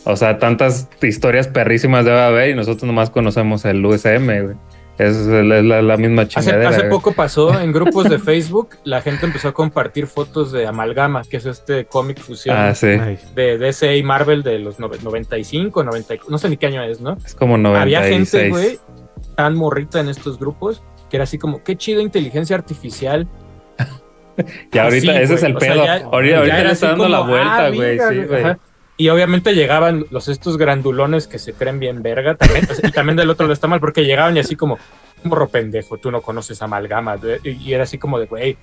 O 0.04 0.16
sea, 0.16 0.38
tantas 0.38 0.88
historias 1.02 1.46
perrísimas 1.48 2.06
debe 2.06 2.20
haber 2.22 2.48
y 2.48 2.54
nosotros 2.54 2.84
nomás 2.84 3.10
conocemos 3.10 3.66
el 3.66 3.84
USM, 3.84 4.24
güey. 4.44 4.56
Es 5.00 5.16
la, 5.26 5.62
la- 5.62 5.82
la 5.82 5.96
misma 5.96 6.26
chingadera. 6.28 6.68
hace 6.68 6.84
poco 6.84 7.12
pasó 7.12 7.58
en 7.62 7.72
grupos 7.72 8.08
de 8.08 8.18
Facebook, 8.18 8.70
la 8.84 9.00
gente 9.00 9.24
empezó 9.26 9.48
a 9.48 9.52
compartir 9.52 10.06
fotos 10.06 10.52
de 10.52 10.66
Amalgama, 10.66 11.22
que 11.22 11.38
es 11.38 11.46
este 11.46 11.86
cómic 11.86 12.18
fusión 12.20 12.56
Ah, 12.58 12.74
sí. 12.74 12.88
de 13.34 13.58
DC 13.58 13.96
y 13.96 14.02
Marvel 14.02 14.42
de 14.42 14.58
los 14.58 14.78
nove- 14.78 15.00
95, 15.00 15.82
90, 15.84 16.14
no 16.28 16.38
sé 16.38 16.48
ni 16.48 16.56
qué 16.56 16.66
año 16.66 16.82
es, 16.82 17.00
¿no? 17.00 17.16
Es 17.24 17.34
como 17.34 17.56
96. 17.56 17.82
Había 17.82 18.02
gente, 18.16 18.48
güey, 18.50 18.78
tan 19.36 19.54
morrita 19.56 20.00
en 20.00 20.08
estos 20.08 20.38
grupos, 20.38 20.82
que 21.08 21.16
era 21.16 21.24
así 21.24 21.38
como, 21.38 21.62
qué 21.64 21.76
chido 21.76 22.00
inteligencia 22.00 22.56
artificial. 22.56 23.26
Y 24.72 24.78
ahorita 24.78 25.20
ese 25.20 25.34
es 25.34 25.42
el 25.42 25.56
o 25.56 25.60
sea, 25.60 25.72
pedo. 25.74 25.84
ya- 25.84 25.96
ahorita 26.10 26.32
ya 26.34 26.38
ahorita 26.40 26.64
le 26.64 26.72
está 26.72 26.86
dando 26.88 27.04
como, 27.04 27.14
la 27.16 27.20
vuelta, 27.20 27.64
ah, 27.66 27.70
güey. 27.70 27.92
mira, 27.92 28.08
sí. 28.54 28.60
Y 29.00 29.08
obviamente 29.08 29.54
llegaban 29.54 30.04
los 30.10 30.28
estos 30.28 30.58
grandulones 30.58 31.26
que 31.26 31.38
se 31.38 31.54
creen 31.54 31.80
bien 31.80 32.02
verga 32.02 32.34
también, 32.34 32.68
y 32.82 32.90
también 32.92 33.16
del 33.16 33.30
otro 33.30 33.46
lado 33.46 33.54
está 33.54 33.66
mal, 33.66 33.80
porque 33.80 34.04
llegaban 34.04 34.36
y 34.36 34.40
así 34.40 34.56
como, 34.56 34.78
morro 35.24 35.48
pendejo, 35.48 35.96
tú 35.96 36.10
no 36.10 36.20
conoces 36.20 36.60
amalgama, 36.60 37.16
güey", 37.16 37.38
y, 37.42 37.50
y 37.50 37.72
era 37.72 37.84
así 37.84 37.96
como 37.96 38.18
de, 38.18 38.26
güey, 38.26 38.58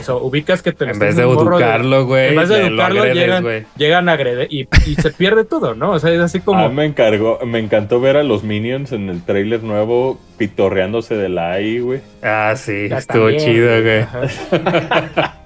o 0.00 0.04
sea, 0.04 0.14
ubicas 0.16 0.60
que 0.60 0.72
te 0.72 0.84
lo 0.84 0.92
En 0.92 0.98
vez 0.98 1.16
de 1.16 1.22
educarlo, 1.22 2.04
güey, 2.04 2.28
en 2.28 2.36
vez 2.36 2.50
de 2.50 2.66
educarlo, 2.66 3.00
agredes, 3.00 3.16
llegan, 3.16 3.42
güey. 3.42 3.64
llegan 3.78 4.08
a 4.10 4.12
agredir 4.12 4.48
y, 4.50 4.68
y 4.84 4.94
se 4.96 5.10
pierde 5.10 5.44
todo, 5.44 5.74
¿no? 5.74 5.92
O 5.92 5.98
sea, 5.98 6.12
es 6.12 6.20
así 6.20 6.40
como, 6.40 6.68
mí 6.68 6.74
me 6.74 6.84
encargó, 6.84 7.38
me 7.46 7.58
encantó 7.58 7.98
ver 7.98 8.18
a 8.18 8.22
los 8.22 8.44
Minions 8.44 8.92
en 8.92 9.08
el 9.08 9.24
tráiler 9.24 9.62
nuevo 9.62 10.20
pitorreándose 10.36 11.14
de 11.14 11.30
la 11.30 11.52
AI, 11.52 11.78
güey. 11.78 12.00
Ah, 12.22 12.52
sí, 12.56 12.90
ya 12.90 12.98
estuvo 12.98 13.30
también, 13.30 13.42
chido, 13.42 13.82
güey. 13.82 14.04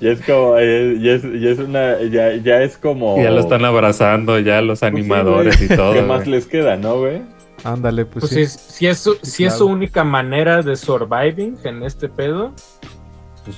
Y 0.00 0.08
es 0.08 0.20
como, 0.26 0.56
eh, 0.58 0.98
ya 1.00 1.12
es, 1.12 1.22
ya 1.22 1.50
es 1.50 1.58
una, 1.58 2.02
ya, 2.02 2.34
ya 2.36 2.62
es 2.62 2.76
como... 2.76 3.16
Ya 3.22 3.30
lo 3.30 3.40
están 3.40 3.64
abrazando, 3.64 4.38
ya 4.38 4.60
los 4.60 4.80
Pues 4.80 4.90
sí, 4.92 4.98
animadores 4.98 5.60
y 5.62 5.68
todo. 5.68 5.94
¿Qué 5.94 6.02
más 6.02 6.26
les 6.26 6.46
queda, 6.46 6.76
no, 6.76 6.98
güey? 6.98 7.22
Ándale, 7.64 8.04
pues, 8.04 8.26
Pues 8.28 8.32
sí. 8.32 8.58
si, 8.58 8.72
si 8.72 8.86
es 8.88 8.98
su, 8.98 9.14
si 9.22 9.44
es 9.46 9.54
su 9.54 9.64
claro. 9.64 9.72
única 9.74 10.04
manera 10.04 10.60
de 10.62 10.76
surviving 10.76 11.56
en 11.64 11.82
este 11.82 12.10
pedo, 12.10 12.52
pues, 13.44 13.56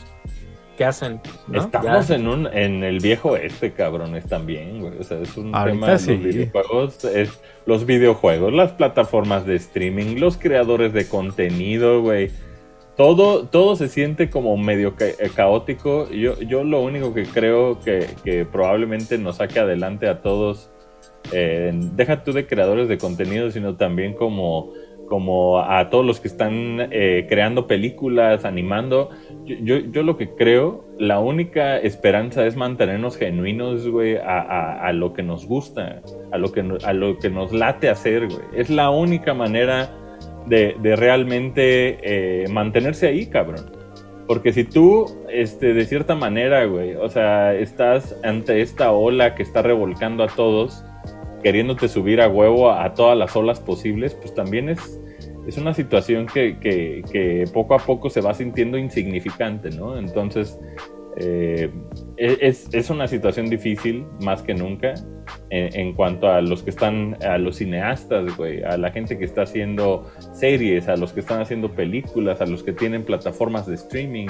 ¿qué 0.77 0.85
hacen? 0.85 1.21
¿no? 1.49 1.59
Estamos 1.61 2.07
Ya. 2.07 2.15
en 2.15 2.29
un 2.29 2.47
en 2.47 2.85
el 2.85 3.01
viejo 3.01 3.37
este, 3.37 3.73
cabrones, 3.73 4.25
también, 4.27 4.81
güey. 4.81 4.93
O 5.01 5.03
sea, 5.05 5.19
es 5.19 5.37
un 5.37 5.53
Ahorita 5.53 5.75
tema 5.75 5.91
de 5.91 5.99
sí. 5.99 6.13
los 6.17 6.23
videojuegos, 6.23 7.05
es 7.05 7.41
los 7.67 7.85
videojuegos, 7.85 8.53
las 8.53 8.71
plataformas 8.73 9.45
de 9.45 9.57
streaming, 9.57 10.21
los 10.21 10.37
creadores 10.39 10.93
de 10.93 11.09
contenido, 11.09 12.01
güey. 12.01 12.31
Todo, 12.99 13.45
todo 13.45 13.77
se 13.77 13.87
siente 13.89 14.29
como 14.29 14.57
medio 14.57 14.93
eh, 14.99 15.15
caótico. 15.33 16.11
Yo, 16.11 16.37
yo 16.41 16.65
lo 16.65 16.83
único 16.83 17.15
que 17.15 17.23
creo 17.23 17.79
que, 17.79 18.45
probablemente 18.51 19.17
nos 19.19 19.37
saque 19.37 19.61
adelante 19.61 20.09
a 20.09 20.21
todos, 20.21 20.69
eh, 21.33 21.71
deja 21.95 22.25
tú 22.25 22.33
de 22.33 22.49
creadores 22.49 22.89
de 22.89 22.99
contenido, 22.99 23.53
sino 23.53 23.77
también 23.77 24.15
como, 24.15 24.73
como 25.09 25.61
a 25.61 25.91
todos 25.91 26.05
los 26.05 26.19
que 26.19 26.27
están 26.27 26.89
eh, 26.91 27.27
creando 27.29 27.69
películas, 27.69 28.45
animando. 28.45 29.11
Yo, 29.45 29.77
yo, 29.77 30.03
lo 30.03 30.17
que 30.17 30.31
creo, 30.35 30.85
la 30.99 31.21
única 31.21 31.79
esperanza 31.79 32.45
es 32.47 32.57
mantenernos 32.57 33.17
genuinos, 33.17 33.87
güey, 33.87 34.17
a, 34.17 34.41
a- 34.89 34.93
lo 34.93 35.13
que 35.13 35.23
nos 35.23 35.47
gusta, 35.47 36.03
a 36.33 36.37
lo 36.37 36.51
que, 36.51 36.65
a 36.83 36.93
lo 36.93 37.17
que 37.21 37.31
nos 37.31 37.53
late 37.53 37.91
hacer, 37.91 38.27
güey. 38.27 38.43
Es 38.57 38.71
la 38.71 38.91
única 38.91 39.35
manera 39.35 39.89
de, 40.49 40.75
realmente 40.97 41.99
eh, 42.03 42.49
mantenerse 42.49 43.07
ahí, 43.09 43.27
cabrón. 43.27 43.71
Porque 44.27 44.53
si 44.53 44.65
tú, 44.65 45.07
este, 45.31 45.73
de 45.73 45.87
cierta 45.87 46.15
manera, 46.15 46.65
güey, 46.67 46.95
o 46.95 47.09
sea, 47.09 47.55
estás 47.55 48.15
ante 48.23 48.61
esta 48.61 48.93
ola 48.93 49.35
que 49.35 49.43
está 49.43 49.63
revolcando 49.63 50.23
a 50.23 50.27
todos, 50.27 50.85
queriéndote 51.43 51.89
subir 51.89 52.21
a 52.21 52.29
huevo 52.29 52.71
a, 52.71 52.93
todas 52.95 53.17
las 53.17 53.35
olas 53.37 53.59
posibles, 53.61 54.15
pues 54.15 54.35
también 54.35 54.69
es, 54.69 55.01
es 55.47 55.57
una 55.57 55.73
situación 55.73 56.27
que, 56.27 56.59
que- 56.59 57.03
que 57.11 57.45
poco 57.55 57.75
a 57.75 57.79
poco 57.79 58.11
se 58.11 58.21
va 58.21 58.35
sintiendo 58.35 58.77
insignificante, 58.77 59.71
¿no? 59.71 59.97
Entonces, 59.97 60.59
eh, 61.17 61.71
es, 62.19 62.69
es 62.73 62.91
una 62.91 63.07
situación 63.07 63.49
difícil 63.49 64.07
más 64.23 64.43
que 64.43 64.55
nunca 64.55 64.95
en, 65.51 65.79
en 65.79 65.93
cuanto 65.95 66.29
a 66.29 66.41
los 66.41 66.63
que 66.63 66.71
están, 66.71 67.17
a 67.23 67.39
los 67.39 67.57
cineastas, 67.57 68.37
güey, 68.37 68.63
a 68.63 68.77
la 68.77 68.91
gente 68.91 69.19
que 69.19 69.25
está 69.25 69.43
haciendo 69.43 70.11
series, 70.33 70.89
a 70.89 70.97
los 70.97 71.13
que 71.13 71.21
están 71.21 71.41
haciendo 71.41 71.73
películas, 71.73 72.41
a 72.41 72.47
los 72.47 72.63
que 72.63 72.73
tienen 72.73 73.05
plataformas 73.05 73.67
de 73.67 73.75
streaming. 73.77 74.29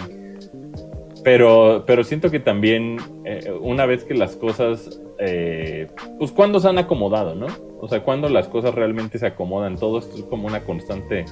Pero, 1.24 1.84
pero 1.86 2.04
siento 2.04 2.30
que 2.30 2.40
también 2.40 2.98
eh, 3.24 3.52
una 3.60 3.86
vez 3.86 4.04
que 4.04 4.14
las 4.14 4.36
cosas, 4.36 5.00
eh, 5.18 5.88
pues 6.18 6.30
cuando 6.32 6.60
se 6.60 6.68
han 6.68 6.78
acomodado, 6.78 7.34
¿no? 7.34 7.46
O 7.80 7.88
sea, 7.88 8.02
cuando 8.02 8.28
las 8.28 8.48
cosas 8.48 8.74
realmente 8.74 9.18
se 9.18 9.26
acomodan, 9.26 9.76
todo 9.76 9.98
esto 9.98 10.16
es 10.16 10.24
como 10.24 10.46
una 10.46 10.60
constante 10.60 11.24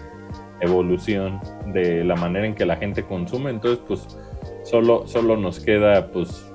evolución 0.60 1.40
de 1.72 2.04
la 2.04 2.16
manera 2.16 2.46
en 2.46 2.54
que 2.54 2.66
la 2.66 2.76
gente 2.76 3.04
consume, 3.04 3.50
entonces 3.50 3.82
pues 3.86 4.06
solo, 4.64 5.06
solo 5.06 5.36
nos 5.36 5.60
queda 5.60 6.10
pues, 6.10 6.45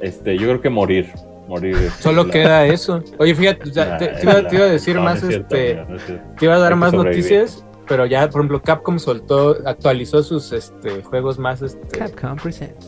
este, 0.00 0.36
yo 0.36 0.46
creo 0.48 0.60
que 0.60 0.70
morir, 0.70 1.06
morir. 1.48 1.76
Solo 1.98 2.24
la- 2.24 2.30
queda 2.32 2.66
eso. 2.66 3.02
Oye, 3.18 3.34
fíjate, 3.34 3.70
ya, 3.70 3.96
te, 3.98 4.08
te 4.08 4.22
iba, 4.22 4.32
la- 4.34 4.48
te 4.48 4.56
iba 4.56 4.64
a 4.64 4.68
decir 4.68 4.94
no, 4.94 5.00
no 5.00 5.04
más, 5.06 5.22
es 5.22 5.28
cierto, 5.28 5.54
este, 5.56 5.72
amigo, 5.72 5.88
no 5.90 5.96
es 5.96 6.02
cierto. 6.04 6.24
te 6.38 6.44
iba 6.44 6.54
a 6.54 6.58
dar 6.58 6.76
más 6.76 6.90
sobrevivir. 6.92 7.24
noticias, 7.24 7.64
pero 7.88 8.06
ya, 8.06 8.28
por 8.28 8.40
ejemplo, 8.40 8.62
Capcom 8.62 8.98
soltó, 8.98 9.56
actualizó 9.64 10.22
sus 10.22 10.52
este, 10.52 11.02
juegos 11.02 11.38
más, 11.38 11.62
este, 11.62 11.98
Capcom 11.98 12.36
Presents. 12.36 12.86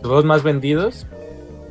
sus 0.00 0.02
juegos 0.06 0.24
más 0.24 0.42
vendidos 0.42 1.06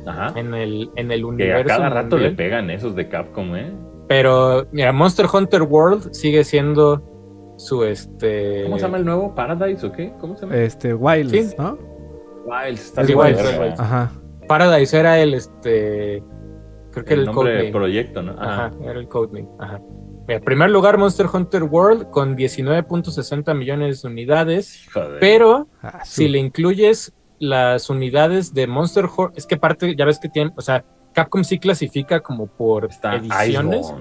Ajá. 0.06 0.32
en 0.38 0.52
el, 0.54 0.90
en 0.96 1.10
el 1.12 1.20
Que 1.20 1.24
a 1.24 1.28
universo. 1.28 1.66
cada 1.68 1.88
rato 1.90 2.18
le 2.18 2.30
pegan 2.32 2.70
esos 2.70 2.94
de 2.96 3.08
Capcom, 3.08 3.54
¿eh? 3.56 3.72
Pero, 4.08 4.66
mira, 4.72 4.92
Monster 4.92 5.26
Hunter 5.32 5.62
World 5.62 6.12
sigue 6.12 6.44
siendo 6.44 7.54
su 7.56 7.82
este. 7.84 8.62
¿Cómo 8.64 8.76
se 8.78 8.82
llama 8.84 8.98
el 8.98 9.04
nuevo? 9.04 9.34
¿Paradise 9.34 9.84
o 9.86 9.90
qué? 9.90 10.12
¿Cómo 10.20 10.36
se 10.36 10.42
llama? 10.42 10.56
Este, 10.58 10.92
Wilds, 10.94 11.50
Sí. 11.50 11.54
¿no? 11.58 11.76
Wilds, 12.46 12.84
está 12.96 13.02
Wilds. 13.02 13.80
Ajá. 13.80 14.12
Paradise 14.46 14.98
era 14.98 15.18
el 15.20 15.34
este. 15.34 16.22
Creo 16.92 17.04
que 17.04 17.14
El 17.14 17.20
era 17.20 17.30
el 17.30 17.34
nombre 17.34 17.52
del 17.54 17.72
proyecto, 17.72 18.22
¿no? 18.22 18.32
Ajá, 18.38 18.72
era 18.82 18.98
el 18.98 19.08
codename. 19.08 19.48
Ajá. 19.58 19.80
Mira, 20.28 20.40
primer 20.40 20.70
lugar, 20.70 20.98
Monster 20.98 21.26
Hunter 21.32 21.62
World 21.62 22.10
con 22.10 22.36
19.60 22.36 23.54
millones 23.54 24.02
de 24.02 24.08
unidades. 24.08 24.86
Joder. 24.92 25.20
Pero 25.20 25.68
Ah, 25.82 26.04
si 26.04 26.26
le 26.28 26.38
incluyes 26.38 27.12
las 27.38 27.90
unidades 27.90 28.52
de 28.54 28.66
Monster 28.66 29.04
Hunter, 29.04 29.36
es 29.36 29.46
que 29.46 29.56
aparte, 29.56 29.94
ya 29.94 30.04
ves 30.04 30.18
que 30.18 30.28
tienen, 30.28 30.52
o 30.56 30.62
sea, 30.62 30.84
Capcom 31.12 31.44
sí 31.44 31.58
clasifica 31.58 32.20
como 32.20 32.46
por 32.46 32.86
está 32.86 33.16
ediciones. 33.16 33.92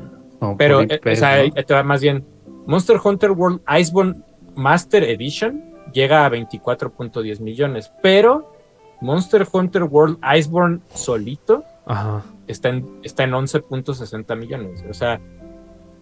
No, 0.41 0.55
Pero, 0.57 0.79
por 0.79 0.91
eh, 0.91 0.95
IP, 0.95 1.07
o 1.07 1.67
sea, 1.67 1.83
más 1.83 2.01
bien, 2.01 2.25
Monster 2.65 2.97
Hunter 3.03 3.31
World 3.31 3.61
Iceborne 3.79 4.21
Master 4.55 5.03
Edition 5.03 5.63
llega 5.93 6.25
a 6.25 6.29
24.10 6.29 7.39
millones, 7.39 7.91
pero 8.01 8.54
Monster 9.01 9.47
Hunter 9.51 9.83
World 9.83 10.17
Iceborne 10.37 10.79
solito 10.93 11.63
Ajá. 11.85 12.23
está 12.47 12.69
en, 12.69 12.99
está 13.03 13.23
en 13.23 13.31
11.60 13.31 14.35
millones. 14.35 14.83
O 14.89 14.93
sea, 14.93 15.19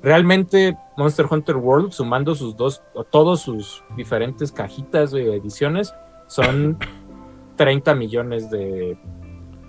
realmente 0.02 0.78
Monster 0.98 1.26
Hunter 1.30 1.58
World, 1.58 1.91
sumando 1.91 2.36
sus 2.36 2.56
dos, 2.56 2.82
o 2.94 3.04
todos 3.04 3.41
sus 3.41 3.84
diferentes 3.96 4.52
cajitas 4.52 5.12
de 5.12 5.36
ediciones, 5.36 5.94
son 6.28 6.78
30 7.56 7.96
millones 7.96 8.50
de. 8.50 8.98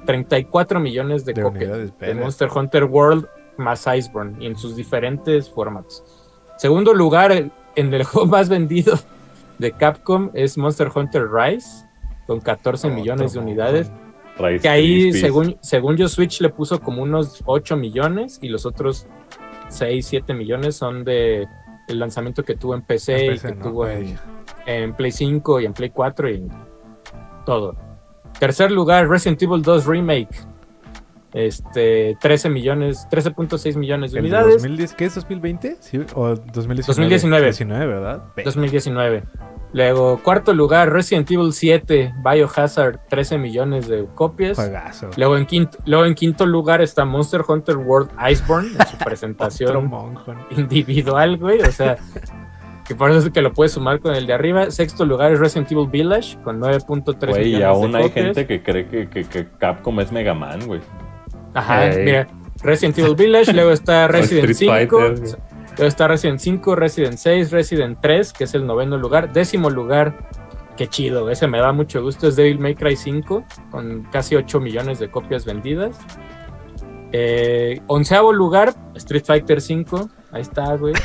34 0.07 0.81
millones 0.81 1.25
de, 1.25 1.33
De 1.33 1.45
unidades, 1.45 1.99
de. 1.99 2.15
Monster 2.15 2.49
Hunter 2.55 2.85
World 2.85 3.27
más 3.57 3.87
Iceborne 3.87 4.37
y 4.39 4.47
en 4.47 4.57
sus 4.57 4.77
diferentes 4.77 5.49
formatos. 5.49 6.05
Segundo 6.59 6.93
lugar, 6.93 7.51
en 7.77 7.95
el 7.95 8.05
juego 8.05 8.27
más 8.27 8.49
vendido 8.49 8.99
de 9.59 9.73
Capcom 9.73 10.31
es 10.35 10.59
Monster 10.59 10.91
Hunter 10.95 11.31
Rise, 11.31 11.84
con 12.27 12.41
14 12.41 12.87
Otro 12.87 12.99
millones 12.99 13.33
de 13.33 13.39
unidades. 13.39 13.93
Rice 14.39 14.63
Que 14.63 14.69
ahí, 14.69 15.01
Krispies. 15.03 15.21
según, 15.21 15.57
según 15.61 15.97
yo, 15.97 16.09
Switch 16.09 16.41
le 16.41 16.49
puso 16.49 16.81
como 16.81 17.03
unos 17.03 17.43
8 17.47 17.77
millones 17.77 18.39
y 18.43 18.49
los 18.49 18.67
otros 18.67 19.07
6, 19.69 20.05
7 20.07 20.35
millones 20.35 20.77
son 20.77 21.05
de 21.05 21.47
el 21.89 21.99
lanzamiento 21.99 22.43
que 22.45 22.57
tuvo 22.57 22.75
en 22.75 22.83
PC, 22.83 23.17
En 23.17 23.25
y 23.25 23.29
PC, 23.35 23.49
que 23.49 23.55
¿no? 23.57 23.63
tuvo 23.63 23.89
en, 23.89 24.19
en 24.67 24.95
Play 24.95 25.13
5 25.13 25.61
y 25.61 25.67
en 25.67 25.73
Play 25.73 25.91
4 25.91 26.31
y 26.31 26.49
todo. 27.45 27.77
Tercer 28.39 28.73
lugar, 28.73 29.09
Resident 29.09 29.41
Evil 29.43 29.63
2 29.63 29.87
Remake. 29.87 30.29
Este, 31.33 32.17
13 32.21 32.49
millones, 32.49 33.09
13.6 33.11 33.77
millones 33.77 34.13
de 34.13 34.19
¿El 34.21 34.25
de 34.25 34.29
unidades. 34.31 34.55
2010, 34.63 34.95
¿Qué 34.95 35.05
es 35.07 35.15
2020? 35.17 35.77
¿Sí? 35.81 35.99
¿O 36.15 36.29
2019? 36.29 36.85
2019. 36.87 37.45
19, 37.47 37.87
¿verdad? 37.87 38.23
Ve. 38.37 38.43
2019. 38.45 39.25
Luego, 39.75 40.21
cuarto 40.23 40.55
lugar, 40.55 40.93
Resident 40.93 41.31
Evil 41.31 41.53
7, 41.53 42.15
Biohazard, 42.25 43.01
13 43.11 43.39
millones 43.39 43.89
de 43.89 44.07
copias. 44.15 44.57
Juegazo. 44.57 45.11
Luego 45.17 45.37
en, 45.37 45.45
quinto, 45.47 45.77
luego 45.85 46.05
en 46.07 46.15
quinto 46.15 46.47
lugar 46.47 46.81
está 46.81 47.05
Monster 47.05 47.43
Hunter 47.47 47.77
World 47.79 48.09
Iceborne 48.31 48.69
en 48.79 48.87
su 48.87 48.97
presentación 49.05 49.91
individual, 50.57 51.37
güey. 51.39 51.61
O 51.61 51.73
sea, 51.73 51.97
que 52.87 52.95
por 52.95 53.11
eso 53.11 53.19
es 53.27 53.31
que 53.31 53.43
lo 53.43 53.53
puedes 53.53 53.73
sumar 53.73 53.99
con 53.99 54.15
el 54.15 54.27
de 54.27 54.33
arriba. 54.33 54.71
Sexto 54.71 55.05
lugar 55.05 55.33
es 55.33 55.41
Resident 55.41 55.73
Evil 55.73 55.89
Village 55.89 56.39
con 56.45 56.61
9.3 56.61 57.29
Güey, 57.31 57.45
millones 57.47 57.61
y 57.61 57.63
aún 57.65 57.93
de 57.93 57.99
hay 57.99 58.05
copias. 58.05 58.25
gente 58.27 58.47
que 58.47 58.63
cree 58.63 58.87
que, 58.89 59.09
que- 59.09 59.25
que 59.25 59.49
Capcom 59.59 59.99
es 60.01 60.13
Mega 60.13 60.35
Man, 60.35 60.61
güey. 60.67 60.81
Ajá, 61.53 61.91
mira. 61.99 62.27
Resident 62.63 62.97
Evil 62.99 63.17
Village, 63.17 63.53
luego 63.53 63.73
está 63.73 64.07
Resident 64.09 64.51
Street 64.51 64.71
5, 64.87 64.99
Fighter, 64.99 65.39
luego 65.77 65.89
está 65.89 66.09
Resident 66.09 66.41
5, 66.41 66.77
Resident 66.77 67.17
6, 67.17 67.51
Resident 67.51 67.99
3, 68.01 68.33
que 68.33 68.45
es 68.45 68.55
el 68.55 68.67
noveno 68.67 68.97
lugar. 68.97 69.33
Décimo 69.33 69.71
lugar, 69.71 70.29
qué 70.77 70.89
chido, 70.89 71.31
ese 71.31 71.47
me 71.47 71.59
da 71.59 71.73
mucho 71.73 72.03
gusto, 72.03 72.29
es 72.29 72.37
Devil 72.37 72.59
May 72.59 72.75
Cry 72.75 72.97
5, 72.97 73.45
con 73.71 74.05
casi 74.11 74.37
8 74.37 74.61
millones 74.61 74.99
de 74.99 75.11
copias 75.11 75.45
vendidas. 75.45 75.99
Eh, 77.13 77.81
onceavo 77.87 78.33
lugar, 78.33 78.75
Street 78.95 79.25
Fighter 79.25 79.61
5, 79.61 80.09
ahí 80.33 80.43
está, 80.43 80.77
güey. 80.77 80.95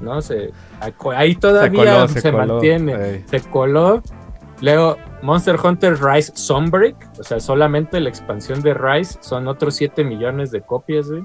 No 0.00 0.20
sé, 0.20 0.52
ahí 1.16 1.34
todavía 1.36 2.06
se, 2.08 2.30
coló. 2.30 2.54
mantiene 2.54 2.92
Ey. 2.94 3.24
se 3.26 3.40
coló. 3.48 4.02
Luego, 4.60 4.98
Monster 5.22 5.56
Hunter 5.62 5.98
Rise 5.98 6.32
Sunbreak, 6.34 6.96
o 7.18 7.22
sea, 7.22 7.40
solamente 7.40 7.98
la 7.98 8.10
expansión 8.10 8.60
de 8.60 8.74
Rise 8.74 9.18
son 9.22 9.48
otros 9.48 9.74
7 9.76 10.04
millones 10.04 10.50
de 10.50 10.60
copias, 10.60 11.10
güey. 11.10 11.24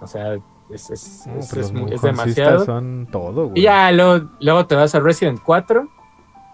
O 0.00 0.06
sea, 0.08 0.36
es, 0.72 0.90
es, 0.90 1.26
No, 1.72 1.86
es- 1.88 2.02
demasiado. 2.02 2.64
son 2.64 3.06
todo, 3.10 3.48
güey. 3.48 3.60
Y 3.60 3.62
ya 3.62 3.90
luego, 3.92 4.28
luego 4.40 4.66
te 4.66 4.74
vas 4.74 4.94
a 4.94 5.00
Resident 5.00 5.40
4, 5.44 5.88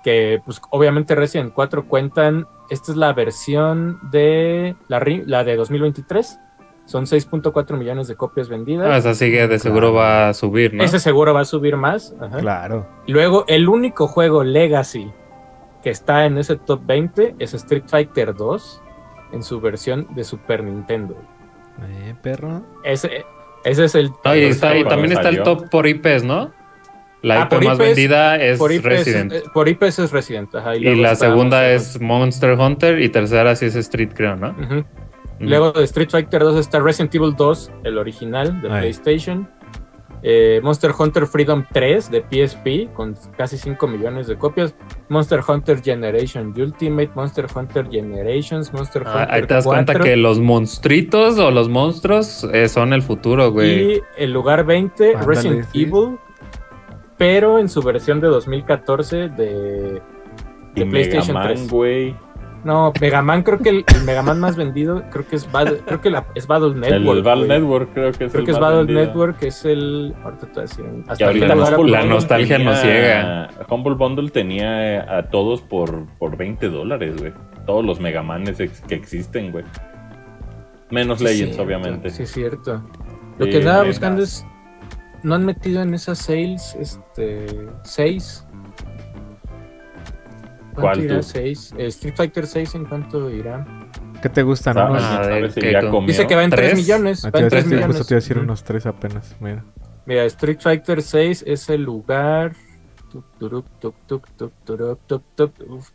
que 0.05 0.41
pues 0.45 0.61
obviamente 0.71 1.15
Resident 1.15 1.53
4 1.53 1.87
cuentan, 1.87 2.47
esta 2.71 2.93
es 2.93 2.97
la 2.99 3.13
versión 3.13 3.99
de 4.11 4.77
la, 4.89 5.03
la 5.27 5.45
de 5.45 5.57
2023, 5.57 6.39
son 6.85 7.05
6.4 7.05 7.77
millones 7.77 8.09
de 8.09 8.17
copias 8.17 8.49
vendidas. 8.49 8.89
Ah, 8.91 8.97
esa 8.97 9.15
sigue 9.15 9.47
de 9.47 9.59
seguro 9.59 9.93
Claro. 9.93 9.95
va 9.95 10.29
a 10.31 10.35
subir, 10.35 10.73
¿no? 10.73 10.83
Ese 10.85 10.99
seguro 10.99 11.35
va 11.35 11.41
a 11.41 11.45
subir 11.45 11.77
más. 11.77 12.15
ajá. 12.21 12.39
Claro. 12.39 12.87
Luego, 13.07 13.45
el 13.47 13.69
único 13.69 14.07
juego 14.07 14.43
Legacy 14.43 15.11
que 15.83 15.91
está 15.91 16.25
en 16.25 16.39
ese 16.39 16.57
top 16.57 16.81
20 16.87 17.37
es 17.39 17.53
Street 17.55 17.85
Fighter 17.87 18.35
2 18.35 18.83
en 19.33 19.43
su 19.43 19.61
versión 19.61 20.07
de 20.15 20.25
Super 20.25 20.65
Nintendo. 20.65 21.15
Eh, 21.87 22.15
perro. 22.23 22.63
Ese, 22.83 23.25
ese 23.69 23.85
es 23.85 23.95
el. 23.95 24.11
No, 24.25 24.35
y, 24.37 24.45
está, 24.45 24.77
y 24.77 24.85
también 24.85 25.13
está 25.13 25.29
el 25.29 25.43
top 25.43 25.69
por 25.71 25.87
IPs, 25.87 26.25
¿no? 26.25 26.53
La 27.23 27.43
Ah, 27.43 27.45
IP 27.45 27.49
por 27.51 27.65
más 27.65 27.79
IPs, 27.79 27.87
vendida 27.87 28.37
es 28.37 28.59
por 28.59 28.71
IPs, 28.73 28.85
Resident. 28.85 29.33
eh, 29.33 29.43
por 29.53 29.69
IPs 29.69 29.99
es 29.99 30.13
Resident. 30.13 30.55
ajá, 30.55 30.77
y 30.77 30.95
la 30.97 31.15
segunda 31.17 31.69
es 31.69 32.01
Monster 32.01 32.53
Hunter 32.59 33.01
y 33.01 33.09
tercera 33.09 33.57
sí 33.57 33.67
es 33.67 33.75
Street, 33.77 34.11
creo, 34.15 34.37
¿no? 34.37 34.55
Luego 35.41 35.73
de 35.73 35.85
Street 35.85 36.11
Fighter 36.11 36.41
2 36.43 36.59
está 36.59 36.81
Resident 36.81 37.15
Evil 37.15 37.35
2, 37.37 37.71
el 37.85 37.99
original 37.99 38.61
de 38.61 38.69
Ay. 38.73 38.81
PlayStation. 38.81 39.49
Eh, 40.23 40.61
Monster 40.65 40.91
Hunter 40.99 41.27
Freedom 41.27 41.65
3 41.73 42.11
de 42.11 42.21
PSP 42.23 42.93
con 42.93 43.15
casi 43.37 43.57
5 43.57 43.87
millones 43.87 44.27
de 44.27 44.37
copias. 44.37 44.75
Monster 45.09 45.41
Hunter 45.47 45.81
Generation 45.83 46.53
Ultimate, 46.57 47.11
Monster 47.15 47.47
Hunter 47.55 47.89
Generations, 47.89 48.73
Monster 48.73 49.05
Ah, 49.07 49.11
Hunter 49.23 49.35
ahí 49.35 49.41
te 49.43 49.55
das 49.55 49.65
cuenta 49.65 49.93
4. 49.93 50.05
que 50.05 50.17
los 50.17 50.41
monstruitos 50.41 51.39
o 51.39 51.51
los 51.51 51.69
monstruos 51.69 52.45
eh, 52.53 52.69
son 52.69 52.93
el 52.93 53.03
futuro, 53.03 53.53
güey. 53.53 53.93
Y 53.95 54.01
el 54.17 54.33
lugar 54.33 54.65
20, 54.67 55.15
Ándale, 55.15 55.27
Resident 55.27 55.67
sí. 55.71 55.83
Evil, 55.83 56.19
pero 57.17 57.59
en 57.59 57.69
su 57.69 57.83
versión 57.83 58.21
de 58.21 58.29
2014 58.29 59.29
de, 59.29 60.03
Y 60.75 60.81
de 60.81 60.85
Mega 60.85 60.91
PlayStation 60.91 61.35
Man, 61.35 61.47
3. 61.49 61.71
güey. 61.71 62.17
No, 62.69 62.93
Mega 63.01 63.23
Man, 63.23 63.43
creo 63.45 63.59
que 63.61 63.71
el, 63.71 63.85
el 63.97 64.05
Mega 64.05 64.23
Man 64.23 64.41
más 64.41 64.55
vendido, 64.55 65.03
creo 65.11 65.27
que 65.27 65.37
es 65.37 65.51
Battle, 65.51 65.79
creo 65.87 66.03
que 66.03 66.11
la- 66.11 66.27
es 66.35 66.47
Battle 66.47 66.75
Network. 66.75 67.17
El 67.19 67.25
güey. 67.25 67.49
Network 67.49 67.95
creo 67.95 68.13
que 68.13 68.25
es 68.27 68.31
Creo 68.31 68.41
el 68.41 68.45
que 68.45 68.53
es 68.53 68.59
Battle 68.59 68.79
vendido. 68.81 69.01
Network, 69.07 69.43
es 69.43 69.65
el. 69.65 70.15
Ahorita 70.23 70.47
te 70.49 70.53
voy 70.53 70.59
a 70.59 70.63
decir. 70.63 70.85
Que 70.85 71.11
Hasta 71.13 71.25
ahorita 71.25 71.45
el 71.47 71.91
la- 71.91 72.05
nostalgia 72.05 72.57
tenía- 72.59 72.71
nos 72.71 72.81
ciega. 72.83 73.49
Humble 73.71 73.95
Bundle 73.95 74.29
tenía 74.29 75.17
a 75.19 75.31
todos 75.31 75.63
por, 75.63 76.05
por 76.19 76.37
20 76.37 76.69
dólares, 76.69 77.17
güey. 77.19 77.33
Todos 77.65 77.83
los 77.87 78.01
Mega 78.01 78.23
Manes 78.23 78.61
ex- 78.61 78.83
que 78.83 78.97
existen, 78.97 79.51
güey. 79.51 79.65
Menos 80.91 81.19
Sí, 81.21 81.25
Legends, 81.25 81.55
cierto, 81.55 81.63
obviamente. 81.63 82.11
Sí, 82.11 82.23
es 82.25 82.31
cierto. 82.33 82.83
Lo 83.39 83.47
Sí, 83.47 83.51
que 83.51 83.59
andaba 83.59 83.85
buscando 83.85 84.23
es. 84.23 84.45
No 85.23 85.35
han 85.35 85.47
metido 85.47 85.81
en 85.83 85.95
esas 85.95 86.19
sales 86.19 86.77
este 86.79 87.47
6. 87.83 88.47
¿Cuál 90.81 91.05
irá 91.05 91.17
tú? 91.17 91.23
6? 91.23 91.75
Street 91.79 92.15
Fighter 92.17 92.47
6 92.47 92.75
en 92.75 92.85
cuánto 92.87 93.31
irá? 93.31 93.67
¿Qué 94.23 94.29
te? 94.29 94.43
¿Sabes? 94.57 94.91
Unos... 94.91 95.03
Ah, 95.03 95.21
¿Sabes 95.25 95.55
si 95.55 95.61
¿qué 95.61 95.73
ya 95.73 95.81
con- 95.83 95.91
comió? 95.91 96.09
Dice 96.09 96.27
que 96.27 96.35
va 96.35 96.45
en 96.45 96.51
3 96.51 96.71
¿Tres? 96.73 96.79
millones. 96.79 97.25
Ah, 97.25 97.31
Va 97.31 97.39
en 97.39 97.43
iba 97.43 97.47
a 97.47 97.51
3 97.51 97.65
decir- 97.65 97.75
millones. 97.77 97.97
justo 97.97 98.05
te 98.09 98.15
iba 98.15 98.19
a 98.19 98.21
decir 98.23 98.39
unos 98.39 98.65
tres 98.65 98.87
apenas. 98.87 99.37
Mira. 99.41 99.65
Mira, 100.07 100.25
Street 100.25 100.59
Fighter 100.61 101.03
6 101.03 101.45
es 101.47 101.69
el 101.71 101.83
lugar. 101.83 102.53
Uf, 105.69 105.91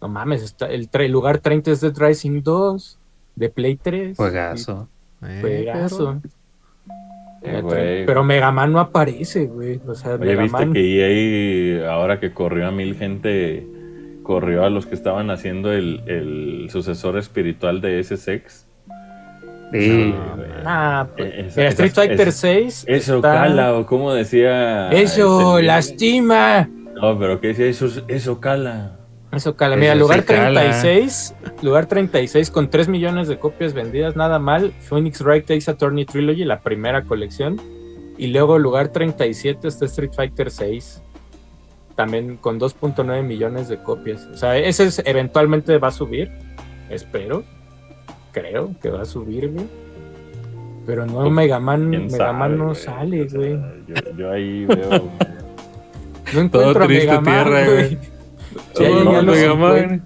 No 0.00 0.08
mames, 0.08 0.42
está 0.42 0.66
el, 0.66 0.88
el 0.92 1.12
lugar 1.12 1.38
30 1.38 1.70
es 1.72 1.80
Dead 1.80 1.94
Rising 1.96 2.42
2 2.42 2.98
de 3.36 3.48
Play 3.50 3.76
3. 3.76 4.16
Juegazo. 4.16 4.88
Eh, 5.22 5.38
Juegazo. 5.40 6.20
Eh, 7.42 7.60
güey. 7.62 8.04
Pero 8.06 8.24
Mega 8.24 8.50
Man 8.50 8.72
no 8.72 8.80
aparece, 8.80 9.46
güey. 9.46 9.80
O 9.86 9.94
sea, 9.94 10.14
Oye, 10.14 10.24
Mega 10.26 10.42
viste 10.42 10.58
Man. 10.66 10.72
que 10.72 11.78
EA, 11.82 11.90
ahora 11.92 12.18
que 12.20 12.32
corrió 12.32 12.66
a 12.66 12.70
mil 12.72 12.96
gente, 12.96 13.66
corrió 14.28 14.62
a 14.62 14.68
los 14.68 14.84
que 14.84 14.94
estaban 14.94 15.30
haciendo 15.30 15.72
el, 15.72 16.02
el 16.06 16.68
sucesor 16.70 17.16
espiritual 17.16 17.80
de 17.80 17.98
SSX. 18.04 18.66
Sí. 19.72 20.14
Ah, 20.66 21.06
pues, 21.16 21.30
Eh, 21.32 21.44
esa- 21.46 21.66
Street 21.68 21.90
esa- 21.92 22.02
Fighter 22.02 22.28
esa- 22.28 22.38
6. 22.40 22.84
Eso 22.86 23.16
está- 23.16 23.32
cala, 23.32 23.74
o 23.74 23.86
como 23.86 24.12
decía. 24.12 24.90
Eso, 24.90 25.56
este, 25.58 25.66
lastima. 25.66 26.68
No, 27.00 27.18
pero 27.18 27.40
que 27.40 27.48
decía 27.48 27.66
eso, 27.66 27.88
eso 28.06 28.38
cala. 28.38 28.98
Eso 29.32 29.56
cala. 29.56 29.76
Eso 29.76 29.80
Mira, 29.80 29.94
sí 29.94 29.98
lugar 29.98 30.24
cala. 30.24 30.60
36. 30.60 31.34
Lugar 31.62 31.86
36 31.86 32.50
con 32.50 32.68
3 32.68 32.88
millones 32.88 33.28
de 33.28 33.38
copias 33.38 33.72
vendidas, 33.72 34.14
nada 34.14 34.38
mal. 34.38 34.72
Phoenix 34.80 35.22
Wright 35.22 35.46
Takes 35.46 35.70
a 35.70 35.74
Tourney 35.78 36.04
Trilogy, 36.04 36.44
la 36.44 36.60
primera 36.60 37.02
colección. 37.04 37.58
Y 38.18 38.26
luego 38.26 38.58
lugar 38.58 38.88
37 38.88 39.68
está 39.68 39.86
Street 39.86 40.10
Fighter 40.14 40.50
6. 40.50 41.02
También 41.98 42.36
con 42.36 42.60
2.9 42.60 43.24
millones 43.24 43.66
de 43.68 43.78
copias. 43.82 44.28
O 44.32 44.36
sea, 44.36 44.56
ese 44.56 44.84
es- 44.84 45.02
eventualmente 45.04 45.76
va 45.78 45.88
a 45.88 45.90
subir. 45.90 46.30
Espero. 46.88 47.42
Creo 48.30 48.70
que 48.80 48.88
va 48.88 49.02
a 49.02 49.04
subir, 49.04 49.50
güey. 49.50 49.66
Pero 50.86 51.06
no, 51.06 51.22
Pues, 51.22 51.32
Mega 51.32 51.58
Man, 51.58 51.90
¿Quién 51.90 52.06
Mega 52.06 52.32
no 52.50 52.64
güey? 52.66 52.76
sale, 52.76 53.22
O 53.24 53.28
sea, 53.28 53.38
güey. 53.40 53.58
Yo, 53.88 53.94
yo 54.16 54.30
ahí 54.30 54.64
veo. 54.64 55.08
No 56.34 56.40
encuentro 56.42 56.84
a 56.84 56.86
triste 56.86 57.06
Mega 57.08 57.20
Man, 57.20 57.24
tierra, 57.44 57.64
güey. 57.64 57.74
güey. 57.74 57.98
Sí, 58.74 58.84
Todo 58.84 59.22
Mega 59.24 59.54
Man. 59.54 59.56
güey. 59.56 60.00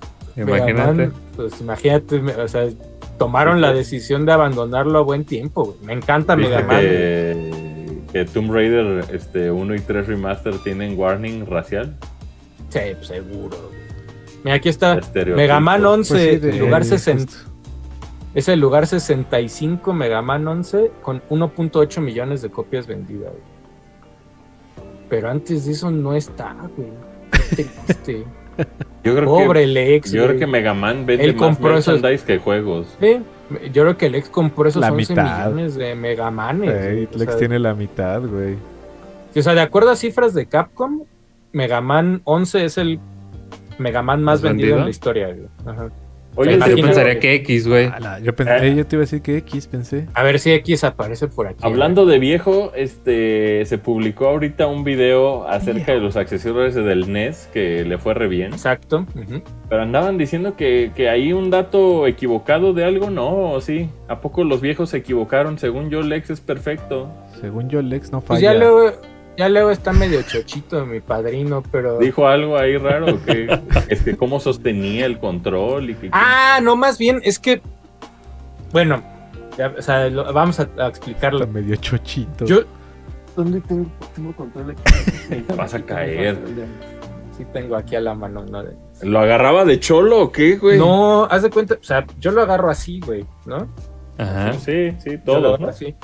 Imagínate. 0.47 0.73
Mega 0.73 0.87
Man, 0.95 1.13
pues 1.37 1.61
imagínate, 1.61 2.17
o 2.43 2.49
sea, 2.49 2.69
tomaron 3.19 3.61
la 3.61 3.75
decisión 3.75 4.25
de 4.25 4.33
abandonarlo 4.33 4.99
a 4.99 5.03
buen 5.03 5.27
tiempo. 5.27 5.65
güey. 5.67 5.77
Me 5.85 5.93
encanta 5.93 6.37
¿Viste 6.37 6.55
Mega 6.55 6.67
Man. 6.67 6.81
Que, 8.13 8.25
Tomb 8.25 8.53
Raider 8.53 9.05
este, 9.13 9.51
1 9.51 9.75
y 9.75 9.81
3 9.81 10.07
Remaster 10.07 10.59
tienen 10.59 10.99
warning 10.99 11.47
racial. 11.47 11.97
Sí, 12.69 12.81
seguro. 13.03 13.71
Mira, 14.45 14.57
aquí 14.57 14.69
está. 14.69 15.01
Mega 15.35 15.61
Man 15.61 15.85
11, 15.85 16.13
Pues 16.15 16.31
sí, 16.31 16.37
de- 16.39 16.59
lugar 16.59 16.83
eh, 16.83 16.85
60. 16.87 17.25
justo. 17.33 17.51
Es 18.35 18.49
el 18.49 18.61
lugar 18.61 18.87
65 18.87 19.93
Mega 19.93 20.23
Man 20.23 20.47
11 20.49 20.91
con 21.03 21.23
1.8 21.29 22.01
millones 22.01 22.41
de 22.43 22.51
copias 22.51 22.87
vendidas. 22.87 23.31
güey. 23.33 23.53
Pero 25.09 25.31
antes 25.31 25.67
de 25.67 25.73
eso 25.73 25.91
no 25.91 26.15
está, 26.15 26.57
güey. 26.77 26.89
Triste. 27.51 28.25
Yo 29.05 29.17
creo 29.17 29.25
Pobre 29.27 29.61
que, 29.63 29.67
Lex. 29.67 30.13
yo 30.13 30.19
creo 30.23 30.27
güey. 30.29 30.39
que 30.39 30.47
Mega 30.47 30.75
Man 30.75 31.05
vende 31.07 31.25
Él 31.25 31.35
más 31.35 31.43
compró 31.43 31.77
esos- 31.77 31.95
merchandise 32.01 32.25
que 32.25 32.39
juegos. 32.39 32.87
Sí, 33.01 33.19
yo 33.73 33.83
creo 33.83 33.97
que 33.97 34.11
Lex 34.11 34.29
compró 34.29 34.69
esos 34.69 34.81
La 34.81 34.93
11 34.93 35.13
mitad. 35.13 35.47
millones 35.47 35.75
de 35.75 35.95
Mega 35.95 36.31
Manes. 36.31 36.71
Ey, 36.75 36.93
güey. 36.93 37.09
O 37.15 37.19
Lex 37.19 37.31
sea, 37.33 37.39
tiene 37.39 37.59
la 37.59 37.75
mitad, 37.75 38.21
güey. 38.23 38.57
O 39.35 39.43
sea, 39.43 39.55
de 39.55 39.61
acuerdo 39.63 39.91
a 39.91 39.97
cifras 39.97 40.35
de 40.35 40.47
Capcom, 40.47 41.05
Mega 41.53 41.81
Man 41.81 42.21
11 42.25 42.65
es 42.65 42.79
el 42.79 43.01
Mega 43.79 44.03
Man 44.03 44.23
más 44.23 44.41
¿Más 44.41 44.43
vendido, 44.43 44.67
vendido? 44.69 44.79
en 44.79 44.85
la 44.85 44.91
historia. 44.91 45.27
güey. 45.29 45.49
Ajá. 45.67 45.89
Oye, 46.35 46.59
Yo 46.59 46.77
pensaría 46.77 47.21
que 47.21 47.35
X, 47.35 47.69
güey. 47.69 47.91
Yo, 48.23 48.35
pensé, 48.35 48.69
Eh. 48.69 48.75
yo 48.75 48.87
te 48.87 48.97
iba 48.97 49.03
a 49.03 49.05
decir 49.05 49.21
que 49.21 49.37
X, 49.39 49.67
pensé. 49.67 50.07
A 50.15 50.23
ver 50.23 50.39
si 50.39 50.51
X 50.53 50.83
aparece 50.85 51.29
por 51.29 51.47
aquí. 51.47 51.59
Hablando 51.61 52.07
de 52.07 52.19
viejo, 52.19 52.73
este 52.75 53.65
se 53.67 53.77
publicó 53.79 54.29
ahorita 54.29 54.67
un 54.67 54.83
video 54.85 55.47
acerca 55.47 55.93
de 55.93 56.01
los 56.01 56.17
accesorios 56.17 56.75
del 56.75 57.13
NES 57.13 57.51
que 57.53 57.85
le 57.85 57.99
fue 57.99 58.15
re 58.15 58.29
bien. 58.29 58.53
Exacto. 58.53 59.07
Pero 59.69 59.83
andaban 59.83 60.17
diciendo 60.17 60.57
que, 60.57 60.91
que 60.95 61.09
hay 61.11 61.33
un 61.35 61.51
dato 61.51 62.07
equivocado 62.07 62.73
de 62.73 62.85
algo, 62.85 63.11
¿no? 63.11 63.53
¿O 63.53 63.61
sí? 63.61 63.89
¿A 64.09 64.21
poco 64.21 64.45
los 64.45 64.61
viejos 64.61 64.91
se 64.91 64.99
equivocaron? 64.99 65.59
Según 65.59 65.91
yo, 65.91 66.01
Lex 66.03 66.31
es 66.31 66.41
perfecto. 66.41 67.11
Según 67.41 67.69
yo, 67.69 67.83
Lex 67.83 68.11
no 68.13 68.21
Pues 68.21 68.41
falla. 68.41 68.53
ya 68.55 68.59
luego, 68.59 68.93
ya 69.37 69.49
luego 69.49 69.71
está 69.71 69.93
medio 69.93 70.23
chochito 70.23 70.85
mi 70.87 71.01
padrino, 71.01 71.63
pero. 71.73 71.99
¿Dijo 71.99 72.27
algo 72.29 72.57
ahí 72.59 72.77
raro? 72.77 73.23
que 73.25 73.47
es 73.89 74.03
que 74.03 74.17
cómo 74.17 74.41
sostenía 74.41 75.07
el 75.07 75.19
control 75.19 75.91
y 75.91 75.95
que... 75.95 76.09
Ah, 76.13 76.61
no, 76.63 76.77
más 76.77 76.99
bien 76.99 77.21
es 77.25 77.39
que. 77.39 77.63
Bueno, 78.73 79.03
ya, 79.59 79.75
o 79.79 79.83
sea, 79.83 80.09
lo- 80.09 80.33
vamos 80.33 80.61
a, 80.61 80.69
a 80.79 80.89
explicarlo. 80.89 81.41
Está 81.41 81.53
medio 81.53 81.77
chochito. 81.77 82.45
Yo. 82.45 82.61
¿Dónde 83.37 83.61
tengo, 83.63 83.87
tengo 84.15 84.33
control 84.37 84.73
aquí? 84.73 85.45
Vas 85.57 85.73
a 85.75 85.81
caer. 85.83 86.37
Sí, 87.37 87.47
tengo 87.53 87.77
aquí 87.77 87.97
a 87.97 88.01
la 88.03 88.15
mano. 88.15 88.45
¿no? 88.45 88.63
¿Lo 89.03 89.19
agarraba 89.21 89.65
de 89.65 89.81
cholo 89.81 90.21
o 90.21 90.33
qué, 90.33 90.57
güey? 90.57 90.79
No, 90.79 91.25
haz 91.25 91.43
de 91.43 91.49
cuenta, 91.51 91.75
o 91.81 91.83
sea, 91.83 92.05
yo 92.21 92.31
lo 92.31 92.43
agarro 92.43 92.69
así, 92.71 93.01
güey, 93.01 93.25
¿no? 93.47 93.69
Ajá. 94.19 94.53
Sí, 94.53 94.91
sí, 94.99 95.13
Yo 95.13 95.13
lo 95.13 95.21
todos, 95.25 95.45
agarro 95.47 95.63
¿no? 95.63 95.69
así. 95.71 95.95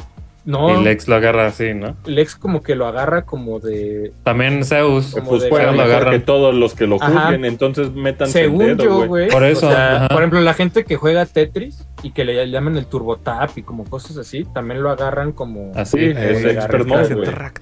No, 0.48 0.80
Y 0.80 0.82
Lex 0.82 1.06
lo 1.08 1.16
agarra 1.16 1.46
así, 1.48 1.74
¿no? 1.74 1.94
Lex 2.06 2.34
como 2.34 2.62
que 2.62 2.74
lo 2.74 2.86
agarra 2.86 3.26
como 3.26 3.60
de. 3.60 4.12
También 4.24 4.64
Zeus. 4.64 5.10
Como 5.12 5.28
Pues 5.28 5.42
de- 5.42 5.50
lo 5.50 5.72
mejor 5.74 6.08
que 6.10 6.20
todos 6.20 6.54
los 6.54 6.74
que 6.74 6.86
lo 6.86 6.96
Ajá. 6.96 7.20
juzguen, 7.26 7.44
entonces 7.44 7.92
metan 7.92 8.28
Según 8.28 8.62
el 8.62 8.76
dedo, 8.78 9.02
yo, 9.02 9.06
güey. 9.06 9.28
Por 9.28 9.44
eso, 9.44 9.68
o 9.68 9.70
sea, 9.70 9.96
ajá. 9.96 10.08
por 10.08 10.16
ejemplo, 10.18 10.40
la 10.40 10.54
gente 10.54 10.84
que 10.86 10.96
juega 10.96 11.26
Tetris 11.26 11.86
y 12.02 12.12
que 12.12 12.24
le 12.24 12.48
llaman 12.50 12.78
el 12.78 12.86
Turbo 12.86 13.18
Tap 13.18 13.50
y 13.58 13.62
como 13.62 13.84
cosas 13.84 14.16
así, 14.16 14.46
también 14.54 14.82
lo 14.82 14.88
agarran 14.88 15.32
como. 15.32 15.70
Así. 15.74 15.98
Sí, 15.98 16.04
es 16.16 16.44
Eh, 16.44 16.50
expert 16.52 16.88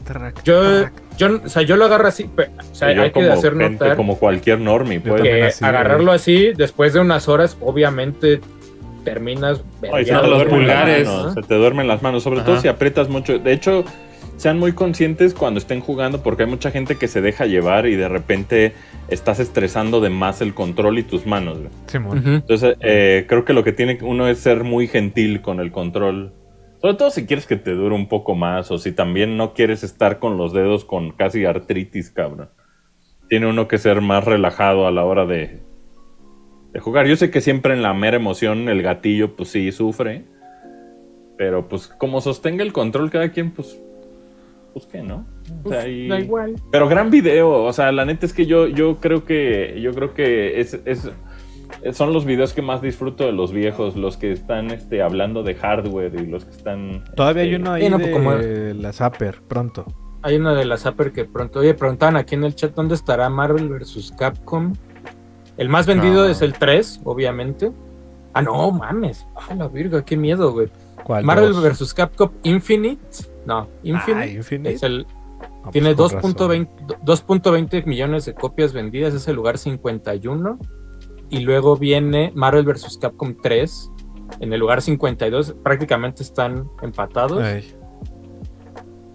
track, 0.04 0.44
Yo, 0.44 0.84
yo, 1.18 1.40
o 1.44 1.48
sea, 1.48 1.62
yo 1.62 1.76
lo 1.76 1.86
agarro 1.86 2.06
así, 2.06 2.30
pero, 2.36 2.52
o 2.70 2.74
sea, 2.74 2.86
hay 2.88 3.10
que 3.10 3.28
hacer 3.28 3.50
gente, 3.56 3.70
notar 3.84 3.96
como 3.96 4.16
cualquier 4.16 4.60
normie, 4.60 5.02
así, 5.44 5.64
agarrarlo 5.64 6.12
así, 6.12 6.52
después 6.56 6.92
de 6.92 7.00
unas 7.00 7.28
horas, 7.28 7.56
obviamente 7.60 8.40
terminas. 9.06 9.62
Ay, 9.92 10.04
se 10.04 10.10
te 10.10 10.16
los 10.16 10.38
duermen 10.38 10.48
pulgares. 10.48 11.06
las 11.06 11.16
manos, 11.16 11.34
se 11.34 11.42
te 11.42 11.54
duermen 11.54 11.88
las 11.88 12.02
manos, 12.02 12.22
sobre 12.24 12.40
Ajá. 12.40 12.46
todo 12.46 12.60
si 12.60 12.68
aprietas 12.68 13.08
mucho. 13.08 13.38
De 13.38 13.52
hecho, 13.52 13.84
sean 14.36 14.58
muy 14.58 14.72
conscientes 14.72 15.32
cuando 15.32 15.58
estén 15.58 15.80
jugando, 15.80 16.22
porque 16.22 16.42
hay 16.42 16.48
mucha 16.50 16.70
gente 16.72 16.96
que 16.96 17.06
se 17.06 17.20
deja 17.20 17.46
llevar 17.46 17.86
y 17.86 17.94
de 17.94 18.08
repente 18.08 18.72
estás 19.08 19.38
estresando 19.38 20.00
de 20.00 20.10
más 20.10 20.42
el 20.42 20.54
control 20.54 20.98
y 20.98 21.04
tus 21.04 21.24
manos. 21.24 21.58
Ujú. 21.94 22.18
Entonces, 22.26 22.76
eh, 22.80 23.24
creo 23.28 23.44
que 23.44 23.52
lo 23.52 23.62
que 23.62 23.72
tiene 23.72 23.96
uno 24.02 24.26
es 24.28 24.40
ser 24.40 24.64
muy 24.64 24.88
gentil 24.88 25.40
con 25.40 25.60
el 25.60 25.70
control. 25.70 26.32
Sobre 26.82 26.94
todo 26.94 27.10
si 27.10 27.24
quieres 27.26 27.46
que 27.46 27.56
te 27.56 27.70
dure 27.70 27.94
un 27.94 28.08
poco 28.08 28.34
más 28.34 28.70
o 28.70 28.78
si 28.78 28.92
también 28.92 29.36
no 29.36 29.54
quieres 29.54 29.82
estar 29.82 30.18
con 30.18 30.36
los 30.36 30.52
dedos 30.52 30.84
con 30.84 31.12
casi 31.12 31.44
artritis, 31.46 32.10
cabrón. 32.10 32.50
Tiene 33.28 33.46
uno 33.46 33.66
que 33.66 33.78
ser 33.78 34.02
más 34.02 34.24
relajado 34.24 34.86
a 34.86 34.90
la 34.90 35.04
hora 35.04 35.24
de, 35.26 35.62
de 36.76 36.80
jugar. 36.82 37.06
Yo 37.06 37.16
sé 37.16 37.30
que 37.30 37.40
siempre 37.40 37.72
en 37.74 37.82
la 37.82 37.92
mera 37.94 38.16
emoción 38.16 38.68
el 38.68 38.82
gatillo 38.82 39.34
pues 39.36 39.48
sí 39.50 39.72
sufre. 39.72 40.24
Pero 41.38 41.68
pues 41.68 41.88
como 41.88 42.20
sostenga 42.20 42.62
el 42.62 42.72
control 42.72 43.10
cada 43.10 43.30
quien 43.30 43.50
pues... 43.50 43.80
Pues 44.72 44.86
qué, 44.86 45.02
¿no? 45.02 45.26
O 45.64 45.68
sea, 45.70 45.80
Pues, 45.82 45.86
y- 45.88 46.08
Da 46.08 46.20
igual. 46.20 46.54
pero 46.70 46.86
gran 46.88 47.10
video, 47.10 47.64
o 47.64 47.72
sea, 47.72 47.92
la 47.92 48.04
neta 48.04 48.26
es 48.26 48.34
que 48.34 48.44
yo, 48.44 48.66
yo 48.66 48.98
creo 49.00 49.24
que 49.24 49.78
yo 49.80 49.92
creo 49.94 50.12
que 50.12 50.60
es, 50.60 50.78
es- 50.84 51.10
son 51.92 52.12
los 52.12 52.26
videos 52.26 52.52
que 52.52 52.60
más 52.62 52.82
disfruto 52.82 53.24
de 53.24 53.32
los 53.32 53.52
viejos, 53.52 53.96
los 53.96 54.16
que 54.18 54.32
están 54.32 54.70
este, 54.70 55.00
hablando 55.02 55.42
de 55.42 55.54
hardware 55.54 56.12
y 56.20 56.26
los 56.26 56.44
que 56.44 56.50
están. 56.50 57.04
Todavía 57.16 57.42
hay 57.44 57.48
este, 57.54 57.60
uno 57.62 57.72
ahí 57.72 57.82
Sí, 57.84 57.90
no, 57.90 57.96
pues, 57.98 58.06
de 58.08 58.12
como- 58.12 58.32
la 58.82 58.92
Zapper, 58.92 59.40
pronto. 59.48 59.86
Hay 60.22 60.36
una 60.36 60.54
de 60.54 60.64
las 60.66 60.82
Zapper 60.82 61.10
que 61.12 61.24
pronto. 61.24 61.60
Oye, 61.60 61.72
preguntaban 61.74 62.16
aquí 62.16 62.34
en 62.34 62.44
el 62.44 62.54
chat 62.54 62.74
dónde 62.74 62.94
estará 62.96 63.28
Marvel 63.30 63.68
vs. 63.70 64.12
Capcom. 64.18 64.74
El 65.56 65.68
más 65.68 65.86
vendido 65.86 66.24
No. 66.24 66.30
es 66.30 66.42
el 66.42 66.52
3, 66.54 67.00
obviamente. 67.04 67.72
Ah, 68.34 68.42
no, 68.42 68.70
mames. 68.70 69.26
Ah, 69.34 69.54
la 69.54 69.68
virga, 69.68 70.04
qué 70.04 70.16
miedo, 70.16 70.52
güey. 70.52 70.68
Marvel 71.22 71.52
vs. 71.54 71.94
Capcom 71.94 72.30
Infinite. 72.42 73.00
No, 73.46 73.68
Infinite. 73.82 74.22
Ah, 74.22 74.26
Infinite. 74.26 74.74
Es 74.74 74.82
el, 74.82 75.06
Ah, 75.38 75.48
pues 75.64 75.72
tiene 75.72 75.92
razón. 75.94 76.34
2.20 76.34 76.68
2.20 77.04 77.84
millones 77.86 78.24
de 78.24 78.34
copias 78.34 78.72
vendidas, 78.72 79.14
es 79.14 79.26
el 79.28 79.36
lugar 79.36 79.58
51. 79.58 80.58
Y 81.28 81.40
luego 81.40 81.76
viene 81.76 82.32
Marvel 82.34 82.64
vs. 82.64 82.98
Capcom 83.00 83.34
3 83.42 83.90
en 84.40 84.52
el 84.52 84.60
lugar 84.60 84.80
52. 84.82 85.56
Prácticamente 85.62 86.22
están 86.22 86.68
empatados. 86.82 87.42
Ey, 87.44 87.74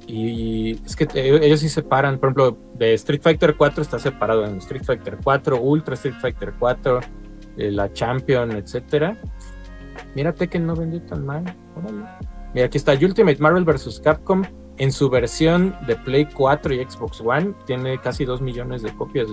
Y 0.08 0.72
es 0.86 0.96
que 0.96 1.06
eh, 1.14 1.40
ellos 1.44 1.60
sí 1.62 1.70
separan, 1.70 2.18
por 2.18 2.30
ejemplo, 2.30 2.58
de 2.76 2.94
Street 2.96 3.22
Fighter 3.22 3.56
4 3.56 3.82
está 3.82 4.00
separado 4.00 4.46
en 4.46 4.58
Street 4.58 4.84
Fighter 4.84 5.18
4, 5.24 5.62
Ultra 5.62 5.94
Street 5.94 6.16
Fighter 6.20 6.54
4, 6.60 7.00
eh, 7.58 7.72
la 7.72 7.92
Champion, 7.94 8.52
etcétera. 8.52 9.16
Mírate 10.16 10.48
que 10.48 10.60
no 10.60 10.76
vendió 10.76 11.02
tan 11.04 11.26
mal. 11.26 11.44
órale. 11.78 12.04
Mira, 12.54 12.66
aquí 12.66 12.78
está 12.78 12.94
Ultimate 12.94 13.38
Marvel 13.40 13.64
vs. 13.64 14.02
Capcom 14.04 14.42
en 14.78 14.92
su 14.92 15.10
versión 15.10 15.76
de 15.88 15.96
Play 15.96 16.26
4 16.34 16.74
y 16.74 16.84
Xbox 16.84 17.22
One. 17.22 17.54
Tiene 17.66 18.00
casi 18.00 18.26
2 18.26 18.42
millones 18.42 18.82
de 18.82 18.94
copias. 18.96 19.28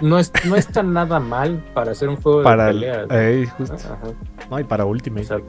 No, 0.00 0.18
es, 0.18 0.32
no 0.46 0.56
está 0.56 0.82
nada 0.82 1.20
mal 1.20 1.64
para 1.72 1.92
hacer 1.92 2.08
un 2.08 2.16
juego 2.16 2.42
para 2.42 2.64
de 2.66 2.70
el- 2.72 2.80
pelea. 2.80 3.04
güey. 3.04 3.18
ey, 3.40 3.46
justo. 3.46 3.74
Ajá. 3.76 3.98
No, 4.50 4.60
y 4.60 4.64
para 4.64 4.84
Ultimate. 4.84 5.42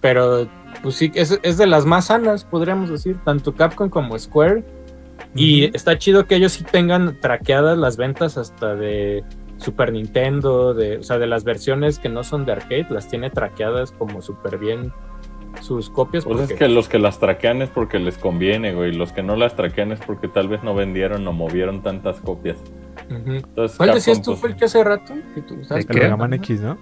Pero, 0.00 0.48
pues 0.82 0.94
sí, 0.96 1.10
es, 1.14 1.38
es 1.42 1.58
de 1.58 1.66
las 1.66 1.86
más 1.86 2.06
sanas, 2.06 2.44
podríamos 2.44 2.90
decir, 2.90 3.16
tanto 3.24 3.54
Capcom 3.54 3.88
como 3.88 4.18
Square. 4.18 4.64
Y 5.34 5.64
está 5.76 5.96
chido 5.98 6.26
que 6.26 6.34
ellos 6.36 6.52
sí 6.52 6.64
tengan 6.64 7.20
traqueadas 7.20 7.78
las 7.78 7.96
ventas 7.96 8.36
hasta 8.36 8.74
de 8.74 9.22
Super 9.58 9.92
Nintendo, 9.92 10.74
de, 10.74 10.98
o 10.98 11.02
sea, 11.02 11.18
de 11.18 11.26
las 11.26 11.44
versiones 11.44 11.98
que 11.98 12.08
no 12.08 12.24
son 12.24 12.44
de 12.46 12.52
arcade, 12.52 12.86
las 12.90 13.08
tiene 13.08 13.30
traqueadas 13.30 13.92
como 13.92 14.22
súper 14.22 14.58
bien 14.58 14.92
sus 15.60 15.90
copias. 15.90 16.24
Pues 16.24 16.40
es 16.40 16.48
porque- 16.48 16.64
que 16.64 16.68
los 16.68 16.88
que 16.88 16.98
las 16.98 17.18
traquean 17.20 17.60
es 17.62 17.68
porque 17.70 17.98
les 17.98 18.16
conviene, 18.18 18.72
güey. 18.74 18.92
Los 18.92 19.12
que 19.12 19.22
no 19.22 19.36
las 19.36 19.54
traquean 19.54 19.92
es 19.92 20.00
porque 20.00 20.26
tal 20.28 20.48
vez 20.48 20.62
no 20.64 20.74
vendieron 20.74 21.26
o 21.28 21.32
movieron 21.32 21.82
tantas 21.82 22.20
copias. 22.20 22.56
Entonces, 23.08 23.76
¿Cuál 23.76 23.88
Capcom, 23.90 23.94
decías 23.94 24.22
tú, 24.22 24.30
pues, 24.32 24.40
fue 24.40 24.48
el 24.50 24.56
que 24.56 24.64
hace 24.64 24.82
rato? 24.84 25.14
Que 25.34 25.42
tú 25.42 25.56
¿De 25.56 25.80
El? 25.80 25.86
Mega? 25.94 26.16
Man 26.16 26.32
X, 26.34 26.60
¿no? 26.60 26.78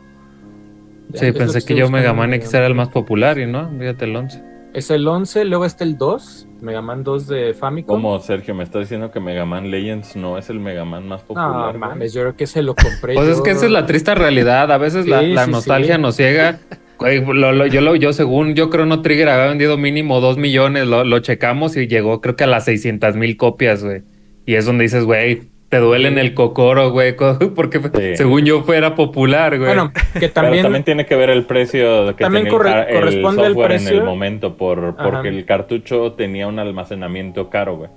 Sí, 1.14 1.26
es 1.26 1.32
pensé 1.34 1.64
que 1.64 1.74
yo 1.74 1.88
Mega 1.90 2.12
Man 2.12 2.34
X 2.34 2.52
era 2.54 2.66
el 2.66 2.74
más 2.74 2.88
popular 2.88 3.38
y 3.38 3.46
no, 3.46 3.70
fíjate 3.78 4.04
el 4.04 4.16
11. 4.16 4.42
Es 4.74 4.90
el 4.90 5.08
11, 5.08 5.46
luego 5.46 5.64
está 5.64 5.82
el 5.84 5.96
2, 5.96 6.46
Mega 6.60 6.82
Man 6.82 7.02
2 7.02 7.26
de 7.26 7.54
Famicom. 7.54 7.96
¿Cómo, 7.96 8.18
Sergio? 8.20 8.54
¿Me 8.54 8.62
está 8.64 8.78
diciendo 8.78 9.10
que 9.10 9.18
Mega 9.18 9.46
Man 9.46 9.70
Legends 9.70 10.14
no 10.14 10.36
es 10.36 10.50
el 10.50 10.60
Mega 10.60 10.84
Man 10.84 11.08
más 11.08 11.22
No, 11.22 11.26
popular? 11.28 11.68
güey? 11.70 11.78
mames, 11.80 12.12
yo 12.12 12.20
creo 12.20 12.36
que 12.36 12.46
se 12.46 12.62
lo 12.62 12.74
compré. 12.74 13.14
Pues 13.14 13.28
es 13.28 13.38
yo. 13.38 13.42
que 13.42 13.50
esa 13.52 13.64
es 13.64 13.72
la 13.72 13.86
triste 13.86 14.14
realidad. 14.14 14.70
A 14.70 14.76
veces 14.76 15.06
la, 15.06 15.20
Sí, 15.20 15.28
la 15.28 15.46
sí, 15.46 15.50
nostalgia 15.50 15.96
sí. 15.96 16.02
nos 16.02 16.16
ciega. 16.16 16.58
Lo- 17.00 17.52
lo- 17.52 17.66
yo, 17.66 17.80
lo, 17.80 17.94
yo, 17.96 18.12
según 18.12 18.54
yo 18.54 18.68
creo, 18.70 18.84
No 18.84 19.00
Trigger 19.02 19.28
había 19.30 19.46
vendido 19.46 19.78
mínimo 19.78 20.20
dos 20.20 20.36
millones. 20.36 20.86
Lo, 20.86 21.04
lo 21.04 21.18
checamos 21.20 21.76
y 21.76 21.86
llegó, 21.86 22.20
creo 22.20 22.36
que 22.36 22.44
a 22.44 22.48
las 22.48 22.64
600 22.66 23.16
mil 23.16 23.36
copias, 23.36 23.82
güey. 23.82 24.02
Y 24.44 24.54
es 24.54 24.66
donde 24.66 24.82
dices, 24.84 25.04
güey, 25.04 25.42
te 25.68 25.78
duele 25.78 26.08
en 26.08 26.18
el 26.18 26.32
cocoro, 26.34 26.90
güey, 26.90 27.14
porque 27.54 27.78
Sí. 27.80 28.16
según 28.16 28.44
yo 28.44 28.62
fuera 28.62 28.94
popular, 28.94 29.56
güey. 29.58 29.68
Bueno, 29.68 29.92
que 30.14 30.20
Pero 30.20 30.32
también, 30.32 30.62
también 30.62 30.84
tiene 30.84 31.04
que 31.06 31.14
ver 31.16 31.30
el 31.30 31.44
precio 31.44 32.14
que 32.16 32.24
También 32.24 32.44
tenía 32.44 32.48
el 32.48 32.50
corre- 32.64 32.70
car- 32.70 32.88
el, 32.90 32.94
corresponde 33.00 33.42
al 33.42 33.48
software 33.48 33.72
en 33.72 33.78
precio. 33.78 33.98
el 33.98 34.04
momento, 34.04 34.56
por, 34.56 34.96
porque 34.96 35.18
Ajá. 35.18 35.28
el 35.28 35.44
cartucho 35.44 36.12
tenía 36.12 36.46
un 36.46 36.58
almacenamiento 36.58 37.50
caro, 37.50 37.76
güey. 37.76 37.90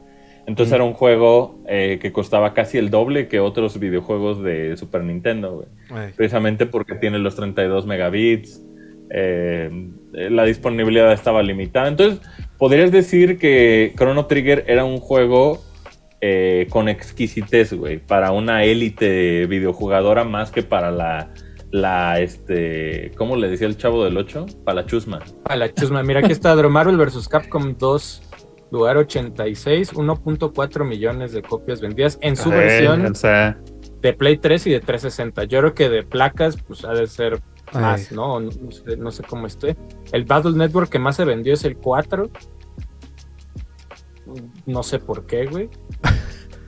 Entonces 0.47 0.71
Mm. 0.73 0.75
era 0.75 0.83
un 0.83 0.93
juego 0.93 1.59
eh, 1.67 1.99
que 2.01 2.11
costaba 2.11 2.53
casi 2.53 2.77
el 2.77 2.89
doble 2.89 3.27
que 3.27 3.39
otros 3.39 3.79
videojuegos 3.79 4.43
de 4.43 4.75
Super 4.75 5.03
Nintendo, 5.03 5.51
güey. 5.53 5.67
Ey. 6.07 6.13
Precisamente 6.15 6.65
porque 6.65 6.95
tiene 6.95 7.19
los 7.19 7.35
32 7.35 7.85
megabits, 7.85 8.61
eh, 9.13 9.69
la 10.13 10.43
disponibilidad 10.45 11.11
estaba 11.13 11.43
limitada. 11.43 11.87
Entonces, 11.87 12.19
podrías 12.57 12.91
decir 12.91 13.37
que 13.37 13.93
Chrono 13.95 14.25
Trigger 14.25 14.65
era 14.67 14.83
un 14.83 14.97
juego 14.97 15.61
eh, 16.21 16.67
con 16.69 16.87
exquisitez, 16.87 17.73
güey, 17.73 17.97
para 17.97 18.31
una 18.31 18.63
élite 18.63 19.47
videojugadora 19.47 20.23
más 20.23 20.51
que 20.51 20.61
para 20.61 20.91
la, 20.91 21.33
la, 21.71 22.19
este, 22.19 23.11
¿cómo 23.17 23.35
le 23.35 23.49
decía 23.49 23.65
el 23.65 23.75
chavo 23.75 24.03
del 24.03 24.17
8? 24.17 24.45
Para 24.63 24.81
la 24.81 24.85
chusma. 24.85 25.19
Para 25.43 25.55
la 25.55 25.73
chusma, 25.73 26.03
mira 26.03 26.19
aquí 26.19 26.31
está 26.31 26.55
Marvel 26.55 26.97
vs. 26.97 27.27
Capcom 27.27 27.75
2, 27.75 28.21
lugar 28.71 28.97
86, 28.97 29.93
1.4 29.93 30.85
millones 30.85 31.31
de 31.31 31.41
copias 31.41 31.81
vendidas 31.81 32.19
en 32.21 32.35
su 32.35 32.49
versión 32.49 33.05
o 33.05 33.15
sea, 33.15 33.57
de 34.01 34.13
Play 34.13 34.37
3 34.37 34.67
y 34.67 34.71
de 34.71 34.79
360. 34.79 35.45
Yo 35.45 35.59
creo 35.59 35.73
que 35.73 35.89
de 35.89 36.03
placas, 36.03 36.55
pues 36.61 36.85
ha 36.85 36.93
de 36.93 37.07
ser 37.07 37.41
más, 37.73 38.11
¿no? 38.11 38.39
No 38.39 38.51
sé, 38.51 38.97
no 38.97 39.11
sé 39.11 39.23
cómo 39.23 39.47
esté. 39.47 39.77
El 40.11 40.25
Battle 40.25 40.51
Network 40.51 40.89
que 40.89 40.99
más 40.99 41.15
se 41.15 41.25
vendió 41.25 41.53
es 41.53 41.63
el 41.63 41.77
4. 41.77 42.29
No 44.65 44.83
sé 44.83 44.99
por 44.99 45.25
qué, 45.25 45.45
güey. 45.45 45.69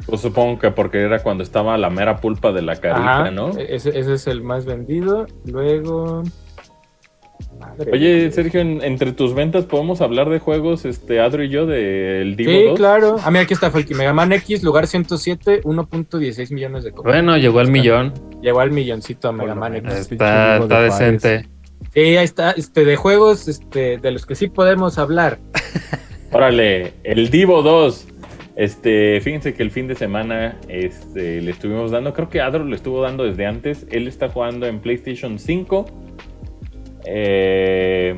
Pues 0.06 0.19
supongo 0.22 0.60
que 0.60 0.69
porque 0.72 0.99
era 1.02 1.23
cuando 1.23 1.44
estaba 1.44 1.77
la 1.77 1.90
mera 1.90 2.18
pulpa 2.18 2.52
de 2.52 2.61
la 2.61 2.76
carita, 2.76 3.22
Ajá, 3.22 3.31
¿no? 3.31 3.52
Ese, 3.57 3.98
ese 3.98 4.14
es 4.14 4.27
el 4.27 4.41
más 4.44 4.65
vendido. 4.65 5.26
Luego. 5.45 6.23
Madre 7.60 7.91
Oye. 7.91 8.31
Sergio, 8.31 8.60
en- 8.61 8.81
entre 8.84 9.14
tus 9.14 9.34
ventas 9.34 9.65
podemos 9.65 10.02
hablar 10.02 10.30
de 10.30 10.40
juegos, 10.40 10.85
este, 10.85 11.19
Adro 11.22 11.44
y 11.44 11.49
yo, 11.49 11.65
del 11.65 12.35
Divo 12.35 12.52
Sí, 12.52 12.64
2. 12.65 12.77
claro. 12.77 13.15
Ah, 13.23 13.31
mira, 13.31 13.44
aquí 13.44 13.53
está 13.53 13.72
Fulky. 13.72 13.94
Mega 13.94 14.11
Man 14.14 14.34
X, 14.34 14.64
lugar 14.64 14.88
107, 14.88 15.61
1.16 15.64 16.52
millones 16.52 16.84
de 16.84 16.91
copias. 16.91 17.14
bueno, 17.15 17.38
llegó 17.38 17.60
al 17.60 17.69
millón. 17.72 18.14
Llegó 18.41 18.60
al 18.60 18.72
milloncito 18.72 19.30
a 19.30 19.31
Mega 19.31 19.56
Man. 19.56 19.76
X. 19.77 20.11
Está, 20.11 20.57
está 20.57 20.80
de 20.80 20.84
decente. 20.85 21.49
Sí, 21.94 21.99
ahí 22.02 22.26
está. 22.26 22.52
Este, 22.52 22.84
de 22.85 22.95
juegos 22.95 23.48
este, 23.48 23.98
de 23.99 24.11
los 24.11 24.26
que 24.26 24.35
sí 24.35 24.48
podemos 24.48 24.98
hablar. 24.98 25.40
Órale, 26.34 26.94
el 27.04 27.30
Divo 27.30 27.62
2. 27.62 28.08
Este, 28.56 29.22
fíjense 29.22 29.54
que 29.54 29.62
el 29.62 29.70
fin 29.70 29.88
de 29.88 29.94
semana 29.94 30.60
este, 30.68 31.42
le 31.42 31.52
estuvimos 31.52 31.92
dando, 31.92 32.12
creo 32.14 32.30
que 32.30 32.42
Adro 32.42 32.66
le 32.66 32.76
estuvo 32.76 33.04
dando 33.04 33.24
desde 33.24 33.46
antes. 33.46 33.86
Él 33.92 34.08
está 34.08 34.30
jugando 34.30 34.66
en 34.66 34.80
PlayStation 34.80 35.38
5. 35.38 35.86
eh, 37.06 38.18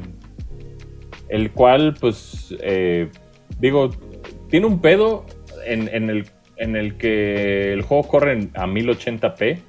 el 1.28 1.52
cual, 1.52 1.96
pues, 2.00 2.56
eh, 2.62 3.10
digo, 3.60 3.90
tiene 4.50 4.68
un 4.68 4.80
pedo 4.80 5.26
en, 5.66 6.10
el, 6.10 6.30
en 6.56 6.78
el 6.78 6.96
que 6.96 7.74
el 7.74 7.82
juego 7.82 8.08
corre 8.08 8.48
a 8.54 8.66
1080p, 8.66 9.60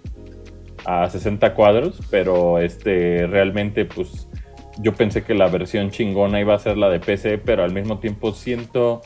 a 0.85 1.10
60 1.10 1.55
cuadros, 1.55 2.01
pero 2.10 2.60
este, 2.60 3.27
realmente, 3.27 3.86
pues, 3.86 4.25
yo 4.78 4.94
pensé 4.94 5.22
que 5.22 5.34
la 5.34 5.48
versión 5.48 5.90
chingona 5.90 6.40
iba 6.40 6.54
a 6.54 6.58
ser 6.58 6.76
la 6.76 6.88
de 6.88 7.00
PC, 7.00 7.38
pero 7.38 7.64
al 7.64 7.72
mismo 7.72 7.98
tiempo 7.98 8.32
siento 8.32 9.02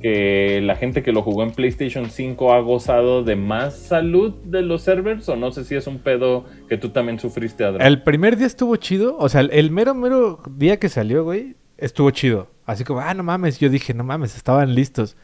que 0.00 0.60
la 0.62 0.76
gente 0.76 1.02
que 1.02 1.12
lo 1.12 1.22
jugó 1.22 1.42
en 1.42 1.50
PlayStation 1.50 2.10
5 2.10 2.54
ha 2.54 2.60
gozado 2.60 3.22
de 3.22 3.36
más 3.36 3.76
salud 3.76 4.34
de 4.44 4.62
los 4.62 4.82
servers, 4.82 5.28
o 5.28 5.36
no 5.36 5.52
sé 5.52 5.64
si 5.64 5.74
es 5.74 5.86
un 5.86 5.98
pedo 5.98 6.44
que 6.68 6.78
tú 6.78 6.90
también 6.90 7.18
sufriste, 7.18 7.64
Adrián. 7.64 7.86
El 7.86 8.02
primer 8.02 8.36
día 8.36 8.46
estuvo 8.46 8.76
chido. 8.76 9.16
O 9.18 9.28
sea, 9.28 9.42
el, 9.42 9.70
mero, 9.70 9.94
mero 9.94 10.40
día 10.56 10.78
que 10.78 10.88
salió, 10.88 11.24
güey, 11.24 11.56
estuvo 11.76 12.10
chido. 12.10 12.48
Así 12.64 12.84
como, 12.84 13.00
ah, 13.00 13.12
no 13.14 13.22
mames. 13.22 13.58
Yo 13.58 13.68
dije, 13.68 13.92
no 13.92 14.04
mames, 14.04 14.36
estaban 14.36 14.74
listos. 14.74 15.16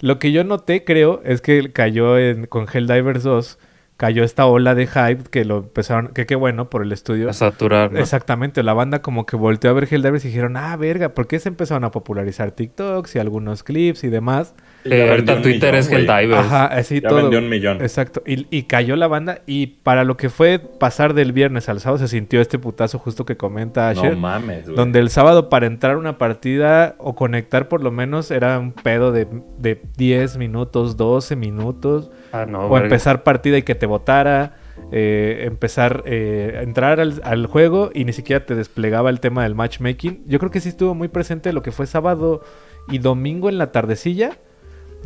Lo 0.00 0.18
que 0.18 0.32
yo 0.32 0.42
noté, 0.44 0.84
creo, 0.84 1.20
es 1.24 1.40
que 1.40 1.72
cayó 1.72 2.18
en, 2.18 2.46
con 2.46 2.66
Helldivers 2.72 3.22
2, 3.24 3.58
cayó 3.96 4.24
esta 4.24 4.46
ola 4.46 4.74
de 4.74 4.86
hype 4.88 5.22
que 5.30 5.44
lo 5.44 5.58
empezaron, 5.58 6.08
que 6.08 6.26
qué 6.26 6.34
bueno 6.34 6.68
por 6.68 6.82
el 6.82 6.90
estudio. 6.92 7.30
A 7.30 7.32
saturar, 7.32 7.92
¿no? 7.92 8.00
Exactamente, 8.00 8.62
la 8.62 8.74
banda 8.74 9.02
como 9.02 9.24
que 9.24 9.36
volteó 9.36 9.70
a 9.70 9.72
ver 9.72 9.86
Helldivers 9.90 10.24
y 10.24 10.28
dijeron, 10.28 10.56
ah, 10.56 10.76
verga, 10.76 11.10
¿por 11.10 11.26
qué 11.28 11.38
se 11.38 11.48
empezaron 11.48 11.84
a 11.84 11.90
popularizar 11.92 12.50
TikToks 12.50 13.14
y 13.14 13.18
algunos 13.20 13.62
clips 13.62 14.02
y 14.04 14.08
demás? 14.08 14.54
Y 14.84 14.88
vendió 14.90 15.10
ahorita 15.12 15.42
Twitter 15.42 15.74
millón, 15.74 15.78
es. 15.80 15.90
Helldivers. 15.90 16.40
Ajá, 16.46 16.66
así 16.66 17.00
Ya 17.00 17.08
todo. 17.08 17.22
vendió 17.22 17.38
un 17.38 17.48
millón. 17.48 17.80
Exacto, 17.82 18.22
y, 18.26 18.46
y 18.50 18.64
cayó 18.64 18.96
la 18.96 19.06
banda 19.06 19.42
y 19.46 19.66
para 19.68 20.04
lo 20.04 20.16
que 20.16 20.28
fue 20.28 20.58
pasar 20.58 21.14
del 21.14 21.32
viernes 21.32 21.68
al 21.68 21.80
sábado 21.80 21.98
se 21.98 22.08
sintió 22.08 22.40
este 22.40 22.58
putazo 22.58 22.98
justo 22.98 23.24
que 23.24 23.36
comenta 23.36 23.88
Asher. 23.90 24.12
No 24.14 24.18
mames, 24.20 24.64
güey. 24.64 24.76
Donde 24.76 24.98
el 24.98 25.08
sábado 25.08 25.48
para 25.48 25.66
entrar 25.66 25.94
a 25.94 25.98
una 25.98 26.18
partida 26.18 26.96
o 26.98 27.14
conectar 27.14 27.68
por 27.68 27.80
lo 27.82 27.90
menos 27.92 28.30
era 28.30 28.58
un 28.58 28.72
pedo 28.72 29.12
de, 29.12 29.26
de 29.58 29.80
10 29.96 30.36
minutos, 30.36 30.96
12 30.96 31.36
minutos. 31.36 32.10
Ah, 32.34 32.46
no, 32.46 32.68
o 32.68 32.76
verga. 32.76 32.86
empezar 32.86 33.22
partida 33.22 33.58
y 33.58 33.62
que 33.62 33.74
te 33.74 33.86
votara. 33.86 34.56
eh, 34.92 35.44
empezar 35.46 36.02
eh, 36.04 36.60
entrar 36.62 36.98
al, 37.00 37.20
al 37.24 37.46
juego 37.46 37.90
y 37.94 38.04
ni 38.04 38.12
siquiera 38.12 38.44
te 38.44 38.54
desplegaba 38.56 39.08
el 39.10 39.20
tema 39.20 39.44
del 39.44 39.54
matchmaking. 39.54 40.24
Yo 40.26 40.38
creo 40.38 40.50
que 40.50 40.60
sí 40.60 40.68
estuvo 40.68 40.94
muy 40.94 41.08
presente 41.08 41.52
lo 41.52 41.62
que 41.62 41.70
fue 41.72 41.86
sábado 41.86 42.42
y 42.88 42.98
domingo 42.98 43.48
en 43.48 43.58
la 43.58 43.70
tardecilla. 43.72 44.38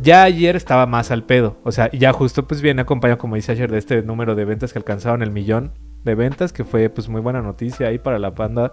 Ya 0.01 0.23
ayer 0.23 0.55
estaba 0.55 0.85
más 0.85 1.11
al 1.11 1.23
pedo. 1.23 1.57
O 1.63 1.71
sea, 1.71 1.91
ya 1.91 2.13
justo 2.13 2.47
pues 2.47 2.61
viene 2.61 2.81
acompañado, 2.81 3.17
como 3.19 3.35
dice 3.35 3.51
ayer, 3.51 3.69
de 3.71 3.77
este 3.77 4.01
número 4.01 4.33
de 4.35 4.45
ventas 4.45 4.73
que 4.73 4.79
alcanzaron 4.79 5.21
el 5.21 5.31
millón 5.31 5.73
de 6.03 6.15
ventas, 6.15 6.53
que 6.53 6.63
fue 6.63 6.89
pues 6.89 7.09
muy 7.09 7.19
buena 7.21 7.41
noticia 7.41 7.87
ahí 7.89 7.99
para 7.99 8.17
la 8.17 8.29
banda 8.31 8.71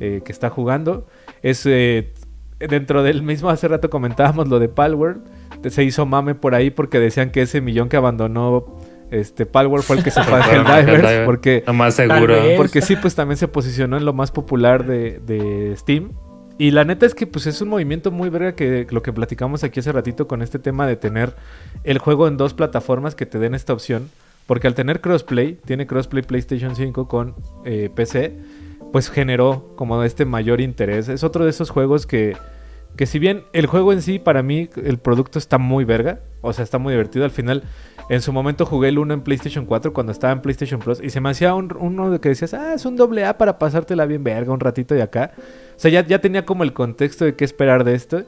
eh, 0.00 0.22
que 0.24 0.32
está 0.32 0.48
jugando. 0.50 1.06
Es 1.42 1.66
eh, 1.66 2.14
dentro 2.68 3.02
del 3.02 3.22
mismo, 3.22 3.50
hace 3.50 3.68
rato 3.68 3.90
comentábamos 3.90 4.48
lo 4.48 4.58
de 4.58 4.68
Palworld. 4.68 5.22
Se 5.68 5.84
hizo 5.84 6.06
mame 6.06 6.34
por 6.34 6.54
ahí 6.54 6.70
porque 6.70 6.98
decían 6.98 7.30
que 7.30 7.42
ese 7.42 7.60
millón 7.60 7.88
que 7.88 7.96
abandonó 7.96 8.66
este 9.10 9.46
Palworld 9.46 9.84
fue 9.84 9.96
el 9.96 10.04
que 10.04 10.10
se 10.10 10.22
fue 10.22 10.40
a. 10.40 10.50
Helldivers. 10.80 11.24
Porque, 11.24 11.62
Lo 11.66 11.74
más 11.74 11.94
seguro. 11.94 12.34
porque 12.56 12.80
sí, 12.80 12.96
pues 12.96 13.14
también 13.14 13.36
se 13.36 13.48
posicionó 13.48 13.96
en 13.96 14.04
lo 14.04 14.12
más 14.12 14.30
popular 14.30 14.86
de, 14.86 15.20
de 15.20 15.74
Steam. 15.76 16.12
Y 16.58 16.70
la 16.70 16.84
neta 16.84 17.06
es 17.06 17.14
que 17.14 17.26
pues 17.26 17.46
es 17.46 17.60
un 17.60 17.68
movimiento 17.68 18.10
muy 18.10 18.28
verga 18.28 18.54
que 18.54 18.86
lo 18.90 19.02
que 19.02 19.12
platicamos 19.12 19.64
aquí 19.64 19.80
hace 19.80 19.90
ratito 19.92 20.28
con 20.28 20.42
este 20.42 20.58
tema 20.58 20.86
de 20.86 20.96
tener 20.96 21.34
el 21.84 21.98
juego 21.98 22.28
en 22.28 22.36
dos 22.36 22.54
plataformas 22.54 23.14
que 23.14 23.26
te 23.26 23.38
den 23.38 23.54
esta 23.54 23.72
opción. 23.72 24.10
Porque 24.46 24.66
al 24.66 24.74
tener 24.74 25.00
crossplay, 25.00 25.58
tiene 25.64 25.86
crossplay 25.86 26.22
PlayStation 26.22 26.74
5 26.74 27.08
con 27.08 27.34
eh, 27.64 27.90
PC, 27.94 28.36
pues 28.92 29.10
generó 29.10 29.72
como 29.74 30.02
este 30.04 30.24
mayor 30.24 30.60
interés. 30.60 31.08
Es 31.08 31.24
otro 31.24 31.44
de 31.44 31.50
esos 31.50 31.70
juegos 31.70 32.06
que, 32.06 32.36
que 32.96 33.06
si 33.06 33.18
bien 33.18 33.44
el 33.54 33.66
juego 33.66 33.92
en 33.92 34.02
sí, 34.02 34.18
para 34.18 34.42
mí, 34.42 34.68
el 34.84 34.98
producto 34.98 35.38
está 35.38 35.56
muy 35.58 35.84
verga, 35.84 36.20
o 36.42 36.52
sea, 36.52 36.62
está 36.62 36.78
muy 36.78 36.92
divertido. 36.92 37.24
Al 37.24 37.30
final, 37.30 37.64
en 38.10 38.20
su 38.20 38.32
momento 38.32 38.66
jugué 38.66 38.90
el 38.90 38.98
1 38.98 39.14
en 39.14 39.20
PlayStation 39.22 39.64
4 39.64 39.94
cuando 39.94 40.12
estaba 40.12 40.32
en 40.34 40.42
PlayStation 40.42 40.78
Plus 40.78 41.00
y 41.02 41.08
se 41.08 41.20
me 41.20 41.30
hacía 41.30 41.54
un, 41.54 41.74
uno 41.78 42.10
de 42.10 42.20
que 42.20 42.28
decías, 42.28 42.52
ah, 42.52 42.74
es 42.74 42.84
un 42.84 42.96
doble 42.96 43.24
A 43.24 43.38
para 43.38 43.58
pasártela 43.58 44.04
bien 44.04 44.22
verga 44.22 44.52
un 44.52 44.60
ratito 44.60 44.94
de 44.94 45.02
acá. 45.02 45.32
O 45.74 45.80
sea, 45.80 45.90
ya, 45.90 46.06
ya 46.06 46.20
tenía 46.20 46.44
como 46.44 46.62
el 46.62 46.74
contexto 46.74 47.24
de 47.24 47.34
qué 47.34 47.44
esperar 47.44 47.84
de 47.84 47.94
esto. 47.94 48.24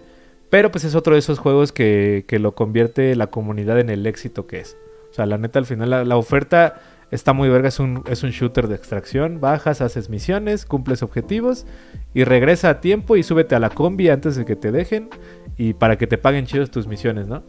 Pero 0.48 0.70
pues 0.70 0.84
es 0.84 0.94
otro 0.94 1.14
de 1.14 1.18
esos 1.18 1.38
juegos 1.38 1.72
que, 1.72 2.24
que 2.28 2.38
lo 2.38 2.54
convierte 2.54 3.16
la 3.16 3.26
comunidad 3.26 3.80
en 3.80 3.90
el 3.90 4.06
éxito 4.06 4.46
que 4.46 4.60
es. 4.60 4.76
O 5.10 5.14
sea, 5.14 5.26
la 5.26 5.36
neta, 5.36 5.58
al 5.58 5.66
final 5.66 6.08
la 6.08 6.16
oferta 6.16 6.80
está 7.14 7.32
muy 7.32 7.48
verga. 7.48 7.68
Es 7.68 7.78
un, 7.78 8.02
es 8.08 8.22
un 8.22 8.30
shooter 8.30 8.68
de 8.68 8.74
extracción. 8.74 9.40
Bajas, 9.40 9.80
haces 9.80 10.10
misiones, 10.10 10.66
cumples 10.66 11.02
objetivos 11.02 11.66
y 12.12 12.24
regresa 12.24 12.70
a 12.70 12.80
tiempo 12.80 13.16
y 13.16 13.22
súbete 13.22 13.54
a 13.54 13.60
la 13.60 13.70
combi 13.70 14.08
antes 14.08 14.36
de 14.36 14.44
que 14.44 14.56
te 14.56 14.72
dejen 14.72 15.08
y 15.56 15.74
para 15.74 15.96
que 15.96 16.06
te 16.06 16.18
paguen 16.18 16.46
chidos 16.46 16.70
tus 16.70 16.86
misiones, 16.86 17.28
¿no? 17.28 17.44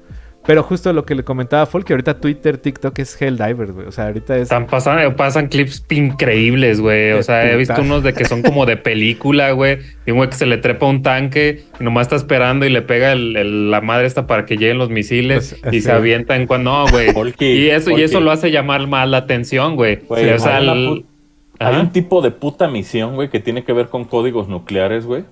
Pero 0.48 0.62
justo 0.64 0.94
lo 0.94 1.06
que 1.06 1.16
le 1.16 1.24
comentaba 1.24 1.66
Folk, 1.66 1.88
que 1.88 1.94
ahorita 1.94 2.20
Twitter, 2.20 2.58
TikTok 2.60 3.00
es 3.00 3.20
Helldivers, 3.20 3.72
güey. 3.72 3.88
O 3.88 3.92
sea, 3.92 4.06
ahorita 4.06 4.36
es... 4.36 4.44
Están 4.44 4.68
pasan, 4.68 5.16
pasan 5.16 5.48
clips 5.48 5.84
increíbles, 5.90 6.80
güey. 6.82 7.14
O 7.14 7.24
sea, 7.24 7.52
he 7.52 7.58
visto 7.58 7.82
unos 7.82 8.04
de 8.04 8.14
que 8.14 8.26
son 8.26 8.42
como 8.44 8.66
de 8.66 8.78
película, 8.78 9.52
güey. 9.52 9.80
Y 10.06 10.12
un 10.12 10.18
güey 10.18 10.30
que 10.30 10.36
se 10.36 10.46
le 10.46 10.58
trepa 10.58 10.86
un 10.86 11.02
tanque 11.02 11.64
y 11.80 11.84
nomás 11.84 12.04
está 12.04 12.16
esperando 12.16 12.66
y 12.66 12.70
le 12.70 12.82
pega 12.84 13.12
el- 13.12 13.36
el- 13.36 13.72
la 13.72 13.82
madre 13.82 14.06
esta 14.06 14.28
para 14.28 14.46
que 14.46 14.56
lleguen 14.58 14.78
los 14.78 14.90
misiles 14.90 15.58
Pues, 15.62 15.64
y 15.64 15.68
así. 15.80 15.82
se 15.82 15.92
avienta 15.92 16.36
en 16.36 16.46
cuando 16.48 16.72
no, 16.84 16.86
güey. 16.92 17.10
Y 17.40 17.70
eso, 17.70 17.92
y 17.98 18.04
eso 18.04 18.20
lo 18.20 18.32
hace 18.32 18.52
llamar 18.52 18.86
más 18.88 19.10
la 19.10 19.18
atención, 19.18 19.76
güey. 19.76 19.98
Güey, 20.08 20.26
Sí, 20.26 20.30
o 20.32 20.40
sea, 20.40 20.58
hay, 20.58 20.68
el- 20.70 21.80
un 21.80 21.92
tipo 21.92 22.22
de 22.22 22.32
puta 22.32 22.68
misión, 22.68 23.16
güey, 23.16 23.30
que 23.30 23.40
tiene 23.40 23.64
que 23.64 23.74
ver 23.74 23.88
con 23.88 24.04
códigos 24.06 24.48
nucleares, 24.48 25.06
güey. 25.06 25.24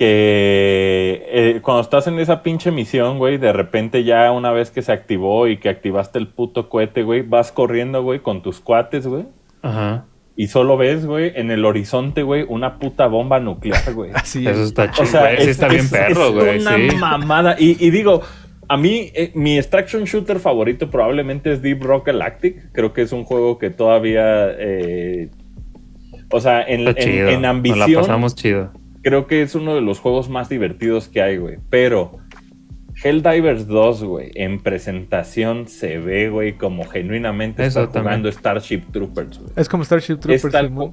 Que 0.00 1.22
eh, 1.28 1.60
cuando 1.62 1.82
estás 1.82 2.06
en 2.06 2.18
esa 2.20 2.42
pinche 2.42 2.70
misión, 2.70 3.18
güey, 3.18 3.36
de 3.36 3.52
repente 3.52 4.02
ya 4.02 4.32
una 4.32 4.50
vez 4.50 4.70
que 4.70 4.80
se 4.80 4.92
activó 4.92 5.46
y 5.46 5.58
que 5.58 5.68
activaste 5.68 6.18
el 6.18 6.26
puto 6.26 6.70
cohete, 6.70 7.02
güey, 7.02 7.20
vas 7.20 7.52
corriendo, 7.52 8.02
güey, 8.02 8.20
con 8.20 8.40
tus 8.42 8.60
cuates, 8.60 9.06
güey. 9.06 9.24
Ajá. 9.60 10.06
Y 10.36 10.46
solo 10.46 10.78
ves, 10.78 11.04
güey, 11.04 11.32
en 11.36 11.50
el 11.50 11.66
horizonte, 11.66 12.22
güey, 12.22 12.46
una 12.48 12.78
puta 12.78 13.08
bomba 13.08 13.40
nuclear, 13.40 13.92
güey. 13.92 14.10
Así 14.14 14.46
Eso 14.46 14.62
es. 14.62 14.68
está 14.68 14.90
chido, 14.90 15.04
O 15.04 15.06
sea, 15.06 15.32
es, 15.34 15.46
está 15.48 15.68
bien 15.68 15.80
es- 15.84 15.90
perro, 15.90 16.28
es 16.28 16.32
güey. 16.34 16.58
una 16.60 16.76
Sí. 16.76 16.96
mamada. 16.96 17.56
Y, 17.58 17.76
y 17.78 17.90
digo, 17.90 18.22
a 18.68 18.78
mí, 18.78 19.10
eh, 19.14 19.32
mi 19.34 19.58
extraction 19.58 20.04
shooter 20.04 20.38
favorito 20.38 20.88
probablemente 20.88 21.52
es 21.52 21.60
Deep 21.60 21.82
Rock 21.82 22.06
Galactic. 22.06 22.72
Creo 22.72 22.94
que 22.94 23.02
es 23.02 23.12
un 23.12 23.24
juego 23.24 23.58
que 23.58 23.68
todavía. 23.68 24.48
eh, 24.58 25.28
o 26.30 26.40
sea, 26.40 26.62
en, 26.62 26.88
en- 26.88 26.96
en 26.96 27.32
Nos 27.34 27.42
la 27.42 27.50
ambición, 27.50 28.00
pasamos 28.00 28.34
chido. 28.34 28.72
Creo 29.02 29.26
que 29.26 29.42
es 29.42 29.54
uno 29.54 29.74
de 29.74 29.80
los 29.80 29.98
juegos 30.00 30.28
más 30.28 30.48
divertidos 30.48 31.08
que 31.08 31.22
hay, 31.22 31.36
güey. 31.36 31.58
Pero. 31.70 32.18
Helldivers 33.02 33.66
2, 33.66 34.04
güey, 34.04 34.30
en 34.34 34.60
presentación 34.60 35.68
se 35.68 35.96
ve, 35.98 36.28
güey, 36.28 36.52
como 36.58 36.84
genuinamente 36.84 37.64
Eso 37.64 37.80
está 37.80 37.92
también. 37.94 38.02
jugando 38.20 38.28
Starship 38.32 38.82
Troopers, 38.92 39.38
güey. 39.38 39.50
Es 39.56 39.70
como 39.70 39.84
Starship 39.84 40.16
Troopers. 40.16 40.44
Es 40.44 40.52
tal 40.52 40.66
Simón. 40.68 40.92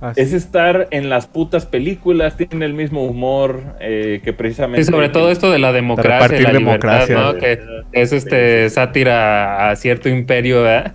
Ah, 0.00 0.14
sí. 0.14 0.22
Es 0.22 0.32
estar 0.32 0.88
en 0.92 1.10
las 1.10 1.26
putas 1.26 1.66
películas, 1.66 2.38
tiene 2.38 2.64
el 2.64 2.72
mismo 2.72 3.04
humor 3.04 3.60
eh, 3.80 4.22
que 4.24 4.32
precisamente... 4.32 4.82
Sí, 4.82 4.90
sobre 4.90 5.10
todo 5.10 5.30
esto 5.30 5.50
de 5.50 5.58
la 5.58 5.72
democracia, 5.72 6.38
y 6.38 6.38
repartir 6.38 6.42
la 6.54 6.58
libertad, 6.58 7.06
democracia, 7.06 7.32
¿no? 7.32 7.34
Que 7.38 7.60
es 7.92 8.12
este 8.14 8.70
sátira 8.70 9.68
a 9.68 9.76
cierto 9.76 10.08
imperio, 10.08 10.62
¿verdad? 10.62 10.94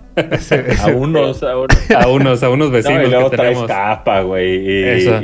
A 0.82 0.88
unos, 0.88 1.44
a 1.44 1.56
unos. 1.56 1.90
A 1.94 2.08
unos, 2.08 2.42
a 2.42 2.50
unos 2.50 2.68
No, 2.68 2.72
vecinos 2.72 3.06
y 3.06 3.10
luego 3.10 3.30
que 3.30 3.36
traes 3.36 3.50
tenemos. 3.58 3.70
capa, 3.70 4.22
güey. 4.22 4.56
Y, 4.56 4.82
Eso. 4.82 5.20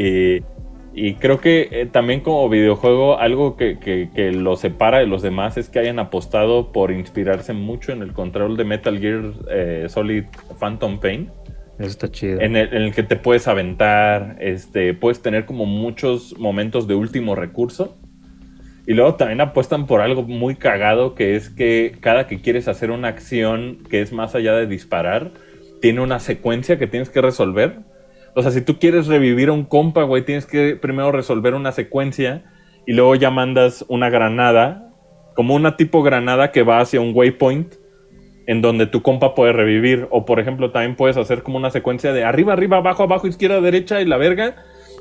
Y- 0.94 1.14
creo 1.14 1.40
que 1.40 1.68
eh, 1.70 1.86
también 1.86 2.20
como 2.20 2.48
videojuego, 2.48 3.18
algo 3.18 3.56
que, 3.56 3.78
que, 3.78 4.10
que 4.14 4.32
lo 4.32 4.56
separa 4.56 4.98
de 4.98 5.06
los 5.06 5.22
demás 5.22 5.56
es 5.56 5.68
que 5.68 5.78
hayan 5.78 5.98
apostado 5.98 6.72
por 6.72 6.90
inspirarse 6.90 7.52
mucho 7.52 7.92
en 7.92 8.02
el 8.02 8.12
control 8.12 8.56
de 8.56 8.64
Metal 8.64 8.98
Gear 8.98 9.32
eh, 9.50 9.86
Solid 9.88 10.24
Phantom 10.58 11.00
Pain. 11.00 11.30
Eso 11.78 11.88
está 11.88 12.10
chido. 12.10 12.40
En 12.40 12.56
el, 12.56 12.68
en 12.74 12.82
el 12.82 12.94
que 12.94 13.02
te 13.02 13.16
puedes 13.16 13.48
aventar, 13.48 14.36
este, 14.40 14.94
puedes 14.94 15.22
tener 15.22 15.46
como 15.46 15.66
muchos 15.66 16.38
momentos 16.38 16.86
de 16.86 16.94
último 16.94 17.34
recurso. 17.34 17.96
Y 18.86 18.94
luego 18.94 19.14
también 19.14 19.40
apuestan 19.40 19.86
por 19.86 20.00
algo 20.00 20.24
muy 20.24 20.56
cagado, 20.56 21.14
que 21.14 21.36
es 21.36 21.50
que 21.50 21.96
cada 22.00 22.26
que 22.26 22.40
quieres 22.40 22.66
hacer 22.68 22.90
una 22.90 23.08
acción 23.08 23.78
que 23.88 24.00
es 24.00 24.12
más 24.12 24.34
allá 24.34 24.54
de 24.54 24.66
disparar, 24.66 25.30
tiene 25.80 26.00
una 26.00 26.18
secuencia 26.18 26.78
que 26.78 26.88
tienes 26.88 27.08
que 27.08 27.20
resolver. 27.20 27.78
O 28.34 28.42
sea, 28.42 28.50
si 28.50 28.62
tú 28.62 28.78
quieres 28.78 29.06
revivir 29.06 29.48
a 29.48 29.52
un 29.52 29.64
compa, 29.64 30.04
güey, 30.04 30.24
tienes 30.24 30.46
que 30.46 30.76
primero 30.76 31.12
resolver 31.12 31.54
una 31.54 31.72
secuencia 31.72 32.44
y 32.86 32.92
luego 32.92 33.14
ya 33.14 33.30
mandas 33.30 33.84
una 33.88 34.10
granada, 34.10 34.90
como 35.34 35.54
una 35.54 35.76
tipo 35.76 36.02
granada 36.02 36.50
que 36.50 36.62
va 36.62 36.80
hacia 36.80 37.00
un 37.00 37.12
waypoint 37.14 37.74
en 38.46 38.60
donde 38.60 38.86
tu 38.86 39.02
compa 39.02 39.34
puede 39.34 39.52
revivir. 39.52 40.08
O 40.10 40.24
por 40.24 40.40
ejemplo, 40.40 40.70
también 40.70 40.96
puedes 40.96 41.16
hacer 41.16 41.42
como 41.42 41.58
una 41.58 41.70
secuencia 41.70 42.12
de 42.12 42.24
arriba, 42.24 42.52
arriba, 42.52 42.78
abajo, 42.78 43.02
abajo, 43.02 43.26
izquierda, 43.26 43.60
derecha 43.60 44.00
y 44.00 44.04
la 44.04 44.16
verga. 44.16 44.56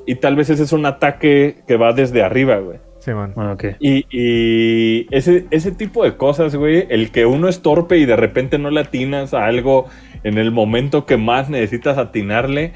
Y 0.06 0.16
tal 0.16 0.36
vez 0.36 0.50
ese 0.50 0.64
es 0.64 0.74
un 0.74 0.86
ataque 0.86 1.58
que 1.68 1.78
va 1.78 1.94
desde 1.94 2.24
arriba, 2.24 2.58
güey. 2.58 2.80
Sí, 3.00 3.12
man. 3.12 3.34
Ah, 3.36 3.54
ok. 3.54 3.66
Y, 3.80 4.06
y 4.12 5.08
ese, 5.10 5.46
ese 5.50 5.72
tipo 5.72 6.04
de 6.04 6.18
cosas, 6.18 6.56
güey, 6.56 6.86
el 6.90 7.12
que 7.12 7.26
uno 7.26 7.48
es 7.48 7.62
torpe 7.62 7.98
y 7.98 8.06
de 8.06 8.16
repente 8.16 8.60
no 8.60 8.70
le 8.70 8.82
atinas 8.82 9.34
a 9.34 9.46
algo 9.46 9.88
en 10.24 10.38
el 10.38 10.52
momento 10.52 11.08
que 11.08 11.18
más 11.18 11.50
necesitas 11.50 11.98
atinarle, 11.98 12.74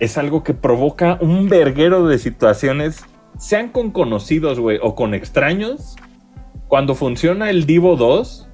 es 0.00 0.18
algo 0.18 0.42
que 0.42 0.54
provoca 0.54 1.18
un 1.20 1.48
verguero 1.48 2.06
de 2.06 2.18
situaciones, 2.18 3.04
sean 3.38 3.68
con 3.70 3.90
conocidos, 3.90 4.58
güey, 4.60 4.78
o 4.82 4.94
con 4.94 5.14
extraños. 5.14 5.96
Cuando 6.68 6.94
funciona 6.94 7.48
el 7.50 7.64
Divo 7.66 7.96
2, 7.96 8.48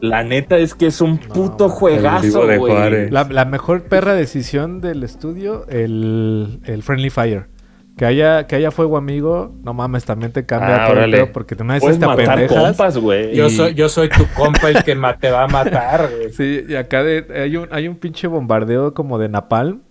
la 0.00 0.22
neta 0.24 0.58
es 0.58 0.74
que 0.74 0.86
es 0.86 1.00
un 1.00 1.20
No, 1.28 1.34
puto 1.34 1.68
juegazo, 1.68 2.46
güey. 2.58 3.10
La, 3.10 3.24
la 3.24 3.44
mejor 3.44 3.84
perra 3.84 4.14
decisión 4.14 4.80
del 4.80 5.02
estudio, 5.02 5.66
el, 5.68 6.60
el 6.64 6.82
Friendly 6.82 7.10
Fire. 7.10 7.48
Que 7.96 8.06
haya, 8.06 8.46
que 8.46 8.56
haya 8.56 8.70
fuego 8.70 8.96
amigo, 8.96 9.52
no 9.62 9.74
mames, 9.74 10.06
también 10.06 10.32
te 10.32 10.46
cambia 10.46 10.84
Ah, 10.86 10.88
todo 10.88 11.00
el 11.00 11.10
pedo 11.10 11.32
porque 11.32 11.54
una 11.60 11.74
vez 11.74 11.82
te 11.98 12.06
pendejas. 12.06 12.96
güey. 12.96 13.34
Yo 13.36 13.50
soy, 13.50 13.74
yo 13.74 13.90
soy 13.90 14.08
tu 14.08 14.24
compa 14.34 14.70
el 14.70 14.82
que 14.84 14.96
te 15.20 15.30
va 15.30 15.44
a 15.44 15.48
matar, 15.48 16.08
güey. 16.16 16.32
Sí, 16.32 16.64
y 16.66 16.76
acá 16.76 17.02
de- 17.02 17.26
hay, 17.42 17.56
un, 17.56 17.68
hay 17.70 17.88
un 17.88 17.96
pinche 17.96 18.26
bombardeo 18.26 18.94
como 18.94 19.18
de 19.18 19.28
napalm 19.28 19.82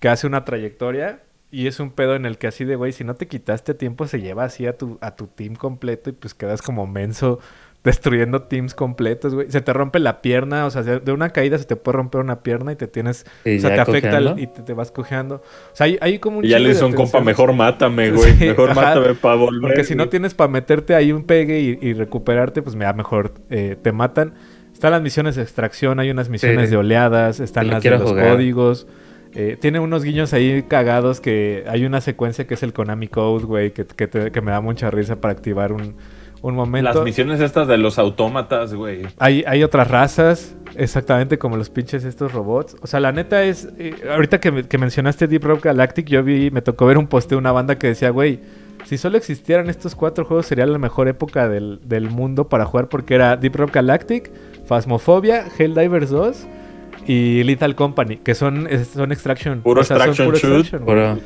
que 0.00 0.08
hace 0.08 0.26
una 0.26 0.44
trayectoria 0.44 1.20
y 1.50 1.66
es 1.68 1.78
un 1.80 1.90
pedo 1.90 2.14
en 2.16 2.26
el 2.26 2.36
que 2.38 2.46
así 2.48 2.64
de, 2.64 2.76
güey, 2.76 2.92
si 2.92 3.04
no 3.04 3.14
te 3.14 3.28
quitaste 3.28 3.72
a 3.72 3.78
tiempo 3.78 4.06
se 4.06 4.20
lleva 4.20 4.44
así 4.44 4.66
a 4.66 4.76
tu, 4.76 4.98
a 5.00 5.14
tu 5.14 5.26
team 5.28 5.54
completo 5.54 6.10
y 6.10 6.12
pues 6.12 6.34
quedas 6.34 6.62
como 6.62 6.86
menso 6.86 7.38
destruyendo 7.84 8.42
teams 8.44 8.74
completos, 8.74 9.34
güey. 9.34 9.50
Se 9.50 9.60
te 9.60 9.70
rompe 9.74 9.98
la 9.98 10.22
pierna, 10.22 10.64
o 10.64 10.70
sea, 10.70 10.82
de 10.82 11.00
de 11.00 11.12
una 11.12 11.28
caída 11.30 11.58
se 11.58 11.66
te 11.66 11.76
puede 11.76 11.96
romper 11.98 12.22
una 12.22 12.42
pierna 12.42 12.72
y 12.72 12.76
te 12.76 12.86
tienes... 12.88 13.26
Y 13.44 13.58
o 13.58 13.60
sea, 13.60 13.70
te 13.70 13.76
ya 13.76 13.82
afecta 13.82 14.16
el- 14.16 14.38
y 14.38 14.46
te, 14.46 14.62
te 14.62 14.72
vas 14.72 14.90
cojeando. 14.90 15.36
O 15.36 15.76
sea, 15.76 15.84
hay, 15.84 15.98
hay 16.00 16.18
como 16.18 16.38
un 16.38 16.46
Y 16.46 16.48
ya 16.48 16.58
le 16.58 16.70
hizo 16.70 16.86
un 16.86 16.94
compa, 16.94 17.20
mejor 17.20 17.52
mátame, 17.52 18.10
güey. 18.10 18.32
Sí, 18.32 18.46
mejor 18.46 18.70
ajá. 18.70 18.80
mátame 18.94 19.14
para 19.14 19.34
volver. 19.34 19.60
Porque 19.60 19.84
si 19.84 19.94
no 19.94 20.08
tienes 20.08 20.32
para 20.32 20.48
meterte 20.50 20.94
ahí 20.94 21.12
un 21.12 21.24
pegue 21.24 21.60
y, 21.60 21.78
y 21.82 21.92
recuperarte, 21.92 22.62
pues 22.62 22.74
me 22.74 22.86
da 22.86 22.94
mejor 22.94 23.34
eh, 23.50 23.76
te 23.80 23.92
matan. 23.92 24.32
Están 24.72 24.92
las 24.92 25.02
misiones 25.02 25.36
de 25.36 25.42
extracción, 25.42 26.00
hay 26.00 26.10
unas 26.10 26.30
misiones 26.30 26.64
Sí. 26.64 26.70
de 26.70 26.76
oleadas, 26.78 27.38
están 27.38 27.68
las 27.68 27.82
de 27.82 27.90
los 27.90 28.10
jugar. 28.10 28.30
códigos. 28.32 28.86
Eh, 29.36 29.56
tiene 29.60 29.80
unos 29.80 30.04
guiños 30.04 30.32
ahí 30.32 30.62
cagados 30.62 31.20
que 31.20 31.64
hay 31.68 31.84
una 31.84 32.00
secuencia 32.00 32.46
que 32.46 32.54
es 32.54 32.62
el 32.62 32.72
Konami 32.72 33.08
Code, 33.08 33.44
güey, 33.44 33.72
que, 33.72 33.84
que, 33.84 34.06
te- 34.06 34.30
que 34.30 34.40
me 34.40 34.52
da 34.52 34.60
mucha 34.60 34.90
risa 34.90 35.16
para 35.16 35.32
activar 35.32 35.72
un, 35.72 35.96
un 36.40 36.54
momento. 36.54 36.92
Las 36.94 37.02
misiones 37.02 37.40
estas 37.40 37.66
de 37.66 37.76
los 37.76 37.98
autómatas, 37.98 38.74
güey. 38.74 39.02
Hay, 39.18 39.42
hay 39.46 39.64
otras 39.64 39.88
razas, 39.90 40.54
exactamente 40.76 41.36
como 41.38 41.56
los 41.56 41.68
pinches 41.68 42.04
estos 42.04 42.32
robots. 42.32 42.76
O 42.80 42.86
sea, 42.86 43.00
la 43.00 43.10
neta 43.10 43.42
es. 43.42 43.68
eh, 43.78 43.94
ahorita 44.08 44.38
que, 44.38 44.52
me- 44.52 44.62
que 44.64 44.78
mencionaste 44.78 45.26
Deep 45.26 45.42
Rock 45.44 45.64
Galactic, 45.64 46.06
yo 46.06 46.22
vi, 46.22 46.50
me 46.52 46.62
tocó 46.62 46.86
ver 46.86 46.96
un 46.98 47.08
posteo 47.08 47.36
de 47.36 47.40
una 47.40 47.50
banda 47.52 47.76
que 47.76 47.88
decía, 47.88 48.10
güey, 48.10 48.38
si 48.84 48.98
solo 48.98 49.16
existieran 49.16 49.68
estos 49.68 49.94
cuatro 49.96 50.24
juegos, 50.26 50.46
sería 50.46 50.66
la 50.66 50.78
mejor 50.78 51.08
época 51.08 51.48
del, 51.48 51.80
del 51.84 52.08
mundo 52.10 52.48
para 52.48 52.66
jugar, 52.66 52.88
porque 52.88 53.14
era 53.14 53.36
Deep 53.36 53.56
Rock 53.56 53.72
Galactic, 53.74 54.30
Phasmophobia, 54.68 55.44
Helldivers 55.58 56.10
2 56.10 56.46
y 57.06 57.42
Lethal 57.44 57.74
Company, 57.74 58.16
que 58.18 58.34
son, 58.34 58.68
son 58.92 59.12
Extraction. 59.12 59.60
Puro 59.60 59.80
extraction 59.80 60.28
shoot. 60.28 60.34
extraction. 60.36 60.84
Puro- 60.84 61.18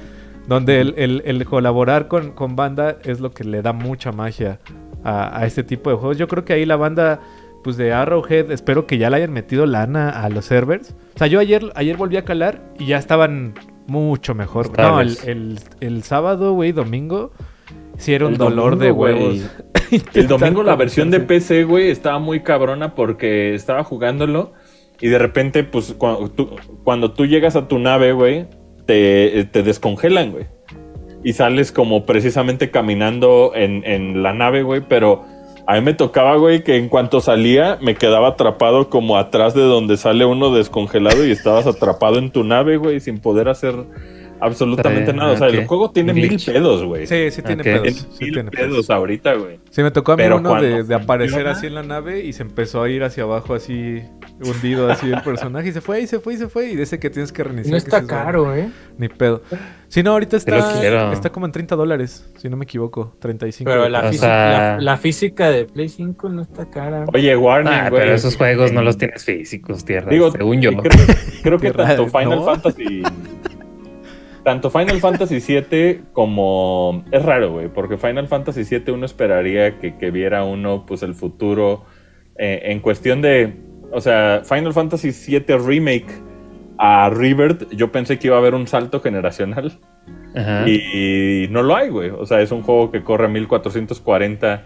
Donde 0.47 0.81
el, 0.81 0.95
el- 0.97 1.23
el 1.25 1.45
colaborar 1.45 2.09
con, 2.09 2.33
con 2.33 2.57
banda 2.57 2.97
es 3.05 3.21
lo 3.21 3.31
que 3.33 3.45
le 3.45 3.63
da 3.63 3.73
mucha 3.73 4.13
magia 4.13 4.59
a, 5.05 5.39
a 5.41 5.47
este 5.47 5.63
tipo 5.63 5.91
de 5.91 5.97
juegos. 5.97 6.19
Yo 6.19 6.27
creo 6.29 6.45
que 6.45 6.53
ahí 6.55 6.65
la 6.67 6.77
banda 6.77 7.21
pues 7.65 7.77
de 7.77 7.93
Arrowhead, 7.93 8.51
espero 8.53 8.87
que 8.87 8.99
ya 8.99 9.11
le 9.11 9.17
hayan 9.17 9.33
metido 9.33 9.67
lana 9.67 10.09
a 10.11 10.29
los 10.31 10.45
servers. 10.47 10.95
O 11.15 11.19
sea, 11.19 11.27
yo 11.27 11.39
ayer, 11.41 11.71
ayer 11.75 11.97
volví 11.97 12.17
a 12.17 12.25
calar 12.25 12.63
y 12.79 12.87
ya 12.87 12.99
estaban 12.99 13.55
mucho 13.87 14.35
mejor. 14.35 14.71
No, 14.79 15.01
el, 15.01 15.17
el, 15.27 15.59
el 15.81 16.03
sábado, 16.05 16.53
güey, 16.55 16.73
domingo, 16.73 17.33
sí 17.99 18.15
era 18.15 18.27
un 18.27 18.33
El 18.33 18.39
dolor 18.39 18.79
domingo, 18.79 18.85
de 18.85 18.91
huevos. 18.93 19.51
El 20.15 20.27
domingo 20.29 20.63
la 20.63 20.77
versión 20.77 21.11
de 21.11 21.21
PC 21.21 21.27
PC, 21.57 21.65
güey, 21.65 21.91
estaba 21.91 22.19
muy 22.19 22.41
cabrona 22.41 22.95
porque 22.95 23.55
estaba 23.55 23.83
jugándolo 23.85 24.53
y 25.01 25.09
de 25.09 25.19
repente, 25.19 25.65
pues, 25.65 25.95
cuando 25.97 26.31
tú, 26.31 26.51
cuando 26.85 27.12
tú 27.12 27.27
llegas 27.27 27.57
a 27.57 27.69
tu 27.69 27.79
nave, 27.79 28.12
güey, 28.12 28.47
te, 28.87 29.45
te 29.45 29.62
descongelan, 29.62 30.33
güey. 30.33 30.47
Y 31.25 31.33
sales 31.33 31.73
como 31.73 32.07
precisamente 32.07 32.70
caminando 32.70 33.53
en, 33.55 33.85
en 33.85 34.23
la 34.23 34.33
nave, 34.33 34.62
güey, 34.62 34.83
pero 34.89 35.25
a 35.66 35.75
mí 35.75 35.83
me 35.83 35.93
tocaba, 35.93 36.37
güey, 36.37 36.65
que 36.65 36.77
en 36.77 36.89
cuanto 36.89 37.20
salía 37.20 37.79
me 37.83 37.95
quedaba 37.95 38.29
atrapado 38.29 38.89
como 38.89 39.19
atrás 39.19 39.53
de 39.53 39.61
donde 39.61 39.99
sale 39.99 40.25
uno 40.25 40.51
descongelado 40.51 41.27
y 41.27 41.31
estabas 41.31 41.66
atrapado 41.66 42.19
en 42.19 42.31
tu 42.31 42.43
nave, 42.43 42.79
güey, 42.79 43.01
sin 43.01 43.19
poder 43.19 43.51
hacer 43.51 43.75
absolutamente 44.40 45.12
nada. 45.12 45.32
O 45.32 45.36
sea, 45.36 45.48
el 45.48 45.66
juego 45.66 45.90
tiene 45.90 46.12
mil 46.12 46.40
pedos, 46.44 46.85
güey. 46.85 47.06
Sí, 47.06 47.31
sí 47.31 47.43
tiene 47.43 47.62
pedos. 47.65 47.82
Tiene 47.82 47.98
sí 47.98 48.06
mil 48.24 48.32
tiene 48.35 48.51
pedos 48.51 48.70
pedos. 48.70 48.90
ahorita, 48.90 49.35
güey. 49.35 49.60
Sí, 49.70 49.82
me 49.82 49.90
tocó 49.90 50.12
a 50.12 50.16
mí 50.16 50.23
Pero 50.23 50.36
uno 50.39 50.60
de, 50.60 50.82
de 50.85 50.94
aparecer 50.94 51.47
así 51.47 51.66
en 51.66 51.74
la 51.74 51.82
nave 51.82 52.24
y 52.24 52.32
se 52.32 52.43
empezó 52.43 52.82
a 52.82 52.89
ir 52.89 53.02
hacia 53.05 53.23
abajo 53.24 53.55
así, 53.55 54.02
hundido 54.40 54.90
así 54.90 55.10
el 55.10 55.23
personaje 55.23 55.69
y 55.69 55.73
se 55.73 55.81
fue 55.81 56.01
y 56.01 56.06
se 56.06 56.20
fue 56.20 56.35
y 56.35 56.36
se 56.36 56.48
fue 56.48 56.70
y 56.70 56.77
de 56.77 56.82
ese 56.85 56.98
que 56.98 57.10
tienes 57.10 57.32
que 57.32 57.44
reiniciar. 57.44 57.70
No 57.73 57.77
está 57.77 58.01
dices, 58.01 58.09
"Bueno, 58.15 58.24
caro, 58.24 58.55
¿eh? 58.55 58.69
Ni 58.98 59.09
pedo. 59.09 59.43
Si 59.89 60.02
no, 60.02 60.10
ahorita 60.12 60.39
Sí 60.39 60.44
está, 60.51 61.12
está 61.12 61.31
como 61.31 61.47
en 61.47 61.52
30 61.52 61.74
dólares, 61.74 62.28
si 62.36 62.48
no 62.51 62.56
me 62.59 62.65
equivoco. 62.65 63.15
35. 63.20 63.70
Pero 63.70 63.89
la, 63.89 64.02
física, 64.02 64.27
sea- 64.27 64.77
la, 64.77 64.81
la 64.82 64.97
física 64.98 65.51
de 65.51 65.65
Play 65.65 65.89
5 65.89 66.28
no 66.28 66.43
está 66.43 66.69
cara. 66.69 67.05
Oye, 67.15 67.35
Warner, 67.36 67.73
Ah, 67.73 67.89
güey. 67.89 68.02
pero 68.02 68.15
esos 68.15 68.36
juegos 68.36 68.70
no 68.73 68.82
los 68.82 68.98
tienes 68.98 69.24
físicos, 69.24 69.85
tierra. 69.85 70.10
Digo, 70.10 70.31
según 70.31 70.60
yo. 70.60 70.73
Creo, 70.77 71.06
creo 71.43 71.59
que 71.59 71.70
tanto 71.70 72.06
Final 72.09 72.31
¿no? 72.40 72.44
Fantasy. 72.44 73.02
Tanto 74.49 74.70
Final 74.70 74.99
Fantasy 74.99 75.41
VII 75.70 76.05
como. 76.15 77.05
Es 77.12 77.23
raro, 77.23 77.53
güey, 77.53 77.69
porque 77.69 77.99
Final 77.99 78.29
Fantasy 78.29 78.62
VII 78.65 78.95
uno 78.95 79.05
esperaría 79.05 79.79
que, 79.79 79.99
que 79.99 80.11
viera 80.11 80.43
uno, 80.45 80.87
pues, 80.87 81.03
el 81.03 81.12
futuro 81.12 81.85
eh, 82.39 82.62
en 82.65 82.81
cuestión 82.81 83.20
de. 83.20 83.53
O 83.93 84.01
sea, 84.01 84.41
Final 84.47 84.73
Fantasy 84.73 85.11
VII 85.11 85.59
Remake 85.59 86.07
a 86.79 87.11
Rebirth, 87.11 87.70
yo 87.73 87.93
pensé 87.93 88.19
que 88.19 88.29
iba 88.29 88.37
a 88.37 88.39
haber 88.39 88.55
un 88.55 88.66
salto 88.66 89.01
generacional. 89.03 89.81
Ajá. 90.35 90.66
Y, 90.66 91.45
y 91.45 91.49
no 91.49 91.62
lo 91.62 91.77
hay, 91.77 91.91
güey. 91.91 92.09
O 92.09 92.25
sea, 92.25 92.41
es 92.41 92.51
un 92.51 92.62
juego 92.62 92.91
que 92.91 93.05
corre 93.05 93.27
a 93.27 93.29
1440. 93.29 94.62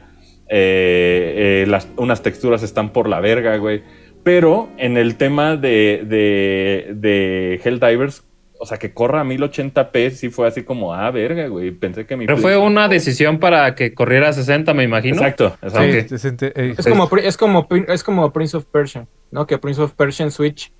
eh, 0.48 1.64
eh, 1.64 1.66
las, 1.66 1.88
unas 1.96 2.22
texturas 2.22 2.62
están 2.62 2.90
por 2.90 3.08
la 3.08 3.18
verga, 3.18 3.56
güey. 3.56 3.82
Pero 4.22 4.68
en 4.78 4.96
el 4.96 5.16
tema 5.16 5.56
de, 5.56 6.04
de, 6.06 6.94
de 6.94 7.60
Helldivers, 7.64 8.24
o 8.62 8.64
sea, 8.66 8.78
que 8.78 8.94
corra 8.94 9.22
a 9.22 9.24
1080p, 9.24 10.10
sí 10.10 10.30
fue 10.30 10.46
así 10.46 10.62
como, 10.62 10.94
ah, 10.94 11.10
verga, 11.10 11.48
güey. 11.48 11.72
Pensé 11.72 12.06
que 12.06 12.16
mi. 12.16 12.26
Pero 12.26 12.38
fue 12.38 12.56
una 12.56 12.86
decisión 12.86 13.40
para 13.40 13.74
que 13.74 13.92
corriera 13.92 14.28
a 14.28 14.32
60, 14.32 14.72
me 14.72 14.84
imagino. 14.84 15.16
Exacto. 15.16 15.56
Ok. 15.60 15.74
eh, 15.80 16.74
Es 16.78 16.86
como, 16.86 17.10
es, 17.18 17.36
como, 17.36 17.66
es 17.88 18.04
como 18.04 18.32
Prince 18.32 18.56
of 18.56 18.64
Persia, 18.66 19.08
¿no? 19.32 19.48
Que 19.48 19.58
Prince 19.58 19.82
of 19.82 19.94
Persia 19.94 20.22
en 20.24 20.30
Switch, 20.30 20.72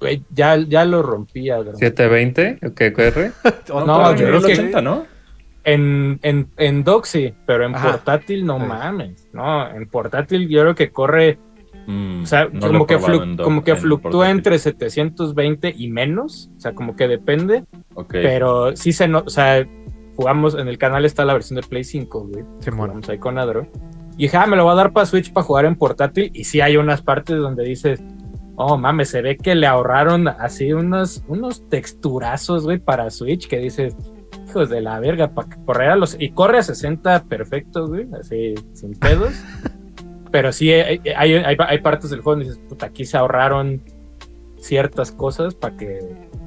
güey, 0.00 0.22
ya, 0.30 0.56
ya 0.56 0.86
lo 0.86 1.02
rompía, 1.02 1.58
güey. 1.58 1.76
720, 1.76 2.58
¿qué 2.74 2.92
corre? 2.94 3.32
Oh, 3.70 3.84
No, 3.84 4.14
yo 4.16 4.24
en 4.24 4.28
creo 4.30 4.40
que- 4.40 4.46
1080, 4.46 4.80
¿no? 4.80 5.06
En, 5.62 6.18
en, 6.22 6.48
en 6.56 6.84
sí, 7.04 7.34
pero 7.46 7.66
en 7.66 7.74
Ajá. 7.74 7.90
portátil 7.90 8.46
no 8.46 8.58
Sí. 8.58 8.64
mames, 8.66 9.28
no, 9.34 9.70
en 9.70 9.86
portátil 9.90 10.48
yo 10.48 10.62
creo 10.62 10.74
que 10.74 10.88
corre 10.90 11.38
Mm, 11.90 12.22
O 12.22 12.26
sea, 12.26 12.48
no 12.52 12.60
como, 12.60 12.86
que 12.86 12.94
en 12.94 13.36
como 13.36 13.64
que 13.64 13.72
en 13.72 13.76
fluctúa 13.76 14.10
portátil. 14.10 14.36
entre 14.36 14.58
720 14.58 15.74
y 15.76 15.88
menos. 15.88 16.50
O 16.56 16.60
sea, 16.60 16.74
como 16.74 16.94
que 16.96 17.08
depende. 17.08 17.64
Ok. 17.94 18.12
Pero 18.12 18.76
sí 18.76 18.92
se 18.92 19.08
no, 19.08 19.22
o 19.26 19.30
sea, 19.30 19.66
jugamos 20.16 20.54
en 20.54 20.68
el 20.68 20.78
canal 20.78 21.04
está 21.04 21.24
la 21.24 21.32
versión 21.32 21.60
de 21.60 21.66
Play 21.66 21.84
5, 21.84 22.28
güey. 22.28 22.44
Simón. 22.60 22.88
Jugamos 22.88 23.08
ahí 23.08 23.18
con 23.18 23.38
Adro. 23.38 23.66
Y 24.16 24.24
dije, 24.24 24.36
ah, 24.36 24.46
me 24.46 24.56
lo 24.56 24.64
voy 24.64 24.72
a 24.72 24.76
dar 24.76 24.92
para 24.92 25.06
Switch 25.06 25.32
para 25.32 25.44
jugar 25.46 25.64
en 25.64 25.76
portátil. 25.76 26.30
Y 26.34 26.44
sí 26.44 26.60
hay 26.60 26.76
unas 26.76 27.00
partes 27.02 27.36
donde 27.38 27.64
dices, 27.64 28.02
oh 28.56 28.76
mames, 28.76 29.08
se 29.08 29.22
ve 29.22 29.36
que 29.36 29.54
le 29.54 29.66
ahorraron 29.66 30.28
así 30.28 30.72
unos, 30.72 31.24
unos 31.28 31.68
texturazos, 31.70 32.64
güey, 32.64 32.78
para 32.78 33.08
Switch 33.10 33.48
que 33.48 33.58
dices, 33.58 33.96
hijos 34.46 34.68
de 34.68 34.82
la 34.82 35.00
verga, 35.00 35.28
para 35.34 35.48
correr 35.64 35.90
a 35.90 35.96
los. 35.96 36.16
Y 36.20 36.30
corre 36.32 36.58
a 36.58 36.62
60 36.62 37.24
perfecto, 37.24 37.88
güey, 37.88 38.06
así 38.20 38.54
sin 38.74 38.92
pedos. 38.92 39.32
Pero 40.30 40.52
sí 40.52 40.70
hay, 40.72 41.00
hay, 41.16 41.34
hay- 41.34 41.56
hay 41.58 41.78
partes 41.78 42.10
del 42.10 42.20
juego 42.20 42.38
donde 42.40 42.50
dices, 42.52 42.68
puta, 42.68 42.86
aquí 42.86 43.04
se 43.04 43.16
ahorraron 43.16 43.82
ciertas 44.58 45.10
cosas 45.12 45.54
para 45.54 45.76
que 45.76 45.98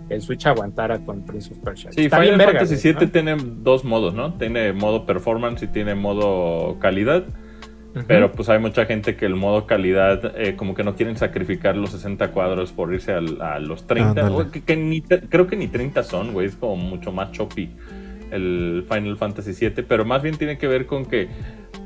el 0.09 0.21
Switch 0.21 0.45
aguantara 0.45 0.99
con 0.99 1.25
Prince 1.25 1.51
of 1.53 1.59
Persia. 1.59 1.91
Sí, 1.91 2.05
Está 2.05 2.19
Final 2.21 2.37
verga, 2.37 2.59
Fantasy 2.59 2.87
VII 2.93 3.05
¿no? 3.05 3.11
tiene 3.11 3.35
dos 3.61 3.83
modos, 3.83 4.13
¿no? 4.13 4.33
Tiene 4.35 4.71
modo 4.73 5.05
performance 5.05 5.63
y 5.63 5.67
tiene 5.67 5.95
modo 5.95 6.77
calidad. 6.79 7.23
Pero 8.07 8.31
pues 8.31 8.49
hay 8.49 8.57
mucha 8.57 8.85
gente 8.87 9.15
que 9.15 9.27
el 9.27 9.35
modo 9.35 9.67
calidad 9.67 10.33
eh, 10.35 10.55
como 10.55 10.73
que 10.73 10.83
no 10.83 10.95
quieren 10.95 11.15
sacrificar 11.15 11.77
los 11.77 11.91
60 11.91 12.31
cuadros 12.31 12.71
por 12.71 12.91
irse 12.91 13.11
al- 13.13 13.39
a, 13.39 13.59
los 13.59 13.85
30. 13.85 14.09
Ándale. 14.09 14.35
o 14.35 14.51
que, 14.51 14.63
que 14.63 14.75
ni 14.75 15.01
te- 15.01 15.21
creo 15.21 15.45
que 15.45 15.55
ni 15.55 15.67
30 15.67 16.01
son, 16.01 16.33
güey. 16.33 16.47
Es 16.47 16.55
como 16.55 16.75
mucho 16.75 17.11
más 17.11 17.31
choppy 17.33 17.69
el 18.31 18.83
Final 18.91 19.15
Fantasy 19.17 19.51
VII. 19.67 19.83
Pero 19.87 20.05
más 20.05 20.23
bien 20.23 20.37
tiene 20.37 20.57
que 20.57 20.65
ver 20.67 20.87
con 20.87 21.05
que 21.05 21.27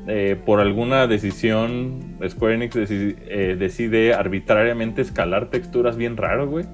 eh, 0.06 0.36
por 0.44 0.60
alguna 0.60 1.06
decisión 1.06 2.16
Square 2.26 2.54
Enix 2.54 2.76
eh, 2.76 3.56
decide 3.58 4.14
arbitrariamente 4.14 5.02
escalar 5.02 5.50
texturas 5.50 5.96
bien 5.96 6.16
raro, 6.16 6.48
güey. 6.48 6.64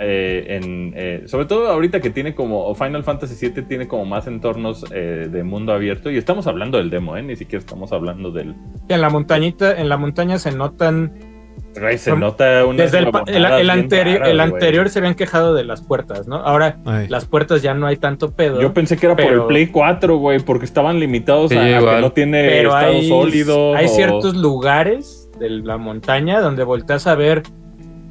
Eh, 0.00 0.60
eh, 0.96 1.22
sobre 1.26 1.46
todo 1.46 1.68
ahorita 1.68 2.00
que 2.00 2.10
tiene 2.10 2.34
como 2.34 2.74
Final 2.74 3.04
Fantasy 3.04 3.48
VII 3.48 3.62
tiene 3.62 3.86
como 3.86 4.04
más 4.04 4.26
entornos 4.26 4.84
eh, 4.92 5.28
de 5.30 5.44
mundo 5.44 5.72
abierto 5.72 6.10
y 6.10 6.16
estamos 6.16 6.46
hablando 6.46 6.78
del 6.78 6.90
demo, 6.90 7.16
ni 7.16 7.36
siquiera 7.36 7.60
estamos 7.60 7.92
hablando 7.92 8.32
del, 8.32 8.56
en 8.88 9.00
la 9.00 9.08
montañita, 9.08 9.78
en 9.78 9.88
la 9.88 9.96
montaña 9.96 10.38
se 10.38 10.52
notan. 10.52 11.33
Güey, 11.78 11.98
se 11.98 12.10
Son- 12.10 12.20
nota 12.20 12.64
una 12.66 12.82
Desde 12.84 12.98
el, 12.98 13.08
el, 13.26 13.44
el 13.44 13.70
anterior, 13.70 14.26
el 14.26 14.40
anterior 14.40 14.88
se 14.88 14.98
habían 15.00 15.14
quejado 15.14 15.54
de 15.54 15.64
las 15.64 15.82
puertas, 15.82 16.26
¿no? 16.28 16.36
Ahora 16.36 16.78
Ay. 16.84 17.08
las 17.08 17.24
puertas 17.26 17.62
ya 17.62 17.74
no 17.74 17.86
hay 17.86 17.96
tanto 17.96 18.30
pedo. 18.32 18.60
Yo 18.60 18.72
pensé 18.72 18.96
que 18.96 19.06
era 19.06 19.16
por 19.16 19.24
pero- 19.24 19.42
el 19.42 19.46
Play 19.48 19.66
4, 19.68 20.16
güey, 20.18 20.38
porque 20.40 20.64
estaban 20.64 21.00
limitados 21.00 21.50
Sí, 21.50 21.56
a, 21.58 21.78
a 21.78 21.80
que 21.96 22.00
no 22.00 22.12
tiene 22.12 22.46
pero 22.48 22.70
estado 22.70 22.92
hay, 22.92 23.08
sólido. 23.08 23.74
hay 23.74 23.86
o- 23.86 23.88
ciertos 23.88 24.36
lugares 24.36 25.28
de 25.38 25.50
la 25.50 25.76
montaña 25.78 26.40
donde 26.40 26.62
volteas 26.64 27.06
a 27.06 27.14
ver, 27.16 27.42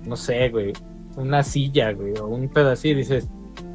no 0.05 0.15
sé, 0.17 0.49
güey, 0.49 0.73
una 1.15 1.43
silla, 1.43 1.91
güey, 1.93 2.13
o 2.19 2.25
un 2.27 2.49
pedacito 2.49 2.93
y 2.93 2.95
dices, 2.95 3.29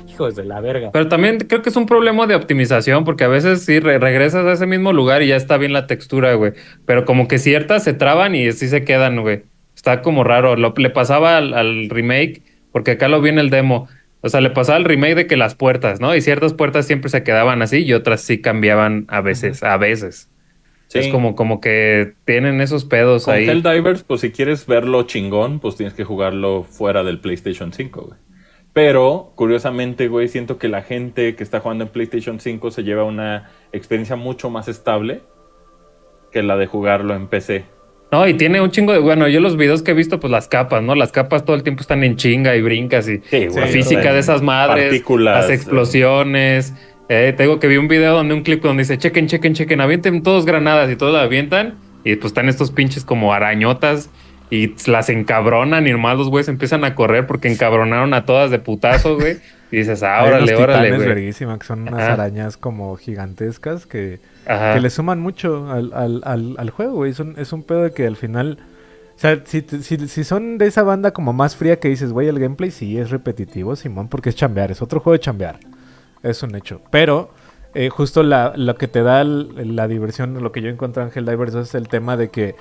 hijos 0.08 0.34
de 0.36 0.44
la 0.44 0.60
verga. 0.60 0.90
Pero 0.92 1.08
también 1.08 1.38
creo 1.38 1.62
que 1.62 1.70
es 1.70 1.76
un 1.76 1.86
problema 1.86 2.26
de 2.26 2.34
optimización, 2.34 3.04
porque 3.04 3.24
a 3.24 3.28
veces 3.28 3.64
sí 3.64 3.78
re- 3.80 3.98
regresas 3.98 4.44
a 4.44 4.52
ese 4.52 4.66
mismo 4.66 4.92
lugar 4.92 5.22
y 5.22 5.28
ya 5.28 5.36
está 5.36 5.56
bien 5.56 5.72
la 5.72 5.86
textura, 5.86 6.34
güey. 6.34 6.52
Pero 6.84 7.04
como 7.04 7.28
que 7.28 7.38
ciertas 7.38 7.84
se 7.84 7.92
traban 7.94 8.34
y 8.34 8.50
sí 8.52 8.68
se 8.68 8.84
quedan, 8.84 9.20
güey. 9.22 9.44
Está 9.78 10.02
como 10.02 10.24
raro. 10.24 10.56
Lo, 10.56 10.74
le 10.76 10.90
pasaba 10.90 11.36
al, 11.36 11.54
al 11.54 11.88
remake, 11.88 12.42
porque 12.72 12.92
acá 12.92 13.06
lo 13.06 13.20
vi 13.20 13.30
en 13.30 13.38
el 13.38 13.48
demo. 13.48 13.86
O 14.22 14.28
sea, 14.28 14.40
le 14.40 14.50
pasaba 14.50 14.74
al 14.74 14.84
remake 14.84 15.14
de 15.14 15.26
que 15.28 15.36
las 15.36 15.54
puertas, 15.54 16.00
¿no? 16.00 16.16
Y 16.16 16.20
ciertas 16.20 16.52
puertas 16.52 16.84
siempre 16.84 17.10
se 17.10 17.22
quedaban 17.22 17.62
así 17.62 17.84
y 17.84 17.92
otras 17.92 18.22
sí 18.22 18.40
cambiaban 18.40 19.06
a 19.06 19.20
veces, 19.20 19.62
a 19.62 19.76
veces. 19.76 20.32
Sí. 20.88 20.98
Es 20.98 21.08
como, 21.08 21.36
como 21.36 21.60
que 21.60 22.14
tienen 22.24 22.60
esos 22.60 22.86
pedos 22.86 23.26
Con 23.26 23.34
ahí. 23.34 23.48
Helldivers, 23.48 24.02
pues 24.02 24.22
si 24.22 24.32
quieres 24.32 24.66
verlo 24.66 25.04
chingón, 25.04 25.60
pues 25.60 25.76
tienes 25.76 25.94
que 25.94 26.02
jugarlo 26.02 26.64
fuera 26.64 27.04
del 27.04 27.20
PlayStation 27.20 27.72
5, 27.72 28.00
güey. 28.02 28.18
Pero, 28.72 29.32
curiosamente, 29.36 30.08
güey, 30.08 30.26
siento 30.26 30.58
que 30.58 30.66
la 30.66 30.82
gente 30.82 31.36
que 31.36 31.44
está 31.44 31.60
jugando 31.60 31.84
en 31.84 31.90
PlayStation 31.90 32.40
5 32.40 32.72
se 32.72 32.82
lleva 32.82 33.04
una 33.04 33.52
experiencia 33.70 34.16
mucho 34.16 34.50
más 34.50 34.66
estable 34.66 35.20
que 36.32 36.42
la 36.42 36.56
de 36.56 36.66
jugarlo 36.66 37.14
en 37.14 37.28
PC. 37.28 37.77
No, 38.10 38.26
y 38.26 38.34
tiene 38.34 38.60
un 38.60 38.70
chingo 38.70 38.92
de. 38.92 38.98
Bueno, 39.00 39.28
yo 39.28 39.40
los 39.40 39.56
videos 39.56 39.82
que 39.82 39.90
he 39.90 39.94
visto, 39.94 40.18
pues 40.18 40.30
las 40.30 40.48
capas, 40.48 40.82
¿no? 40.82 40.94
Las 40.94 41.12
capas 41.12 41.44
todo 41.44 41.56
el 41.56 41.62
tiempo 41.62 41.82
están 41.82 42.04
en 42.04 42.16
chinga 42.16 42.56
y 42.56 42.62
brincas 42.62 43.08
y. 43.08 43.20
Sí, 43.30 43.48
La 43.54 43.66
física 43.66 44.12
de 44.12 44.20
esas 44.20 44.42
madres, 44.42 45.02
las 45.18 45.50
explosiones. 45.50 46.72
Eh, 47.10 47.32
te 47.36 47.42
digo 47.42 47.58
que 47.58 47.68
vi 47.68 47.76
un 47.76 47.88
video 47.88 48.14
donde 48.14 48.34
un 48.34 48.42
clip 48.42 48.62
donde 48.62 48.82
dice, 48.82 48.98
chequen, 48.98 49.26
chequen, 49.28 49.54
chequen, 49.54 49.80
avienten 49.80 50.22
todos 50.22 50.44
granadas 50.44 50.90
y 50.90 50.96
todos 50.96 51.12
la 51.12 51.22
avientan. 51.22 51.74
Y 52.04 52.16
pues 52.16 52.26
están 52.26 52.48
estos 52.48 52.70
pinches 52.70 53.04
como 53.04 53.32
arañotas 53.32 54.10
y 54.50 54.74
las 54.90 55.10
encabronan 55.10 55.86
y 55.86 55.92
nomás 55.92 56.16
los 56.16 56.28
güeyes 56.28 56.48
empiezan 56.48 56.84
a 56.84 56.94
correr 56.94 57.26
porque 57.26 57.48
encabronaron 57.48 58.14
a 58.14 58.24
todas 58.24 58.50
de 58.50 58.58
putazos, 58.58 59.20
güey. 59.20 59.36
Y 59.70 59.78
dices, 59.78 60.02
ah, 60.02 60.20
Hay 60.20 60.28
unos 60.30 60.42
órale, 60.44 60.56
órale, 60.56 60.78
titanes 60.78 60.96
güey. 60.96 61.08
verguísima, 61.08 61.58
que 61.58 61.66
son 61.66 61.82
unas 61.82 62.00
Ajá. 62.02 62.12
arañas 62.14 62.56
como 62.56 62.96
gigantescas 62.96 63.86
que, 63.86 64.18
que 64.46 64.80
le 64.80 64.90
suman 64.90 65.20
mucho 65.20 65.70
al, 65.70 65.92
al, 65.92 66.22
al, 66.24 66.54
al 66.58 66.70
juego, 66.70 66.94
güey. 66.94 67.10
Es 67.10 67.20
un, 67.20 67.34
es 67.38 67.52
un 67.52 67.62
pedo 67.62 67.82
de 67.82 67.92
que 67.92 68.06
al 68.06 68.16
final... 68.16 68.58
O 69.16 69.20
sea, 69.20 69.42
si, 69.44 69.62
si, 69.82 70.06
si 70.08 70.22
son 70.24 70.58
de 70.58 70.66
esa 70.66 70.84
banda 70.84 71.10
como 71.10 71.32
más 71.32 71.56
fría 71.56 71.80
que 71.80 71.88
dices, 71.88 72.12
güey, 72.12 72.28
el 72.28 72.38
gameplay 72.38 72.70
sí 72.70 72.98
es 72.98 73.10
repetitivo, 73.10 73.74
Simón, 73.74 74.06
porque 74.08 74.28
es 74.28 74.36
chambear, 74.36 74.70
es 74.70 74.80
otro 74.80 75.00
juego 75.00 75.14
de 75.14 75.20
chambear. 75.20 75.58
Es 76.22 76.42
un 76.44 76.54
hecho. 76.54 76.80
Pero 76.92 77.30
eh, 77.74 77.88
justo 77.90 78.22
la, 78.22 78.52
lo 78.56 78.76
que 78.76 78.86
te 78.86 79.02
da 79.02 79.24
la 79.24 79.88
diversión, 79.88 80.40
lo 80.42 80.52
que 80.52 80.62
yo 80.62 80.68
encontré 80.70 81.02
en 81.02 81.10
Helldivers 81.12 81.54
es 81.56 81.74
el 81.74 81.88
tema 81.88 82.16
de 82.16 82.30
que 82.30 82.54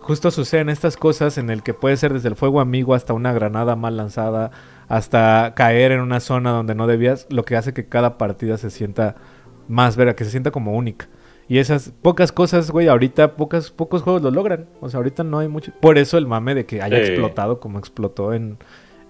justo 0.00 0.30
suceden 0.30 0.68
estas 0.68 0.98
cosas 0.98 1.38
en 1.38 1.48
el 1.48 1.62
que 1.62 1.72
puede 1.72 1.96
ser 1.96 2.12
desde 2.12 2.28
el 2.28 2.36
fuego 2.36 2.60
amigo 2.60 2.94
hasta 2.94 3.14
una 3.14 3.32
granada 3.32 3.74
mal 3.74 3.96
lanzada, 3.96 4.50
hasta 4.88 5.52
caer 5.56 5.92
en 5.92 6.00
una 6.00 6.20
zona 6.20 6.50
donde 6.50 6.74
no 6.74 6.86
debías, 6.86 7.26
lo 7.30 7.44
que 7.44 7.56
hace 7.56 7.72
que 7.72 7.86
cada 7.88 8.18
partida 8.18 8.56
se 8.58 8.70
sienta 8.70 9.16
más 9.68 9.96
vera, 9.96 10.14
que 10.14 10.24
se 10.24 10.30
sienta 10.30 10.50
como 10.50 10.72
única. 10.74 11.08
Y 11.48 11.58
esas 11.58 11.92
pocas 12.02 12.32
cosas, 12.32 12.70
güey, 12.70 12.88
ahorita 12.88 13.36
pocas, 13.36 13.70
pocos 13.70 14.00
juegos 14.02 14.22
lo 14.22 14.30
logran. 14.30 14.66
O 14.80 14.88
sea, 14.88 14.98
ahorita 14.98 15.24
no 15.24 15.38
hay 15.40 15.48
mucho. 15.48 15.72
Por 15.80 15.98
eso 15.98 16.16
el 16.16 16.26
mame 16.26 16.54
de 16.54 16.64
que 16.64 16.80
haya 16.80 16.96
Sí. 17.04 17.10
explotado 17.12 17.60
como 17.60 17.78
explotó 17.78 18.32
en, 18.32 18.56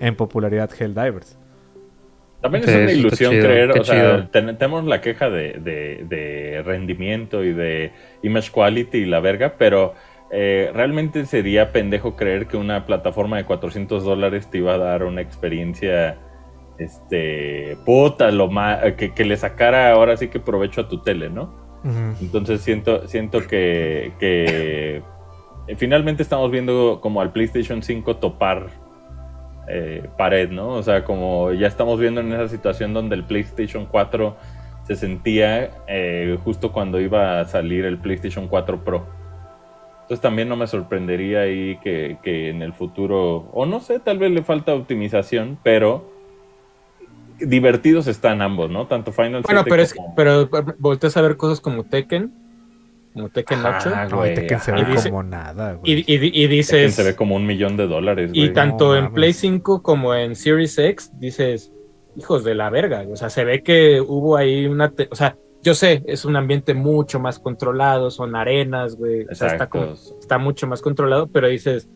en 0.01 0.16
popularidad 0.16 0.68
Helldivers. 0.76 1.38
También 2.40 2.64
Sí, 2.64 2.70
es 2.70 2.76
una 2.76 2.92
ilusión 2.92 3.30
chido, 3.32 3.44
creer, 3.46 3.70
o 3.78 3.84
sea, 3.84 4.28
ten- 4.30 4.59
tenemos 4.59 4.84
la 4.84 5.01
queja 5.01 5.30
de, 5.30 5.55
de- 5.55 6.05
de 6.09 6.62
rendimiento 6.62 7.42
y 7.42 7.52
de 7.55 7.92
image 8.22 8.51
quality 8.52 8.98
y 8.98 9.05
la 9.06 9.20
verga, 9.20 9.55
pero 9.56 9.94
eh, 10.36 10.73
realmente 10.74 11.27
sería 11.27 11.70
pendejo 11.70 12.16
creer 12.16 12.48
que 12.48 12.56
una 12.56 12.86
plataforma 12.86 13.36
de 13.36 13.44
400 13.44 14.02
dólares 14.02 14.51
te 14.51 14.59
iba 14.59 14.74
a 14.74 14.78
dar 14.78 15.05
una 15.05 15.20
experiencia, 15.20 16.19
este, 16.77 17.77
puta, 17.86 18.32
lo 18.32 18.51
más, 18.51 18.94
que, 18.94 19.15
que 19.15 19.24
le 19.24 19.36
sacara 19.36 19.93
ahora 19.93 20.16
sí 20.16 20.27
que 20.28 20.40
provecho 20.40 20.81
a 20.81 20.89
tu 20.89 20.98
tele, 20.98 21.31
¿no? 21.31 21.62
Entonces 22.20 22.62
siento, 22.62 23.06
siento 23.06 23.47
que, 23.47 24.12
que 24.19 25.02
finalmente 25.77 26.23
estamos 26.23 26.51
viendo 26.51 26.98
como 27.01 27.20
al 27.20 27.31
PlayStation 27.31 27.82
5 27.82 28.16
topar 28.16 28.70
eh, 29.69 30.09
pared, 30.19 30.51
¿no? 30.51 30.70
O 30.70 30.82
sea, 30.82 31.05
como 31.05 31.52
ya 31.52 31.66
estamos 31.66 32.01
viendo 32.01 32.23
en 32.23 32.32
esa 32.32 32.48
situación 32.48 32.93
donde 32.93 33.15
el 33.16 33.24
PlayStation 33.24 33.86
4 33.86 34.36
se 34.86 34.97
sentía 34.97 35.70
eh, 35.86 36.39
justo 36.43 36.73
cuando 36.73 37.01
iba 37.01 37.40
a 37.40 37.44
salir 37.44 37.85
el 37.85 37.98
PlayStation 37.98 38.48
4 38.48 38.82
Pro. 38.82 39.06
Entonces 40.05 40.20
también 40.20 40.48
no 40.51 40.56
me 40.56 40.66
sorprendería 40.66 41.40
ahí 41.40 41.78
que, 41.82 42.18
que 42.22 42.51
en 42.51 42.60
el 42.62 42.74
futuro, 42.74 43.48
o 43.52 43.64
no 43.66 43.81
sé, 43.81 43.98
tal 44.01 44.18
vez 44.18 44.31
le 44.31 44.43
falta 44.43 44.74
optimización, 44.74 45.59
pero 45.62 46.12
divertidos 47.40 48.06
están 48.06 48.43
ambos, 48.43 48.70
¿no? 48.70 48.86
Tanto 48.86 49.12
Final 49.12 49.43
Bueno, 49.43 49.62
7 49.62 49.70
pero 49.70 49.82
es 49.82 49.94
como- 49.94 50.14
pero 50.14 50.48
volteas 50.78 51.16
a 51.16 51.22
ver 51.22 51.36
cosas 51.36 51.60
como 51.60 51.85
Tekken, 51.85 52.32
como 53.12 53.28
Tekken 53.31 53.59
8, 53.60 53.68
Ajá, 53.68 54.09
No, 54.09 54.18
güey, 54.18 54.32
y 54.32 54.35
Tekken 54.35 54.60
se 54.60 54.72
ve 54.72 54.81
Y 54.81 54.85
dice- 54.85 55.09
como 55.10 55.22
nada, 55.22 55.72
y, 55.72 55.76
güey. 55.76 55.93
y- 56.06 56.14
y 56.14 56.18
Tekken 56.18 56.51
dices, 56.51 56.94
se 56.94 57.02
ve 57.02 57.16
como 57.16 57.35
un 57.36 57.47
millón 57.47 57.76
de 57.76 57.86
dólares, 57.86 58.31
y 58.35 58.40
güey. 58.43 58.52
tanto 58.52 58.93
No 58.93 58.97
en. 59.06 59.12
Play 59.14 59.32
5 59.32 59.82
como 59.82 60.14
en 60.14 60.36
Series 60.36 60.78
X, 60.78 61.12
dices, 61.18 61.72
hijos 62.16 62.44
de 62.44 62.55
la 62.55 62.70
verga, 62.70 63.05
o 63.10 63.16
sea, 63.16 63.31
se 63.31 63.44
ve 63.44 63.62
que 63.62 64.01
hubo 64.01 64.36
ahí 64.36 64.66
una, 64.66 64.90
te- 64.90 65.09
o 65.10 65.14
sea, 65.16 65.36
yo 65.64 65.74
sé, 65.74 66.02
es 66.06 66.24
un 66.24 66.36
ambiente 66.36 66.74
mucho 66.74 67.18
más 67.18 67.38
controlado, 67.38 68.10
son 68.10 68.36
arenas, 68.36 68.96
güey, 68.96 69.24
o 69.30 69.34
sea, 69.34 69.48
está, 69.48 69.68
como- 69.68 69.94
está 70.20 70.38
mucho 70.38 70.66
más 70.66 70.82
controlado, 70.82 71.26
pero 71.28 71.48
dices, 71.48 71.88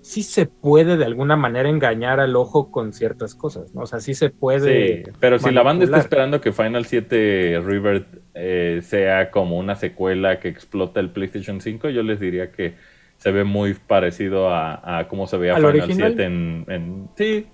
sí 0.00 0.22
se 0.22 0.46
puede 0.46 0.96
de 0.96 1.04
alguna 1.04 1.36
manera 1.36 1.68
engañar 1.68 2.20
al 2.20 2.36
ojo 2.36 2.70
con 2.70 2.92
ciertas 2.92 3.34
cosas, 3.34 3.74
¿no? 3.74 3.82
O 3.82 3.86
sea, 3.86 3.98
sí 4.00 4.14
se 4.14 4.30
puede... 4.30 5.04
Sí, 5.04 5.10
pero 5.20 5.38
si 5.40 5.50
la 5.50 5.62
banda 5.62 5.84
está 5.84 5.98
esperando 5.98 6.40
que 6.40 6.52
Final 6.52 6.84
7 6.86 7.60
Rebirth 7.64 8.06
eh, 8.34 8.80
sea 8.82 9.30
como 9.32 9.58
una 9.58 9.74
secuela 9.74 10.38
que 10.38 10.48
explota 10.48 11.00
el 11.00 11.10
PlayStation 11.10 11.60
5, 11.60 11.88
yo 11.90 12.02
les 12.04 12.20
diría 12.20 12.52
que 12.52 12.74
se 13.16 13.32
ve 13.32 13.42
muy 13.42 13.74
parecido 13.74 14.48
a, 14.48 15.00
a 15.00 15.08
cómo 15.08 15.26
se 15.26 15.36
veía 15.36 15.56
¿Al 15.56 15.62
Final 15.62 15.80
original? 15.82 16.08
7 16.14 16.24
en, 16.24 16.64
en- 16.68 17.08
Sí, 17.16 17.48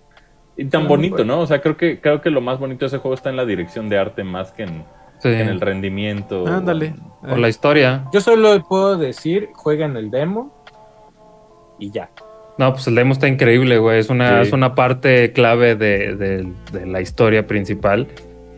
y 0.59 0.67
tan 0.67 0.83
Sí, 0.83 0.89
bonito, 0.89 1.17
bueno. 1.17 1.37
¿no? 1.37 1.41
O 1.41 1.47
sea, 1.47 1.63
creo 1.63 1.77
que, 1.79 2.01
creo 2.01 2.21
que 2.21 2.29
lo 2.31 2.43
más 2.43 2.59
bonito 2.59 2.81
de 2.81 2.89
ese 2.89 2.99
juego 2.99 3.15
está 3.15 3.31
en 3.31 3.37
la 3.37 3.47
dirección 3.47 3.89
de 3.89 3.97
arte 3.99 4.23
más 4.23 4.53
que 4.53 4.65
en, 4.65 4.85
Sí. 5.31 5.35
en 5.41 5.49
el 5.49 5.61
rendimiento. 5.61 6.47
Ándale. 6.47 6.95
Por 7.21 7.39
la 7.39 7.49
historia. 7.49 8.05
Yo 8.13 8.21
solo 8.21 8.63
puedo 8.69 8.97
decir, 8.99 9.51
jueguen 9.55 9.97
el 9.97 10.11
demo. 10.11 10.53
y 11.79 11.91
ya. 11.91 12.09
No, 12.57 12.73
pues 12.73 12.87
el 12.87 12.95
demo 12.95 13.13
está 13.15 13.27
increíble, 13.27 13.79
güey. 13.79 13.99
Es 13.99 14.09
una, 14.11 14.43
Sí. 14.43 14.49
es 14.49 14.53
una 14.53 14.77
parte 14.77 15.33
clave 15.33 15.75
de, 15.75 16.15
de- 16.15 16.53
de 16.73 16.87
la 16.87 17.01
historia 17.01 17.47
principal. 17.49 18.07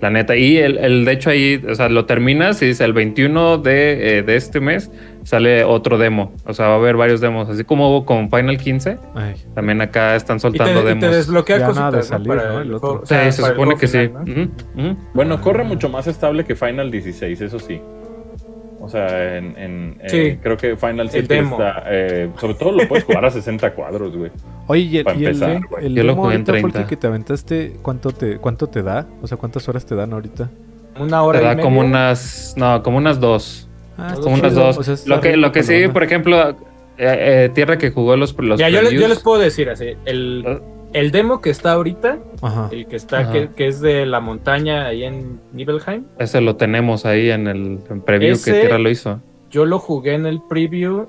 La 0.01 0.11
neta. 0.11 0.37
Y 0.37 0.59
el, 0.59 0.77
el- 0.79 1.05
de 1.07 1.13
hecho 1.13 1.31
ahí, 1.31 1.63
o 1.69 1.75
sea, 1.75 1.89
lo 1.89 2.05
terminas 2.05 2.61
y 2.63 2.67
dice 2.67 2.85
el 2.85 2.93
21 2.93 3.59
de, 3.59 4.19
eh, 4.19 4.23
de 4.23 4.37
este 4.37 4.61
mes 4.61 4.91
sale 5.25 5.65
otro 5.65 5.97
demo. 5.99 6.33
O 6.45 6.53
sea, 6.53 6.69
va 6.69 6.75
a 6.75 6.77
haber 6.77 6.97
varios 6.97 7.21
demos. 7.21 7.49
Así 7.49 7.65
como 7.65 7.89
hubo 7.91 8.05
con 8.05 8.31
Final 8.31 8.59
15, 8.59 8.99
Ay, 9.15 9.35
también 9.55 9.81
acá 9.81 10.15
están 10.15 10.37
Y 10.37 10.39
te, 10.39 10.43
soltando 10.43 10.81
y 10.81 10.83
te 10.83 10.89
demos. 10.91 11.11
desbloquea 11.11 11.59
Ya 11.59 11.67
de 11.69 11.73
cositas, 11.73 11.95
¿no? 11.95 12.03
salir, 12.03 12.29
Para 12.29 12.49
¿no? 12.53 12.61
El 12.61 12.75
otro. 12.75 12.89
juego- 12.89 13.03
o 13.03 13.07
Sí, 13.07 13.15
sea, 13.15 13.33
se 13.33 13.43
supone 13.43 13.75
que 13.77 13.87
sí. 13.89 13.99
final, 14.07 14.13
¿no? 14.27 14.33
Ujú, 14.33 14.51
ujú. 14.91 14.97
Bueno, 15.15 15.41
corre 15.41 15.65
mucho 15.65 15.89
más 15.89 16.07
estable 16.07 16.45
que 16.45 16.55
Final 16.55 16.91
16, 16.91 17.41
eso 17.41 17.59
sí. 17.59 17.81
O 18.87 18.89
sea, 18.89 19.37
en, 19.37 19.57
en- 19.59 19.97
eh, 20.03 20.09
Sí. 20.09 20.39
creo 20.43 20.57
que 20.57 20.77
Final 20.77 21.11
7 21.11 21.35
demo. 21.35 21.57
está. 21.61 21.85
eh, 21.89 22.31
sobre 22.41 22.55
todo 22.55 22.73
lo 22.73 22.89
puedes 22.89 23.05
jugar 23.05 23.25
a 23.27 23.31
60 23.31 23.75
cuadros, 23.75 24.17
güey. 24.17 24.31
Oye, 24.69 24.81
y 24.83 24.97
el, 24.99 25.05
Pa' 25.05 25.15
y 25.15 25.19
el- 25.19 25.27
empezar, 25.27 25.51
el, 25.51 25.67
güey. 25.67 25.93
Yo 25.95 26.03
lo 26.05 26.15
jugué 26.15 26.35
en 26.35 26.41
ahorita 26.41 26.53
fue 26.53 26.59
el 26.59 26.63
30. 26.73 26.87
que, 26.89 26.97
te 26.97 27.07
aventaste, 27.07 27.77
¿cuánto 27.83 28.11
te, 28.13 28.39
¿cuánto 28.39 28.67
te 28.69 28.83
da? 28.83 29.07
O 29.23 29.27
sea, 29.27 29.37
¿cuántas 29.37 29.69
horas 29.69 29.85
te 29.87 29.95
dan 29.95 30.13
ahorita? 30.13 30.49
Una 30.99 31.23
hora 31.23 31.39
Te 31.41 31.45
y 31.45 31.49
da 31.49 31.59
como 31.61 31.81
unas, 31.81 32.55
no, 32.57 32.83
como 32.83 32.97
unas 32.97 33.21
dos. 33.21 33.69
Ah, 33.99 34.15
Como 34.23 34.35
unas 34.35 34.53
chido. 34.53 34.65
dos. 34.67 34.79
O 34.79 34.83
sea, 34.83 34.95
está 34.95 35.09
lo 35.15 35.21
que, 35.21 35.37
lo 35.37 35.53
que 35.53 35.63
sí, 35.63 35.89
por 35.89 36.03
ejemplo, 36.03 36.51
eh, 36.51 36.55
eh, 36.99 37.51
Tierra 37.55 37.77
que 37.79 37.91
jugó 37.91 38.17
los, 38.17 38.35
los 38.39 38.59
Ya, 38.59 38.69
yo, 38.71 38.81
les, 38.83 38.93
yo 38.93 39.07
les 39.09 39.19
puedo 39.21 39.39
decir 39.41 39.69
así, 39.71 39.93
el, 40.05 40.45
Ah. 40.47 40.59
El 40.93 41.11
demo 41.11 41.41
que 41.41 41.51
está 41.51 41.73
ahorita, 41.73 42.19
Ajá. 42.43 42.69
el 42.73 42.87
que 42.87 42.97
está, 42.97 43.31
que, 43.33 43.49
que 43.55 43.67
es 43.69 43.81
de 43.81 44.07
la 44.07 44.21
montaña 44.21 44.87
ahí 44.87 45.05
en 45.05 45.41
Nibelheim, 45.53 46.05
Ese 46.19 46.41
lo 46.41 46.57
tenemos 46.57 47.05
ahí 47.07 47.31
en 47.31 47.47
el 47.49 47.79
en 47.91 48.01
preview 48.03 48.33
Ese- 48.35 48.53
que 48.53 48.61
Tierra 48.61 48.79
lo 48.79 48.89
hizo. 48.91 49.21
yo 49.51 49.65
lo 49.67 49.79
jugué 49.79 50.15
en 50.15 50.27
el 50.27 50.41
preview, 50.49 51.09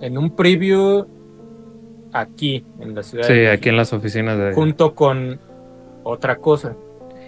en 0.00 0.18
un 0.18 0.34
preview 0.34 1.06
aquí, 2.12 2.64
en 2.80 2.94
la 2.94 3.02
ciudad 3.02 3.26
Sí, 3.26 3.34
de 3.34 3.50
aquí 3.50 3.68
en 3.68 3.76
las 3.76 3.92
oficinas 3.92 4.38
de... 4.38 4.52
junto 4.52 4.94
con 4.94 5.38
otra 6.02 6.36
cosa. 6.36 6.74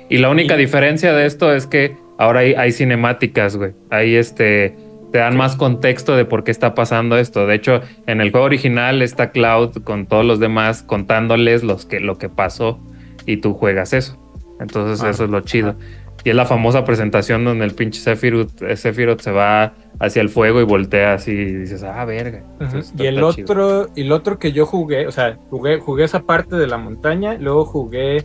Y 0.09 0.19
la 0.19 0.31
única 0.31 0.55
Y- 0.55 0.59
diferencia 0.59 1.13
de 1.13 1.27
esto 1.27 1.53
es 1.53 1.67
que 1.67 1.97
ahora 2.19 2.41
hay, 2.41 2.55
hay 2.55 2.73
cinemáticas, 2.73 3.57
güey. 3.57 3.73
Ahí 3.91 4.15
este 4.15 4.77
te 5.13 5.19
dan 5.19 5.37
más 5.37 5.57
contexto 5.57 6.17
de 6.17 6.25
por 6.25 6.45
qué 6.45 6.51
está 6.51 6.75
pasando 6.75 7.17
esto. 7.17 7.47
De 7.47 7.55
hecho, 7.55 7.81
en 8.07 8.21
el 8.21 8.31
juego 8.31 8.47
original 8.47 9.03
está 9.03 9.31
Cloud 9.31 9.83
con 9.85 10.07
todos 10.07 10.25
los 10.27 10.41
demás 10.41 10.83
contándoles 10.83 11.63
los 11.63 11.87
que, 11.87 12.01
lo 12.01 12.19
que 12.19 12.29
pasó 12.29 12.79
y 13.25 13.39
tú 13.39 13.55
juegas 13.55 13.93
eso. 13.93 14.19
Entonces 14.61 15.03
Ah, 15.03 15.11
eso 15.11 15.25
es 15.25 15.31
lo 15.31 15.41
chido. 15.41 15.77
Y 16.25 16.31
es 16.31 16.35
la 16.35 16.45
famosa 16.45 16.85
presentación 16.85 17.45
donde 17.45 17.65
el 17.65 17.73
pinche 17.75 18.01
Sephiroth, 18.01 18.61
eh, 18.63 18.77
Sephiroth 18.77 19.21
se 19.21 19.31
va 19.31 19.75
hacia 20.01 20.21
el 20.21 20.29
fuego 20.29 20.61
y 20.61 20.65
voltea 20.65 21.15
así 21.15 21.31
y 21.31 21.55
dices, 21.55 21.85
ah, 21.85 22.05
verga. 22.05 22.43
Entonces, 22.61 22.93
Y 22.99 23.07
el 23.07 23.15
chido. 23.17 23.29
otro, 23.29 23.89
y 23.95 24.03
el 24.03 24.11
otro 24.13 24.39
que 24.39 24.51
yo 24.51 24.67
jugué, 24.67 25.07
o 25.07 25.13
sea, 25.13 25.39
jugué, 25.51 25.79
jugué 25.79 26.03
esa 26.05 26.23
parte 26.25 26.57
de 26.57 26.67
la 26.67 26.79
montaña, 26.79 27.35
luego 27.35 27.65
jugué 27.65 28.25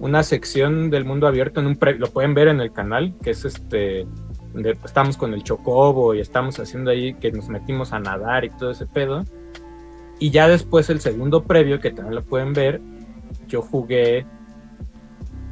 una 0.00 0.22
sección 0.22 0.90
del 0.90 1.04
mundo 1.04 1.26
abierto 1.26 1.60
en 1.60 1.66
un 1.66 1.76
pre- 1.76 1.98
lo 1.98 2.06
pueden 2.08 2.32
ver 2.34 2.48
en 2.48 2.60
el 2.60 2.72
canal, 2.72 3.14
que 3.22 3.30
es 3.30 3.44
este 3.44 4.06
donde 4.52 4.76
estamos 4.84 5.16
con 5.16 5.32
el 5.34 5.42
chocobo 5.42 6.14
y 6.14 6.20
estamos 6.20 6.58
haciendo 6.58 6.90
ahí 6.90 7.14
que 7.14 7.32
nos 7.32 7.48
metimos 7.48 7.92
a 7.92 7.98
nadar 7.98 8.44
y 8.44 8.50
todo 8.50 8.70
ese 8.70 8.86
pedo. 8.86 9.24
Y 10.18 10.30
ya 10.30 10.46
después 10.48 10.88
el 10.90 11.00
segundo 11.00 11.42
previo, 11.44 11.80
que 11.80 11.90
también 11.90 12.14
lo 12.14 12.22
pueden 12.24 12.52
ver, 12.52 12.80
yo 13.48 13.62
jugué 13.62 14.24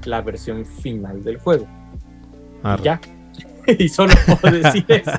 la 0.05 0.21
versión 0.23 0.65
final 0.65 1.23
del 1.25 1.39
juego. 1.39 1.67
Ya. 2.83 3.01
y 3.79 3.89
solo 3.89 4.13
puedo 4.41 4.57
decir 4.59 4.85
eso. 4.89 5.13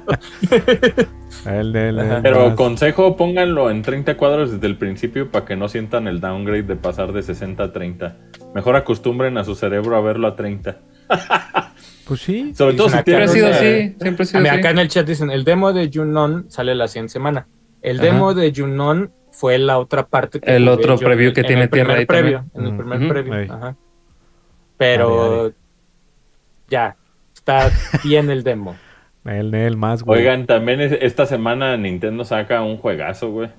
El, 1.46 1.76
el- 1.76 1.76
el- 1.76 2.00
Ajá. 2.00 2.20
Pero 2.22 2.48
más- 2.48 2.56
consejo, 2.56 3.16
pónganlo 3.18 3.70
en 3.72 3.82
30 3.82 4.16
cuadros 4.18 4.52
desde 4.52 4.68
el 4.68 4.78
principio 4.78 5.30
para 5.32 5.46
que 5.46 5.56
no 5.56 5.68
sientan 5.68 6.08
el 6.08 6.20
downgrade 6.20 6.64
de 6.64 6.76
pasar 6.76 7.12
de 7.14 7.22
60 7.24 7.64
a 7.64 7.72
30. 7.74 8.18
Mejor 8.54 8.76
acostumbren 8.76 9.38
a 9.38 9.44
su 9.44 9.56
cerebro 9.56 9.96
a 9.96 10.02
verlo 10.02 10.28
a 10.28 10.36
30. 10.36 10.78
Pues 12.08 12.22
sí. 12.22 12.54
Sobre 12.56 12.76
todo 12.76 12.88
si 12.90 12.94
Siempre 12.94 13.24
ha 13.24 13.28
sido 13.28 13.48
así, 13.48 13.96
siempre 14.00 14.24
ha 14.24 14.26
sido 14.26 14.52
acá 14.52 14.70
en 14.72 14.80
el 14.80 14.88
chat 14.88 15.08
dicen, 15.08 15.30
el 15.32 15.44
demo 15.44 15.72
de 15.74 15.90
Junon 15.94 16.46
sale 16.50 16.76
la 16.76 16.88
siguiente 16.88 17.14
semana. 17.14 17.48
El 17.82 17.98
Ajá. 18.00 18.06
demo 18.06 18.34
de 18.34 18.54
Junon 18.56 19.12
fue 19.32 19.58
la 19.58 19.80
otra 19.80 20.08
parte 20.08 20.40
que 20.40 20.56
El 20.56 20.68
otro 20.68 20.96
yo 20.98 21.06
preview 21.06 21.34
que 21.34 21.42
en 21.42 21.48
tiene 21.48 21.68
Tierra 21.68 21.94
ahí 21.96 22.06
también. 22.06 22.42
En 22.54 22.66
el 22.66 22.78
primer 22.78 23.08
preview, 23.08 23.54
ajá. 23.54 23.76
Pero 24.78 25.42
dale. 25.44 25.54
ya, 26.70 26.98
está 27.34 27.70
bien 28.04 28.30
el 28.30 28.44
demo. 28.44 28.76
El, 29.24 29.54
el 29.54 29.78
más, 29.78 30.02
güey. 30.02 30.22
Oigan, 30.22 30.48
también 30.48 30.82
es- 30.82 30.98
esta 31.00 31.28
semana 31.28 31.78
Nintendo 31.78 32.26
saca 32.26 32.64
un 32.64 32.78
juegazo, 32.78 33.30
güey. 33.30 33.50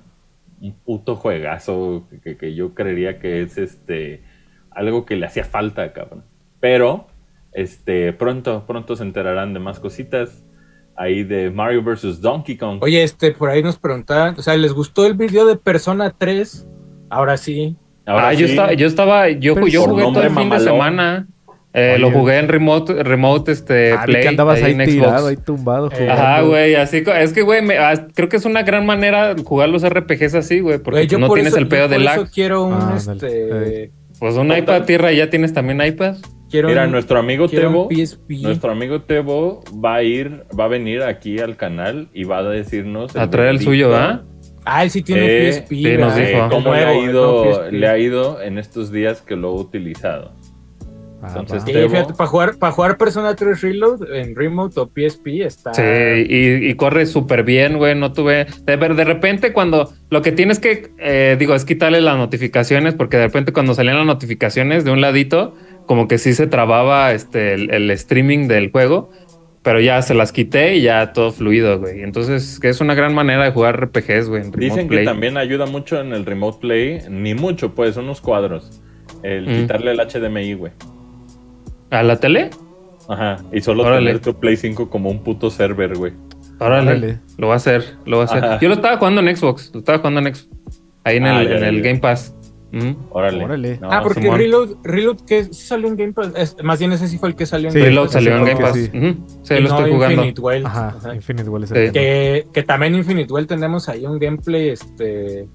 Un 0.59 0.73
puto 0.73 1.15
juegazo 1.15 2.05
que, 2.21 2.35
que 2.35 2.53
yo 2.53 2.73
creería 2.73 3.17
que 3.17 3.41
es 3.41 3.57
este 3.57 4.23
algo 4.71 5.05
que 5.05 5.15
le 5.15 5.25
hacía 5.25 5.45
falta, 5.45 5.93
cabrón. 5.93 6.25
Pero, 6.59 7.07
este, 7.53 8.13
pronto, 8.13 8.63
pronto 8.65 8.95
se 8.95 9.03
enterarán 9.03 9.53
de 9.53 9.59
más 9.59 9.79
cositas 9.79 10.43
ahí 10.95 11.23
de 11.23 11.49
Mario 11.49 11.83
vs. 11.83 12.21
Donkey 12.21 12.57
Kong. 12.57 12.79
Oye, 12.81 13.03
este, 13.03 13.31
por 13.31 13.49
ahí 13.49 13.63
nos 13.63 13.77
preguntaban, 13.79 14.35
o 14.37 14.41
sea, 14.41 14.55
¿les 14.57 14.73
gustó 14.73 15.05
el 15.05 15.13
video 15.15 15.45
de 15.45 15.55
Persona 15.55 16.13
3? 16.17 16.67
Ahora 17.09 17.37
sí. 17.37 17.75
Ahora 18.05 18.29
ah, 18.29 18.33
yo 18.33 18.47
sí, 18.47 18.53
estaba, 18.53 18.73
yo 18.73 18.87
estaba, 18.87 19.29
yo, 19.29 19.53
Pero 19.55 19.67
yo 19.67 19.81
por 19.81 19.89
jugué 19.91 20.03
todo 20.03 20.21
el 20.23 20.29
fin 20.31 20.49
de 20.49 20.59
semana. 20.59 21.27
Eh, 21.75 21.97
lo 21.97 22.11
jugué 22.11 22.37
en 22.37 22.47
remote, 22.49 23.01
remote 23.01 23.51
este, 23.51 23.93
Ah, 23.93 24.03
play. 24.05 24.21
que 24.21 24.27
andabas 24.27 24.61
ahí, 24.61 24.73
en 24.73 24.77
Xbox. 24.81 24.91
tirado, 24.91 25.27
ahí 25.27 25.37
tumbado. 25.37 25.87
Eh, 25.87 25.95
jugando. 25.97 26.13
Ajá, 26.21 26.41
güey, 26.41 26.75
así 26.75 27.03
es 27.03 27.33
que, 27.33 27.41
güey, 27.41 27.63
me- 27.63 27.79
ah, 27.79 28.07
creo 28.13 28.29
que 28.29 28.37
es 28.37 28.45
una 28.45 28.61
gran 28.61 28.85
manera 28.85 29.33
jugar 29.43 29.69
los 29.69 29.83
RPGs 29.83 30.35
así, 30.35 30.59
güey, 30.59 30.77
porque 30.77 30.99
Güey, 30.99 31.07
yo 31.07 31.17
no 31.17 31.25
por 31.25 31.37
tienes 31.37 31.53
eso- 31.53 31.59
el 31.59 31.67
pedo 31.67 31.85
yo 31.85 31.87
de 31.87 31.95
por 31.95 32.03
lag. 32.03 32.19
eso 32.21 32.29
quiero 32.31 32.65
un, 32.65 32.73
Ah, 32.75 32.93
este, 32.95 33.91
Pues 34.23 34.37
un 34.37 34.55
iPad 34.55 34.83
tierra, 34.85 35.11
¿ya 35.11 35.29
tienes 35.29 35.51
también 35.53 35.81
iPad? 35.85 36.15
quiero 36.49 36.69
Mira, 36.69 36.85
un- 36.85 36.91
nuestro 36.93 37.19
amigo 37.19 37.49
Tebo, 37.49 37.89
nuestro 38.29 38.71
amigo 38.71 39.01
Tebo 39.01 39.61
va 39.83 39.95
a 39.95 40.03
ir, 40.03 40.45
va 40.57 40.63
a 40.63 40.67
venir 40.69 41.03
aquí 41.03 41.39
al 41.39 41.57
canal 41.57 42.07
y 42.13 42.23
va 42.23 42.37
a 42.37 42.43
decirnos 42.43 43.13
A 43.17 43.29
traer 43.29 43.49
el 43.49 43.59
suyo, 43.59 43.93
¿ah? 43.93 44.23
Ah, 44.63 44.81
él 44.85 44.91
sí 44.91 45.01
tiene 45.01 45.25
Eh, 45.25 45.47
un 45.47 45.51
PSP. 45.51 45.75
sí, 45.75 45.83
nos 45.97 46.15
¿verdad? 46.15 46.15
dijo. 46.29 46.43
de 46.45 46.49
cómo 46.51 46.69
Nuevo, 46.69 46.85
le 46.85 46.85
ha 46.85 47.03
ido, 47.03 47.69
le 47.71 47.87
ha 47.89 47.97
ido 47.97 48.41
en 48.41 48.57
estos 48.59 48.93
días 48.93 49.21
que 49.21 49.35
lo 49.35 49.49
ha 49.49 49.55
utilizado. 49.55 50.31
Entonces, 51.27 51.63
fíjate, 51.63 52.13
para 52.13 52.27
jugar, 52.27 52.57
para 52.57 52.71
jugar 52.73 52.97
Persona 52.97 53.35
3 53.35 53.61
Reload 53.61 54.13
en 54.13 54.35
Remote 54.35 54.79
o 54.79 54.87
PSP 54.93 55.27
está. 55.45 55.73
Sí, 55.73 55.81
y, 55.81 56.69
y 56.69 56.73
corre 56.75 57.05
súper 57.05 57.43
bien, 57.43 57.77
güey. 57.77 57.95
No 57.95 58.11
tuve. 58.13 58.45
De, 58.65 58.75
ver- 58.75 58.95
de 58.95 59.03
repente, 59.05 59.53
cuando 59.53 59.93
lo 60.09 60.21
que 60.21 60.31
tienes 60.31 60.59
que, 60.59 60.91
eh, 60.99 61.35
digo, 61.39 61.55
es 61.55 61.65
quitarle 61.65 62.01
las 62.01 62.17
notificaciones, 62.17 62.93
porque 62.93 63.17
de 63.17 63.25
repente, 63.27 63.53
cuando 63.53 63.73
salían 63.73 63.97
las 63.97 64.05
notificaciones 64.05 64.83
de 64.85 64.91
un 64.91 65.01
ladito, 65.01 65.55
como 65.85 66.07
que 66.07 66.17
sí 66.17 66.33
se 66.33 66.47
trababa 66.47 67.11
este, 67.13 67.53
el, 67.53 67.71
el 67.73 67.91
streaming 67.91 68.47
del 68.47 68.71
juego, 68.71 69.09
pero 69.63 69.79
ya 69.79 70.01
se 70.01 70.13
las 70.13 70.33
quité 70.33 70.75
y 70.75 70.81
ya 70.81 71.13
todo 71.13 71.31
fluido, 71.31 71.79
güey. 71.79 72.01
Entonces, 72.01 72.59
que 72.59 72.67
es 72.69 72.81
una 72.81 72.95
gran 72.95 73.13
manera 73.13 73.45
de 73.45 73.51
jugar 73.51 73.79
RPGs, 73.81 74.27
güey. 74.27 74.41
en 74.41 74.51
Remote 74.51 74.59
Dicen 74.59 74.81
que 74.89 74.95
Play. 74.95 75.05
también 75.05 75.37
ayuda 75.37 75.65
mucho 75.67 76.01
en 76.01 76.11
el 76.11 76.25
Remote 76.25 76.57
Play, 76.59 76.99
ni 77.09 77.33
mucho, 77.33 77.73
pues, 77.73 77.95
unos 77.95 78.19
cuadros. 78.19 78.81
El 79.21 79.47
Mm. 79.47 79.55
quitarle 79.61 79.91
el 79.91 79.99
HDMI, 80.01 80.53
güey. 80.55 80.73
¿A 81.93 82.03
la 82.03 82.19
tele? 82.19 82.49
Ajá, 83.07 83.37
y 83.51 83.61
solo 83.61 83.83
Órale. 83.83 84.05
tener 84.07 84.21
tu 84.21 84.33
Play 84.39 84.55
5 84.57 84.89
como 84.89 85.09
un 85.09 85.23
puto 85.23 85.49
server, 85.49 85.95
güey. 85.97 86.13
Órale, 86.59 86.91
Órale. 86.91 87.19
lo 87.37 87.47
va 87.47 87.53
a 87.53 87.57
hacer, 87.57 87.83
lo 88.05 88.17
va 88.17 88.23
a 88.23 88.25
hacer. 88.25 88.43
Ajá. 88.45 88.59
Yo 88.59 88.69
lo 88.69 88.75
estaba 88.75 88.97
jugando 88.97 89.21
en 89.21 89.35
Xbox, 89.35 89.71
lo 89.73 89.79
estaba 89.79 89.97
jugando 89.99 90.21
en 90.21 90.33
Xbox. 90.35 90.49
Ahí 91.03 91.17
en 91.17 91.25
Ah, 91.25 91.41
el, 91.41 91.47
ya, 91.49 91.53
en 91.55 91.61
ya, 91.61 91.67
el 91.69 91.75
ya. 91.77 91.89
Game 91.89 91.99
Pass. 91.99 92.33
Ujú. 92.71 92.95
Órale. 93.11 93.43
Órale. 93.43 93.77
No, 93.81 93.91
ah, 93.91 94.01
porque 94.01 94.21
Simón. 94.21 94.37
Reload, 94.39 94.69
Reload 94.83 95.17
que 95.27 95.43
sí 95.43 95.53
salió 95.53 95.87
en 95.89 95.95
Game 95.97 96.13
Pass. 96.13 96.31
Es- 96.35 96.55
más 96.63 96.79
bien 96.79 96.91
ese 96.93 97.07
sí 97.07 97.17
fue 97.19 97.29
el 97.29 97.35
que 97.35 97.45
salió 97.45 97.67
en 97.67 97.73
Sí, 97.73 97.79
Game 97.79 97.89
Reload 97.89 98.05
Pass. 98.05 98.13
salió 98.13 98.35
en 98.37 98.45
Game 98.45 98.61
Pass. 98.61 98.73
sí. 98.75 98.89
Ujú. 98.97 99.15
Sí, 99.43 99.53
Y 99.53 99.59
lo 99.59 99.69
no 99.69 99.75
estoy 99.77 99.91
jugando. 99.91 100.15
Infinite 100.15 100.41
Well. 100.41 100.65
Ajá, 100.65 100.87
Ajá. 100.97 101.13
Infinite 101.15 101.49
Wall 101.49 101.63
es 101.65 101.69
Sí. 101.69 101.75
el 101.75 101.91
tema. 101.91 101.93
Que, 101.93 102.47
que 102.53 102.63
también 102.63 102.95
Infinite 102.95 103.31
Well 103.33 103.45
tenemos 103.47 103.89
ahí 103.89 104.05
un 104.05 104.17
gameplay 104.17 104.69
este 104.69 105.47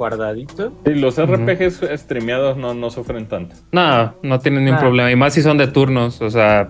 guardadito. 0.00 0.72
Sí, 0.86 0.94
los. 0.94 1.18
RPGs 1.20 1.82
streameados 2.00 2.56
no, 2.56 2.72
no 2.74 2.90
sufren 2.90 3.26
tanto. 3.26 3.54
No, 3.72 4.14
no 4.22 4.38
tienen 4.40 4.64
ningún 4.64 4.78
Ah. 4.78 4.82
problema. 4.82 5.10
Y 5.12 5.16
más 5.16 5.34
si 5.34 5.42
son 5.42 5.58
de 5.58 5.66
turnos. 5.68 6.20
O 6.22 6.30
sea, 6.30 6.68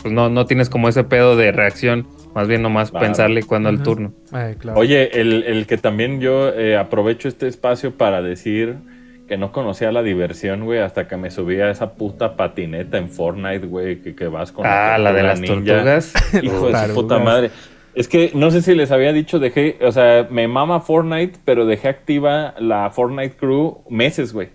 pues 0.00 0.12
no, 0.12 0.30
no 0.30 0.46
tienes 0.46 0.70
como 0.70 0.88
ese 0.88 1.04
pedo 1.04 1.36
de 1.36 1.52
reacción. 1.52 2.06
Más 2.34 2.48
bien 2.48 2.62
nomás 2.62 2.90
Claro. 2.90 3.06
pensarle 3.06 3.42
cuando 3.44 3.68
el 3.68 3.82
turno. 3.82 4.12
Ay, 4.32 4.54
claro. 4.56 4.78
Oye, 4.80 5.20
el, 5.20 5.44
el 5.44 5.66
que 5.66 5.76
también 5.76 6.20
yo 6.20 6.48
eh, 6.48 6.76
aprovecho 6.76 7.28
este 7.28 7.46
espacio 7.46 7.92
para 7.92 8.22
decir 8.22 8.76
que 9.28 9.36
no 9.38 9.52
conocía 9.52 9.92
la 9.92 10.02
diversión, 10.02 10.64
güey, 10.64 10.80
hasta 10.80 11.06
que 11.06 11.16
me 11.16 11.30
subí 11.30 11.60
a 11.60 11.70
esa 11.70 11.92
puta 11.94 12.36
patineta 12.36 12.98
en 12.98 13.08
Fortnite, 13.08 13.66
güey, 13.66 14.00
que, 14.02 14.14
que 14.14 14.26
vas 14.26 14.52
con 14.52 14.66
Ah, 14.66 14.98
la 14.98 15.12
de 15.12 15.22
las 15.22 15.40
ninja. 15.40 15.54
tortugas. 15.54 16.12
Hijo 16.42 16.68
de 16.70 16.86
su 16.88 16.94
puta 16.94 17.18
madre. 17.20 17.50
Es 17.94 18.08
que 18.08 18.32
no 18.34 18.50
sé 18.50 18.62
si 18.62 18.74
les 18.74 18.90
había 18.90 19.12
dicho, 19.12 19.38
dejé, 19.38 19.78
o 19.82 19.92
sea, 19.92 20.26
me 20.30 20.48
mama 20.48 20.80
Fortnite, 20.80 21.38
pero 21.44 21.64
dejé 21.64 21.88
activa 21.88 22.54
la 22.58 22.90
Fortnite 22.90 23.36
Crew 23.36 23.84
meses, 23.88 24.32
güey. 24.32 24.48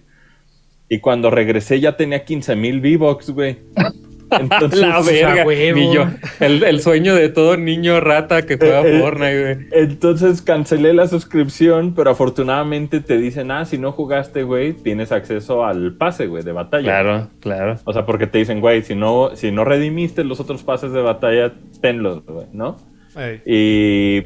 Y 0.89 0.99
cuando 0.99 1.29
regresé 1.29 1.79
ya 1.79 1.95
tenía 1.95 2.25
15 2.25 2.55
mil 2.55 2.79
V-Bucks, 2.81 3.29
güey. 3.29 3.59
Entonces, 4.31 4.79
la 4.79 5.01
verga. 5.01 5.45
yo. 5.91 6.05
El, 6.39 6.63
el 6.63 6.81
sueño 6.81 7.15
de 7.15 7.29
todo 7.29 7.57
niño 7.57 7.99
rata 7.99 8.45
que 8.45 8.57
juega 8.57 8.81
Eh, 8.81 8.97
eh, 8.97 8.99
Fortnite, 9.01 9.41
güey. 9.41 9.67
Entonces 9.71 10.41
cancelé 10.41 10.93
la 10.93 11.07
suscripción, 11.07 11.93
pero 11.95 12.11
afortunadamente 12.11 12.99
te 12.99 13.17
dicen, 13.17 13.51
ah, 13.51 13.65
si 13.65 13.77
no 13.77 13.91
jugaste, 13.91 14.43
güey, 14.43 14.73
tienes 14.73 15.11
acceso 15.11 15.65
al 15.65 15.95
pase, 15.95 16.27
güey, 16.27 16.43
de 16.43 16.51
batalla. 16.51 16.83
Claro, 16.83 17.27
claro. 17.39 17.77
O 17.85 17.93
sea, 17.93 18.05
porque 18.05 18.27
te 18.27 18.37
dicen, 18.37 18.61
güey, 18.61 18.83
si 18.83 18.95
no, 18.95 19.31
si 19.35 19.51
no 19.51 19.65
redimiste 19.65 20.23
los 20.23 20.39
otros 20.39 20.63
pases 20.63 20.91
de 20.91 21.01
batalla, 21.01 21.53
tenlos, 21.81 22.23
güey, 22.25 22.45
¿no? 22.53 22.77
Ey. 23.19 23.41
Y 23.45 24.25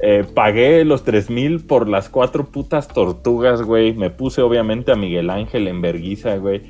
eh, 0.00 0.24
pagué 0.32 0.84
los 0.84 1.02
3000 1.02 1.66
por 1.66 1.88
las 1.88 2.08
cuatro 2.08 2.46
putas 2.46 2.88
tortugas, 2.88 3.62
güey. 3.62 3.94
Me 3.94 4.10
puse 4.10 4.42
obviamente 4.42 4.92
a 4.92 4.96
Miguel 4.96 5.30
Ángel 5.30 5.66
en 5.66 5.80
verguiza, 5.80 6.36
güey. 6.36 6.62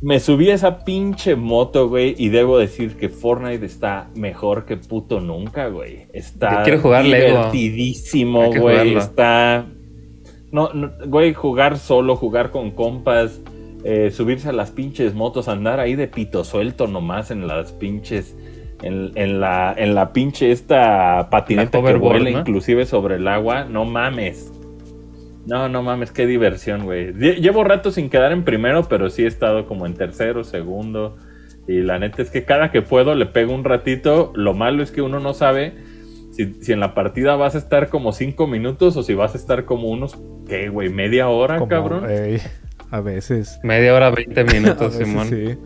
Me 0.00 0.20
subí 0.20 0.50
a 0.50 0.54
esa 0.54 0.84
pinche 0.84 1.34
moto, 1.34 1.88
güey, 1.88 2.14
y 2.18 2.28
debo 2.28 2.58
decir 2.58 2.96
que 2.96 3.08
Fortnite 3.08 3.66
está 3.66 4.10
mejor 4.14 4.64
que 4.64 4.76
puto 4.76 5.20
nunca, 5.20 5.68
güey. 5.68 6.06
Está 6.12 6.58
Yo 6.58 6.64
quiero 6.64 6.80
jugar 6.80 7.04
divertidísimo, 7.04 8.46
güey. 8.46 8.58
jugarlo. 8.58 8.98
Está... 9.00 9.66
No, 10.52 10.72
no, 10.72 10.92
güey, 11.06 11.34
jugar 11.34 11.78
solo, 11.78 12.14
jugar 12.16 12.50
con 12.52 12.70
compas, 12.70 13.40
eh, 13.82 14.10
subirse 14.12 14.48
a 14.48 14.52
las 14.52 14.70
pinches 14.70 15.14
motos, 15.14 15.48
andar 15.48 15.80
ahí 15.80 15.96
de 15.96 16.06
pito 16.06 16.44
suelto 16.44 16.86
nomás 16.86 17.30
en 17.30 17.46
las 17.46 17.72
pinches... 17.72 18.36
En, 18.82 19.10
en 19.16 19.40
la, 19.40 19.74
en 19.76 19.94
la 19.96 20.12
pinche 20.12 20.52
esta 20.52 21.28
patineta 21.30 21.82
que 21.82 21.94
vuela 21.94 22.30
¿no? 22.30 22.38
inclusive 22.40 22.86
sobre 22.86 23.16
el 23.16 23.26
agua, 23.26 23.64
no 23.64 23.84
mames. 23.84 24.52
No, 25.46 25.68
no 25.68 25.82
mames, 25.82 26.12
qué 26.12 26.26
diversión, 26.26 26.84
güey. 26.84 27.12
Lle- 27.14 27.40
Llevo 27.40 27.64
rato 27.64 27.90
sin 27.90 28.08
quedar 28.10 28.32
en 28.32 28.44
primero, 28.44 28.84
pero 28.88 29.08
sí 29.10 29.24
he 29.24 29.26
estado 29.26 29.66
como 29.66 29.86
en 29.86 29.94
tercero, 29.94 30.44
segundo. 30.44 31.16
Y 31.66 31.80
la 31.80 31.98
neta 31.98 32.22
es 32.22 32.30
que 32.30 32.44
cada 32.44 32.70
que 32.70 32.82
puedo 32.82 33.14
le 33.14 33.26
pego 33.26 33.54
un 33.54 33.64
ratito. 33.64 34.30
Lo 34.34 34.54
malo 34.54 34.82
es 34.82 34.90
que 34.90 35.02
uno 35.02 35.18
no 35.20 35.34
sabe 35.34 35.74
si, 36.32 36.54
si 36.62 36.72
en 36.72 36.80
la 36.80 36.94
partida 36.94 37.34
vas 37.36 37.54
a 37.54 37.58
estar 37.58 37.88
como 37.88 38.12
cinco 38.12 38.46
minutos 38.46 38.96
o 38.96 39.02
si 39.02 39.14
vas 39.14 39.34
a 39.34 39.38
estar 39.38 39.64
como 39.64 39.88
unos, 39.88 40.16
¿qué, 40.48 40.68
güey? 40.68 40.88
¿Media 40.90 41.28
hora, 41.28 41.56
Como, 41.56 41.68
cabrón? 41.68 42.08
ey, 42.10 42.38
a 42.90 43.00
veces. 43.00 43.58
Media 43.64 43.94
hora, 43.94 44.10
20 44.10 44.40
A 44.40 44.44
minutos, 44.44 44.92
veces 44.98 45.08
Simón. 45.08 45.28
sí. 45.28 45.58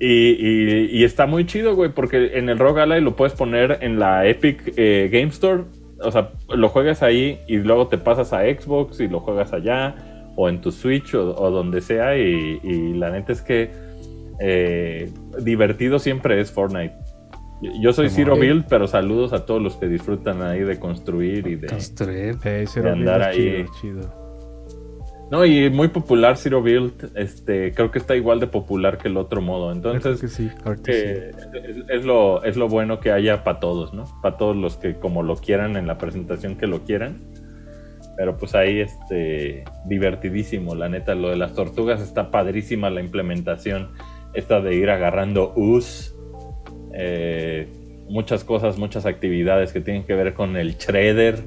Y, 0.00 0.06
y- 0.06 0.88
y 0.92 1.04
está 1.04 1.26
muy 1.26 1.44
chido, 1.46 1.74
güey, 1.74 1.90
porque 1.90 2.38
en 2.38 2.48
el 2.48 2.58
Rogue 2.58 2.82
Ally 2.82 3.00
lo 3.00 3.16
puedes 3.16 3.34
poner 3.34 3.78
en 3.80 3.98
la 3.98 4.26
Epic 4.26 4.72
eh, 4.76 5.08
Game 5.12 5.28
Store. 5.28 5.64
O 6.00 6.12
sea, 6.12 6.30
lo 6.54 6.68
juegas 6.68 7.02
ahí 7.02 7.40
y 7.48 7.56
luego 7.56 7.88
te 7.88 7.98
pasas 7.98 8.32
a 8.32 8.42
Xbox 8.42 9.00
y 9.00 9.08
lo 9.08 9.18
juegas 9.20 9.52
allá, 9.52 9.96
o 10.36 10.48
en 10.48 10.60
tu 10.60 10.70
Switch 10.70 11.14
o, 11.14 11.34
o 11.34 11.50
donde 11.50 11.80
sea. 11.80 12.16
Y, 12.16 12.60
y 12.62 12.94
la 12.94 13.10
neta 13.10 13.32
es 13.32 13.42
que 13.42 13.70
eh, 14.40 15.10
divertido 15.42 15.98
siempre 15.98 16.40
es 16.40 16.52
Fortnite. 16.52 16.94
Yo- 17.80 17.92
soy. 17.92 18.08
Zero 18.08 18.36
Build, 18.36 18.66
pero 18.68 18.86
saludos 18.86 19.32
a 19.32 19.44
todos 19.44 19.60
los 19.60 19.74
que 19.74 19.88
disfrutan 19.88 20.42
ahí 20.42 20.60
de 20.60 20.78
construir 20.78 21.44
y 21.48 21.56
de. 21.56 21.66
Construir. 21.66 22.36
De 22.38 22.90
andar 22.92 23.22
ahí. 23.22 23.36
chido, 23.36 23.72
chido. 23.80 24.27
No, 25.30 25.44
y 25.44 25.68
muy 25.68 25.88
popular 25.88 26.36
Zero 26.36 26.62
Build. 26.62 27.12
Este, 27.14 27.72
creo 27.72 27.90
que 27.90 27.98
está 27.98 28.16
igual 28.16 28.40
de 28.40 28.46
popular 28.46 28.96
que 28.98 29.08
el 29.08 29.16
otro 29.16 29.42
modo. 29.42 29.72
Entonces, 29.72 30.20
que 30.20 30.28
sí, 30.28 30.50
que 30.84 31.30
es, 31.30 31.36
es 31.88 32.04
lo, 32.04 32.42
es 32.44 32.56
lo 32.56 32.68
bueno 32.68 32.98
que 32.98 33.12
haya 33.12 33.44
para 33.44 33.60
todos, 33.60 33.92
¿no? 33.92 34.04
Para 34.22 34.36
todos 34.38 34.56
los 34.56 34.76
que 34.76 34.94
como 34.94 35.22
lo 35.22 35.36
quieran 35.36 35.76
en 35.76 35.86
la 35.86 35.98
presentación 35.98 36.56
que 36.56 36.66
lo 36.66 36.84
quieran. 36.84 37.20
Pero 38.16 38.36
pues 38.36 38.54
ahí, 38.54 38.80
este, 38.80 39.64
divertidísimo, 39.86 40.74
la 40.74 40.88
neta. 40.88 41.14
Lo 41.14 41.28
de 41.28 41.36
las 41.36 41.54
tortugas 41.54 42.00
está 42.00 42.30
padrísima 42.30 42.90
la 42.90 43.00
implementación. 43.00 43.90
Esta 44.34 44.60
de 44.60 44.74
ir 44.74 44.90
agarrando 44.90 45.52
us. 45.56 46.14
eh, 46.94 47.68
muchas 48.08 48.44
cosas, 48.44 48.78
muchas 48.78 49.06
actividades 49.06 49.72
que 49.72 49.80
tienen 49.80 50.04
que 50.04 50.14
ver 50.14 50.34
con 50.34 50.56
el 50.56 50.76
shredder. 50.76 51.44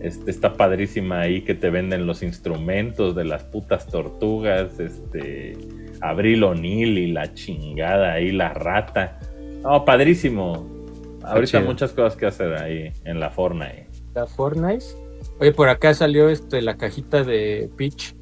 Este, 0.00 0.30
está 0.30 0.54
padrísima 0.54 1.20
ahí 1.20 1.42
que 1.42 1.54
te 1.54 1.70
venden 1.70 2.06
los 2.06 2.22
instrumentos 2.22 3.14
de 3.14 3.24
las 3.24 3.44
putas 3.44 3.86
tortugas. 3.86 4.78
Este, 4.78 5.56
Abril 6.00 6.44
O'Neill 6.44 6.98
y 6.98 7.12
la 7.12 7.32
chingada 7.34 8.12
ahí, 8.12 8.32
la 8.32 8.52
rata. 8.52 9.18
No, 9.62 9.84
padrísimo. 9.84 10.66
Ahorita 11.22 11.58
chido. 11.58 11.70
muchas 11.70 11.92
cosas 11.92 12.16
que 12.16 12.26
hacer 12.26 12.54
ahí 12.54 12.92
en 13.04 13.18
la 13.18 13.30
Fortnite. 13.30 13.88
La 14.14 14.26
Fortnite. 14.26 14.84
Oye, 15.40 15.52
por 15.52 15.68
acá 15.68 15.92
salió 15.92 16.28
este 16.28 16.62
la 16.62 16.76
cajita 16.76 17.24
de 17.24 17.68
Peach, 17.76 18.14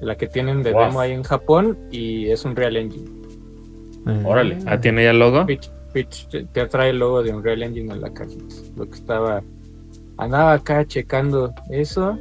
la 0.00 0.16
que 0.16 0.26
tienen 0.26 0.62
de 0.62 0.70
demo 0.70 1.00
ahí 1.00 1.12
en 1.12 1.22
Japón, 1.22 1.78
y 1.90 2.30
es 2.30 2.44
un 2.44 2.54
Real 2.54 2.76
Engine. 2.76 3.10
Eh, 4.06 4.22
Órale. 4.24 4.58
Ah, 4.66 4.80
¿tiene 4.80 5.04
ya 5.04 5.10
el 5.10 5.18
logo? 5.18 5.44
Peach, 5.46 5.70
Peach 5.92 6.28
te 6.28 6.44
te 6.44 6.66
trae 6.66 6.90
el 6.90 6.98
logo 6.98 7.22
de 7.22 7.32
un 7.32 7.42
Real 7.42 7.62
Engine 7.62 7.92
en 7.92 8.00
la 8.00 8.12
cajita. 8.12 8.54
Lo 8.76 8.88
que 8.88 8.94
estaba. 8.94 9.42
Andaba 10.24 10.52
acá 10.54 10.84
checando 10.86 11.52
eso. 11.70 12.16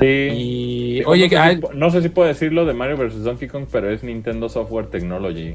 Sí. 0.00 0.06
Y. 0.06 0.94
Digo, 0.98 1.10
Oye, 1.10 1.24
no, 1.24 1.30
sé 1.30 1.36
ah, 1.38 1.50
si, 1.54 1.76
no 1.78 1.90
sé 1.90 2.02
si 2.02 2.08
puedo 2.08 2.28
decirlo 2.28 2.64
de 2.66 2.74
Mario 2.74 2.96
vs. 2.96 3.24
Donkey 3.24 3.48
Kong, 3.48 3.66
pero 3.70 3.90
es 3.90 4.02
Nintendo 4.04 4.48
Software 4.48 4.86
Technology. 4.86 5.54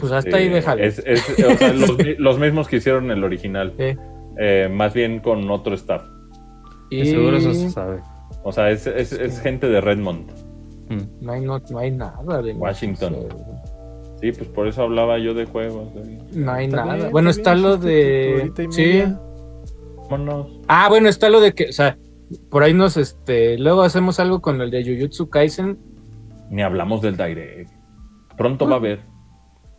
Pues 0.00 0.10
hasta 0.12 0.36
ahí 0.38 0.48
déjalo. 0.48 0.82
Es, 0.82 1.02
es- 1.04 1.22
o 1.44 1.54
sea, 1.56 1.72
los, 1.74 1.98
mi- 1.98 2.14
los 2.16 2.38
mismos 2.38 2.68
que 2.68 2.76
hicieron 2.76 3.10
el 3.10 3.22
original. 3.24 3.72
Sí. 3.78 3.96
Eh, 4.38 4.68
más 4.72 4.94
bien 4.94 5.20
con 5.20 5.50
otro 5.50 5.74
staff. 5.74 6.02
y 6.90 7.04
Seguro 7.06 7.36
eso 7.36 7.52
se 7.52 7.68
sabe. 7.70 7.98
O 8.42 8.52
sea, 8.52 8.70
es, 8.70 8.86
es- 8.86 9.12
es 9.12 9.40
gente 9.40 9.68
de 9.68 9.80
Redmond. 9.80 10.30
Mm. 10.88 11.24
no, 11.24 11.32
hay, 11.32 11.40
no, 11.42 11.58
no 11.70 11.78
hay 11.78 11.90
nada 11.90 12.42
de 12.42 12.52
Washington. 12.54 13.16
Sí, 14.20 14.30
pues 14.32 14.48
por 14.50 14.66
eso 14.68 14.82
hablaba 14.82 15.18
yo 15.18 15.34
de 15.34 15.44
juegos. 15.46 15.88
No 16.32 16.52
hay 16.52 16.66
Está 16.66 16.76
nada. 16.84 16.94
bien, 16.96 17.10
bueno, 17.10 17.30
está 17.30 17.52
bien, 17.54 17.62
lo 17.62 17.76
de. 17.76 18.52
Sí. 18.70 18.82
media. 18.82 19.20
Ah, 20.68 20.88
bueno, 20.88 21.08
está 21.08 21.28
lo 21.30 21.40
de 21.40 21.54
que, 21.54 21.68
o 21.68 21.72
sea, 21.72 21.96
por 22.50 22.62
ahí 22.62 22.72
nos, 22.74 22.96
este, 22.96 23.58
luego 23.58 23.82
hacemos 23.82 24.18
algo 24.20 24.40
con 24.40 24.60
el 24.60 24.70
de 24.70 24.84
Jujutsu 24.84 25.28
Kaisen, 25.28 25.78
Ni 26.50 26.62
hablamos 26.62 27.00
del 27.02 27.16
Direct. 27.16 27.70
Pronto 28.36 28.66
va 28.66 28.74
a 28.74 28.78
haber. 28.78 29.00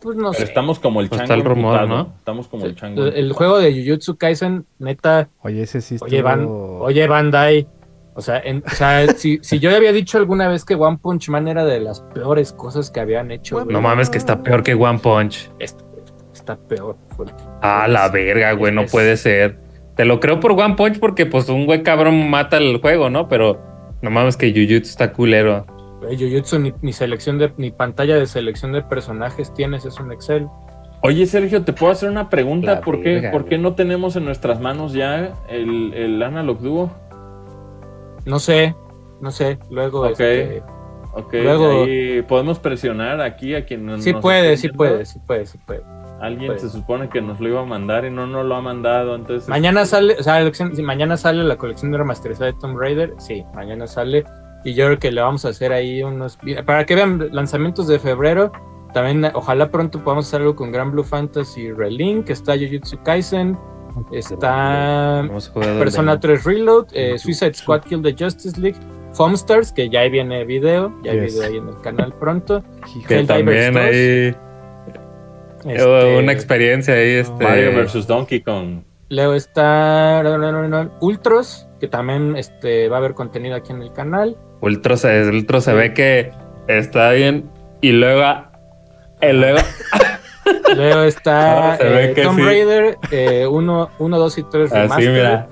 pues 0.00 0.16
no 0.16 0.30
Pero 0.30 0.34
sé. 0.34 0.44
estamos 0.44 0.78
como 0.78 1.00
el 1.00 1.08
Pues 1.08 1.20
chango. 1.22 1.32
está 1.34 1.48
el 1.48 1.56
rumor. 1.56 1.88
¿no? 1.88 2.12
Estamos 2.18 2.46
como 2.48 2.66
el 2.66 2.74
chango. 2.76 3.04
El, 3.04 3.14
el 3.14 3.32
juego 3.32 3.58
de 3.58 3.72
Jujutsu 3.72 4.16
Kaisen, 4.16 4.66
neta, 4.78 5.28
Oye, 5.42 5.62
ese 5.62 5.80
sí 5.80 5.96
oye, 6.00 6.20
Van, 6.22 6.46
oye, 6.48 7.06
Bandai, 7.08 7.66
o 8.14 8.20
sea, 8.20 8.38
en- 8.38 8.62
o 8.66 8.70
sea 8.70 9.06
si, 9.16 9.38
si 9.42 9.58
yo 9.58 9.74
había 9.74 9.92
dicho 9.92 10.18
alguna 10.18 10.46
vez 10.48 10.64
que 10.64 10.74
One 10.76 10.98
Punch 11.02 11.28
Man 11.30 11.48
era 11.48 11.64
de 11.64 11.80
las 11.80 12.00
peores 12.14 12.52
cosas 12.52 12.90
que 12.90 13.00
habían 13.00 13.30
hecho, 13.30 13.56
Bueno, 13.56 13.66
güey, 13.66 13.74
No 13.74 13.80
mames, 13.82 14.10
que 14.10 14.18
está 14.18 14.42
peor 14.42 14.62
que 14.62 14.74
One 14.74 14.98
Punch. 15.00 15.50
está 15.58 16.56
peor. 16.68 16.96
fuerte. 17.16 17.42
Ah, 17.62 17.86
la 17.88 18.08
verga, 18.10 18.52
güey, 18.52 18.72
no 18.72 18.86
puede 18.86 19.16
ser. 19.16 19.58
Te 19.96 20.04
lo 20.04 20.18
creo 20.20 20.40
por 20.40 20.52
One 20.52 20.74
Punch 20.74 20.98
porque 20.98 21.26
pues 21.26 21.48
un 21.48 21.66
güey 21.66 21.82
cabrón 21.82 22.28
mata 22.28 22.56
el 22.56 22.80
juego, 22.80 23.10
¿no? 23.10 23.28
Pero 23.28 23.60
no 24.02 24.10
mames 24.10 24.36
que 24.36 24.50
Jujutsu 24.52 24.90
está 24.90 25.12
culero. 25.12 25.66
Jujutsu 26.02 26.58
ni, 26.58 26.72
ni 26.82 26.92
selección 26.92 27.38
de, 27.38 27.52
ni 27.56 27.70
pantalla 27.70 28.16
de 28.16 28.26
selección 28.26 28.72
de 28.72 28.82
personajes 28.82 29.52
tienes, 29.54 29.84
es 29.84 29.98
un 30.00 30.12
Excel. 30.12 30.48
Oye, 31.02 31.26
Sergio, 31.26 31.62
¿te 31.62 31.72
puedo 31.72 31.92
hacer 31.92 32.08
una 32.10 32.28
pregunta? 32.30 32.80
¿Por 32.80 33.02
qué, 33.02 33.28
¿por 33.30 33.44
qué 33.44 33.58
no 33.58 33.74
tenemos 33.74 34.16
en 34.16 34.24
nuestras 34.24 34.60
manos 34.60 34.94
ya 34.94 35.32
el, 35.48 35.92
el 35.94 36.22
Analog 36.22 36.60
Duo? 36.60 36.90
No 38.24 38.38
sé, 38.38 38.74
no 39.20 39.30
sé, 39.30 39.58
luego 39.70 40.00
Ok. 40.02 40.10
este, 40.12 40.62
Ok, 41.16 41.32
Luego- 41.34 41.84
ahí 41.84 42.22
podemos 42.22 42.58
presionar 42.58 43.20
aquí 43.20 43.54
a 43.54 43.64
quien 43.64 43.86
nos 43.86 44.02
sí 44.02 44.12
nos 44.12 44.20
puede, 44.20 44.56
sí 44.56 44.68
puede, 44.68 45.04
sí 45.04 45.20
puede, 45.24 45.46
sí 45.46 45.58
puede. 45.64 45.82
Alguien 46.20 46.46
puede. 46.48 46.58
se 46.60 46.70
supone 46.70 47.08
que 47.08 47.20
nos 47.20 47.40
lo 47.40 47.48
iba 47.48 47.60
a 47.60 47.64
mandar 47.64 48.04
y 48.04 48.10
no 48.10 48.26
nos 48.26 48.46
lo 48.46 48.54
ha 48.54 48.60
mandado, 48.62 49.14
entonces... 49.14 49.48
Mañana 49.48 49.84
sale, 49.84 50.16
o 50.18 50.22
sea, 50.22 50.34
la 50.34 50.40
colección- 50.40 50.74
si 50.74 50.82
mañana 50.82 51.16
sale 51.16 51.42
la 51.44 51.56
colección 51.56 51.90
de 51.92 51.98
remasterizada 51.98 52.46
de 52.52 52.58
Tomb 52.58 52.78
Raider, 52.78 53.14
sí, 53.18 53.44
mañana 53.54 53.86
sale. 53.86 54.24
Y 54.64 54.72
yo 54.74 54.86
creo 54.86 54.98
que 54.98 55.12
le 55.12 55.20
vamos 55.20 55.44
a 55.44 55.50
hacer 55.50 55.72
ahí 55.72 56.02
unos. 56.02 56.38
Para 56.64 56.86
que 56.86 56.94
vean 56.94 57.28
lanzamientos 57.32 57.86
de 57.86 57.98
febrero. 57.98 58.50
También, 58.94 59.30
ojalá 59.34 59.70
pronto 59.70 60.02
podamos 60.02 60.26
hacer 60.28 60.40
algo 60.40 60.56
con 60.56 60.72
Gran 60.72 60.90
Blue 60.92 61.04
Fantasy 61.04 61.70
Relink. 61.72 62.30
Está 62.30 62.54
Jujutsu 62.56 62.96
Kaisen. 63.02 63.58
Está 64.12 65.28
Persona 65.78 66.12
el 66.12 66.20
3 66.20 66.44
Reload. 66.44 66.86
eh, 66.92 67.18
Suicide 67.18 67.54
Squad 67.54 67.82
Kill 67.82 68.02
the 68.02 68.14
Justice 68.18 68.58
League. 68.60 68.78
Foamstars, 69.12 69.72
que 69.72 69.88
ya 69.90 70.00
ahí 70.00 70.10
viene 70.10 70.44
video. 70.44 70.92
Ya 71.02 71.12
hay 71.12 71.20
Yes. 71.20 71.34
video 71.34 71.48
ahí 71.48 71.56
en 71.58 71.68
el 71.68 71.80
canal 71.82 72.12
pronto. 72.18 72.62
Que 73.06 73.22
también 73.24 73.74
2. 73.74 73.82
ahí 73.82 74.34
Este, 75.66 76.18
una 76.18 76.32
experiencia 76.32 76.94
ahí, 76.94 77.10
este. 77.16 77.42
Mario 77.44 77.72
vs. 77.72 78.06
Donkey 78.06 78.40
Kong. 78.40 78.82
Luego 79.10 79.34
está 79.34 80.22
Ultros, 81.00 81.68
que 81.80 81.88
también 81.88 82.36
este, 82.36 82.88
va 82.88 82.96
a 82.96 82.98
haber 82.98 83.14
contenido 83.14 83.54
aquí 83.54 83.72
en 83.72 83.82
el 83.82 83.92
canal. 83.92 84.36
Ultro 84.60 84.96
se, 84.96 85.20
el 85.20 85.30
Ultro 85.34 85.60
se 85.60 85.74
ve 85.74 85.94
que 85.94 86.32
está 86.68 87.10
bien. 87.12 87.50
Y 87.80 87.92
luego. 87.92 88.44
Y 89.20 89.32
luego. 89.32 89.58
Luego 90.76 91.02
está 91.04 91.72
Ah, 91.74 91.78
eh, 91.80 92.14
Tomb 92.22 92.36
sí. 92.36 92.42
Raider 92.42 92.98
1, 93.48 93.90
2 93.98 94.38
y 94.38 94.42
3 94.42 94.72
Así, 94.72 94.80
Remastered. 94.82 95.12
mira. 95.12 95.48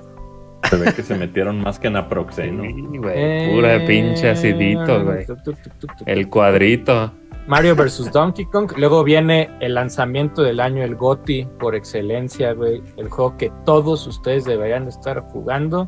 Se 0.69 0.75
ve 0.77 0.93
que 0.93 1.03
se 1.03 1.15
metieron 1.15 1.59
más 1.61 1.79
que 1.79 1.87
en 1.87 1.97
Aproxeno. 1.97 2.63
Sí, 2.63 2.97
güey. 2.97 3.13
Eh, 3.15 3.51
Pura 3.53 3.85
pinche 3.85 4.29
acidito, 4.29 5.03
güey. 5.03 5.25
tu, 5.25 5.35
tu, 5.37 5.53
tu. 5.53 5.87
El 6.05 6.29
cuadrito. 6.29 7.11
Mario 7.47 7.75
vs. 7.75 8.11
Donkey 8.11 8.45
Kong. 8.45 8.71
Luego 8.77 9.03
viene 9.03 9.49
el 9.59 9.73
lanzamiento 9.73 10.41
del 10.43 10.59
año, 10.59 10.83
el 10.83 10.95
GOTI 10.95 11.47
por 11.59 11.75
excelencia, 11.75 12.53
güey. 12.53 12.81
El 12.97 13.09
juego 13.09 13.37
que 13.37 13.51
todos 13.65 14.07
ustedes 14.07 14.45
deberían 14.45 14.87
estar 14.87 15.19
jugando. 15.21 15.87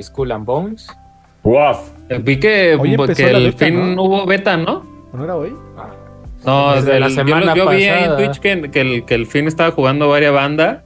Skull 0.00 0.32
and 0.32 0.44
Bones. 0.46 0.88
¡Waf! 1.42 1.88
Vi 2.22 2.38
que, 2.38 2.76
Hoy 2.78 2.92
el 2.94 2.98
beta, 2.98 3.56
fin 3.56 3.96
¿no? 3.96 4.02
hubo 4.02 4.26
beta, 4.26 4.56
¿no? 4.56 4.84
¿O 5.12 5.16
¿No 5.16 5.24
era 5.24 5.36
hoy? 5.36 5.54
No, 6.44 6.74
Desde 6.74 6.94
el- 6.94 7.00
la 7.00 7.08
yo- 7.08 7.14
semana 7.14 7.54
yo, 7.54 7.68
vi 7.68 7.84
en. 7.84 8.16
Twitch 8.16 8.38
que, 8.40 8.70
que 8.70 8.80
el, 8.80 9.04
que 9.04 9.14
el 9.14 9.26
fin 9.26 9.46
estaba 9.46 9.70
jugando 9.72 10.08
varias 10.08 10.32
bandas. 10.32 10.82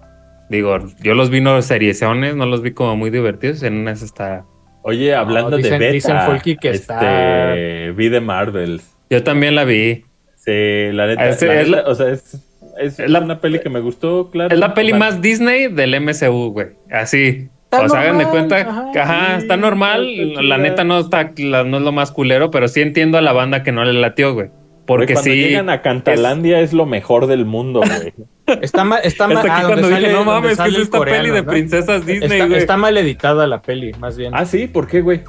Digo, 0.49 0.77
yo 1.01 1.15
los 1.15 1.31
vi 1.31 1.41
no 1.41 1.61
seriezones, 1.63 2.37
no 2.37 2.47
los 2.47 2.63
vi 2.63 2.73
como 2.73 2.97
muy 2.97 3.11
divertidos. 3.11 3.63
En 3.63 3.75
unas 3.79 4.03
está. 4.03 4.45
Oye, 4.83 5.15
hablando 5.15 5.57
dicen- 5.57 5.73
de 5.73 5.79
beta, 5.79 5.93
dicen 5.93 6.17
Folky 6.27 6.57
que 6.57 6.71
este, 6.71 6.93
está- 6.93 7.97
vi 7.97 8.09
de 8.09 8.21
Marvels. 8.21 8.94
Yo 9.11 9.23
también 9.23 9.55
la 9.55 9.65
vi. 9.65 10.05
Sí, 10.37 10.93
la 10.93 11.07
neta, 11.07 11.25
la 11.25 11.31
es 11.31 11.43
neta, 11.43 11.63
la- 11.65 11.83
o 11.89 11.95
sea, 11.95 12.09
es, 12.11 12.35
es 12.79 12.99
es 12.99 13.11
la- 13.11 13.21
una 13.21 13.41
peli 13.41 13.61
que 13.61 13.71
me 13.71 13.81
gustó, 13.81 14.31
claro. 14.31 14.53
Es 14.55 14.61
la 14.61 14.75
peli 14.75 14.93
más 14.93 15.23
Disney 15.23 15.69
del 15.69 15.95
MCU, 16.01 16.51
güey. 16.53 16.69
Así. 16.91 17.49
Está 17.65 17.87
o 17.87 17.89
sea, 17.89 18.01
hagan 18.03 18.19
de 18.19 18.27
cuenta 18.27 18.57
ajá, 18.59 18.91
que 18.93 19.01
ajá, 19.01 19.27
sí, 19.37 19.43
está 19.43 19.57
normal. 19.57 20.07
está 20.09 20.43
La 20.43 20.59
neta 20.59 20.85
no 20.85 21.01
está, 21.01 21.33
la- 21.39 21.65
no 21.65 21.79
es 21.79 21.83
lo 21.83 21.93
más 21.93 22.13
culero, 22.13 22.51
pero 22.51 22.69
sí 22.69 22.81
entiendo 22.83 23.19
a 23.19 23.21
la 23.21 23.33
banda 23.33 23.63
que 23.63 23.73
no 23.73 23.85
le 23.85 23.93
latió, 23.95 24.33
güey. 24.35 24.47
güey, 24.49 24.59
Porque 24.87 25.15
cuando 25.15 25.31
sí. 25.31 25.37
llegan 25.37 25.71
a 25.71 25.81
Cantalandia 25.83 26.61
es, 26.61 26.73
lo 26.73 26.87
mejor 26.87 27.27
del 27.27 27.47
mundo, 27.47 27.81
güey. 27.81 28.13
Está 28.61 28.85
mal, 28.85 29.01
está 29.03 29.27
mal. 29.27 29.45
Ah, 29.49 29.63
cuando 29.67 29.89
dije, 29.89 30.13
no 30.13 30.23
mames, 30.25 30.59
que 30.61 30.69
es 30.69 30.77
esta 30.77 30.99
coreano, 30.99 31.23
peli 31.23 31.35
de 31.35 31.43
¿no? 31.43 31.51
princesas 31.51 32.05
Disney, 32.05 32.31
Está, 32.31 32.47
güey. 32.47 32.59
está 32.59 32.77
mal 32.77 32.97
editada 32.99 33.47
la 33.47 33.63
peli, 33.63 33.93
más 33.99 34.19
bien. 34.19 34.33
ah, 34.35 34.45
sí, 34.45 34.67
¿por 34.67 34.87
qué, 34.87 35.01
güey? 35.01 35.23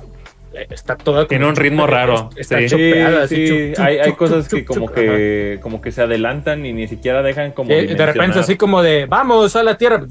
Está 0.70 0.96
toda. 0.96 1.28
Tiene 1.28 1.48
un 1.48 1.56
ritmo 1.56 1.86
raro, 1.88 2.30
Está 2.36 2.60
sí. 2.60 2.68
chopeada. 2.68 3.28
Sí, 3.28 3.36
así, 3.36 3.48
sí, 3.48 3.54
chup, 3.68 3.76
chup, 3.76 3.86
hay, 3.86 3.98
hay 4.00 4.10
chup, 4.10 4.18
cosas 4.18 4.48
chup, 4.48 4.60
que 4.60 4.66
como 4.66 4.86
chup, 4.88 4.96
que 4.96 5.60
como 5.62 5.82
que 5.82 5.92
se 5.92 6.02
adelantan 6.02 6.66
y 6.66 6.74
ni 6.74 6.88
siquiera 6.88 7.22
dejan 7.22 7.52
como 7.52 7.72
Eh, 7.72 7.88
de 7.96 8.06
repente 8.06 8.40
así 8.40 8.56
como 8.56 8.82
de 8.82 9.06
vamos 9.06 9.56
a 9.56 9.64
la 9.64 9.78
tierra 9.78 10.02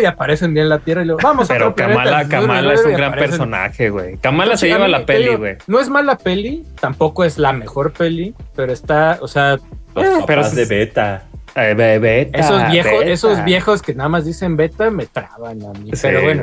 y 0.00 0.04
aparecen 0.04 0.54
bien 0.54 0.68
la 0.68 0.78
tierra 0.78 1.02
y 1.02 1.06
luego 1.06 1.20
vamos 1.22 1.50
a 1.50 1.54
Pero 1.54 1.74
planeta", 1.74 2.02
Kamala, 2.02 2.28
Kamala 2.28 2.74
es 2.74 2.84
un 2.84 2.92
gran 2.92 3.08
aparecen. 3.12 3.30
personaje, 3.30 3.90
güey. 3.90 4.16
Kamala 4.18 4.56
se 4.56 4.66
a 4.66 4.68
lleva 4.74 4.86
mí, 4.86 4.92
la 4.92 5.06
peli, 5.06 5.34
güey. 5.36 5.56
No 5.66 5.80
es 5.80 5.88
mala 5.88 6.16
peli, 6.18 6.64
tampoco 6.80 7.24
es 7.24 7.38
la 7.38 7.52
mejor 7.52 7.92
peli, 7.92 8.34
pero 8.54 8.72
está, 8.72 9.18
o 9.20 9.28
sea, 9.28 9.58
Los 9.94 10.04
eh, 10.06 10.10
papás 10.20 10.24
pero 10.26 10.50
de 10.50 10.64
beta. 10.64 11.24
Eh, 11.54 11.74
be- 11.74 11.98
beta, 11.98 12.38
esos 12.38 12.70
viejos, 12.70 12.92
beta. 13.00 13.10
esos 13.12 13.44
viejos 13.44 13.82
que 13.82 13.94
nada 13.94 14.08
más 14.08 14.24
dicen 14.24 14.56
beta 14.56 14.90
me 14.90 15.06
traban 15.06 15.62
a 15.62 15.72
mí. 15.78 15.90
Sí, 15.92 15.98
pero 16.02 16.22
bueno, 16.22 16.42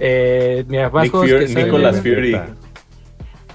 eh, 0.00 0.64
mira, 0.68 0.88
más 0.90 1.02
Nick 1.04 1.12
juegos 1.12 1.30
Fury- 1.30 1.38
que 1.40 1.48
salen 1.48 1.64
Nicolas 1.66 1.96
Fury. 2.00 2.40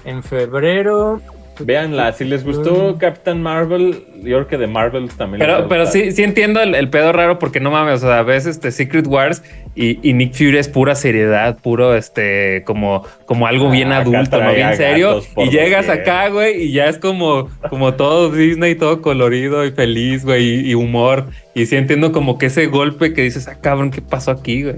En 0.04 0.22
febrero. 0.22 1.20
Véanla, 1.60 2.12
si 2.12 2.24
les 2.24 2.44
gustó 2.44 2.96
Captain 2.98 3.42
Marvel, 3.42 4.04
yo 4.16 4.22
creo 4.38 4.46
que 4.48 4.58
de 4.58 4.66
Marvel 4.66 5.10
también. 5.10 5.38
Pero, 5.40 5.68
pero 5.68 5.86
sí, 5.86 6.12
sí 6.12 6.22
entiendo 6.22 6.60
el, 6.60 6.74
el 6.74 6.88
pedo 6.88 7.12
raro 7.12 7.38
porque 7.38 7.60
no 7.60 7.70
mames, 7.70 8.02
o 8.02 8.06
sea, 8.06 8.22
ves 8.22 8.46
este 8.46 8.72
Secret 8.72 9.06
Wars 9.06 9.42
y, 9.74 9.98
y 10.08 10.12
Nick 10.14 10.32
Fury 10.34 10.58
es 10.58 10.68
pura 10.68 10.94
seriedad, 10.94 11.58
puro 11.58 11.94
este, 11.94 12.62
como, 12.64 13.04
como 13.26 13.46
algo 13.46 13.70
bien 13.70 13.92
Ah, 13.92 13.98
adulto, 13.98 14.42
no 14.42 14.52
bien 14.52 14.76
serio. 14.76 15.22
Y 15.36 15.50
llegas 15.50 15.86
doquier. 15.86 16.02
acá, 16.02 16.28
güey, 16.28 16.62
y 16.64 16.72
ya 16.72 16.86
es 16.86 16.98
como, 16.98 17.48
como 17.68 17.94
todo 17.94 18.30
Disney, 18.30 18.74
todo 18.74 19.02
colorido 19.02 19.64
y 19.66 19.70
feliz, 19.72 20.24
güey, 20.24 20.44
y, 20.66 20.70
y 20.70 20.74
humor. 20.74 21.26
Y 21.54 21.66
sí 21.66 21.76
entiendo 21.76 22.12
como 22.12 22.38
que 22.38 22.46
ese 22.46 22.66
golpe 22.66 23.12
que 23.12 23.22
dices, 23.22 23.46
ah, 23.48 23.58
cabrón, 23.60 23.90
¿qué 23.90 24.00
pasó 24.00 24.30
aquí, 24.30 24.62
güey? 24.62 24.76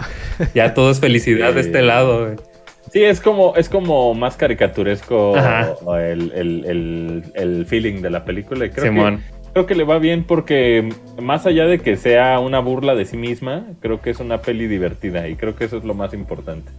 Ya 0.54 0.74
todo 0.74 0.90
es 0.90 1.00
felicidad 1.00 1.54
de 1.54 1.60
este 1.60 1.82
lado, 1.82 2.24
güey. 2.24 2.53
Sí, 2.94 3.02
es 3.02 3.20
como, 3.20 3.56
es 3.56 3.68
como 3.68 4.14
más 4.14 4.36
caricaturesco 4.36 5.34
el, 5.98 6.30
el- 6.32 6.64
el- 6.64 7.24
el 7.34 7.66
feeling 7.66 8.00
de 8.02 8.08
la 8.10 8.24
película. 8.24 8.66
Y 8.66 8.70
creo, 8.70 8.84
Simón. 8.84 9.16
que, 9.18 9.50
creo 9.52 9.66
que 9.66 9.74
le 9.74 9.82
va 9.82 9.98
bien 9.98 10.22
porque 10.22 10.88
más 11.20 11.44
allá 11.44 11.66
de 11.66 11.80
que 11.80 11.96
sea 11.96 12.38
una 12.38 12.60
burla 12.60 12.94
de 12.94 13.04
sí 13.04 13.16
misma, 13.16 13.64
creo 13.80 14.00
que 14.00 14.10
es 14.10 14.20
una 14.20 14.42
peli 14.42 14.68
divertida 14.68 15.26
y 15.28 15.34
creo 15.34 15.56
que 15.56 15.64
eso 15.64 15.78
es 15.78 15.82
lo 15.84 15.94
más 15.94 16.14
importante. 16.14 16.70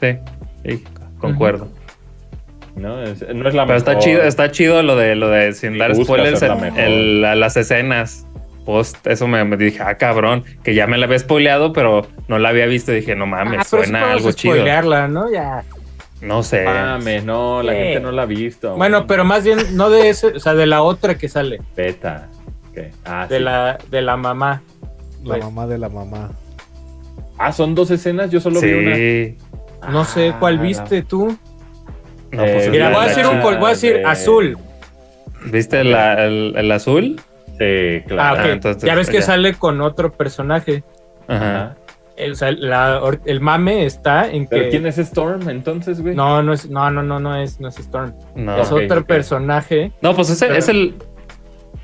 Sí, 0.00 0.16
sí, 0.64 0.84
concuerdo. 1.18 1.68
¿no? 2.74 3.02
Es- 3.02 3.20
no 3.34 3.46
es 3.46 3.54
la 3.54 3.66
Pero 3.66 3.76
está 3.76 3.90
mejor. 3.90 4.04
chido, 4.04 4.22
está 4.22 4.50
chido 4.50 4.82
lo 4.82 4.96
de 4.96 5.16
lo 5.16 5.28
de 5.28 5.52
sin 5.52 5.76
dar 5.76 5.94
spoilers, 5.94 6.40
la 6.40 6.68
el- 6.78 7.20
la- 7.20 7.34
las 7.34 7.58
escenas. 7.58 8.24
Post, 8.68 9.06
eso 9.06 9.26
me, 9.26 9.42
me 9.46 9.56
dije, 9.56 9.80
ah, 9.82 9.96
cabrón, 9.96 10.44
que 10.62 10.74
ya 10.74 10.86
me 10.86 10.98
la 10.98 11.06
había 11.06 11.18
spoileado, 11.18 11.72
pero 11.72 12.06
no 12.28 12.38
la 12.38 12.50
había 12.50 12.66
visto. 12.66 12.92
Dije, 12.92 13.16
no 13.16 13.26
mames, 13.26 13.60
Ah, 13.60 13.64
suena 13.64 14.12
algo 14.12 14.30
chido. 14.32 14.52
spoilearla, 14.56 15.08
¿no? 15.08 15.32
Ya. 15.32 15.64
No 16.20 16.42
sé. 16.42 16.64
Mames, 16.66 17.24
no, 17.24 17.62
la 17.62 17.72
gente 17.72 18.00
no 18.00 18.12
la 18.12 18.22
ha 18.22 18.26
visto. 18.26 18.76
Bueno, 18.76 19.06
pero 19.06 19.24
más 19.24 19.42
bien 19.42 19.58
no 19.74 19.88
de 19.88 20.10
ese, 20.10 20.26
o 20.26 20.38
sea, 20.38 20.52
de 20.52 20.66
la 20.66 20.82
otra 20.82 21.16
que 21.16 21.30
sale, 21.30 21.62
Beta. 21.74 22.28
Ah, 23.06 23.26
de 23.26 23.38
sí. 23.38 23.42
la 23.42 23.78
de 23.90 24.02
la 24.02 24.18
mamá. 24.18 24.60
La 25.24 25.30
Pues- 25.36 25.44
mamá 25.44 25.66
de 25.66 25.78
la 25.78 25.88
mamá. 25.88 26.32
Ah, 27.38 27.52
son 27.54 27.74
dos 27.74 27.90
escenas, 27.90 28.30
yo 28.30 28.38
solo 28.38 28.60
vi 28.60 28.72
una. 28.74 29.90
No 29.90 30.04
sé 30.04 30.28
Ah, 30.34 30.36
cuál 30.38 30.56
la- 30.56 30.62
viste 30.62 31.02
tú. 31.04 31.28
No, 32.32 32.42
pues, 32.42 32.66
Eh, 32.66 32.70
Mira, 32.70 32.90
voy 32.90 33.02
a 33.06 33.08
decir 33.08 33.26
un 33.26 33.40
voy 33.40 33.54
a 33.64 33.68
decir 33.68 33.94
de- 33.94 34.04
azul. 34.04 34.58
¿Viste 35.46 35.84
la- 35.84 36.22
el, 36.22 36.52
el 36.54 36.70
azul? 36.70 37.18
Sí, 37.58 38.02
Ah, 38.02 38.04
claro. 38.06 38.40
ok. 38.42 38.46
entonces, 38.50 38.82
ya 38.84 38.94
ves 38.94 39.08
que 39.10 39.16
ya. 39.18 39.22
sale 39.22 39.54
con 39.54 39.80
otro 39.80 40.12
personaje. 40.12 40.84
Ajá. 41.26 41.76
El, 42.16 42.32
o 42.32 42.34
sea, 42.34 42.50
la- 42.50 43.00
el 43.26 43.40
mame 43.40 43.86
está 43.86 44.28
en 44.28 44.46
¿Pero 44.48 44.64
que 44.64 44.70
quién 44.70 44.86
es 44.86 44.98
Storm 44.98 45.48
entonces, 45.48 46.00
güey? 46.00 46.16
no, 46.16 46.42
no 46.42 46.52
es, 46.52 46.68
no, 46.68 46.90
no, 46.90 47.02
no, 47.02 47.20
no 47.20 47.36
es, 47.40 47.60
no 47.60 47.68
es 47.68 47.78
Storm. 47.78 48.12
No. 48.34 48.60
es 48.60 48.72
otro 48.72 49.04
personaje. 49.06 49.92
No, 50.00 50.14
pues 50.16 50.30
ese 50.30 50.46
Pero- 50.46 50.58
es 50.58 50.68
el. 50.68 50.94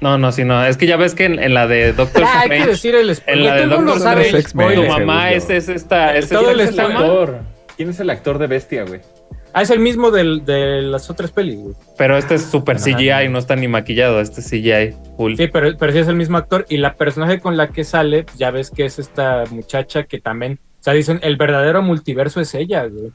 No, 0.01 0.19
no, 0.19 0.33
sí, 0.33 0.45
no. 0.45 0.65
Es 0.67 0.77
que 0.77 0.87
ya 0.87 0.97
ves 0.97 1.15
que 1.15 1.25
en, 1.27 1.39
en 1.39 1.55
la 1.55 1.67
de 1.69 1.93
Doctor 1.93 2.25
Ah, 2.27 2.41
hay 2.43 2.49
que 2.49 2.55
Strange, 2.57 2.71
decir 2.73 2.95
el 2.97 3.09
en 3.11 3.15
spoiler. 3.15 3.45
la 3.45 3.55
de 3.55 3.67
Doctor 3.67 3.97
Strange, 3.97 4.43
tu 4.43 4.49
spoiler. 4.49 4.89
mamá 4.89 5.31
es, 5.31 5.49
es 5.51 5.69
esta. 5.69 6.17
Es 6.17 6.29
Todo 6.29 6.41
¿quién 6.41 6.51
el 6.53 6.61
es 6.61 6.71
¿Quién 6.71 6.81
es 6.81 6.89
el 6.89 6.95
llama? 6.95 7.07
actor? 7.07 7.39
¿Quién 7.77 7.91
es 7.91 8.01
el 8.01 8.11
actor 8.11 8.39
de 8.39 8.47
Bestia, 8.49 8.85
güey? 8.85 9.01
Ah, 9.55 9.63
es 9.63 9.71
el 9.71 9.79
mismo 9.79 10.11
del, 10.11 10.45
de 10.45 10.83
las 10.83 11.09
otras 11.11 11.31
pelis, 11.31 11.57
güey. 11.61 11.75
Pero 11.97 12.17
este 12.19 12.35
es 12.35 12.43
super 12.45 12.77
Ajá. 12.77 12.85
CGI, 12.85 13.29
no 13.31 13.39
está 13.39 13.55
ni 13.55 13.69
maquillado. 13.69 14.21
Este 14.21 14.41
es 14.41 14.51
CGI 14.51 14.97
full. 15.17 15.37
Sí, 15.37 15.47
pero, 15.47 15.77
pero 15.79 15.93
sí 15.93 15.99
es 15.99 16.09
el 16.09 16.17
mismo 16.17 16.37
actor. 16.37 16.67
Y 16.69 16.79
la 16.79 16.95
personaje 16.95 17.39
con 17.41 17.57
la 17.57 17.69
que 17.69 17.85
sale, 17.85 18.27
ya 18.37 18.51
ves 18.51 18.71
que 18.71 18.85
es 18.85 18.99
esta 18.99 19.45
muchacha 19.51 20.03
que 20.05 20.21
también. 20.21 20.59
O 20.81 20.83
sea, 20.83 20.93
dicen, 20.93 21.21
el 21.23 21.37
verdadero 21.37 21.83
multiverso 21.83 22.41
es 22.41 22.53
ella, 22.55 22.85
güey. 22.87 23.13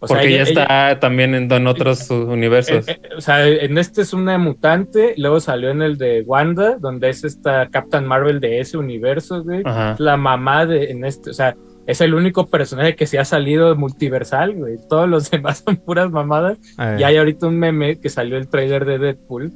O 0.00 0.06
sea, 0.08 0.16
porque 0.16 0.28
ella- 0.34 0.44
ya 0.44 0.50
está 0.90 1.00
también 1.00 1.34
en, 1.34 1.50
en 1.50 1.66
otros 1.66 2.10
universos. 2.10 2.88
Eh, 2.88 3.00
eh, 3.02 3.08
o 3.16 3.20
sea, 3.20 3.46
en 3.46 3.78
este 3.78 4.02
es 4.02 4.12
una 4.12 4.36
mutante, 4.38 5.14
luego 5.16 5.40
salió 5.40 5.70
en 5.70 5.82
el 5.82 5.96
de 5.98 6.22
Wanda, 6.26 6.76
donde 6.78 7.08
es 7.10 7.22
esta 7.24 7.68
Captain 7.70 8.04
Marvel 8.06 8.40
de 8.40 8.60
ese 8.60 8.76
universo, 8.76 9.42
güey. 9.44 9.62
Ajá. 9.64 9.92
Es 9.92 10.00
La 10.00 10.16
mamá 10.16 10.66
de 10.66 10.90
en 10.90 11.04
este, 11.04 11.30
o 11.30 11.32
sea, 11.34 11.54
es 11.86 12.00
el 12.00 12.14
único 12.14 12.46
personaje 12.46 12.96
que 12.96 13.06
se 13.06 13.18
ha 13.18 13.24
salido 13.24 13.74
multiversal, 13.76 14.54
güey. 14.54 14.76
Todos 14.88 15.08
los 15.08 15.30
demás 15.30 15.62
son 15.64 15.76
puras 15.76 16.10
mamadas. 16.10 16.58
Y 17.00 17.02
hay 17.02 17.16
ahorita 17.16 17.46
un 17.46 17.58
meme 17.58 18.00
que 18.00 18.08
salió 18.08 18.36
el 18.36 18.48
trailer 18.48 18.84
de 18.84 18.98
Deadpool. 18.98 19.52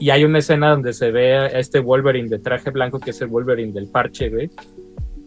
Y 0.00 0.10
hay 0.10 0.24
una 0.24 0.38
escena 0.40 0.70
donde 0.70 0.92
se 0.92 1.12
ve 1.12 1.36
a 1.36 1.46
este 1.46 1.78
Wolverine 1.78 2.28
de 2.28 2.40
traje 2.40 2.70
blanco, 2.70 2.98
que 2.98 3.10
es 3.10 3.20
el 3.20 3.28
Wolverine 3.28 3.72
del 3.72 3.86
parche, 3.88 4.28
güey. 4.28 4.50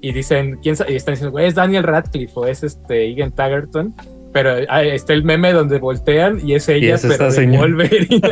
Y 0.02 0.12
dicen, 0.12 0.60
¿quién 0.62 0.76
sa- 0.76 0.90
Y 0.91 0.95
están 0.95 1.14
diciendo, 1.14 1.32
güey, 1.32 1.48
es 1.48 1.56
Daniel 1.56 1.84
Radcliffe 1.84 2.34
o 2.36 2.45
es 2.45 2.64
este 2.64 3.06
Egan 3.10 3.32
Taggerton. 3.34 3.94
Pero 4.42 4.66
ah, 4.70 4.84
está 4.84 5.14
el 5.14 5.24
meme 5.24 5.52
donde 5.54 5.80
voltean 5.80 6.40
y 6.44 6.54
es 6.56 6.70
ella, 6.70 6.96
es 6.96 7.06
pero 7.06 7.32
de. 7.32 7.58
Wolverine. 7.58 8.22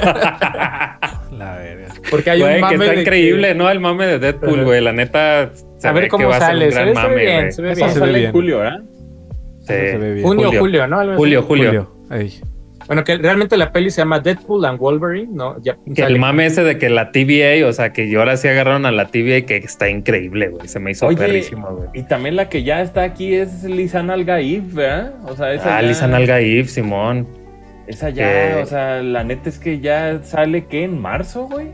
La 1.38 1.56
verga. 1.58 1.88
Porque 2.10 2.30
hay 2.30 2.40
Güey, 2.42 2.52
un 2.52 2.56
que 2.56 2.62
mame 2.62 2.76
está 2.86 2.92
de 2.96 3.02
increíble, 3.02 3.56
¿no? 3.56 3.70
El 3.70 3.80
mame 3.80 4.06
de 4.08 4.20
Deadpool, 4.20 4.54
Ajá. 4.60 4.64
güey. 4.64 4.82
La 4.82 4.92
neta, 4.94 5.50
se 5.78 5.88
A 5.88 5.92
ver 5.92 6.04
ve 6.04 6.10
cómo 6.10 6.22
que 6.24 6.28
va 6.30 6.36
a 6.38 6.40
ser 6.40 6.48
sale, 6.50 6.66
un 6.66 6.72
se 6.72 6.76
gran 6.78 6.88
ve- 6.88 6.94
se 6.96 7.02
ve 7.02 7.08
mame, 7.10 7.22
bien, 7.22 7.52
se 7.52 7.62
ve 7.62 7.72
Eso 7.72 7.80
bien. 7.80 7.90
se 7.94 8.00
ve 8.00 8.06
sale 8.06 8.12
en 8.12 8.20
bien. 8.20 8.32
julio, 8.32 8.58
¿verdad? 8.60 8.80
Sí. 9.62 9.66
Se 9.68 9.98
ve 9.98 10.14
bien. 10.14 10.26
Junio, 10.28 10.46
Julio. 10.48 10.60
julio, 10.62 10.88
¿no? 10.88 10.98
Julio, 11.16 11.42
julio. 11.44 11.66
Julio. 11.68 11.92
Ey. 12.12 12.40
Bueno, 12.88 13.04
que 13.04 13.18
realmente 13.18 13.58
la 13.58 13.72
peli 13.72 13.90
se 13.90 14.02
llama 14.02 14.20
Deadpool 14.20 14.64
and 14.66 14.78
Wolverine, 14.80 15.30
¿no? 15.34 15.60
Ya 15.62 15.76
Que 15.96 16.04
sale- 16.04 16.14
el 16.14 16.20
mame 16.20 16.46
ese 16.46 16.64
de 16.64 16.78
que 16.78 16.90
la 16.90 17.12
TVA, 17.12 17.68
o 17.68 17.74
sea, 17.74 17.92
que 17.94 18.10
yo 18.10 18.20
ahora 18.20 18.38
sí 18.38 18.48
agarraron 18.48 18.86
a 18.86 18.92
la 18.92 19.08
TVA, 19.08 19.42
que 19.46 19.58
está 19.58 19.90
increíble, 19.90 20.50
güey. 20.50 20.68
Se 20.68 20.80
me 20.80 20.92
hizo 20.92 21.08
Oye, 21.08 21.18
perrísimo, 21.18 21.68
güey. 21.72 21.90
Y 21.94 22.04
también 22.04 22.36
la 22.36 22.48
que 22.48 22.64
ya 22.64 22.82
está 22.82 23.04
aquí 23.04 23.34
es 23.34 23.64
Lisan 23.64 24.12
Algaif, 24.12 24.74
¿verdad? 24.74 25.14
O 25.28 25.36
sea, 25.36 25.52
esa 25.54 25.78
Ah, 25.78 25.82
ya, 25.82 25.88
Lisan 25.88 26.14
Algaif, 26.14 26.70
Simón. 26.70 27.28
Esa 27.88 28.10
ya, 28.10 28.56
que- 28.56 28.62
o 28.64 28.66
sea, 28.68 29.02
la 29.02 29.24
neta 29.24 29.50
es 29.50 29.58
que 29.58 29.80
ya 29.80 30.20
sale, 30.24 30.66
¿qué? 30.66 30.84
¿En 30.84 31.00
marzo, 31.02 31.48
güey? 31.48 31.68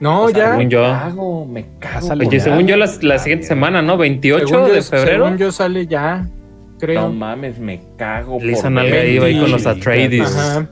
No, 0.00 0.24
O 0.24 0.28
sea, 0.30 0.36
ya. 0.38 0.44
según 0.50 0.64
Me 0.64 0.68
yo. 0.70 0.82
cago, 0.82 1.46
me 1.46 1.64
cago. 1.78 2.08
Oye, 2.12 2.28
ya. 2.38 2.40
según 2.40 2.66
yo, 2.66 2.76
la, 2.76 2.90
la 3.02 3.18
siguiente 3.18 3.46
semana, 3.46 3.82
¿no? 3.82 3.96
28 3.96 4.48
Según 4.48 4.66
yo- 4.68 4.74
de 4.74 4.82
febrero. 4.82 5.24
Según 5.24 5.38
yo 5.38 5.52
sale 5.52 5.86
ya, 5.86 6.26
creo. 6.86 7.02
No 7.02 7.12
mames, 7.12 7.58
me 7.58 7.80
cago. 7.96 8.38
por 8.38 8.42
Lisan 8.46 8.74
ver 8.74 8.84
Algaif 8.86 9.22
ahí 9.22 9.40
con 9.40 9.50
los. 9.52 9.66
Atreides. 9.66 10.36
Ajá. 10.36 10.68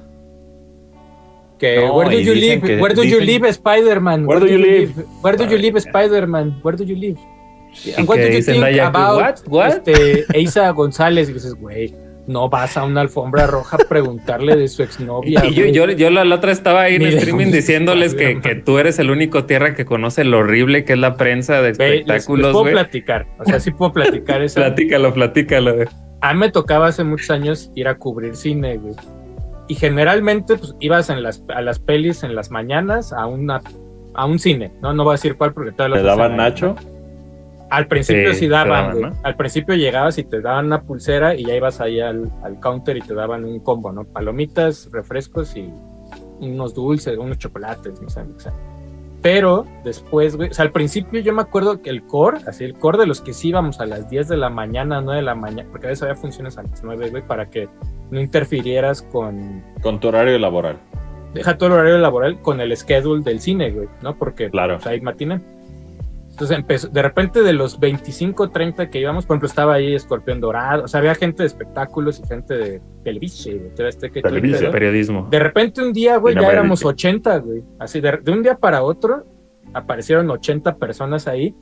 Que 1.59 1.77
No, 1.87 1.95
where 1.97 2.11
do 2.11 2.21
y 2.21 2.25
you 2.25 2.35
live? 2.35 2.61
que- 2.63 2.81
where 2.81 2.95
do 2.95 3.05
you 3.05 3.19
dicen- 3.21 3.27
live 3.27 3.49
Spider-Man? 3.51 4.27
Where 4.27 4.41
do 4.41 4.47
you 4.47 4.59
live? 4.59 4.93
Where 5.23 5.37
do 5.37 5.45
you 5.45 5.59
live 5.59 5.77
Spider-Man? 5.81 6.61
Where 6.65 6.77
do 6.77 6.85
you 6.85 6.97
live? 6.97 7.19
Y 7.85 7.93
And 7.97 8.09
what 8.09 8.17
que 8.19 8.25
do 8.25 8.31
you 8.33 8.37
dicen 8.39 8.55
think 8.63 8.81
about 8.81 9.21
what? 9.21 9.49
What? 9.49 9.69
este 9.89 10.25
Eiza 10.37 10.71
González? 10.73 11.29
Y 11.29 11.35
dices, 11.35 11.55
güey, 11.55 11.95
no 12.31 12.49
vas 12.49 12.77
a 12.77 12.85
una 12.85 13.01
alfombra 13.01 13.47
roja 13.47 13.77
a 13.77 13.89
preguntarle 13.89 14.57
de 14.57 14.69
su 14.69 14.83
exnovia. 14.83 15.45
Y 15.47 15.55
yo, 15.55 15.67
yo, 15.67 15.91
yo 15.91 16.11
la, 16.11 16.25
la 16.25 16.37
otra 16.37 16.53
estaba 16.53 16.83
ahí 16.83 16.95
en 16.97 17.03
Ni 17.03 17.09
streaming 17.09 17.47
diciéndoles 17.53 18.15
que, 18.15 18.41
que 18.41 18.55
tú 18.55 18.79
eres 18.79 18.99
el 18.99 19.11
único 19.11 19.45
tierra 19.45 19.75
que 19.75 19.85
conoce 19.85 20.25
lo 20.25 20.39
horrible 20.39 20.85
que 20.85 20.93
es 20.95 20.99
la 20.99 21.17
prensa 21.17 21.61
de 21.61 21.73
Güey, 21.73 21.89
les- 21.91 22.07
les 22.07 22.17
espectáculos, 22.17 22.53
puedo 22.53 22.71
platicar, 22.73 23.27
o 23.39 23.45
sea, 23.45 23.61
sí 23.61 23.71
puedo 23.73 23.93
platicar 23.93 24.43
eso. 24.43 24.57
Platícalo, 24.61 25.13
platícalo. 25.13 25.75
güey. 25.75 25.87
A 26.23 26.33
mí 26.35 26.41
me 26.41 26.51
tocaba 26.51 26.87
hace 26.89 27.03
muchos 27.05 27.31
años 27.31 27.71
ir 27.75 27.89
a 27.89 27.97
cubrir 27.97 28.37
cine, 28.37 28.77
güey. 28.79 28.95
Y 29.69 29.75
generalmente, 29.75 30.57
pues, 30.57 30.75
ibas 30.81 31.11
en 31.11 31.23
las, 31.23 31.43
a 31.55 31.61
las 31.63 31.79
pelis 31.79 32.23
en 32.25 32.35
las 32.35 32.51
mañanas 32.51 33.13
a 33.13 33.27
una 33.27 33.61
a 34.15 34.27
un 34.27 34.39
cine, 34.41 34.73
¿no? 34.83 34.93
No 34.93 35.05
voy 35.05 35.13
a 35.13 35.15
decir 35.15 35.37
cuál 35.37 35.53
porque 35.53 35.71
todas 35.73 35.93
¿Te 35.93 35.97
las 35.99 36.05
daban 36.05 36.33
hacen 36.33 36.41
ahí, 36.41 36.51
Nacho? 36.51 36.67
¿no? 36.67 37.00
Al 37.71 37.87
principio 37.87 38.35
Sí, 38.35 38.49
daban, 38.49 38.69
daban, 38.69 38.91
güey. 38.99 39.11
¿no? 39.13 39.17
Al 39.23 39.37
principio 39.37 39.75
llegabas 39.77 40.19
y 40.19 40.25
te 40.25 40.41
daban 40.41 40.67
una 40.67 40.83
pulsera 40.83 41.35
y 41.35 41.45
ya 41.45 41.55
ibas 41.55 41.81
ahí 41.81 42.01
al, 42.01 42.31
al 42.43 42.59
counter 42.61 42.97
y 42.97 43.01
te 43.01 43.15
daban 43.15 43.45
un 43.45 43.61
combo, 43.61 43.93
¿no? 43.93 44.05
Palomitas, 44.05 44.89
refrescos 44.93 45.57
y 45.57 45.73
unos 46.41 46.75
dulces, 46.75 47.17
unos 47.17 47.39
chocolates, 47.39 48.01
no 48.03 48.09
sé, 48.11 48.21
o 48.23 48.41
sea. 48.41 48.53
Pero 49.23 49.67
después, 49.85 50.35
güey, 50.37 50.49
o 50.49 50.55
sea, 50.55 50.65
al 50.65 50.73
principio 50.73 51.21
yo 51.21 51.35
me 51.35 51.43
acuerdo 51.43 51.83
que 51.83 51.91
el 51.91 52.03
core, 52.07 52.39
así 52.49 52.65
el 52.65 52.73
core 52.75 52.97
de 52.99 53.07
los 53.07 53.21
que 53.21 53.35
sí 53.35 53.49
íbamos 53.49 53.79
a 53.79 53.85
las 53.85 54.09
10 54.09 54.29
de 54.29 54.39
la 54.39 54.49
mañana, 54.49 55.03
9 55.03 55.17
de 55.21 55.23
la 55.27 55.35
mañana, 55.35 55.69
porque 55.71 55.89
a 55.89 55.91
veces 55.91 56.03
había 56.05 56.15
funciones 56.17 56.57
a 56.57 56.63
las 56.63 56.83
9, 56.83 57.11
güey, 57.11 57.23
para 57.27 57.51
que 57.51 57.69
no 58.11 58.19
interfirieras 58.19 59.03
con, 59.03 59.63
Con 59.83 60.01
tu 60.01 60.09
horario 60.09 60.39
laboral. 60.39 60.79
deja 61.35 61.51
el 61.61 61.71
horario 61.73 61.99
laboral 61.99 62.41
con 62.41 62.63
el 62.63 62.75
schedule 62.75 63.23
del 63.23 63.41
cine, 63.41 63.71
güey, 63.71 63.89
¿no? 64.03 64.17
Porque 64.17 64.49
Claro. 64.49 64.77
pues, 64.77 64.87
hay 64.87 65.03
matiné. 65.03 65.39
Entonces 66.41 66.57
empezó, 66.57 66.89
de 66.89 67.03
repente 67.03 67.43
de 67.43 67.53
los 67.53 67.79
25, 67.79 68.49
30 68.49 68.89
que 68.89 68.99
íbamos, 68.99 69.27
por 69.27 69.35
ejemplo, 69.35 69.47
estaba 69.47 69.75
ahí 69.75 69.95
Escorpión 69.95 70.41
Dorado, 70.41 70.85
o 70.85 70.89
sea, 70.89 71.01
había 71.01 71.15
gente 71.15 71.43
de 71.43 71.49
espectáculos 71.49 72.19
y 72.19 72.27
gente 72.27 72.57
de 72.57 72.83
Televisa, 73.05 73.51
y 73.51 73.59
de 73.59 73.69
TV 73.69 73.89
Azteca 73.91 74.23
Televisa. 74.23 74.61
pedo. 74.61 74.71
Periodismo. 74.71 75.29
De 75.31 75.39
repente 75.39 75.83
un 75.83 75.93
día, 75.93 76.17
güey, 76.17 76.35
ya 76.35 76.51
éramos 76.51 76.83
80, 76.83 77.39
güey. 77.41 77.63
Así, 77.79 78.01
de, 78.01 78.21
de 78.23 78.33
un 78.33 78.43
día 78.43 78.57
para 78.57 78.83
otro, 78.83 79.27
aparecieron 79.75 80.31
80 80.31 80.79
personas 80.79 81.29
ahí 81.29 81.55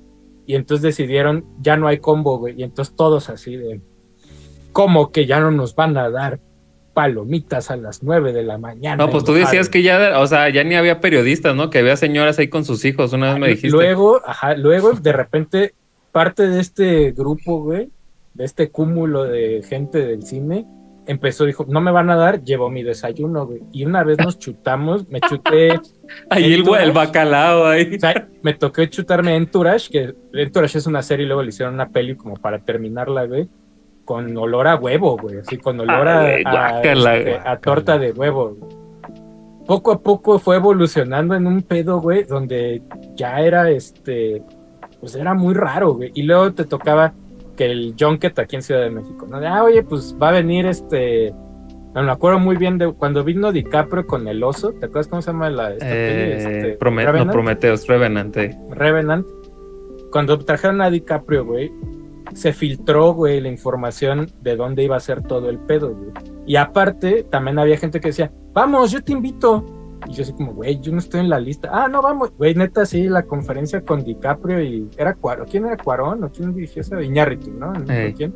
y 0.47 0.55
entonces 0.55 0.83
decidieron, 0.83 1.45
ya 1.59 1.77
no 1.77 1.89
hay 1.89 1.99
combo, 1.99 2.39
güey. 2.39 2.55
Y 2.57 2.63
entonces 2.63 2.95
todos 2.95 3.31
así 3.31 3.57
de, 3.57 3.81
¿cómo 4.71 5.11
que 5.11 5.27
ya 5.27 5.41
no 5.41 5.51
nos 5.51 5.75
van 5.75 5.97
a 5.97 6.09
dar 6.09 6.39
palomitas 6.95 7.71
a 7.71 7.77
las 7.77 8.03
9 8.03 8.33
de 8.33 8.43
la 8.43 8.59
mañana? 8.59 8.97
No, 8.97 9.11
pues 9.11 9.25
tú 9.25 9.33
decías 9.33 9.69
que 9.69 9.83
ya, 9.83 10.19
o 10.21 10.27
sea, 10.27 10.49
ya 10.49 10.65
ni 10.65 10.75
había 10.75 11.01
periodistas, 11.01 11.55
¿no? 11.55 11.71
Que 11.71 11.79
había 11.79 11.97
señoras 11.97 12.39
ahí 12.39 12.49
con 12.49 12.65
sus 12.65 12.85
hijos. 12.85 13.13
Una 13.13 13.31
vez 13.31 13.41
me 13.41 13.49
dijiste. 13.49 13.71
Luego, 13.71 14.21
ajá, 14.27 14.55
luego 14.55 14.93
de 14.93 15.13
repente 15.13 15.75
parte 16.13 16.49
de 16.49 16.61
este 16.61 17.13
grupo, 17.13 17.63
güey, 17.63 17.91
de 18.35 18.45
este 18.45 18.71
cúmulo 18.71 19.25
de 19.25 19.63
gente 19.69 19.99
del 19.99 20.23
cine, 20.25 20.67
empezó, 21.07 21.45
dijo, 21.47 21.65
no 21.69 21.81
me 21.81 21.91
van 21.91 22.11
a 22.11 22.17
dar, 22.17 22.45
llevo 22.45 22.71
mi 22.71 22.83
desayuno, 22.83 23.47
güey. 23.47 23.63
Y 23.73 23.85
una 23.85 24.05
vez 24.05 24.19
nos 24.19 24.39
chutamos, 24.39 25.09
me 25.09 25.21
chuté, 25.21 25.81
ahí 26.31 26.53
el, 26.53 26.69
el 26.81 26.93
bacalao 26.93 27.67
ahí. 27.67 27.97
o 27.97 28.01
sea, 28.01 28.29
me 28.43 28.55
tocó 28.55 28.85
chutarme 28.85 29.35
Entourage, 29.35 29.91
que 29.91 30.15
Entourage 30.35 30.79
es 30.79 30.87
una 30.87 31.03
serie 31.03 31.25
y 31.25 31.27
luego 31.27 31.43
le 31.43 31.49
hicieron 31.49 31.75
una 31.75 31.89
peli 31.89 32.15
como 32.15 32.35
para 32.35 32.59
terminarla, 32.59 33.25
güey, 33.25 33.49
con 34.09 34.35
olor 34.39 34.67
a 34.67 34.77
huevo, 34.77 35.19
güey, 35.19 35.37
así 35.37 35.59
con 35.59 35.79
olor 35.81 36.09
a, 36.09 36.21
Ay, 36.23 36.43
a, 36.47 36.51
guácala, 36.51 37.17
este, 37.19 37.39
a 37.47 37.59
torta 37.59 37.99
de 37.99 38.13
huevo. 38.13 38.55
güey. 38.59 38.73
Poco 39.67 39.93
a 39.93 40.01
poco 40.01 40.39
fue 40.39 40.57
evolucionando 40.57 41.35
en 41.35 41.47
un 41.47 41.61
pedo, 41.61 42.01
güey, 42.01 42.25
donde 42.25 42.81
ya 43.17 43.39
era 43.41 43.69
este, 43.71 44.43
pues 44.99 45.15
era 45.15 45.35
muy 45.35 45.53
raro, 45.53 45.93
güey. 45.93 46.11
Y 46.15 46.23
luego 46.23 46.55
te 46.55 46.65
tocaba 46.65 47.13
que 47.55 47.67
el 47.67 47.95
Junket 48.01 48.39
aquí 48.39 48.57
en 48.57 48.63
Ciudad 48.63 48.81
de 48.81 48.91
México, 48.91 49.27
¿no? 49.29 49.41
De, 49.41 49.47
ah, 49.47 49.63
oye, 49.63 49.83
pues 49.83 50.17
va 50.21 50.31
a 50.31 50.33
venir 50.33 50.65
este. 50.65 51.35
No 51.95 52.03
me 52.03 52.11
acuerdo 52.11 52.39
muy 52.39 52.57
bien 52.57 52.79
de 52.79 52.91
cuando 52.93 53.23
vino 53.25 53.53
DiCaprio 53.53 54.07
con 54.07 54.27
el 54.27 54.43
oso. 54.43 54.73
¿Te 54.73 54.87
acuerdas 54.87 55.09
cómo 55.09 55.21
se 55.21 55.33
llama 55.33 55.51
la 55.51 55.73
esta? 55.73 55.87
Eh, 55.87 56.37
Este, 56.39 56.79
Prome- 56.79 57.25
no. 57.27 57.31
Prometeos, 57.33 57.87
Revenant. 57.87 58.35
eh. 58.39 58.57
Revenant. 58.71 59.27
Cuando 60.11 60.39
trajeron 60.39 60.81
a 60.81 60.89
DiCaprio, 60.89 61.45
güey, 61.45 61.71
se 62.35 62.53
filtró, 62.53 63.15
güey, 63.15 63.41
la 63.41 63.49
información 63.49 64.31
de 64.43 64.57
dónde 64.57 64.85
iba 64.85 64.97
a 64.97 65.01
ser 65.01 65.23
todo 65.23 65.49
el 65.49 65.59
pedo, 65.59 65.95
güey. 65.95 66.11
Y 66.47 66.57
aparte, 66.57 67.25
también 67.25 67.59
había 67.59 67.77
gente 67.77 68.01
que 68.01 68.09
decía, 68.09 68.33
vamos, 68.53 68.91
yo 68.91 69.03
te 69.03 69.13
invito. 69.13 69.65
Y 70.07 70.13
yo 70.13 70.23
así 70.23 70.33
como, 70.33 70.55
güey, 70.55 70.81
yo 70.81 70.93
no 70.93 70.99
estoy 70.99 71.21
en 71.21 71.29
la 71.29 71.41
lista. 71.41 71.69
Ah, 71.73 71.89
no, 71.89 72.01
vamos. 72.01 72.33
Güey, 72.37 72.55
neta, 72.55 72.87
sí, 72.87 73.09
la 73.09 73.25
conferencia 73.25 73.83
con 73.83 74.05
DiCaprio 74.05 74.63
y... 74.63 74.89
¿Era 74.97 75.15
Cuarón? 75.15 75.47
¿Quién 75.51 75.67
era 75.67 75.77
Cuarón? 75.77 76.25
¿O 76.25 76.31
quién 76.31 76.55
dirigió 76.55 76.83
esa? 76.83 77.03
Iñárritu, 77.03 77.51
¿no? 77.51 77.73
¿No 77.73 77.93
Ey. 77.93 78.15
quién? 78.15 78.33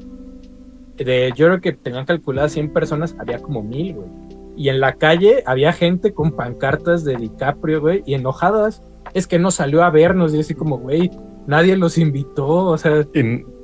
De, 0.96 1.32
yo 1.34 1.46
creo 1.46 1.60
que 1.60 1.72
tenían 1.72 2.04
calculadas 2.04 2.52
100 2.52 2.72
personas, 2.72 3.16
había 3.18 3.38
como 3.38 3.62
mil, 3.62 3.94
güey. 3.94 4.08
Y 4.56 4.68
en 4.68 4.80
la 4.80 4.94
calle 4.94 5.42
había 5.46 5.72
gente 5.72 6.12
con 6.12 6.32
pancartas 6.32 7.04
de 7.04 7.16
DiCaprio, 7.16 7.80
güey, 7.80 8.02
y 8.04 8.14
enojadas. 8.14 8.82
Es 9.14 9.26
que 9.26 9.38
no 9.38 9.50
salió 9.50 9.82
a 9.82 9.90
vernos, 9.90 10.34
y 10.34 10.40
así 10.40 10.54
como, 10.54 10.78
güey, 10.78 11.10
nadie 11.46 11.76
los 11.76 11.96
invitó, 11.98 12.46
o 12.46 12.78
sea, 12.78 13.06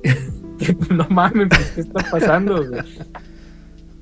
no 0.91 1.07
mames, 1.11 1.49
pues, 1.49 1.71
¿qué 1.73 1.81
está 1.83 2.05
pasando? 2.11 2.57
güey? 2.67 2.81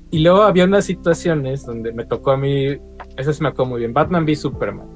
Y 0.09 0.19
luego 0.19 0.43
había 0.43 0.63
unas 0.65 0.85
situaciones 0.85 1.65
donde 1.65 1.91
me 1.91 2.05
tocó 2.05 2.31
a 2.31 2.37
mí, 2.37 2.77
eso 3.17 3.33
se 3.33 3.43
me 3.43 3.49
acuerdo 3.49 3.71
muy 3.71 3.79
bien, 3.79 3.93
Batman 3.93 4.23
v 4.23 4.35
Superman, 4.35 4.87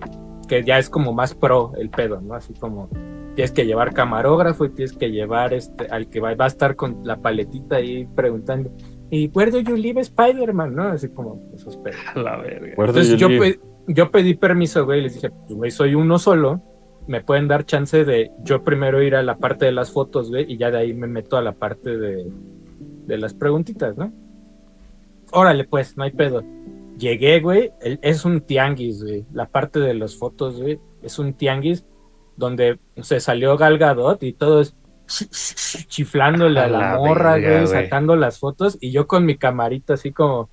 que 0.48 0.64
ya 0.64 0.80
es 0.80 0.90
como 0.90 1.12
más 1.14 1.34
pro 1.36 1.74
el 1.78 1.90
pedo, 1.90 2.22
¿no? 2.22 2.34
Así 2.36 2.54
como 2.54 2.90
tienes 3.36 3.52
que 3.52 3.66
llevar 3.66 3.94
camarógrafo 3.94 4.66
y 4.66 4.70
tienes 4.70 4.94
que 4.94 5.10
llevar 5.12 5.54
este 5.54 5.86
al 5.88 6.08
que 6.10 6.20
va, 6.20 6.34
va 6.36 6.46
a 6.46 6.48
estar 6.48 6.76
con 6.76 7.00
la 7.04 7.18
paletita 7.18 7.78
ahí 7.78 8.08
preguntando, 8.16 8.72
¿y 9.10 9.28
where 9.30 9.52
do 9.52 9.60
you 9.60 9.76
live 9.76 10.00
Spider-Man? 10.00 10.76
¿No? 10.76 10.84
Así 10.84 11.10
como 11.10 11.50
esos 11.54 11.76
pedos. 11.78 12.00
a 12.16 12.20
la 12.20 12.38
verga. 12.38 12.74
Entonces 12.78 13.18
yo, 13.18 13.28
pe- 13.28 13.60
yo 13.88 14.12
pedí 14.12 14.34
permiso, 14.36 14.86
güey, 14.86 15.00
y 15.00 15.04
les 15.04 15.16
dije, 15.16 15.30
pues, 15.30 15.54
güey, 15.54 15.72
soy 15.72 15.94
uno 15.96 16.18
solo, 16.20 16.62
me 17.12 17.20
pueden 17.22 17.50
dar 17.50 17.66
chance 17.66 18.06
de 18.06 18.32
yo 18.44 18.64
primero 18.64 19.04
ir 19.04 19.16
a 19.16 19.22
la 19.22 19.36
parte 19.38 19.66
de 19.66 19.74
las 19.74 19.92
fotos, 19.92 20.30
güey, 20.30 20.46
y 20.52 20.58
ya 20.58 20.72
de 20.72 20.78
ahí 20.78 20.94
me 20.94 21.08
meto 21.08 21.36
a 21.36 21.42
la 21.42 21.52
parte 21.52 21.98
de, 21.98 22.32
de 23.06 23.18
las 23.18 23.34
preguntitas, 23.34 23.98
¿no? 23.98 24.14
Órale, 25.34 25.66
pues, 25.66 25.98
no 25.98 26.04
hay 26.04 26.12
pedo. 26.12 26.42
Llegué, 26.98 27.42
güey, 27.42 27.72
el- 27.82 28.00
es 28.02 28.24
un 28.24 28.40
tianguis, 28.42 29.04
güey, 29.04 29.26
la 29.34 29.46
parte 29.46 29.80
de 29.80 29.94
las 29.94 30.16
fotos, 30.16 30.62
güey, 30.62 30.80
es 31.04 31.20
un 31.20 31.34
tianguis 31.34 31.86
donde 32.38 32.80
se 33.02 33.20
salió 33.20 33.58
Gal 33.58 33.78
Gadot 33.78 34.24
y 34.24 34.32
todo 34.32 34.62
es 34.62 34.74
chiflándole 35.88 36.60
a 36.62 36.68
la, 36.68 36.80
la 36.94 36.98
morra, 36.98 37.38
güey. 37.38 37.68
sacando 37.68 38.16
las 38.16 38.40
fotos 38.40 38.78
y 38.80 38.92
yo 38.92 39.08
con 39.08 39.26
mi 39.26 39.36
camarita 39.38 39.96
así 39.96 40.12
como 40.14 40.50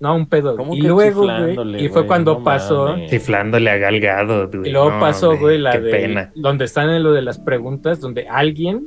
no, 0.00 0.14
un 0.16 0.26
pedo. 0.28 0.56
¿Cómo 0.56 0.74
Y 0.74 0.80
que 0.80 0.88
luego, 0.88 1.22
güey, 1.22 1.52
y 1.84 1.88
fue 1.88 2.02
güey? 2.02 2.06
cuando 2.06 2.34
No 2.38 2.44
pasó, 2.44 2.88
mames. 2.88 3.10
Chiflándole 3.10 3.70
a 3.70 3.76
Galgado, 3.78 4.48
güey. 4.48 4.68
y 4.68 4.72
luego 4.72 4.90
No, 4.92 5.00
pasó, 5.00 5.36
güey, 5.36 5.58
la 5.58 5.72
qué 5.72 5.80
de 5.80 5.90
pena. 5.90 6.32
donde 6.34 6.64
están 6.66 6.90
en 6.90 7.02
lo 7.02 7.12
de 7.12 7.22
las 7.22 7.38
preguntas, 7.38 8.00
donde 8.00 8.28
alguien 8.28 8.86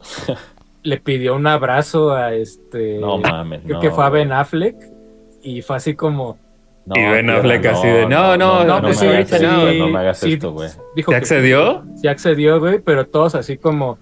le 0.82 0.96
pidió 0.98 1.34
un 1.36 1.46
abrazo 1.46 2.12
a 2.12 2.34
este, 2.34 2.98
No 2.98 3.18
mames. 3.18 3.62
creo 3.64 3.74
no, 3.76 3.80
que 3.80 3.90
fue 3.90 4.04
a 4.04 4.10
Ben. 4.10 4.32
Affleck, 4.32 4.76
y 5.42 5.62
fue 5.62 5.76
así 5.76 5.94
como, 5.94 6.38
No, 6.86 6.94
Y 6.96 7.02
Ben 7.10 7.28
Affleck 7.30 7.66
así 7.66 7.86
de, 7.86 8.06
no, 8.06 8.36
no, 8.36 8.64
no, 8.64 8.76
me 8.76 8.82
pues 8.82 8.98
sí, 8.98 9.06
hagas 9.06 9.28
sí, 9.28 9.34
esto, 9.44 9.72
no 9.78 9.88
me 9.88 9.98
hagas 9.98 10.18
sí, 10.18 10.32
esto, 10.34 10.52
güey. 10.52 10.68
dijo 10.96 11.10
¿Te 11.10 11.16
que 11.16 11.18
accedió? 11.22 11.84
sí 11.96 12.08
accedió, 12.08 12.58
güey, 12.60 12.78
pero 12.78 13.06
todos 13.06 13.34
así 13.34 13.56
como, 13.58 13.98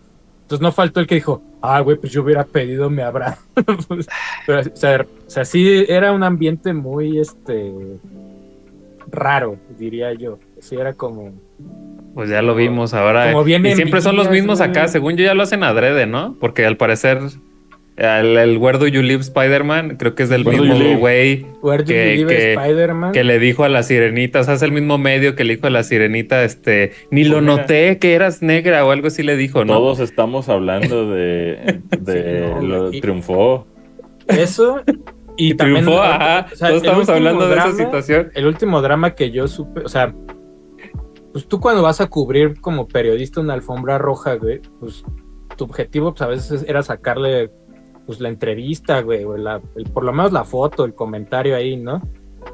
entonces 0.46 0.62
no 0.62 0.70
faltó 0.70 1.00
el 1.00 1.08
que 1.08 1.16
dijo, 1.16 1.42
ah, 1.60 1.80
güey, 1.80 1.96
pues 1.96 2.12
yo 2.12 2.22
hubiera 2.22 2.44
pedido 2.44 2.88
mi 2.88 3.02
abrazo. 3.02 3.42
Pues, 3.88 4.06
pero, 4.46 4.60
o 4.60 4.76
sea, 4.76 5.04
o 5.04 5.28
sea, 5.28 5.44
sí 5.44 5.84
era 5.88 6.12
un 6.12 6.22
ambiente 6.22 6.72
muy, 6.72 7.18
este, 7.18 7.72
raro, 9.10 9.56
diría 9.76 10.12
yo. 10.12 10.38
Sí 10.60 10.76
era 10.76 10.94
como, 10.94 11.32
Pues 12.14 12.30
ya 12.30 12.42
lo 12.42 12.54
vimos 12.54 12.94
ahora. 12.94 13.32
Como 13.32 13.42
bien 13.42 13.66
y 13.66 13.74
siempre 13.74 14.00
son 14.00 14.14
los 14.14 14.30
mismos 14.30 14.60
acá. 14.60 14.86
Según 14.86 15.16
yo 15.16 15.24
ya 15.24 15.34
lo 15.34 15.42
hacen 15.42 15.64
adrede, 15.64 16.06
¿no? 16.06 16.36
Porque 16.38 16.64
al 16.64 16.76
parecer 16.76 17.18
el, 17.96 18.36
el 18.36 18.58
Where 18.58 18.78
Do 18.78 18.86
You 18.86 19.02
Live 19.02 19.20
Spider-Man 19.22 19.96
creo 19.96 20.14
que 20.14 20.24
es 20.24 20.28
del 20.28 20.46
Where 20.46 20.60
mismo 20.60 20.98
güey 20.98 21.46
Where 21.62 21.82
do 21.82 21.88
Que- 21.88 22.24
que- 22.28 22.52
Spider-Man? 22.52 23.12
que 23.12 23.24
le 23.24 23.38
dijo 23.38 23.64
a 23.64 23.68
la 23.68 23.82
sirenita. 23.82 24.40
O 24.40 24.44
sea, 24.44 24.54
es 24.54 24.62
el 24.62 24.72
mismo 24.72 24.98
medio 24.98 25.34
que 25.34 25.44
le 25.44 25.54
dijo 25.56 25.66
a 25.66 25.70
la 25.70 25.82
sirenita, 25.82 26.44
este, 26.44 26.92
ni 27.10 27.24
lo 27.24 27.40
mira. 27.40 27.56
noté 27.56 27.98
que 27.98 28.14
eras 28.14 28.42
negra 28.42 28.84
o 28.84 28.90
algo 28.90 29.06
así 29.08 29.22
le 29.22 29.36
dijo, 29.36 29.64
¿no? 29.64 29.74
Todos 29.74 30.00
estamos 30.00 30.48
hablando 30.48 31.10
de, 31.10 31.80
de 32.00 32.44
Sí, 32.48 32.54
no, 32.54 32.62
lo 32.62 32.88
güey. 32.88 33.00
triunfó. 33.00 33.66
Eso. 34.28 34.82
Y, 35.38 35.50
Y 35.50 35.54
también, 35.54 35.84
triunfó, 35.84 36.00
o 36.00 36.02
ajá. 36.04 36.46
sea, 36.54 36.68
Todos 36.68 36.82
estamos 36.82 37.00
último 37.00 37.16
hablando 37.16 37.46
de 37.48 37.54
esa 37.56 37.64
drama- 37.68 37.78
situación. 37.84 38.30
El 38.34 38.46
último 38.46 38.80
drama 38.80 39.14
que 39.14 39.30
yo 39.30 39.46
supe, 39.48 39.82
o 39.84 39.88
sea, 39.90 40.14
pues 41.32 41.46
tú 41.46 41.60
cuando 41.60 41.82
vas 41.82 42.00
a 42.00 42.06
cubrir 42.06 42.58
como 42.60 42.88
periodista 42.88 43.42
una 43.42 43.52
alfombra 43.52 43.98
roja, 43.98 44.34
güey, 44.36 44.60
pues 44.80 45.04
tu 45.58 45.64
objetivo 45.64 46.12
pues 46.14 46.22
a 46.22 46.26
veces 46.28 46.64
era 46.66 46.82
sacarle 46.82 47.50
pues 48.06 48.20
la 48.20 48.28
entrevista, 48.28 49.00
güey, 49.02 49.24
o 49.24 49.36
la, 49.36 49.60
el- 49.76 49.84
por 49.90 50.04
lo 50.04 50.12
menos 50.12 50.32
la 50.32 50.44
foto, 50.44 50.84
el 50.84 50.94
comentario 50.94 51.56
ahí, 51.56 51.76
¿no? 51.76 52.00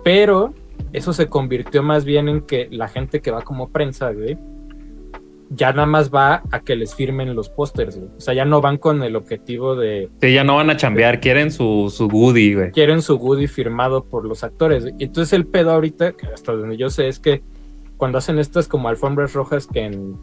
Pero 0.03 0.55
eso 0.93 1.12
se 1.12 1.29
convirtió 1.29 1.83
más 1.83 2.05
bien 2.05 2.29
en 2.29 2.41
que 2.43 2.69
la 2.70 2.89
gente 2.89 3.20
que 3.20 3.31
va 3.31 3.43
como 3.43 3.69
prensa, 3.70 4.11
güey, 4.12 4.37
ya 5.55 5.70
nada 5.73 5.87
más 5.87 6.11
va 6.11 6.43
a 6.51 6.61
que 6.61 6.74
les 6.77 6.95
firmen 6.95 7.35
los 7.35 7.51
pósters, 7.51 7.99
güey. 7.99 8.09
O 8.16 8.20
sea, 8.20 8.33
ya 8.33 8.47
no 8.47 8.62
van 8.62 8.79
con 8.79 9.03
el 9.03 9.16
objetivo 9.16 9.77
de 9.77 10.09
Sí, 10.23 10.33
ya 10.33 10.45
no 10.45 10.57
van 10.57 10.70
a 10.70 10.77
chambear, 10.79 11.20
quieren 11.20 11.51
su, 11.51 11.93
su 11.95 12.09
goodie, 12.09 12.55
güey. 12.55 12.70
quieren 12.73 13.03
su 13.03 13.19
goodie 13.19 13.49
firmado 13.49 14.05
por 14.05 14.24
los 14.24 14.45
actores. 14.45 14.87
Entonces 14.99 15.35
el 15.35 15.47
pedo 15.47 15.73
ahorita, 15.73 16.12
que 16.12 16.27
hasta 16.29 16.53
donde 16.53 16.79
yo 16.79 16.89
sé, 16.89 17.09
es 17.09 17.19
que 17.19 17.43
cuando 17.99 18.16
hacen 18.19 18.39
estas 18.39 18.66
como 18.66 18.89
alfombras 18.89 19.35
rojas 19.35 19.66
que 19.66 19.81
en, 19.85 20.16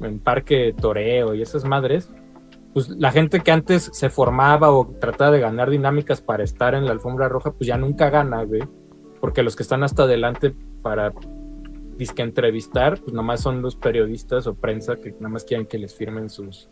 en 0.00 0.18
Parque 0.18 0.74
Toreo 0.80 1.34
y 1.34 1.42
esas 1.42 1.64
madres, 1.66 2.10
pues 2.74 2.88
la 2.90 3.10
gente 3.12 3.40
que 3.40 3.50
antes 3.52 3.88
se 3.92 4.10
formaba 4.10 4.70
o 4.72 4.86
trataba 5.00 5.30
de 5.30 5.40
ganar 5.40 5.70
dinámicas 5.70 6.20
para 6.20 6.42
estar 6.44 6.74
en 6.74 6.84
la 6.84 6.92
alfombra 6.92 7.28
roja, 7.28 7.52
pues 7.52 7.66
ya 7.66 7.78
nunca 7.78 8.10
gana, 8.10 8.42
güey. 8.42 8.62
Porque 9.20 9.42
los 9.42 9.56
que 9.56 9.62
están 9.62 9.82
hasta 9.84 10.02
adelante 10.02 10.54
para 10.82 11.12
disque 11.96 12.20
entrevistar, 12.22 13.00
pues 13.00 13.12
nomás 13.14 13.40
son 13.40 13.62
los 13.62 13.76
periodistas 13.76 14.46
o 14.48 14.54
prensa 14.54 14.96
que 14.96 15.12
nada 15.12 15.28
más 15.28 15.44
quieren 15.44 15.66
que 15.66 15.78
les 15.78 15.94
firmen 15.94 16.28
sus, 16.28 16.68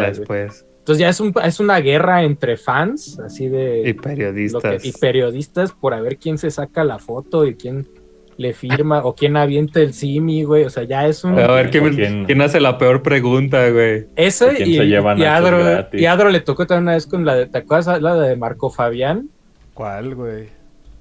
güey. 0.00 0.18
después. 0.18 0.66
Entonces 0.78 1.00
ya 1.00 1.08
es, 1.08 1.20
un, 1.20 1.34
es 1.44 1.60
una 1.60 1.78
guerra 1.80 2.22
entre 2.22 2.56
fans, 2.56 3.18
así 3.18 3.48
de... 3.48 3.88
Y 3.88 3.92
periodistas. 3.94 4.82
que- 4.82 4.88
y 4.88 4.92
periodistas 4.92 5.72
por 5.72 5.92
a 5.92 6.00
ver 6.00 6.16
quién 6.16 6.38
se 6.38 6.50
saca 6.50 6.84
la 6.84 6.98
foto 6.98 7.44
y 7.44 7.56
quién 7.56 7.88
le 8.36 8.52
firma 8.52 9.04
o 9.04 9.14
quién 9.14 9.36
avienta 9.36 9.80
el 9.80 9.94
simi, 9.94 10.42
güey. 10.44 10.64
O 10.64 10.70
sea, 10.70 10.84
ya 10.84 11.06
es 11.06 11.24
un... 11.24 11.38
A 11.38 11.46
ver, 11.46 11.70
¿quién, 11.70 11.94
¿Quién? 11.94 12.24
quién 12.24 12.40
hace 12.42 12.60
la 12.60 12.78
peor 12.78 13.02
pregunta, 13.02 13.68
güey? 13.70 14.06
Ese 14.16 14.44
¿O 14.46 14.48
quién 14.50 14.70
y, 14.70 14.76
se 14.76 14.86
lleva 14.86 15.16
y 15.16 15.24
Adro, 15.24 15.58
gratis? 15.58 16.00
y 16.00 16.06
Adro 16.06 16.30
le 16.30 16.40
tocó 16.40 16.66
también 16.66 16.84
una 16.84 16.92
vez 16.92 17.06
con 17.06 17.24
la 17.24 17.34
de... 17.34 17.46
¿Te 17.46 17.58
acuerdas 17.58 18.00
la 18.00 18.14
de 18.14 18.36
Marco 18.36 18.70
Fabián? 18.70 19.28
¿Cuál, 19.74 20.14
güey? 20.14 20.48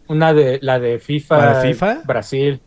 Una 0.07 0.33
de 0.33 0.59
la 0.61 0.79
de 0.79 0.99
FIFA, 0.99 1.37
¿La 1.37 1.59
de 1.59 1.67
FIFA? 1.67 2.01
Brasil, 2.05 2.61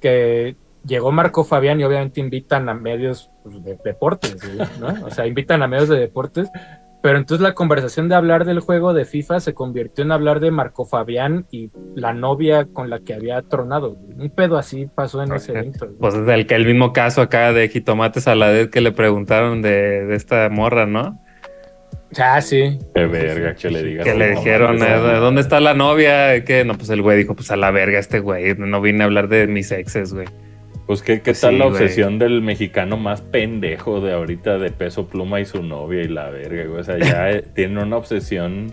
que 0.00 0.56
llegó 0.86 1.10
Marco 1.12 1.44
Fabián 1.44 1.80
y 1.80 1.84
obviamente 1.84 2.20
invitan 2.20 2.68
a 2.68 2.74
medios 2.74 3.30
pues, 3.42 3.62
de 3.64 3.76
deportes, 3.84 4.36
güey, 4.36 4.68
¿no? 4.80 5.06
O 5.06 5.10
sea, 5.10 5.26
invitan 5.26 5.62
a 5.62 5.68
medios 5.68 5.88
de 5.88 5.98
deportes, 5.98 6.48
pero 7.02 7.18
entonces 7.18 7.42
la 7.42 7.54
conversación 7.54 8.08
de 8.08 8.14
hablar 8.14 8.44
del 8.44 8.60
juego 8.60 8.92
de 8.92 9.04
FIFA 9.04 9.40
se 9.40 9.54
convirtió 9.54 10.04
en 10.04 10.12
hablar 10.12 10.40
de 10.40 10.50
Marco 10.50 10.84
Fabián 10.84 11.46
y 11.50 11.70
la 11.94 12.12
novia 12.12 12.66
con 12.72 12.90
la 12.90 13.00
que 13.00 13.14
había 13.14 13.42
tronado. 13.42 13.96
Un 14.16 14.30
pedo 14.30 14.56
así 14.56 14.88
pasó 14.92 15.22
en 15.22 15.32
ese 15.32 15.52
evento. 15.52 15.88
Pues 16.00 16.14
es 16.14 16.28
el, 16.28 16.46
que 16.46 16.54
el 16.54 16.66
mismo 16.66 16.92
caso 16.92 17.22
acá 17.22 17.52
de 17.52 17.68
Jitomates 17.68 18.26
a 18.26 18.34
la 18.34 18.48
vez 18.48 18.68
que 18.68 18.80
le 18.80 18.92
preguntaron 18.92 19.62
de, 19.62 20.06
de 20.06 20.16
esta 20.16 20.48
morra, 20.48 20.86
¿no? 20.86 21.20
Ah, 22.18 22.40
sí. 22.40 22.78
Qué 22.94 23.06
verga 23.06 23.54
que 23.54 23.70
le 23.70 23.82
digas. 23.82 24.04
Que 24.04 24.14
le 24.14 24.30
dijeron, 24.30 24.82
eh. 24.82 25.18
¿dónde 25.20 25.40
está 25.40 25.60
la 25.60 25.74
novia? 25.74 26.44
Que 26.44 26.64
no, 26.64 26.74
pues 26.74 26.88
el 26.90 27.02
güey 27.02 27.18
dijo, 27.18 27.34
pues 27.34 27.50
a 27.50 27.56
la 27.56 27.70
verga 27.70 27.98
este 27.98 28.20
güey, 28.20 28.54
no 28.56 28.80
vine 28.80 29.02
a 29.02 29.06
hablar 29.06 29.28
de 29.28 29.46
mis 29.46 29.70
exes, 29.72 30.14
güey. 30.14 30.26
Pues 30.86 31.02
qué, 31.02 31.14
qué 31.16 31.32
Pues 31.32 31.40
tal 31.40 31.54
sí, 31.54 31.58
la 31.58 31.64
güey. 31.66 31.82
obsesión 31.82 32.18
del 32.20 32.42
mexicano 32.42 32.96
más 32.96 33.20
pendejo 33.20 34.00
de 34.00 34.12
ahorita 34.12 34.58
de 34.58 34.70
peso 34.70 35.08
pluma 35.08 35.40
y 35.40 35.44
su 35.44 35.62
novia 35.62 36.02
y 36.02 36.08
la 36.08 36.30
verga, 36.30 36.64
güey. 36.66 36.80
O 36.80 36.84
sea, 36.84 36.96
ya 36.98 37.30
eh, 37.32 37.42
tienen 37.54 37.78
una 37.78 37.96
obsesión. 37.96 38.72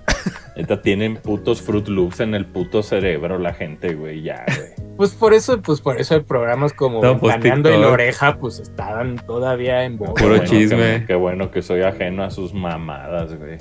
Neta, 0.56 0.82
tienen 0.84 1.16
putos 1.18 1.64
Fruit 1.64 1.88
Loops 1.88 2.20
en 2.20 2.36
el 2.36 2.46
puto 2.46 2.84
cerebro 2.84 3.40
la 3.40 3.54
gente, 3.56 3.96
güey. 3.96 4.22
Ya, 4.22 4.46
güey. 4.46 4.94
Pues 4.96 5.16
por 5.16 5.34
eso, 5.34 5.60
pues 5.60 5.82
por 5.82 6.00
eso 6.00 6.14
hay 6.14 6.20
programas 6.22 6.72
como 6.74 7.02
No, 7.02 7.18
pues, 7.20 7.36
Planeando 7.38 7.74
y 7.74 7.80
la 7.82 7.88
oreja, 7.90 8.38
pues 8.38 8.60
estaban 8.60 9.16
todavía 9.16 9.84
en 9.84 9.98
boga. 9.98 10.14
Qué 10.14 10.22
Puro 10.24 10.36
bueno 10.36 10.50
chisme. 10.52 11.00
que- 11.00 11.06
qué 11.08 11.16
bueno 11.16 11.50
que 11.50 11.64
soy 11.64 11.82
ajeno 11.82 12.24
a 12.24 12.30
sus 12.30 12.54
mamadas, 12.54 13.36
güey. 13.36 13.58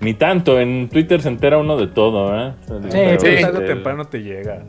Ni 0.00 0.14
tanto, 0.14 0.58
en 0.58 0.88
Twitter 0.88 1.20
se 1.20 1.28
entera 1.28 1.58
uno 1.58 1.76
de 1.76 1.88
todo, 1.88 2.32
¿eh? 2.34 2.54
Pero, 2.66 2.82
sí. 2.90 2.98
este, 2.98 3.40
Tarde 3.42 3.58
o 3.58 3.66
temprano 3.66 4.04
te 4.06 4.22
llega. 4.22 4.64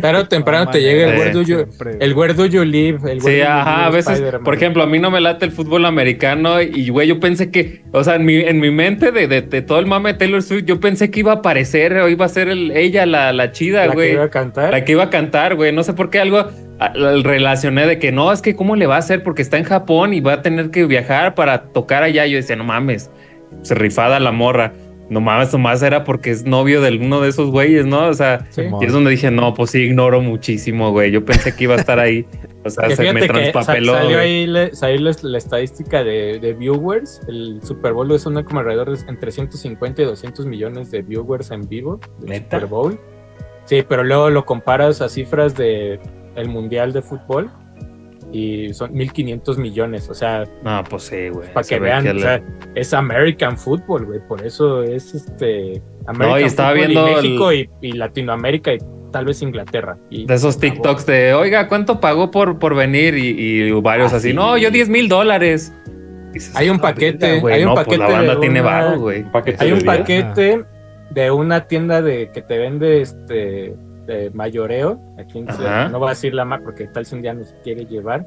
Tarde 0.00 0.20
o 0.22 0.28
temprano 0.28 0.64
No, 0.66 0.70
te 0.70 0.80
llega 0.80 1.12
el 1.12 1.18
Where 1.18 1.32
You, 1.32 1.44
siempre. 1.44 1.96
el 2.00 2.12
Where 2.14 2.34
Do 2.34 2.46
You 2.46 2.64
Live. 2.64 3.10
El 3.12 3.20
Sí, 3.20 3.40
ajá, 3.40 3.86
a 3.86 3.90
veces, 3.90 4.20
por 4.44 4.54
ejemplo, 4.54 4.82
a 4.82 4.86
mí 4.86 4.98
no 4.98 5.10
me 5.10 5.20
late 5.20 5.44
el 5.44 5.52
fútbol 5.52 5.84
americano 5.86 6.60
y, 6.60 6.88
güey, 6.88 7.08
yo 7.08 7.20
pensé 7.20 7.50
que, 7.50 7.82
o 7.92 8.02
sea, 8.02 8.16
en 8.16 8.24
mi, 8.24 8.36
en 8.36 8.58
mi 8.60 8.70
mente 8.70 9.12
de, 9.12 9.28
de- 9.28 9.42
de 9.42 9.62
todo 9.62 9.78
el 9.78 9.86
mame 9.86 10.12
de 10.12 10.18
Taylor 10.18 10.42
Swift, 10.42 10.64
yo 10.64 10.80
pensé 10.80 11.10
que 11.10 11.20
iba 11.20 11.32
a 11.32 11.36
aparecer 11.36 11.92
o 11.98 12.08
iba 12.08 12.24
a 12.24 12.28
ser 12.28 12.48
el- 12.48 12.72
ella 12.76 13.06
la, 13.06 13.32
la 13.32 13.52
chida, 13.52 13.82
la 13.86 13.90
que 13.90 13.94
güey. 13.94 14.12
iba 14.12 14.24
a 14.24 14.30
cantar. 14.30 14.70
La 14.72 14.84
que 14.84 14.92
iba 14.92 15.04
a 15.04 15.10
cantar, 15.10 15.54
güey. 15.54 15.72
No 15.72 15.82
sé 15.82 15.92
por 15.92 16.10
qué 16.10 16.18
algo 16.20 16.48
la- 16.78 17.22
relacioné 17.22 17.86
de 17.86 17.98
que 17.98 18.10
no, 18.12 18.32
es 18.32 18.42
que 18.42 18.56
cómo 18.56 18.74
le 18.76 18.86
va 18.86 18.96
a 18.96 18.98
hacer 18.98 19.22
porque 19.22 19.42
está 19.42 19.58
en 19.58 19.64
Japón 19.64 20.12
y 20.14 20.20
va 20.20 20.34
a 20.34 20.42
tener 20.42 20.70
que 20.70 20.84
viajar 20.86 21.34
para 21.34 21.64
tocar 21.72 22.02
allá. 22.02 22.26
Yo 22.26 22.36
decía, 22.36 22.56
no 22.56 22.64
mames, 22.64 23.10
se 23.62 23.74
rifada 23.74 24.18
la 24.20 24.32
morra. 24.32 24.72
No 25.10 25.20
mames, 25.20 25.52
nomás 25.52 25.82
era 25.82 26.02
porque 26.04 26.30
es 26.30 26.44
novio 26.46 26.80
de 26.80 26.96
uno 26.96 27.20
de 27.20 27.28
esos 27.28 27.50
güeyes, 27.50 27.84
¿no? 27.84 28.06
O 28.08 28.14
sea, 28.14 28.46
Sí. 28.50 28.62
Y 28.80 28.84
es 28.86 28.92
donde 28.92 29.10
dije, 29.10 29.30
no, 29.30 29.52
pues 29.54 29.70
sí, 29.70 29.82
ignoro 29.82 30.20
muchísimo, 30.22 30.92
güey. 30.92 31.10
Yo 31.10 31.24
pensé 31.24 31.54
que 31.54 31.64
iba 31.64 31.74
a 31.74 31.78
estar 31.78 31.98
ahí. 31.98 32.26
O 32.64 32.70
sea, 32.70 32.88
Que 32.88 32.96
se 32.96 33.12
me 33.12 33.20
que 33.20 33.26
transpapeló. 33.28 33.92
salió 33.92 34.18
ahí 34.18 34.46
le- 34.46 34.74
salió 34.74 35.00
la, 35.02 35.14
la 35.22 35.36
estadística 35.38 36.02
de, 36.02 36.38
de 36.40 36.52
viewers. 36.54 37.20
El 37.28 37.60
Super 37.62 37.92
Bowl 37.92 38.10
es 38.12 38.24
una 38.24 38.42
como 38.44 38.60
alrededor 38.60 38.96
de 38.96 39.06
entre 39.10 39.30
150 39.30 40.00
y 40.00 40.04
200 40.06 40.46
millones 40.46 40.90
de 40.90 41.02
viewers 41.02 41.50
en 41.50 41.68
vivo 41.68 42.00
del 42.20 42.30
¿Neta? 42.30 42.56
Super 42.56 42.70
Bowl. 42.70 43.00
Sí, 43.66 43.84
pero 43.86 44.02
luego 44.04 44.30
lo 44.30 44.46
comparas 44.46 45.02
a 45.02 45.08
cifras 45.10 45.54
de 45.54 46.00
el 46.36 46.48
Mundial 46.48 46.92
de 46.94 47.02
Fútbol 47.02 47.50
y 48.34 48.74
son 48.74 48.92
1500 48.92 49.56
millones. 49.58 50.08
O 50.10 50.14
sea, 50.14 50.44
No, 50.64 50.82
pues 50.90 51.04
sí, 51.04 51.28
güey. 51.28 51.52
para 51.52 51.66
que 51.66 51.76
ve 51.78 51.86
vean, 51.86 52.02
que 52.02 52.10
o 52.10 52.14
le- 52.14 52.20
sea, 52.20 52.42
es 52.74 52.92
American 52.92 53.56
Football, 53.56 54.04
güey. 54.06 54.20
Por 54.26 54.44
eso 54.44 54.82
es 54.82 55.14
este 55.14 55.80
American 56.06 56.40
y 56.40 56.44
estaba 56.44 56.72
viendo 56.72 57.08
y 57.08 57.12
el- 57.12 57.16
México 57.22 57.52
y, 57.52 57.70
y 57.80 57.92
Latinoamérica 57.92 58.74
y 58.74 58.78
tal 59.12 59.24
vez 59.26 59.40
Inglaterra. 59.42 59.96
Y 60.10 60.26
De 60.26 60.34
esos. 60.34 60.58
TikToks 60.58 61.06
de, 61.06 61.32
oiga, 61.34 61.68
¿cuánto 61.68 62.00
pagó 62.00 62.30
por, 62.32 62.58
por 62.58 62.74
venir? 62.74 63.16
Y, 63.16 63.28
y 63.68 63.70
varios 63.80 64.12
Ah, 64.12 64.16
así, 64.16 64.30
sí. 64.30 64.34
no, 64.34 64.58
yo 64.58 64.70
10 64.72 64.88
mil 64.88 65.08
dólares. 65.08 65.72
Dices, 66.32 66.56
Hay 66.56 66.68
un 66.68 66.78
"Ah, 66.78 66.82
paquete, 66.82 67.26
verga, 67.26 67.40
güey". 67.40 67.54
hay 67.54 67.62
un 67.62 67.68
no, 67.68 67.74
paquete 67.76 67.96
Pues 67.98 68.10
la 68.10 68.16
banda 68.16 68.34
de 68.34 68.40
tiene 68.40 68.60
una- 68.60 68.94
güey. 68.96 69.24
Hay 69.60 69.70
un 69.72 69.80
paquete 69.82 70.64
de 71.10 71.30
una 71.30 71.68
tienda 71.68 72.02
de 72.02 72.28
que 72.32 72.42
te 72.42 72.58
vende 72.58 73.00
este 73.02 73.76
mayoreo, 74.34 75.00
aquí 75.18 75.40
no 75.90 75.98
voy 75.98 76.08
a 76.08 76.10
decir 76.10 76.34
la 76.34 76.44
marca 76.44 76.64
porque 76.66 76.86
tal 76.88 77.04
si 77.06 77.14
un 77.14 77.22
día 77.22 77.34
nos 77.34 77.52
quiere 77.62 77.86
llevar, 77.86 78.26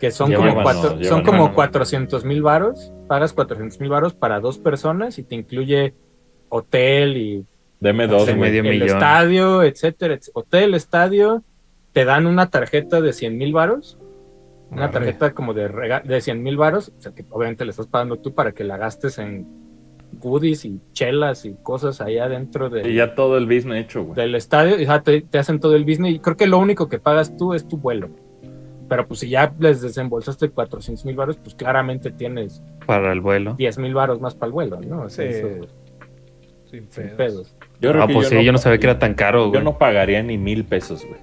que 0.00 0.10
son 0.10 0.30
como 0.38 0.62
cuatro, 0.62 0.82
son 1.04 1.22
como 1.22 1.54
400 1.54 2.24
mil 2.24 2.42
varos, 2.42 2.92
pagas 3.08 3.32
400 3.32 3.80
mil 3.80 3.90
varos 3.90 4.14
para 4.14 4.40
dos 4.40 4.58
personas 4.58 5.18
y 5.18 5.22
te 5.24 5.34
incluye 5.34 5.94
hotel 6.48 7.16
y 7.16 7.46
Deme 7.80 8.06
dos, 8.06 8.26
medio 8.36 8.60
el 8.62 8.68
millón. 8.68 8.88
estadio, 8.88 9.62
etcétera, 9.62 10.14
etc- 10.14 10.30
hotel, 10.34 10.74
estadio, 10.74 11.42
te 11.92 12.04
dan 12.04 12.26
una 12.26 12.50
tarjeta 12.50 13.00
de 13.00 13.12
100 13.12 13.38
mil 13.38 13.52
varos, 13.52 13.98
una 14.70 14.90
tarjeta 14.90 15.32
como 15.32 15.54
de, 15.54 15.66
rega- 15.68 16.02
de 16.02 16.20
100 16.20 16.42
mil 16.42 16.56
varos, 16.56 16.92
o 16.96 17.00
sea 17.00 17.12
que 17.12 17.24
obviamente 17.30 17.64
le 17.64 17.70
estás 17.70 17.86
pagando 17.86 18.16
tú 18.18 18.34
para 18.34 18.52
que 18.52 18.64
la 18.64 18.76
gastes 18.76 19.18
en 19.18 19.46
goodies 20.20 20.64
y 20.64 20.80
chelas 20.92 21.44
y 21.44 21.54
cosas 21.62 22.00
ahí 22.00 22.18
adentro 22.18 22.68
de, 22.70 22.88
Y 22.90 22.94
ya 22.96 23.14
todo 23.14 23.36
el 23.38 23.46
business 23.46 23.84
hecho, 23.84 24.04
güey. 24.04 24.16
del 24.16 24.34
estadio, 24.34 24.80
y, 24.80 24.86
te, 25.02 25.20
te 25.22 25.38
hacen 25.38 25.60
todo 25.60 25.76
el 25.76 25.84
business 25.84 26.14
y 26.14 26.18
creo 26.18 26.36
que 26.36 26.46
lo 26.46 26.58
único 26.58 26.88
que 26.88 26.98
pagas 26.98 27.36
tú 27.36 27.54
es 27.54 27.66
tu 27.68 27.76
vuelo. 27.78 28.08
Pero 28.88 29.06
pues 29.06 29.20
si 29.20 29.28
ya 29.28 29.54
les 29.60 29.80
desembolsaste 29.82 30.50
400 30.50 31.04
mil 31.04 31.14
varos, 31.14 31.36
pues 31.36 31.54
claramente 31.54 32.10
tienes 32.10 32.60
Para 32.86 33.12
el 33.12 33.20
vuelo. 33.20 33.54
10 33.54 33.78
mil 33.78 33.94
varos 33.94 34.20
más 34.20 34.34
para 34.34 34.48
el 34.48 34.52
vuelo, 34.52 34.80
¿no? 34.80 35.02
O 35.02 35.08
sea, 35.08 35.30
Sí. 35.30 35.38
eso, 35.38 35.68
Sin 36.64 36.90
sin 36.90 37.10
pedos. 37.10 37.16
pedos. 37.16 37.56
Yo 37.80 37.90
Ah, 38.02 38.06
pues 38.12 38.28
sí, 38.28 38.44
yo 38.44 38.50
no 38.52 38.58
sabía 38.58 38.78
que 38.78 38.86
era 38.86 38.98
tan 38.98 39.14
caro, 39.14 39.44
Yo 39.46 39.50
güey. 39.50 39.62
no 39.64 39.78
pagaría 39.78 40.22
ni 40.22 40.38
mil 40.38 40.64
pesos, 40.64 41.06
güey. 41.06 41.20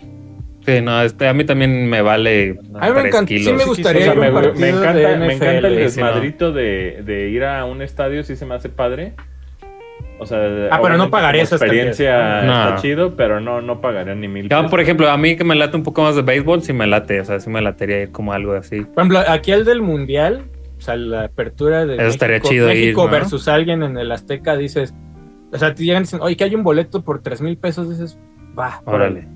Sí, 0.67 0.81
no, 0.81 1.01
este, 1.01 1.29
a 1.29 1.33
mí 1.33 1.45
también 1.45 1.89
me 1.89 2.01
vale 2.01 2.59
A 2.77 2.89
mí 2.89 2.93
me 2.93 3.01
tres 3.03 3.05
encanta- 3.05 3.27
sí 3.37 3.53
me 3.53 3.63
O 3.63 3.67
gustaría 3.67 4.03
sea, 4.03 4.15
me, 4.15 4.27
encanta, 4.27 4.93
de 4.93 5.17
me 5.17 5.33
encanta 5.33 5.67
el 5.69 5.75
no. 5.75 5.79
desmadrito 5.79 6.51
de, 6.51 7.01
de 7.05 7.29
ir 7.29 7.45
a 7.45 7.63
un 7.63 7.81
estadio, 7.81 8.21
sí 8.23 8.35
se 8.35 8.45
me 8.45 8.53
hace 8.55 8.67
padre. 8.67 9.13
O 10.19 10.25
sea, 10.25 10.39
Ah, 10.71 10.79
pero 10.81 10.97
no 10.97 11.09
como 11.09 11.43
hasta 11.43 11.55
experiencia 11.55 12.41
diez. 12.41 12.51
está 12.51 12.69
No. 12.71 12.81
chido, 12.81 13.15
pero 13.15 13.39
no, 13.39 13.61
no 13.61 13.79
pagaría 13.79 14.13
ni 14.15 14.27
mil 14.27 14.49
por 14.69 14.81
ejemplo, 14.81 15.09
a 15.09 15.15
mí 15.17 15.37
que 15.37 15.45
me 15.45 15.55
late 15.55 15.77
un 15.77 15.83
poco 15.83 16.01
más 16.01 16.15
de 16.17 16.21
béisbol, 16.23 16.61
sí 16.63 16.73
me 16.73 16.85
late. 16.85 17.21
O 17.21 17.23
sea, 17.23 17.39
sí 17.39 17.49
me 17.49 17.61
latería 17.61 18.01
ir 18.01 18.11
como 18.11 18.33
algo 18.33 18.51
así. 18.53 18.81
Por 18.81 18.97
ejemplo, 19.03 19.19
aquí 19.25 19.51
el 19.53 19.63
del 19.63 19.81
Mundial, 19.81 20.43
o 20.77 20.81
sea, 20.81 20.97
la 20.97 21.23
apertura 21.25 21.85
de 21.85 21.93
Eso 21.93 21.97
México, 22.03 22.09
estaría 22.13 22.39
chido 22.41 22.67
México 22.67 23.01
ir, 23.03 23.05
¿no? 23.05 23.11
versus 23.11 23.47
alguien 23.47 23.83
en 23.83 23.97
el 23.97 24.11
Azteca, 24.11 24.57
dices, 24.57 24.93
o 25.53 25.57
sea, 25.57 25.73
te 25.73 25.83
llegan 25.85 26.01
y 26.01 26.05
dicen, 26.07 26.19
oye, 26.21 26.35
que 26.35 26.43
hay 26.43 26.55
un 26.55 26.63
boleto 26.63 27.03
por 27.05 27.21
3 27.21 27.41
mil 27.41 27.55
pesos, 27.57 27.89
dices, 27.89 28.19
va, 28.59 28.81
Órale. 28.85 29.27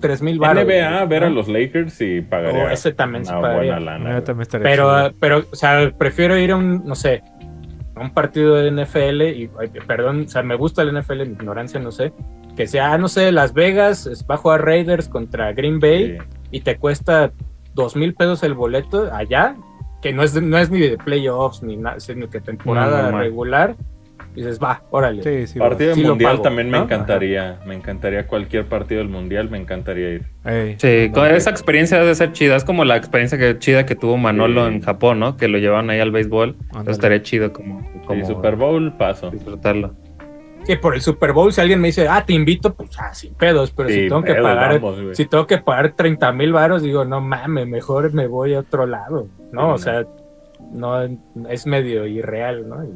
3 0.00 0.22
mil 0.22 0.38
baros. 0.38 0.64
NBA, 0.64 1.04
ver 1.06 1.24
a 1.24 1.30
los 1.30 1.48
Lakers 1.48 2.00
y 2.00 2.20
pagaría 2.20 2.64
O 2.64 2.68
ese 2.70 2.92
también 2.92 3.24
se 3.24 3.32
pagaría. 3.32 3.74
buena 3.76 3.80
lana. 3.80 4.24
También 4.24 4.42
estaría 4.42 4.64
Pero, 4.64 4.90
ah, 4.90 5.12
pero, 5.20 5.44
o 5.50 5.56
sea, 5.56 5.92
prefiero 5.98 6.36
ir 6.38 6.52
a 6.52 6.56
un, 6.56 6.84
no 6.86 6.94
sé, 6.94 7.22
a 7.94 8.00
un 8.00 8.10
partido 8.10 8.54
de 8.56 8.70
NFL 8.70 9.22
y, 9.22 9.50
perdón, 9.86 10.24
o 10.26 10.28
sea, 10.28 10.42
me 10.42 10.54
gusta 10.54 10.82
el 10.82 10.92
NFL, 10.96 11.24
mi 11.26 11.32
ignorancia, 11.32 11.80
no 11.80 11.90
sé, 11.90 12.12
que 12.56 12.66
sea, 12.66 12.96
no 12.98 13.08
sé, 13.08 13.32
Las 13.32 13.52
Vegas, 13.54 14.24
va 14.30 14.36
a 14.36 14.38
jugar 14.38 14.64
Raiders 14.64 15.08
contra 15.08 15.52
Green 15.52 15.80
Bay 15.80 16.18
Sí. 16.18 16.24
y 16.52 16.60
te 16.60 16.76
cuesta 16.76 17.32
dos 17.74 17.96
mil 17.96 18.14
pesos 18.14 18.42
el 18.42 18.54
boleto 18.54 19.12
allá, 19.12 19.56
que 20.02 20.12
no 20.12 20.22
es, 20.22 20.40
no 20.40 20.58
es 20.58 20.70
ni 20.70 20.80
de 20.80 20.96
playoffs 20.96 21.62
ni 21.62 21.76
nada, 21.76 21.98
sino 22.00 22.28
que 22.28 22.40
temporada 22.40 23.10
No, 23.10 23.18
no, 23.18 23.24
no. 23.24 23.76
Regular, 24.28 24.46
dices, 24.50 24.58
va, 24.62 24.82
órale. 24.90 25.22
Sí, 25.22 25.46
sí. 25.52 25.58
Partido 25.58 25.94
del 25.94 26.06
mundial 26.06 26.30
pago, 26.32 26.42
también 26.42 26.70
me 26.70 26.78
¿no? 26.78 26.84
encantaría. 26.84 27.58
Me 27.66 27.74
encantaría 27.74 28.26
cualquier 28.26 28.66
partido 28.66 28.98
del 29.00 29.08
mundial, 29.08 29.50
me 29.50 29.58
encantaría 29.58 30.10
ir. 30.10 30.26
Ey. 30.44 30.76
Sí, 30.78 31.10
con 31.12 31.26
esa 31.26 31.50
experiencia 31.50 31.98
debe 31.98 32.14
ser 32.14 32.32
chida. 32.32 32.56
Es 32.56 32.64
como 32.64 32.84
la 32.84 32.96
experiencia 32.96 33.36
que, 33.38 33.58
chida 33.58 33.86
que 33.86 33.94
tuvo 33.94 34.16
Manolo 34.16 34.66
Sí. 34.68 34.74
en 34.74 34.82
Japón, 34.82 35.18
¿no? 35.20 35.36
Que 35.36 35.48
lo 35.48 35.58
llevaban 35.58 35.90
ahí 35.90 36.00
al 36.00 36.10
béisbol. 36.10 36.56
Estaría 36.86 37.22
chido 37.22 37.52
como, 37.52 37.86
como 38.06 38.24
Sí, 38.26 38.32
Super 38.32 38.56
Bowl, 38.56 38.92
paso. 38.96 39.30
disfrutarlo. 39.30 39.94
Que 40.66 40.76
por 40.76 40.94
el 40.94 41.00
Super 41.00 41.32
Bowl, 41.32 41.50
si 41.52 41.60
alguien 41.62 41.80
me 41.80 41.88
dice, 41.88 42.08
ah, 42.08 42.22
te 42.26 42.34
invito, 42.34 42.74
pues 42.74 42.90
ah, 42.98 43.14
sin 43.14 43.32
pedos, 43.34 43.70
pero 43.70 43.88
si 43.88 44.08
tengo 44.08 44.22
que 44.22 44.34
pagar, 44.34 44.78
vamos, 44.80 45.16
si 45.16 45.24
tengo 45.24 45.46
que 45.46 45.56
pagar 45.58 45.92
30 45.92 46.30
mil 46.32 46.52
varos, 46.52 46.82
digo, 46.82 47.06
no 47.06 47.22
mames, 47.22 47.66
mejor 47.66 48.12
me 48.12 48.26
voy 48.26 48.52
a 48.52 48.58
otro 48.60 48.84
lado, 48.86 49.28
¿no? 49.50 49.60
Sí, 49.60 49.66
o 49.66 49.68
no. 49.68 49.78
sea, 49.78 50.06
no 50.72 51.02
es 51.48 51.66
medio 51.66 52.06
irreal, 52.06 52.68
¿no? 52.68 52.84
Y 52.84 52.88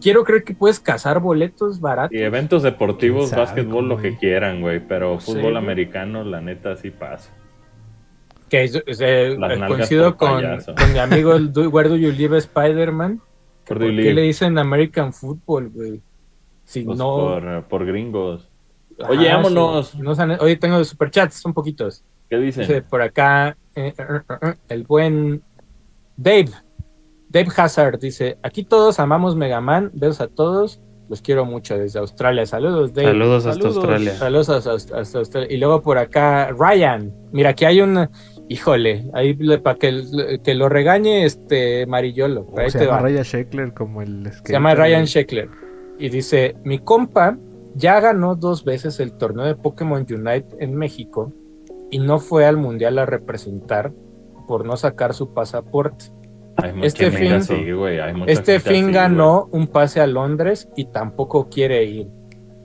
quiero 0.00 0.24
creer 0.24 0.44
que 0.44 0.54
puedes 0.54 0.80
cazar 0.80 1.20
boletos 1.20 1.80
baratos. 1.80 2.16
Y 2.16 2.22
eventos 2.22 2.62
deportivos, 2.62 3.22
¿Quién 3.24 3.30
sabe 3.30 3.42
básquetbol, 3.42 3.74
cómo 3.74 3.88
lo 3.88 3.96
que 3.98 4.16
quieran, 4.16 4.60
güey. 4.60 4.80
Pero 4.80 5.18
fútbol 5.18 5.56
americano, 5.56 6.24
la 6.24 6.40
neta, 6.40 6.76
sí 6.76 6.90
paso. 6.90 7.30
Que 8.48 8.64
es- 8.64 8.82
es, 8.86 9.00
eh, 9.00 9.32
eh, 9.32 9.60
coincido 9.66 10.16
con, 10.16 10.40
mi 10.92 10.98
amigo 10.98 11.34
el 11.34 11.52
Du- 11.52 11.68
Where 11.68 11.88
Do 11.88 11.96
You 11.96 12.12
Live 12.12 12.38
Spider-Man. 12.38 13.20
¿Por 13.66 13.78
do 13.80 13.86
qué 13.86 13.92
live? 13.92 14.14
le 14.14 14.22
dicen 14.22 14.56
American 14.58 15.12
Football, 15.12 15.70
güey? 15.70 16.00
Si 16.64 16.82
Pues 16.82 16.96
no. 16.98 17.16
por, 17.16 17.64
por 17.64 17.86
gringos. 17.86 18.48
Ajá, 19.00 19.10
Oye, 19.10 19.28
vámonos. 19.32 19.88
sí. 19.88 19.98
No 20.00 20.12
Oye, 20.40 20.56
tengo 20.56 20.82
superchats, 20.84 21.34
son 21.34 21.52
poquitos. 21.52 22.04
¿Qué 22.30 22.38
Dice 22.38 22.60
dicen? 22.62 22.84
por 22.88 23.02
acá 23.02 23.56
eh, 23.74 23.92
eh, 23.96 24.02
eh, 24.30 24.36
eh, 24.42 24.54
el 24.68 24.84
buen 24.84 25.42
Dave. 26.16 26.50
Dave 27.28 27.48
Hazard 27.56 27.98
dice: 27.98 28.38
Aquí 28.42 28.64
todos 28.64 28.98
amamos 29.00 29.36
Mega 29.36 29.60
Man. 29.60 29.90
Besos 29.94 30.20
a 30.20 30.28
todos. 30.28 30.80
Los 31.08 31.22
quiero 31.22 31.44
mucho 31.44 31.78
desde 31.78 32.00
Australia. 32.00 32.44
Saludos, 32.46 32.92
Dave. 32.92 33.08
Saludos 33.08 33.46
hasta 33.46 33.52
Saludos. 33.62 33.76
Australia. 33.76 34.14
Saludos 34.16 34.48
hasta, 34.48 34.72
hasta- 34.72 34.98
hasta 35.00 35.18
Australia. 35.18 35.54
Y 35.54 35.58
luego 35.58 35.80
por 35.80 35.98
acá, 35.98 36.48
Ryan. 36.50 37.12
Mira, 37.32 37.50
aquí 37.50 37.64
hay 37.64 37.80
un. 37.80 38.08
Híjole, 38.48 39.08
ahí 39.12 39.34
para 39.58 39.76
que, 39.78 40.40
que 40.42 40.54
lo 40.54 40.68
regañe 40.68 41.24
este 41.24 41.84
Marillolo. 41.86 42.42
O 42.52 42.58
Ahí 42.58 42.70
se 42.70 42.78
te 42.80 42.84
llama 42.86 42.96
va. 42.98 43.02
Ryan 43.08 43.22
Sheckler 43.22 43.74
como 43.74 44.02
el 44.02 44.30
Se 44.44 44.52
llama 44.52 44.74
Ryan. 44.74 45.04
Sheckler. 45.04 45.48
Y 45.98 46.08
dice: 46.08 46.56
Mi 46.64 46.78
compa 46.80 47.38
ya 47.74 48.00
ganó 48.00 48.34
dos 48.34 48.64
veces 48.64 48.98
el 49.00 49.12
torneo 49.12 49.44
de 49.44 49.54
Pokémon 49.54 50.04
Unite 50.08 50.46
en 50.60 50.74
México 50.74 51.32
y 51.90 51.98
no 52.00 52.18
fue 52.18 52.46
al 52.46 52.56
mundial 52.56 52.98
a 52.98 53.06
representar 53.06 53.92
por 54.48 54.64
no 54.64 54.76
sacar 54.76 55.14
su 55.14 55.32
pasaporte. 55.34 56.06
Este 56.82 57.10
fin- 57.10 57.74
güey, 57.76 57.98
Este 58.26 58.58
gente 58.58 58.70
fin 58.70 58.84
así, 58.86 58.92
ganó 58.94 59.48
un 59.52 59.66
pase 59.66 60.00
a 60.00 60.06
Londres 60.06 60.68
y 60.76 60.86
tampoco 60.86 61.48
quiere 61.50 61.84
ir. 61.84 62.06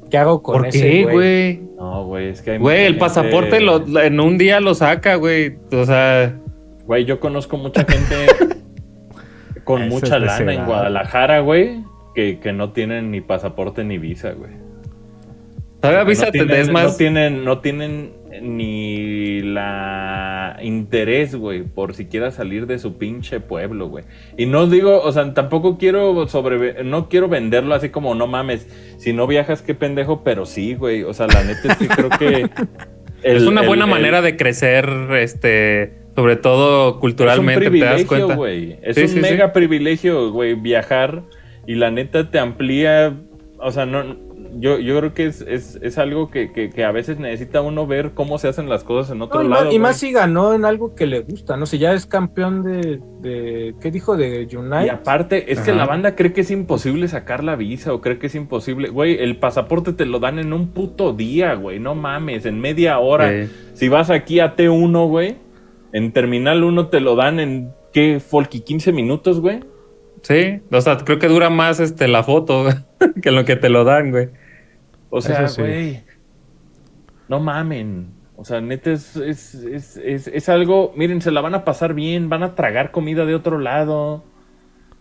¿Qué 0.10 0.18
hago 0.18 0.42
con 0.44 0.58
¿Por 0.58 0.68
ese 0.68 0.82
qué, 0.82 1.04
güey? 1.04 1.62
No, 1.78 2.06
güey, 2.06 2.30
es 2.30 2.42
que 2.42 2.52
hay 2.52 2.58
Güey, 2.58 2.80
el 2.82 2.86
gente- 2.94 3.00
pasaporte 3.00 3.60
lo- 3.62 4.02
en 4.02 4.20
un 4.20 4.38
día 4.38 4.60
lo 4.60 4.74
saca, 4.76 5.16
güey. 5.16 5.58
O 5.72 5.86
sea, 5.86 6.38
Güey, 6.86 7.06
yo 7.06 7.20
conozco 7.20 7.58
mucha 7.58 7.86
gente 7.86 8.16
con 9.64 9.84
Eso 9.84 9.90
mucha 9.94 10.20
lana 10.20 10.54
en. 10.54 10.66
Guadalajara, 10.66 11.40
güey, 11.40 11.84
que, 12.16 12.40
que 12.40 12.52
no 12.54 12.72
tienen 12.74 13.12
ni 13.12 13.22
pasaporte 13.22 13.84
ni 13.84 13.98
visa, 13.98 14.32
güey. 14.32 14.52
todavía 15.80 16.00
No 16.00 16.06
avísate, 16.06 16.32
tienen, 16.32 16.56
es 16.58 16.70
más. 16.72 16.92
no 16.92 16.98
tienen, 16.98 17.46
no 17.46 17.60
tienen 17.60 18.12
ni 18.42 19.42
la 19.42 20.58
interés, 20.62 21.36
güey, 21.36 21.64
por 21.64 21.94
siquiera 21.94 22.32
salir 22.32 22.68
de 22.68 22.80
su 22.80 22.98
pinche 22.98 23.40
pueblo, 23.40 23.88
güey. 23.88 24.04
Y 24.38 24.46
no 24.46 24.68
digo, 24.68 25.02
o 25.02 25.12
sea, 25.12 25.34
tampoco 25.34 25.78
quiero 25.78 26.28
sobre, 26.28 26.84
no 26.84 27.08
quiero 27.10 27.28
venderlo 27.30 27.74
así 27.76 27.90
como 27.90 28.16
no 28.16 28.28
mames, 28.28 28.68
si 28.98 29.14
no 29.14 29.28
viajas 29.28 29.62
qué 29.62 29.76
pendejo, 29.76 30.24
pero 30.24 30.46
sí, 30.46 30.74
güey. 30.76 31.04
O 31.04 31.14
sea, 31.14 31.28
la 31.28 31.44
neta 31.44 31.74
es 31.74 31.78
que 31.78 31.88
creo 31.88 32.10
que 32.10 32.50
el- 33.24 33.38
es 33.38 33.44
una 33.44 33.62
buena 33.62 33.86
el- 33.86 33.92
manera 33.92 34.22
de 34.22 34.36
crecer, 34.38 34.90
este, 35.20 35.94
sobre 36.16 36.36
todo 36.36 37.00
culturalmente, 37.00 37.66
es 37.66 37.72
un 37.72 37.80
te 37.80 37.86
das 37.86 38.06
cuenta. 38.06 38.34
Es 38.82 38.96
Sí, 38.96 39.02
un 39.04 39.08
sí, 39.08 39.14
sí. 39.16 39.20
mega 39.22 39.54
privilegio, 39.54 40.32
güey, 40.32 40.56
viajar 40.56 41.24
y 41.68 41.76
la 41.76 41.92
neta 41.92 42.30
te 42.32 42.40
amplía, 42.40 43.14
o 43.60 43.72
sea, 43.72 43.86
no 43.86 44.31
yo, 44.60 44.80
yo 44.80 44.98
creo 44.98 45.14
que 45.14 45.26
es, 45.26 45.42
es, 45.42 45.80
es 45.82 45.98
algo 45.98 46.30
que, 46.30 46.52
que, 46.52 46.70
que 46.70 46.84
a 46.84 46.92
veces 46.92 47.20
necesita 47.20 47.62
uno 47.62 47.88
ver 47.88 48.12
cómo 48.12 48.38
se 48.38 48.48
hacen 48.48 48.70
las 48.70 48.84
cosas 48.84 49.12
en 49.14 49.22
otro 49.22 49.40
No, 49.40 49.46
y, 49.46 49.50
lado. 49.50 49.66
más, 49.66 49.74
y 49.74 49.80
más 49.80 49.98
si 49.98 50.12
ganó 50.12 50.54
en 50.54 50.66
algo 50.66 50.96
que 50.96 51.06
le 51.06 51.20
gusta, 51.22 51.58
no 51.58 51.66
sé, 51.66 51.78
ya 51.78 51.94
es 51.94 52.06
campeón 52.06 52.64
de, 52.64 53.00
de 53.22 53.76
¿qué 53.82 53.92
dijo? 53.92 54.18
De 54.18 54.48
Unite. 54.56 54.86
Y 54.86 54.90
aparte, 54.90 55.52
es 55.52 55.60
que 55.62 55.74
la 55.74 55.86
banda 55.86 56.16
cree 56.16 56.34
que 56.34 56.42
es 56.42 56.52
imposible 56.52 57.08
sacar 57.08 57.44
la 57.44 57.56
visa 57.56 57.94
o 57.94 58.02
cree 58.02 58.20
que 58.20 58.28
es 58.28 58.36
imposible. 58.36 58.90
Güey, 58.90 59.22
el 59.24 59.38
pasaporte 59.38 59.94
te 59.94 60.06
lo 60.06 60.20
dan 60.20 60.40
en 60.40 60.54
un 60.54 60.70
puto 60.70 61.14
día, 61.14 61.54
güey. 61.56 61.80
No 61.80 61.96
mames, 61.96 62.46
en 62.46 62.60
media 62.60 63.00
hora. 63.00 63.30
Sí. 63.30 63.52
Si 63.74 63.90
vas 63.90 64.10
aquí 64.10 64.40
a 64.40 64.56
T1, 64.56 65.08
güey, 65.08 65.38
en 65.94 66.12
Terminal 66.12 66.64
1 66.64 66.88
te 66.88 67.00
lo 67.00 67.16
dan 67.16 67.40
en, 67.40 67.72
¿qué, 67.94 68.20
Folky? 68.20 68.62
¿15 68.62 68.94
minutos, 68.94 69.40
güey? 69.40 69.60
Sí, 70.22 70.62
o 70.72 70.82
sea, 70.82 70.98
creo 70.98 71.18
que 71.18 71.28
dura 71.28 71.50
más 71.50 71.80
este 71.80 72.08
la 72.08 72.24
foto 72.24 72.66
que 73.24 73.32
lo 73.32 73.44
que 73.44 73.56
te 73.56 73.70
lo 73.70 73.84
dan, 73.84 74.12
güey. 74.12 74.30
O 75.12 75.22
sea, 75.22 75.48
sí. 75.48 75.62
güey. 75.62 76.04
No 77.28 77.40
mamen. 77.40 78.08
O 78.38 78.44
sea, 78.44 78.60
neta, 78.60 78.92
es, 78.92 79.16
es, 79.18 79.54
es, 79.54 79.98
es, 79.98 80.28
es 80.28 80.50
algo. 80.50 80.94
Miren, 80.96 81.22
se 81.22 81.30
la 81.30 81.42
van 81.42 81.54
a 81.54 81.64
pasar 81.64 81.94
bien. 81.94 82.28
Van 82.28 82.42
a 82.42 82.56
tragar 82.56 82.90
comida 82.90 83.26
de 83.26 83.36
otro 83.36 83.60
lado. 83.60 84.24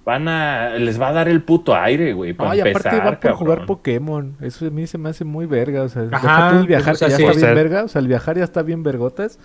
Van 0.05 0.29
a. 0.29 0.71
Les 0.77 1.01
va 1.01 1.09
a 1.09 1.13
dar 1.13 1.29
el 1.29 1.43
puto 1.43 1.75
aire, 1.75 2.13
güey. 2.13 2.35
Para 2.35 2.51
No, 2.51 2.57
y 2.57 2.61
aparte 2.61 2.89
empezar, 2.89 3.07
va 3.07 3.21
por 3.21 3.33
jugar. 3.33 3.67
Pokémon. 3.67 4.37
Eso 4.43 4.67
a 4.67 4.71
mí 4.71 4.87
se 4.87 4.99
me 4.99 5.09
hace 5.09 5.25
muy 5.25 5.47
verga. 5.47 5.85
O 5.85 5.89
sea, 5.89 6.03
Ajá, 6.13 6.19
deja 6.21 6.51
tú 6.51 6.57
el 6.59 6.67
viajar, 6.67 6.95
o 6.95 6.97
sea, 6.97 7.09
que 7.09 7.13
ya 7.13 7.17
sí. 7.17 7.25
está 7.25 7.47
bien 7.47 7.55
verga. 7.55 7.85
O 7.85 7.89
sea, 7.89 8.01
el 8.01 8.09
viajar 8.09 8.37
ya 8.37 8.45
está 8.45 8.63
bien 8.63 8.83
vergotas. 8.83 9.39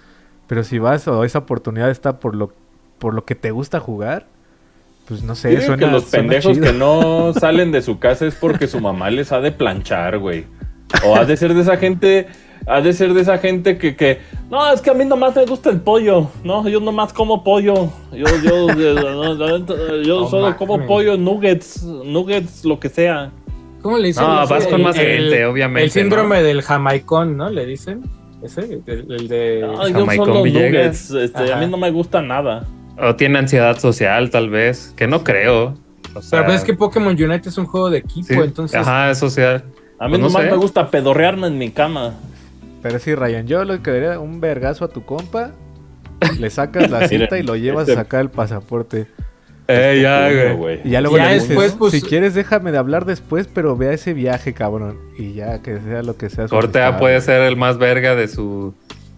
Pero 0.47 0.63
si 0.63 0.77
vas 0.77 1.07
o 1.07 1.23
esa 1.23 1.39
oportunidad 1.39 1.89
está 1.89 2.19
por 2.19 2.35
lo, 2.35 2.53
por 2.99 3.13
lo 3.13 3.23
que 3.23 3.35
te 3.35 3.51
gusta 3.51 3.79
jugar, 3.79 4.27
pues 5.07 5.23
no 5.23 5.35
sé, 5.35 5.61
suena, 5.61 5.77
que 5.77 5.91
los 5.91 6.05
suena 6.05 6.21
pendejos 6.29 6.53
chido. 6.53 6.65
que 6.65 6.73
no 6.73 7.33
salen 7.39 7.71
de 7.71 7.81
su 7.81 7.99
casa 7.99 8.25
es 8.25 8.35
porque 8.35 8.67
su 8.67 8.79
mamá 8.79 9.09
les 9.09 9.31
ha 9.31 9.39
de 9.41 9.51
planchar, 9.51 10.17
güey. 10.17 10.45
O 11.05 11.15
ha 11.15 11.25
de 11.25 11.35
ser 11.37 11.53
de 11.53 11.61
esa 11.61 11.77
gente, 11.77 12.27
ha 12.67 12.81
de 12.81 12.93
ser 12.93 13.13
de 13.13 13.21
esa 13.21 13.37
gente 13.39 13.77
que, 13.77 13.95
que 13.95 14.19
no, 14.49 14.71
es 14.71 14.81
que 14.81 14.89
a 14.91 14.93
mí 14.93 15.03
nomás 15.05 15.35
me 15.35 15.45
gusta 15.45 15.69
el 15.69 15.81
pollo, 15.81 16.29
no, 16.43 16.67
yo 16.69 16.79
nomás 16.79 17.11
como 17.13 17.43
pollo, 17.43 17.91
yo, 18.11 18.25
yo, 18.43 18.67
yo, 18.77 20.01
yo 20.03 20.19
No 20.21 20.27
solo 20.29 20.55
como 20.57 20.85
pollo, 20.85 21.17
nuggets, 21.17 21.83
nuggets, 21.83 22.63
lo 22.65 22.79
que 22.79 22.89
sea. 22.89 23.31
¿Cómo 23.81 23.97
le 23.99 24.07
dicen? 24.07 24.23
No, 24.23 24.47
vas 24.47 24.65
con 24.67 24.81
más 24.81 24.97
el- 24.97 25.05
gente, 25.29 25.45
obviamente. 25.45 25.83
El 25.83 25.91
síndrome 25.91 26.37
¿no? 26.37 26.43
del 26.43 26.61
jamaicón, 26.63 27.37
¿no? 27.37 27.49
Le 27.49 27.65
dicen. 27.67 28.01
Ese, 28.41 28.81
el, 28.85 29.11
el 29.11 29.27
de... 29.27 29.67
Ay, 29.79 29.93
yo 29.93 30.05
solo 30.05 30.45
nuggets, 30.45 31.11
este, 31.11 31.53
a 31.53 31.57
mí 31.57 31.67
no 31.67 31.77
me 31.77 31.89
gusta 31.91 32.21
nada. 32.21 32.65
O 32.97 33.15
tiene 33.15 33.39
ansiedad 33.39 33.77
social, 33.79 34.29
tal 34.29 34.49
vez. 34.49 34.93
Que 34.95 35.07
no 35.07 35.23
creo. 35.23 35.75
O 36.13 36.21
sea, 36.21 36.39
Pero 36.39 36.45
pues 36.45 36.57
es 36.59 36.63
que 36.63 36.73
Pokémon 36.73 37.13
Unite 37.21 37.49
es 37.49 37.57
un 37.57 37.65
juego 37.65 37.89
de 37.89 37.97
equipo, 37.99 38.27
sí. 38.27 38.39
entonces... 38.41 38.79
Ajá, 38.79 39.11
es 39.11 39.17
social. 39.17 39.65
A 39.99 40.05
mí 40.05 40.11
Pues 40.11 40.21
no 40.21 40.27
nomás 40.27 40.43
sé. 40.43 40.51
me 40.51 40.57
gusta 40.57 40.89
pedorrearme 40.89 41.47
en 41.47 41.57
mi 41.57 41.71
cama. 41.71 42.13
Pero 42.81 42.99
sí, 42.99 43.15
Ryan, 43.15 43.47
yo 43.47 43.63
le 43.65 43.79
quedaría 43.81 44.19
un 44.19 44.39
vergazo 44.39 44.85
a 44.85 44.87
tu 44.87 45.03
compa. 45.05 45.51
Le 46.39 46.49
sacas 46.49 46.89
la 46.89 47.07
cita 47.09 47.37
y 47.37 47.43
lo 47.43 47.55
llevas 47.55 47.87
este- 47.89 47.99
a 47.99 48.03
sacar 48.03 48.21
el 48.21 48.29
pasaporte. 48.29 49.07
Eh, 49.67 49.99
ya, 50.03 50.27
Puño, 50.29 50.57
güey. 50.57 50.81
Y 50.83 50.91
ya 50.91 51.01
luego 51.01 51.17
Ya 51.17 51.25
le 51.27 51.33
dices, 51.33 51.49
después, 51.49 51.73
pues- 51.73 51.91
si 51.93 52.01
quieres 52.01 52.33
déjame 52.35 52.71
de 52.71 52.77
hablar 52.77 53.05
después, 53.05 53.47
pero 53.51 53.75
vea 53.75 53.91
ese 53.93 54.13
viaje, 54.13 54.53
cabrón. 54.53 54.97
Y 55.17 55.33
ya 55.33 55.61
que 55.63 55.79
sea 55.81 56.03
lo 56.03 56.15
que 56.15 56.29
sea. 56.29 56.47
su 56.47 56.55
Corte 56.55 56.79
A 56.79 56.85
estado. 56.85 56.99
puede 56.99 57.19
ser 57.21 57.41
el 57.41 57.57
más 57.57 57.77
verga 57.77 58.15
de 58.15 58.27
su. 58.27 58.73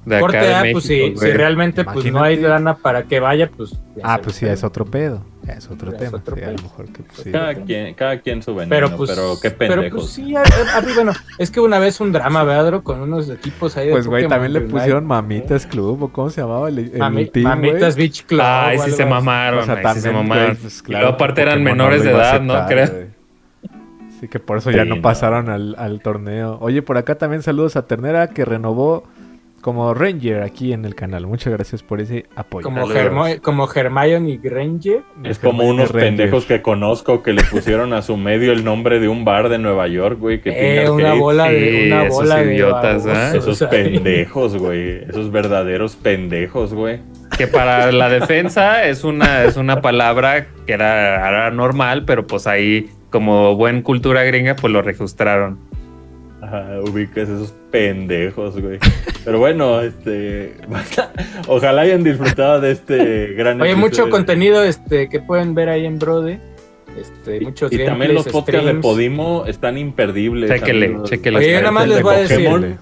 De 0.07 0.15
acá 0.15 0.21
Corte 0.21 0.37
de 0.37 0.53
A, 0.53 0.61
México, 0.61 0.73
pues 0.75 0.85
sí, 0.85 1.13
si 1.17 1.31
realmente 1.31 1.83
pues 1.83 2.05
no 2.11 2.23
hay 2.23 2.37
lana 2.37 2.75
para 2.77 3.03
que 3.03 3.19
vaya, 3.19 3.49
pues... 3.49 3.75
Ah, 4.01 4.19
pues 4.23 4.37
sí, 4.37 4.45
es 4.45 4.63
otro 4.63 4.85
pedo. 4.85 5.21
Es 5.47 5.69
otro 5.69 5.91
Ya 5.91 5.97
es 5.97 6.03
tema. 6.03 6.17
otro 6.17 6.35
sí, 6.35 6.43
a 6.43 6.47
lo 6.51 6.55
pedo. 6.55 6.63
mejor 6.63 6.85
que 6.93 7.03
pues, 7.03 7.17
sí. 7.19 7.31
Cada 7.31 7.55
quien, 7.55 7.93
cada 7.93 8.19
quien 8.19 8.41
su 8.43 8.55
veneno, 8.55 8.69
Pero 8.69 8.87
pero, 9.05 9.27
pues, 9.29 9.39
qué 9.41 9.51
pero 9.51 9.73
pendejos. 9.75 10.01
pues 10.01 10.11
sí, 10.11 10.35
a- 10.35 10.39
a- 10.41 10.77
a- 10.77 10.93
bueno, 10.95 11.11
es 11.37 11.51
que 11.51 11.59
una 11.59 11.79
vez 11.79 11.99
un 11.99 12.11
drama, 12.13 12.43
¿verdad? 12.43 12.81
Con 12.83 13.01
unos 13.01 13.29
equipos 13.29 13.75
ahí 13.75 13.87
de 13.87 13.91
Pues, 13.93 14.07
güey, 14.07 14.27
también 14.27 14.53
le 14.53 14.61
pusieron 14.61 15.05
Mamitas 15.05 15.65
Club, 15.65 16.03
o 16.03 16.07
cómo 16.09 16.29
se 16.29 16.39
llamaba 16.41 16.69
el, 16.69 16.79
el 16.79 16.91
Mami- 16.99 17.31
team, 17.31 17.43
güey? 17.59 17.71
Mamitas 17.71 17.95
Beach 17.97 18.25
Club. 18.25 18.41
Ay, 18.43 18.77
o 18.77 18.83
sí 18.83 18.91
se 18.91 19.03
así. 19.03 19.09
mamaron, 19.11 19.59
O 19.59 19.65
sea, 19.65 19.93
sí 19.93 19.99
se 20.01 20.11
mamaron. 20.11 20.55
pues, 20.57 20.83
y 20.87 20.91
luego 20.91 21.07
aparte 21.07 21.41
eran 21.41 21.63
menores 21.63 22.03
de 22.03 22.11
edad, 22.11 22.41
¿no? 22.41 22.65
Creo. 22.67 22.87
güey. 22.89 23.17
Sí, 24.19 24.27
que 24.27 24.39
por 24.39 24.57
eso 24.57 24.71
ya 24.71 24.83
no 24.83 24.95
no. 24.95 25.01
pasaron 25.03 25.47
al, 25.49 25.75
al 25.77 26.01
torneo. 26.01 26.57
Oye, 26.59 26.81
por 26.81 26.97
acá 26.97 27.15
también 27.19 27.43
saludos 27.43 27.75
a 27.75 27.85
Ternera, 27.85 28.29
que 28.29 28.45
renovó 28.45 29.03
como 29.67 29.93
Ranger 29.93 30.43
aquí 30.43 30.71
en 30.71 30.85
el 30.85 30.95
canal. 30.95 31.27
Muchas 31.27 31.51
gracias 31.51 31.83
por 31.83 31.99
ese 31.99 32.23
apoyo. 32.37 32.63
Como. 32.63 32.89
Hermo- 32.89 33.41
como 33.41 33.67
Hermione 33.69 34.29
y 34.29 34.37
Granger. 34.37 35.01
Es 35.25 35.39
como 35.39 35.65
unos 35.67 35.91
pendejos 35.91 36.45
que 36.45 36.61
conozco 36.61 37.21
que 37.21 37.33
le 37.33 37.43
pusieron 37.43 37.91
a 37.91 38.01
su 38.01 38.15
medio 38.15 38.53
el 38.53 38.63
nombre 38.63 39.01
de 39.01 39.09
un 39.09 39.25
bar 39.25 39.49
de 39.49 39.57
Nueva 39.57 39.89
York, 39.89 40.19
güey, 40.21 40.39
que 40.39 40.51
tiene 40.53 40.83
Eh, 40.85 40.89
una 40.89 41.15
bola 41.15 41.49
de 41.49 41.59
Sí, 41.81 41.87
una 41.91 42.03
esos 42.05 42.15
bola 42.17 42.35
de 42.37 42.53
idiotas, 42.55 43.05
¿eh? 43.05 43.37
Esos 43.39 43.59
pendejos, 43.69 44.55
güey. 44.55 45.03
Esos 45.09 45.31
verdaderos 45.33 45.97
pendejos, 45.97 46.73
güey. 46.73 47.01
Que 47.37 47.47
para 47.47 47.91
la 47.91 48.07
defensa 48.07 48.85
es 48.85 49.03
una, 49.03 49.43
es 49.43 49.57
una 49.57 49.81
palabra 49.81 50.47
que 50.65 50.71
era, 50.71 51.27
era 51.27 51.51
normal, 51.51 52.05
pero 52.05 52.25
pues 52.25 52.47
ahí 52.47 52.89
como 53.09 53.55
buen 53.57 53.81
cultura 53.81 54.23
gringa, 54.23 54.55
pues 54.55 54.71
lo 54.71 54.81
registraron. 54.81 55.59
Ajá, 56.47 56.79
ubicas 56.79 57.27
esos 57.27 57.53
pendejos, 57.71 58.59
güey. 58.61 58.79
Pero 59.25 59.39
bueno, 59.39 59.81
este. 59.81 60.55
Ojalá 61.47 61.81
hayan 61.81 62.03
disfrutado 62.03 62.61
de 62.61 62.71
este 62.71 63.33
gran. 63.33 63.59
Oye, 63.61 63.75
mucho 63.75 64.09
contenido 64.09 64.63
este 64.63 65.09
que 65.09 65.19
pueden 65.19 65.55
ver 65.55 65.67
ahí 65.67 65.85
en 65.85 65.99
Brode. 65.99 66.39
Este, 66.97 67.41
muchos 67.41 67.71
Y 67.73 67.83
también 67.83 68.13
los 68.13 68.27
podcasts 68.29 68.65
de. 68.65 68.75
Podimo 68.75 69.45
están 69.45 69.77
imperdibles. 69.77 70.49
Chéquele, 70.49 70.95
chéquele. 71.03 71.39
Oye, 71.39 71.51
yo 71.51 71.59
nada 71.59 71.71
más 71.71 71.87
les 71.89 72.01
voy 72.01 72.15
a 72.15 72.19
decir, 72.19 72.37
Pokémon. 72.37 72.79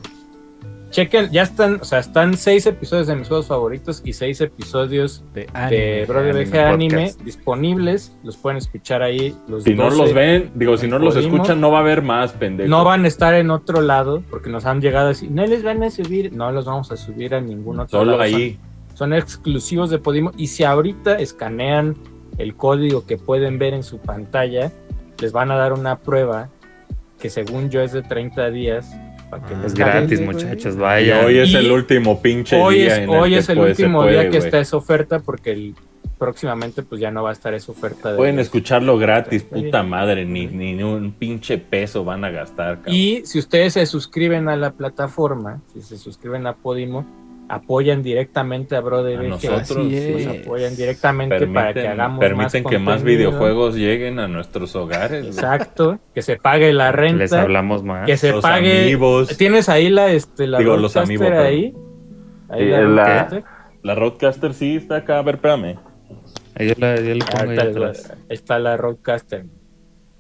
Chequen, 0.96 1.30
ya 1.30 1.44
están, 1.44 1.80
o 1.82 1.84
sea, 1.84 2.00
están 2.00 2.38
seis 2.38 2.66
episodios 2.66 3.08
de 3.08 3.16
mis 3.18 3.28
juegos 3.28 3.48
favoritos 3.48 4.02
y 4.06 4.14
seis 4.14 4.40
episodios 4.40 5.24
De 5.34 5.42
de 5.42 5.50
anime. 5.54 6.06
Brode 6.06 6.30
anime 6.30 6.46
BG 6.46 6.58
Anime 6.58 7.02
podcast. 7.08 7.22
disponibles. 7.22 8.18
Los 8.24 8.38
pueden 8.38 8.58
escuchar 8.58 9.02
ahí. 9.02 9.36
Los 9.48 9.64
Si 9.64 9.74
no 9.76 9.86
12. 9.86 9.98
los 9.98 10.14
ven, 10.14 10.52
digo, 10.56 10.78
si 10.78 10.88
no 10.88 10.98
los 10.98 11.16
escuchan, 11.18 11.60
no 11.60 11.70
va 11.72 11.80
a 11.80 11.82
haber 11.82 12.02
más, 12.02 12.32
pendejos. 12.32 12.70
No 12.70 12.84
van 12.86 13.04
a 13.04 13.08
estar 13.10 13.34
en 13.34 13.52
otro 13.52 13.82
lado 13.82 14.24
porque 14.30 14.50
nos 14.50 14.66
han 14.66 14.80
llegado 14.82 15.08
a 15.08 15.10
decir, 15.10 15.30
no 15.30 15.46
les 15.46 15.64
van 15.64 15.84
a 15.84 15.90
subir, 15.92 16.32
no 16.34 16.52
los 16.52 16.66
vamos 16.66 16.92
a 16.92 16.98
subir 16.98 17.36
a 17.36 17.42
ningún 17.42 17.82
otro 17.82 18.00
Solo 18.00 18.12
lado. 18.12 18.24
ahí. 18.24 18.58
Son, 18.90 18.98
son 18.98 19.14
exclusivos 19.14 19.90
de 19.90 20.00
Podimo. 20.00 20.32
Y 20.38 20.48
si 20.48 20.64
ahorita 20.64 21.16
escanean 21.20 21.96
el 22.38 22.56
código 22.56 23.06
que 23.06 23.18
pueden 23.18 23.60
ver 23.60 23.74
en 23.74 23.84
su 23.84 23.98
pantalla, 23.98 24.72
les 25.22 25.32
van 25.34 25.52
a 25.52 25.56
dar 25.56 25.74
una 25.74 26.00
prueba 26.00 26.50
que 27.20 27.30
según 27.30 27.70
yo 27.70 27.82
es 27.82 27.92
de 27.92 28.02
30 28.02 28.50
días. 28.52 28.96
Para 29.30 29.46
que 29.46 29.54
Ah, 29.56 29.64
Es 29.66 29.74
gratis, 29.74 30.22
güey. 30.24 30.34
muchachos, 30.36 30.76
Y 30.76 30.78
vaya. 30.78 31.26
hoy 31.26 31.38
es 31.40 31.50
Y 31.50 31.56
el 31.58 31.72
último 31.72 32.22
pinche 32.22 32.56
Hoy 32.62 32.76
día 32.80 32.88
es, 32.88 32.98
en 33.00 33.10
hoy 33.10 33.30
que 33.32 33.38
es 33.38 33.50
el 33.50 33.58
puede- 33.58 33.76
se 33.76 33.84
último 33.84 34.00
puede, 34.00 34.12
día 34.12 34.22
que 34.24 34.28
güey. 34.30 34.40
está 34.42 34.60
esa 34.60 34.78
oferta 34.78 35.20
porque 35.20 35.52
el, 35.52 35.76
próximamente 36.18 36.82
pues 36.84 37.02
ya 37.02 37.12
no 37.12 37.24
va 37.24 37.30
a 37.32 37.34
estar 37.34 37.54
esa 37.54 37.72
oferta. 37.72 38.12
De 38.12 38.18
Pueden 38.18 38.40
escucharlo 38.40 38.98
gratis, 38.98 39.44
puta 39.44 39.84
madre, 39.84 40.26
ni, 40.26 40.48
ni 40.48 40.82
un 40.82 41.12
pinche 41.12 41.58
peso 41.58 42.04
van 42.06 42.24
a 42.24 42.30
gastar, 42.30 42.78
cabrón. 42.78 42.96
Y 42.96 43.22
si 43.26 43.40
ustedes 43.40 43.74
se 43.74 43.86
suscriben 43.86 44.48
a 44.48 44.56
la 44.56 44.72
plataforma, 44.72 45.62
si 45.74 45.82
se 45.82 45.98
suscriben 45.98 46.48
a 46.48 46.54
Podimo, 46.54 47.06
apoyan 47.50 48.02
directamente 48.04 48.76
a 48.76 48.82
Brother 48.82 49.20
A 49.20 49.24
nosotros. 49.24 49.78
Nos 49.78 50.28
apoyan 50.28 50.76
directamente 50.76 51.48
para 51.48 51.68
que 51.68 51.74
Permiten, 51.74 51.92
hagamos 51.92 52.20
permiten 52.20 52.64
más 52.64 52.72
que 52.72 52.80
más 52.80 53.04
videojuegos 53.04 53.76
lleguen 53.76 54.20
a 54.20 54.28
nuestros 54.28 54.76
hogares. 54.76 55.22
güey. 55.22 55.30
Exacto, 55.34 56.00
que 56.14 56.22
se 56.22 56.38
pague 56.38 56.74
la 56.74 56.92
Les 56.92 56.96
renta, 56.96 57.42
hablamos 57.42 57.84
más. 57.84 58.06
que 58.06 58.18
se 58.18 58.32
Los 58.32 58.42
pague. 58.42 58.84
amigos. 58.84 59.38
¿Tienes 59.38 59.70
ahí 59.70 59.90
la 59.90 60.12
este 60.12 60.48
la 60.48 60.58
Digo, 60.60 60.78
los 60.78 60.98
amigos, 60.98 61.30
ahí? 61.32 61.74
Ahí 62.50 62.64
Sí, 62.64 62.70
la 62.70 62.82
la-. 62.82 63.44
La 63.84 63.94
Roadcaster 63.96 64.54
sí 64.54 64.78
está 64.78 64.98
acá, 64.98 65.20
a 65.20 65.22
ver, 65.22 65.36
espérame. 65.36 65.78
Ahí 66.56 66.74
la- 66.78 66.94
ahí 66.94 67.14
les 67.14 67.28
ahí 67.36 67.56
está 68.30 68.58
la 68.60 68.78
Roadcaster. 68.78 69.46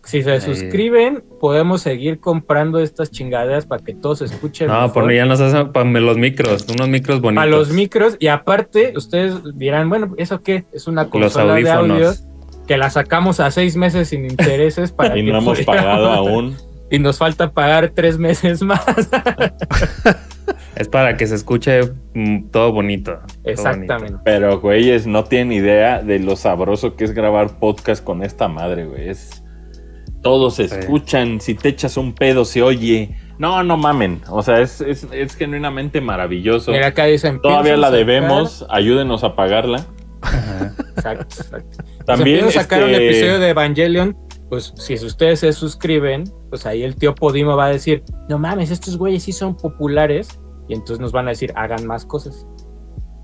Si 0.06 0.22
se 0.23 0.32
Ahí. 0.34 0.41
suscriben, 0.41 1.23
podemos 1.40 1.82
seguir 1.82 2.19
comprando 2.19 2.80
estas 2.80 3.11
chingaderas 3.11 3.65
para 3.65 3.84
que 3.84 3.94
todos 3.95 4.22
escuchen. 4.22 4.68
No, 4.68 4.94
por 4.94 5.11
ya 5.11 5.26
nos 5.26 5.41
hacen 5.41 5.72
para 5.72 5.90
los 5.99 6.18
micros, 6.18 6.65
unos 6.69 6.88
micros 6.88 7.22
bonitos. 7.22 7.44
a 7.44 7.48
los 7.48 7.69
micros 7.72 8.15
y 8.19 8.27
aparte 8.27 8.94
ustedes 8.95 9.34
dirán, 9.57 9.90
bueno, 9.90 10.14
¿eso 10.18 10.41
qué? 10.44 10.64
Es 10.73 10.88
una 10.88 11.03
Los 11.03 11.11
consola 11.11 11.56
de 11.56 11.69
audio 11.72 11.95
audífonos. 12.07 12.23
que 12.68 12.77
la 12.77 12.90
sacamos 12.91 13.40
a 13.40 13.49
seis 13.52 13.76
meses 13.76 14.10
sin 14.10 14.26
intereses 14.26 14.91
para 14.91 15.18
Y 15.18 15.26
que 15.26 15.32
no 15.32 15.40
hemos 15.40 15.61
pagado 15.61 16.07
aún. 16.11 16.56
y 16.91 16.99
nos 16.99 17.18
falta 17.18 17.52
pagar 17.52 17.90
tres 17.90 18.18
meses 18.19 18.61
más. 18.61 18.86
Es 20.76 20.90
para 20.90 21.15
que 21.15 21.26
se 21.26 21.36
escuche 21.36 21.82
mm, 22.14 22.49
todo 22.52 22.72
bonito. 22.73 23.14
todo 23.14 23.30
Exactamente. 23.45 24.19
Pero, 24.26 24.60
güeyes, 24.60 25.07
no 25.07 25.23
tienen 25.23 25.53
idea 25.53 26.02
de 26.02 26.19
lo 26.19 26.36
sabroso 26.36 26.95
que 26.98 27.06
es 27.06 27.14
grabar 27.14 27.60
podcast 27.60 28.03
con 28.03 28.22
esta 28.23 28.48
madre, 28.49 28.86
güey. 28.86 29.10
Es... 29.10 29.41
Todos 30.26 30.56
se 30.56 30.68
Sí. 30.68 30.76
escuchan, 30.80 31.39
si 31.39 31.53
te 31.53 31.69
echas 31.69 31.97
un 31.97 32.14
pedo 32.14 32.45
se 32.45 32.64
oye. 32.64 33.15
No, 33.38 33.64
no 33.64 33.77
mamen. 33.77 34.22
O 34.30 34.41
sea, 34.41 34.60
es, 34.60 34.81
es, 34.81 35.07
es 35.11 35.35
genuinamente 35.35 36.02
maravilloso. 36.02 36.72
Mira, 36.72 36.88
acá 36.88 37.06
dicen. 37.06 37.39
Todavía 37.41 37.73
"Pienso 37.76 37.81
la 37.81 37.88
sacar-" 37.89 37.97
debemos, 37.99 38.65
ayúdenos 38.69 39.23
a 39.23 39.35
pagarla. 39.35 39.85
Ajá. 40.22 40.73
Exacto, 40.95 41.35
exacto. 41.41 41.84
También 42.07 42.52
sacar 42.52 42.84
un 42.84 42.89
este, 42.89 43.06
episodio 43.07 43.38
de 43.39 43.49
Evangelion. 43.49 44.18
Pues 44.49 44.73
si 44.77 44.95
ustedes 44.95 45.41
se 45.41 45.53
suscriben, 45.53 46.23
pues 46.49 46.65
ahí 46.65 46.81
el 46.84 46.95
tío 46.95 47.14
Podimo 47.14 47.56
va 47.56 47.65
a 47.65 47.69
decir: 47.69 48.03
No 48.27 48.39
mames, 48.39 48.72
estos 48.72 48.97
güeyes 48.97 49.22
sí 49.23 49.31
son 49.31 49.56
populares. 49.56 50.39
Y 50.68 50.73
entonces 50.73 50.99
nos 50.99 51.11
van 51.11 51.27
a 51.27 51.30
decir: 51.31 51.53
Hagan 51.56 51.85
más 51.85 52.03
cosas. 52.06 52.47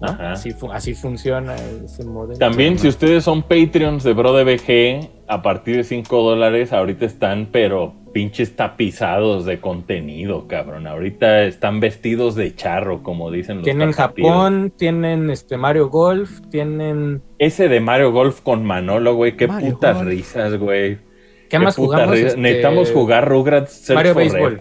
Así, 0.01 0.51
fu- 0.51 0.71
así 0.71 0.93
funciona 0.95 1.55
ese 1.55 2.03
modelo. 2.03 2.39
También, 2.39 2.79
si 2.79 2.87
ustedes 2.87 3.23
son 3.23 3.43
Patreons 3.43 4.03
de 4.03 4.13
BroDBG, 4.13 5.09
a 5.27 5.41
partir 5.41 5.75
de 5.77 5.83
5 5.83 6.21
dólares, 6.23 6.73
ahorita 6.73 7.05
están, 7.05 7.49
pero 7.51 7.93
pinches 8.13 8.55
tapizados 8.55 9.45
de 9.45 9.59
contenido, 9.59 10.47
cabrón. 10.47 10.85
Ahorita 10.87 11.43
están 11.43 11.79
vestidos 11.79 12.35
de 12.35 12.53
charro, 12.55 13.03
como 13.03 13.31
dicen 13.31 13.57
los 13.57 13.63
Tienen 13.63 13.91
tapatíos. 13.91 14.27
Japón, 14.27 14.73
tienen 14.77 15.29
este 15.29 15.55
Mario 15.57 15.89
Golf, 15.89 16.41
tienen. 16.49 17.21
Ese 17.37 17.69
de 17.69 17.79
Mario 17.79 18.11
Golf 18.11 18.41
con 18.41 18.65
Manolo, 18.65 19.15
güey, 19.15 19.37
qué 19.37 19.47
Mario 19.47 19.71
putas 19.73 19.97
Golf. 19.97 20.09
risas, 20.09 20.57
güey. 20.57 20.97
¿Qué, 21.49 21.59
más 21.59 21.75
jugamos? 21.75 22.17
Este, 22.17 22.39
Necesitamos 22.39 22.91
jugar 22.91 23.27
Rugrats 23.27 23.71
Search 23.73 23.95
Mario 23.97 24.13
for 24.13 24.23
Baseball. 24.23 24.57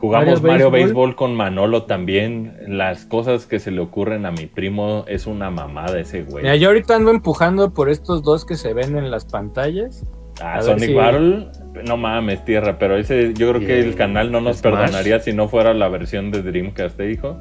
Jugamos 0.00 0.42
Mario. 0.42 0.70
Baseball 0.70 1.14
con 1.14 1.34
Manolo 1.34 1.82
también. 1.84 2.56
Las 2.66 3.04
cosas 3.04 3.46
que 3.46 3.58
se 3.58 3.70
le 3.70 3.80
ocurren 3.80 4.24
a 4.26 4.30
mi 4.30 4.46
primo 4.46 5.04
es 5.06 5.26
una 5.26 5.50
mamada 5.50 6.00
ese 6.00 6.22
güey. 6.22 6.42
Mira, 6.42 6.56
yo 6.56 6.68
ahorita 6.68 6.96
ando 6.96 7.10
empujando 7.10 7.74
por 7.74 7.90
estos 7.90 8.22
dos 8.22 8.44
que 8.46 8.56
se 8.56 8.72
ven 8.72 8.96
en 8.96 9.10
las 9.10 9.26
pantallas. 9.26 10.04
Ah, 10.42 10.54
A 10.54 10.62
Sonic 10.62 10.84
si- 10.88 10.94
Battle, 10.94 11.48
no 11.86 11.98
mames, 11.98 12.42
tierra, 12.46 12.78
pero 12.78 12.96
ese 12.96 13.34
yo 13.34 13.50
creo 13.50 13.60
que 13.60 13.80
el 13.80 13.94
canal 13.94 14.32
no 14.32 14.40
nos 14.40 14.58
Smash. 14.58 14.72
perdonaría 14.72 15.20
si 15.20 15.34
no 15.34 15.48
fuera 15.48 15.74
la 15.74 15.88
versión 15.88 16.30
de 16.30 16.40
Dreamcast, 16.42 16.98
¿eh, 17.00 17.10
hijo? 17.10 17.36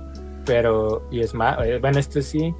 Pero, 0.45 1.07
y 1.09 1.21
es 1.21 1.33
más, 1.33 1.57
bueno, 1.79 1.97
este 1.99 2.21
sí. 2.21 2.53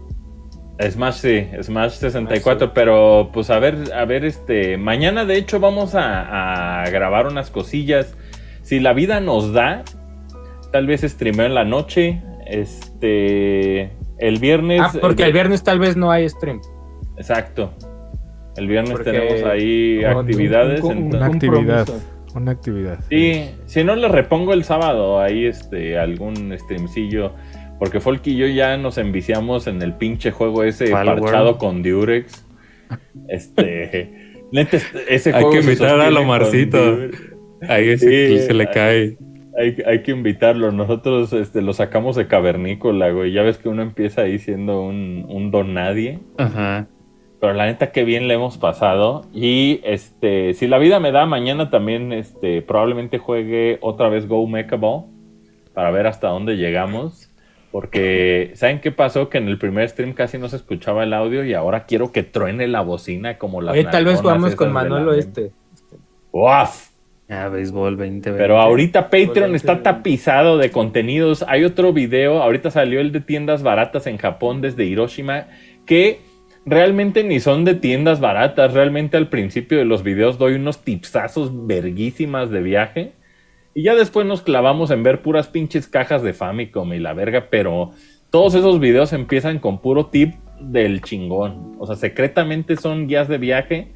Smash 0.82 1.16
sí, 1.16 1.48
Smash 1.62 1.92
64, 1.96 2.74
pero 2.74 3.32
pues 3.34 3.50
a 3.50 3.60
ver, 3.60 3.92
a 3.94 4.06
ver, 4.06 4.24
este, 4.24 4.78
mañana 4.78 5.26
de 5.26 5.36
hecho 5.36 5.60
vamos 5.60 5.94
a, 5.94 6.84
a 6.84 6.90
grabar 6.90 7.28
unas 7.28 7.50
cosillas. 7.52 8.16
Si 8.70 8.80
la 8.80 8.94
vida 8.94 9.20
nos 9.20 9.52
da, 9.52 9.84
tal 10.72 10.86
vez 10.86 11.02
streameo 11.02 11.48
en 11.48 11.56
la 11.56 11.66
noche, 11.66 12.22
este, 12.46 13.90
el 14.20 14.38
viernes. 14.40 14.80
Ah, 14.84 14.92
porque 15.02 15.24
el 15.24 15.34
viernes 15.34 15.64
tal 15.64 15.80
vez 15.80 15.98
no 15.98 16.12
hay 16.12 16.30
stream. 16.30 16.62
Exacto. 17.18 17.74
El 18.56 18.68
viernes 18.68 18.92
Porque- 18.92 19.12
tenemos 19.12 19.44
ahí 19.44 20.04
actividades. 20.04 20.82
un- 20.84 20.92
un- 20.92 20.98
entonces- 21.06 21.20
Una 21.20 21.26
actividad. 21.26 21.88
Una 22.36 22.52
actividad. 22.52 23.00
Sí, 23.10 23.50
si 23.66 23.84
no 23.84 23.96
le 23.96 24.08
repongo 24.08 24.54
el 24.54 24.64
sábado 24.64 25.20
ahí 25.20 25.46
este 25.48 25.98
algún 25.98 26.56
streamcillo. 26.60 27.34
Porque 27.80 28.00
Folk 28.00 28.22
y 28.28 28.36
yo 28.38 28.46
ya 28.46 28.78
nos 28.78 29.00
enviciamos 29.00 29.66
en 29.66 29.82
el 29.82 29.94
pinche 29.94 30.30
juego 30.30 30.64
ese 30.64 30.92
Palworld. 30.92 31.24
parchado 31.24 31.58
con 31.58 31.82
Durex. 31.82 32.46
Este. 33.28 34.38
ese 35.08 35.30
Hay 35.34 35.42
juego 35.42 35.52
que 35.52 35.60
invitar 35.62 36.00
a 36.00 36.12
Lomarcito. 36.12 36.98
Ahí 37.68 37.98
Sí, 37.98 38.08
se, 38.08 38.48
se 38.48 38.54
le 38.54 38.68
cae. 38.70 39.18
Hay, 39.58 39.76
hay 39.86 40.04
que 40.04 40.12
invitarlo. 40.12 40.72
Nosotros 40.72 41.34
este, 41.34 41.62
lo 41.62 41.74
sacamos 41.74 42.16
de 42.16 42.28
cavernícola, 42.28 43.10
güey. 43.12 43.32
Ya 43.34 43.44
ves 43.44 43.58
que 43.58 43.70
uno 43.70 43.82
empieza 43.82 44.22
ahí 44.22 44.40
siendo 44.40 44.82
un, 44.82 45.26
un 45.28 45.52
don 45.52 45.74
nadie. 45.74 46.20
Ajá. 46.38 46.88
Pero 47.40 47.54
la 47.54 47.66
neta, 47.66 47.92
qué 47.92 48.04
bien 48.04 48.28
le 48.28 48.34
hemos 48.34 48.58
pasado. 48.58 49.26
Y 49.34 49.80
este, 49.84 50.54
si 50.54 50.68
la 50.68 50.78
vida 50.78 51.00
me 51.00 51.12
da, 51.12 51.26
mañana 51.26 51.70
también 51.70 52.12
este, 52.12 52.62
probablemente 52.62 53.18
juegue 53.18 53.78
otra 53.82 54.10
vez 54.10 54.28
Go 54.28 54.46
Mecha 54.48 54.76
Ball 54.76 55.06
para 55.74 55.92
ver 55.92 56.08
hasta 56.08 56.28
dónde 56.30 56.58
llegamos. 56.58 57.32
Porque, 57.72 58.52
¿saben 58.56 58.82
qué 58.82 58.92
pasó? 58.92 59.30
Que 59.30 59.38
en 59.38 59.48
el 59.48 59.58
primer 59.58 59.88
stream 59.88 60.14
casi 60.14 60.38
no 60.38 60.50
se 60.50 60.56
escuchaba 60.56 61.04
el 61.04 61.14
audio 61.14 61.46
y 61.46 61.54
ahora 61.54 61.86
quiero 61.86 62.12
que 62.12 62.24
truene 62.24 62.68
la 62.68 62.82
bocina 62.82 63.38
como 63.38 63.62
la 63.62 63.72
Oye, 63.72 63.86
tal 63.86 64.06
vez 64.06 64.20
jugamos 64.20 64.56
con 64.56 64.72
Manolo 64.72 65.14
este. 65.14 65.52
¡Uf! 66.32 66.89
Ah, 67.30 67.48
béisbol 67.48 67.96
2020. 67.96 68.32
Pero 68.32 68.60
ahorita 68.60 69.12
Patreon 69.12 69.54
está 69.54 69.84
tapizado 69.84 70.58
de 70.58 70.72
contenidos. 70.72 71.46
Hay 71.48 71.64
otro 71.64 71.94
video, 71.94 72.42
ahorita 72.42 72.72
salió 72.72 73.00
el 73.00 73.12
de 73.12 73.22
tiendas 73.22 73.62
baratas 73.62 74.08
en 74.08 74.18
Japón 74.18 74.62
desde 74.62 74.86
Hiroshima, 74.86 75.46
que 75.86 76.22
realmente 76.66 77.24
ni 77.24 77.40
son 77.40 77.66
de 77.66 77.76
tiendas 77.76 78.20
baratas. 78.20 78.74
Realmente 78.74 79.16
al 79.16 79.30
principio 79.30 79.78
de 79.78 79.86
los 79.86 80.02
videos 80.02 80.40
doy 80.40 80.56
unos 80.56 80.84
tipsazos 80.84 81.68
verguísimas 81.68 82.50
de 82.50 82.62
viaje. 82.64 83.14
Y 83.76 83.84
ya 83.84 83.94
después 83.94 84.26
nos 84.26 84.42
clavamos 84.42 84.90
en 84.90 85.04
ver 85.04 85.22
puras 85.22 85.48
pinches 85.48 85.88
cajas 85.88 86.24
de 86.24 86.34
Famicom 86.34 86.92
y 86.94 87.00
la 87.00 87.14
verga, 87.14 87.48
pero 87.52 87.92
todos 88.32 88.56
esos 88.56 88.80
videos 88.80 89.14
empiezan 89.14 89.60
con 89.60 89.82
puro 89.82 90.08
tip 90.08 90.34
del 90.60 91.04
chingón. 91.04 91.76
O 91.78 91.86
sea, 91.86 91.96
secretamente 91.96 92.76
son 92.76 93.08
guías 93.08 93.28
de 93.28 93.38
viaje 93.38 93.94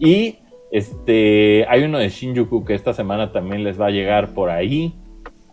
y 0.00 0.38
este 0.72 1.66
hay 1.68 1.84
uno 1.84 1.98
de 1.98 2.08
Shinjuku 2.08 2.64
que 2.64 2.74
esta 2.74 2.94
semana 2.94 3.30
también 3.30 3.62
les 3.62 3.80
va 3.80 3.86
a 3.86 3.90
llegar 3.90 4.34
por 4.34 4.50
ahí. 4.50 4.94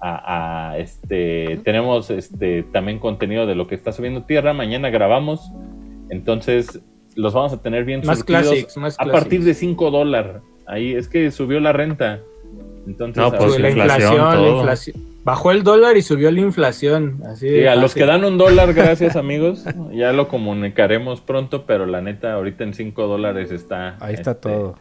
A, 0.01 0.71
a, 0.71 0.77
este 0.77 1.59
tenemos 1.65 2.09
este 2.09 2.63
también 2.63 2.99
contenido 2.99 3.45
de 3.45 3.53
lo 3.53 3.67
que 3.67 3.75
está 3.75 3.91
subiendo 3.91 4.23
tierra. 4.23 4.53
Mañana 4.53 4.89
grabamos. 4.89 5.51
Entonces 6.09 6.81
los 7.15 7.33
vamos 7.33 7.51
a 7.51 7.61
tener 7.61 7.83
bien 7.83 8.01
Más 8.05 8.19
surtidos 8.19 8.43
classics, 8.43 8.77
más 8.77 8.95
a 8.97 9.05
partir 9.05 9.39
de 9.39 9.51
classics. 9.51 9.59
5 9.59 9.91
dólares. 9.91 10.41
Ahí 10.65 10.93
es 10.93 11.09
que 11.09 11.29
subió 11.31 11.59
la 11.59 11.73
renta. 11.73 12.21
Entonces, 12.87 13.21
No, 13.21 13.31
pues, 13.31 13.59
la 13.59 13.69
inflación, 13.69 14.13
inflación, 14.13 14.41
la 14.41 14.49
inflación. 14.49 15.09
Bajó 15.23 15.51
el 15.51 15.63
dólar 15.63 15.97
y 15.97 16.01
subió 16.01 16.31
la 16.31 16.39
inflación. 16.39 17.21
Así 17.25 17.49
Sí, 17.49 17.65
a 17.65 17.75
los 17.75 17.93
que 17.93 18.05
dan 18.05 18.23
un 18.23 18.37
dólar, 18.37 18.73
gracias 18.73 19.15
amigos. 19.15 19.65
Ya 19.91 20.13
lo 20.13 20.27
comunicaremos 20.29 21.21
pronto, 21.21 21.65
pero 21.65 21.85
la 21.85 22.01
neta, 22.01 22.33
ahorita 22.33 22.63
en 22.63 22.73
5 22.73 23.07
dólares 23.07 23.51
está. 23.51 23.97
Ahí 23.99 24.13
está 24.13 24.31
este, 24.31 24.49
todo. 24.49 24.75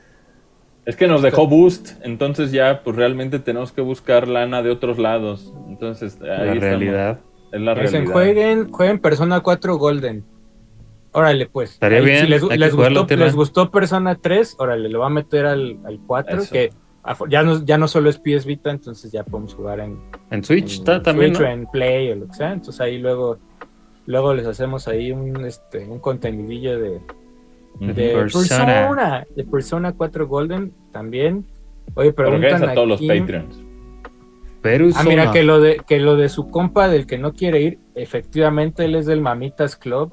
Es 0.89 0.97
que 0.97 1.06
nos 1.06 1.20
dejó 1.20 1.47
boost, 1.47 1.90
entonces 2.02 2.51
ya 2.51 2.82
pues 2.82 2.97
realmente 2.97 3.39
tenemos 3.39 3.73
que 3.73 3.82
buscar 3.82 4.27
lana 4.27 4.62
de 4.62 4.70
otros 4.70 4.98
lados. 4.98 5.52
Entonces, 5.69 6.19
ahí 6.23 6.27
La 6.28 6.36
estamos. 6.44 6.60
realidad. 6.62 7.20
Es 7.52 7.60
la 7.60 7.74
Dicen, 7.74 7.90
realidad. 7.93 8.12
jueguen, 8.12 8.73
jueguen 8.73 8.98
Persona 8.98 9.40
4 9.40 9.77
Golden. 9.77 10.24
Órale, 11.12 11.47
pues. 11.47 11.73
Estaría 11.74 11.98
Ahí, 11.98 12.05
bien, 12.05 12.20
Si 12.24 12.27
les, 12.28 12.43
gustó, 12.74 13.16
les 13.16 13.35
gustó 13.35 13.70
Persona 13.70 14.15
3, 14.15 14.56
órale, 14.59 14.89
lo 14.89 15.01
va 15.01 15.06
a 15.06 15.10
meter 15.10 15.44
al, 15.44 15.78
al 15.85 16.01
4, 16.06 16.39
Eso. 16.39 16.52
que 16.52 16.70
ya 17.28 17.43
no, 17.43 17.65
ya 17.65 17.77
no 17.77 17.86
solo 17.86 18.09
es 18.09 18.19
PS 18.19 18.47
Vita, 18.47 18.70
entonces 18.70 19.12
ya 19.12 19.24
podemos 19.24 19.55
jugar 19.55 19.81
en, 19.81 19.98
En 20.31 20.43
Switch 20.43 20.74
en 20.74 20.78
está 20.81 21.02
también, 21.02 21.35
Switch 21.35 21.47
o 21.48 21.51
en 21.51 21.66
Play 21.66 22.10
o 22.12 22.16
lo 22.16 22.27
que 22.28 22.35
sea. 22.35 22.52
Entonces 22.52 22.81
ahí 22.81 22.98
luego, 22.98 23.39
luego 24.06 24.32
les 24.32 24.47
hacemos 24.47 24.89
ahí 24.89 25.12
un, 25.12 25.44
este, 25.44 25.86
un 25.86 25.98
contenidillo 26.01 26.78
de. 26.78 27.01
De 27.80 28.12
Persona. 28.12 28.48
Persona. 28.48 29.26
de 29.34 29.44
Persona 29.44 29.92
4 29.92 30.26
Golden 30.26 30.72
también. 30.92 31.44
Oye, 31.94 32.12
Pero 32.12 32.30
preguntan 32.30 32.68
a 32.70 32.74
todos 32.74 32.88
los 32.88 33.00
Patreons. 33.00 33.64
Ah, 34.96 35.05
mira, 35.05 35.30
que 35.30 35.44
lo, 35.44 35.60
de, 35.60 35.80
que 35.86 35.98
lo 36.00 36.16
de 36.16 36.28
su 36.28 36.50
compa 36.50 36.88
del 36.88 37.06
que 37.06 37.16
no 37.16 37.32
quiere 37.32 37.60
ir, 37.62 37.78
efectivamente 37.94 38.84
él 38.84 38.96
es 38.96 39.06
del 39.06 39.20
Mamitas 39.20 39.76
Club. 39.76 40.12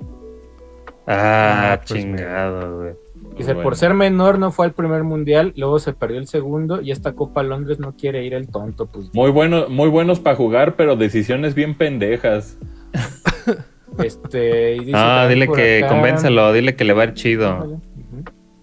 Ah, 1.08 1.74
Ah, 1.74 1.78
pues, 1.86 2.00
chingado, 2.00 2.78
güey. 2.78 2.94
Dice, 3.38 3.54
Bueno. 3.54 3.64
por 3.64 3.76
ser 3.76 3.94
menor 3.94 4.40
no 4.40 4.52
fue 4.52 4.66
al 4.68 4.74
primer 4.74 5.04
mundial, 5.04 5.52
luego 5.58 5.78
se 5.80 5.92
perdió 5.94 6.20
el 6.20 6.28
segundo 6.28 6.80
y 6.82 6.92
esta 6.92 7.14
Copa 7.14 7.44
Londres 7.44 7.80
no 7.80 7.94
quiere 7.98 8.24
ir 8.24 8.34
el 8.34 8.48
tonto. 8.48 8.86
Pues 8.86 9.14
Muy, 9.14 9.30
bueno, 9.32 9.66
muy 9.68 9.90
buenos 9.90 10.20
para 10.22 10.38
jugar, 10.38 10.76
pero 10.78 10.96
decisiones 10.96 11.54
bien 11.54 11.76
pendejas. 11.76 12.58
este. 14.04 14.76
y 14.76 14.80
dice 14.80 14.92
Ah, 14.96 15.28
dile 15.30 15.48
que 15.48 15.80
acá- 15.80 15.88
convéncelo, 15.90 16.52
dile 16.54 16.76
que 16.76 16.84
le 16.84 16.94
va 16.94 17.04
a 17.04 17.06
ir 17.06 17.14
chido, 17.14 17.82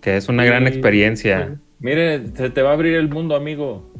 que 0.00 0.16
es 0.16 0.28
una 0.28 0.44
gran 0.44 0.66
experiencia. 0.66 1.58
Mire, 1.80 2.26
se 2.34 2.50
te 2.50 2.62
va 2.62 2.70
a 2.70 2.72
abrir 2.74 2.94
el 2.94 3.08
mundo, 3.08 3.34
amigo. 3.36 3.90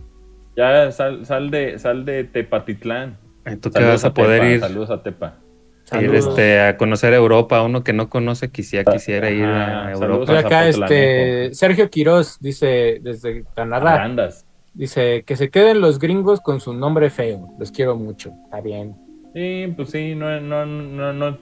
Ya 0.57 0.91
sal, 0.93 1.25
sal 1.27 1.51
de, 1.51 1.79
sal 1.79 2.05
de 2.05 2.25
Tepatitlán. 2.25 3.17
¿Tú 3.61 3.71
que 3.71 3.83
vas 3.83 4.05
a 4.05 4.13
poder 4.15 4.41
Tepa, 4.43 4.53
ir, 4.55 4.61
Saludos 4.61 4.91
a 4.91 5.03
Tepa. 5.03 5.35
ir 5.37 5.89
Saludos. 5.89 6.27
este, 6.29 6.61
a 6.61 6.77
conocer 6.77 7.13
Europa? 7.15 7.63
Uno 7.63 7.83
que 7.83 7.93
no 7.93 8.09
conoce 8.09 8.51
quisiera, 8.51 8.93
quisiera 8.93 9.31
ir 9.31 9.45
Ajá, 9.45 9.89
a 9.89 9.95
saludos 9.97 10.29
Europa. 10.29 10.47
Acá, 10.47 10.69
este. 10.69 11.55
Sergio 11.55 11.91
Quiroz 11.91 12.39
dice 12.41 12.99
desde 13.03 13.45
Canadá. 13.57 14.03
Andas. 14.05 14.47
Dice 14.75 15.25
que 15.27 15.37
se 15.37 15.51
queden 15.51 15.81
los 15.81 15.99
gringos 15.99 16.41
con 16.41 16.61
su 16.61 16.73
nombre 16.73 17.11
feo. 17.11 17.49
Los 17.59 17.73
quiero 17.73 17.97
mucho. 17.97 18.33
Está 18.45 18.61
bien. 18.61 18.95
Sí, 19.35 19.73
pues 19.77 19.91
sí, 19.91 20.15
no, 20.15 20.41
no, 20.41 20.67
no, 20.67 21.13
no, 21.13 21.39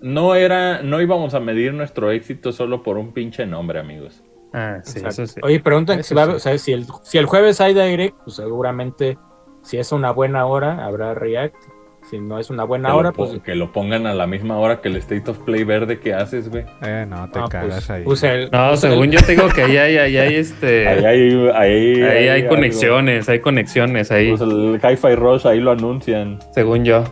no 0.00 0.34
era, 0.34 0.82
no 0.82 1.00
íbamos 1.00 1.34
a 1.34 1.40
medir 1.40 1.74
nuestro 1.74 2.10
éxito 2.10 2.52
solo 2.52 2.82
por 2.82 2.98
un 2.98 3.12
pinche 3.12 3.46
nombre, 3.46 3.80
amigos. 3.80 4.22
Ah, 4.52 4.78
sí, 4.84 4.98
Exacto. 4.98 5.22
eso 5.22 5.26
sí. 5.34 5.40
Oye, 5.42 5.60
preguntan 5.60 6.00
Eso 6.00 6.10
si, 6.10 6.14
va 6.14 6.22
a- 6.24 6.26
sí. 6.26 6.32
o 6.32 6.38
sea, 6.38 6.58
si, 6.58 6.72
el, 6.72 6.86
si 7.02 7.18
el 7.18 7.26
jueves 7.26 7.60
hay 7.60 7.74
direct, 7.74 8.16
pues 8.24 8.36
seguramente 8.36 9.16
si 9.62 9.78
es 9.78 9.90
una 9.92 10.10
buena 10.12 10.44
hora 10.46 10.84
habrá 10.84 11.14
react. 11.14 11.56
Si 12.10 12.18
no 12.18 12.40
es 12.40 12.50
una 12.50 12.64
buena 12.64 12.88
que, 12.90 12.94
hora, 12.96 13.12
pues, 13.12 13.38
que 13.44 13.54
lo 13.54 13.70
pongan 13.70 14.06
a 14.08 14.12
la 14.14 14.26
misma 14.26 14.58
hora 14.58 14.80
que 14.80 14.88
el 14.88 14.96
State 14.96 15.30
of 15.30 15.38
Play 15.38 15.62
verde 15.62 16.00
que 16.00 16.12
haces, 16.12 16.48
güey. 16.50 16.64
Eh, 16.84 17.06
no, 17.08 17.30
te 17.30 17.38
ah, 17.38 17.44
cagas 17.48 17.74
pues, 17.76 17.90
ahí. 17.90 18.02
pues 18.04 18.22
el- 18.24 18.50
No, 18.50 18.68
pues 18.70 18.80
según 18.80 19.04
el- 19.04 19.10
yo 19.12 19.20
te 19.24 19.32
digo 19.36 19.48
que 19.54 19.62
ahí 19.62 19.76
hay, 19.76 19.96
ahí 19.98 20.16
hay 20.16 20.34
este. 20.34 20.88
Ahí 20.88 21.04
hay, 21.04 21.48
ahí, 21.54 22.02
ahí 22.02 22.28
hay 22.28 22.46
conexiones, 22.48 23.28
hay 23.28 23.38
conexiones 23.38 24.10
ahí, 24.10 24.30
Pues 24.30 24.40
el 24.40 24.80
Hi-Fi 24.82 25.14
Rush 25.14 25.46
ahí 25.46 25.60
lo 25.60 25.70
anuncian. 25.70 26.40
según 26.52 26.84
yo. 26.84 27.04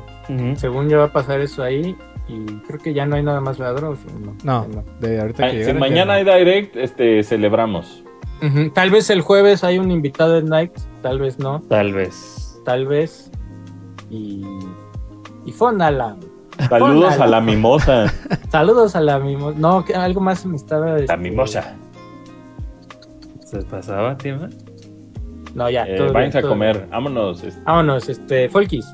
Según 0.57 0.89
yo 0.89 0.99
va 0.99 1.05
a 1.07 1.13
pasar 1.13 1.41
eso 1.41 1.63
ahí 1.63 1.97
y 2.29 2.45
creo 2.67 2.79
que 2.79 2.95
ya 2.95 3.07
no 3.07 3.17
hay 3.17 3.23
nada 3.23 3.41
más 3.41 3.59
¿verdad, 3.59 3.77
Dross? 3.77 3.99
No, 4.21 4.35
No, 4.45 4.67
no. 4.69 4.85
de 5.01 5.21
ahorita 5.21 5.47
Ah, 5.47 5.51
que 5.51 5.65
si 5.65 5.73
mañana 5.73 6.15
hay 6.15 6.25
ya 6.25 6.33
no. 6.33 6.39
direct, 6.39 6.77
este, 6.77 7.23
celebramos. 7.23 8.05
Tal 8.75 8.91
vez 8.91 9.11
el 9.11 9.21
jueves 9.21 9.65
hay 9.65 9.79
un 9.79 9.91
invitado 9.91 10.39
en 10.39 10.47
Night, 10.47 10.73
tal 11.03 11.19
vez 11.19 11.39
no, 11.39 11.61
Tal 11.69 11.93
vez. 11.93 12.59
tal 12.65 12.87
vez. 12.87 13.31
Y, 14.09 14.45
y 15.45 15.53
fónala. 15.53 16.17
Saludos 16.69 17.19
a 17.21 17.27
la 17.27 17.41
mimosa. 17.41 18.13
Saludos 18.51 18.97
a 18.97 19.01
la 19.01 19.19
mimosa. 19.19 19.59
No, 19.59 19.85
que 19.85 19.95
algo 19.95 20.21
más 20.21 20.45
me 20.47 20.57
estaba. 20.57 20.93
La 20.93 20.99
este, 21.01 21.17
mimosa. 21.19 21.77
¿Se 23.45 23.63
pasaba, 23.63 24.17
Tima? 24.17 24.49
No, 25.55 25.69
ya. 25.69 25.85
Eh, 25.87 25.97
todo 25.97 26.17
a 26.17 26.43
comer. 26.43 26.77
bien. 26.79 26.91
Vámonos. 26.91 27.43
este, 27.43 27.61
Vámonos, 27.63 28.09
este, 28.09 28.49
Folkis. 28.49 28.87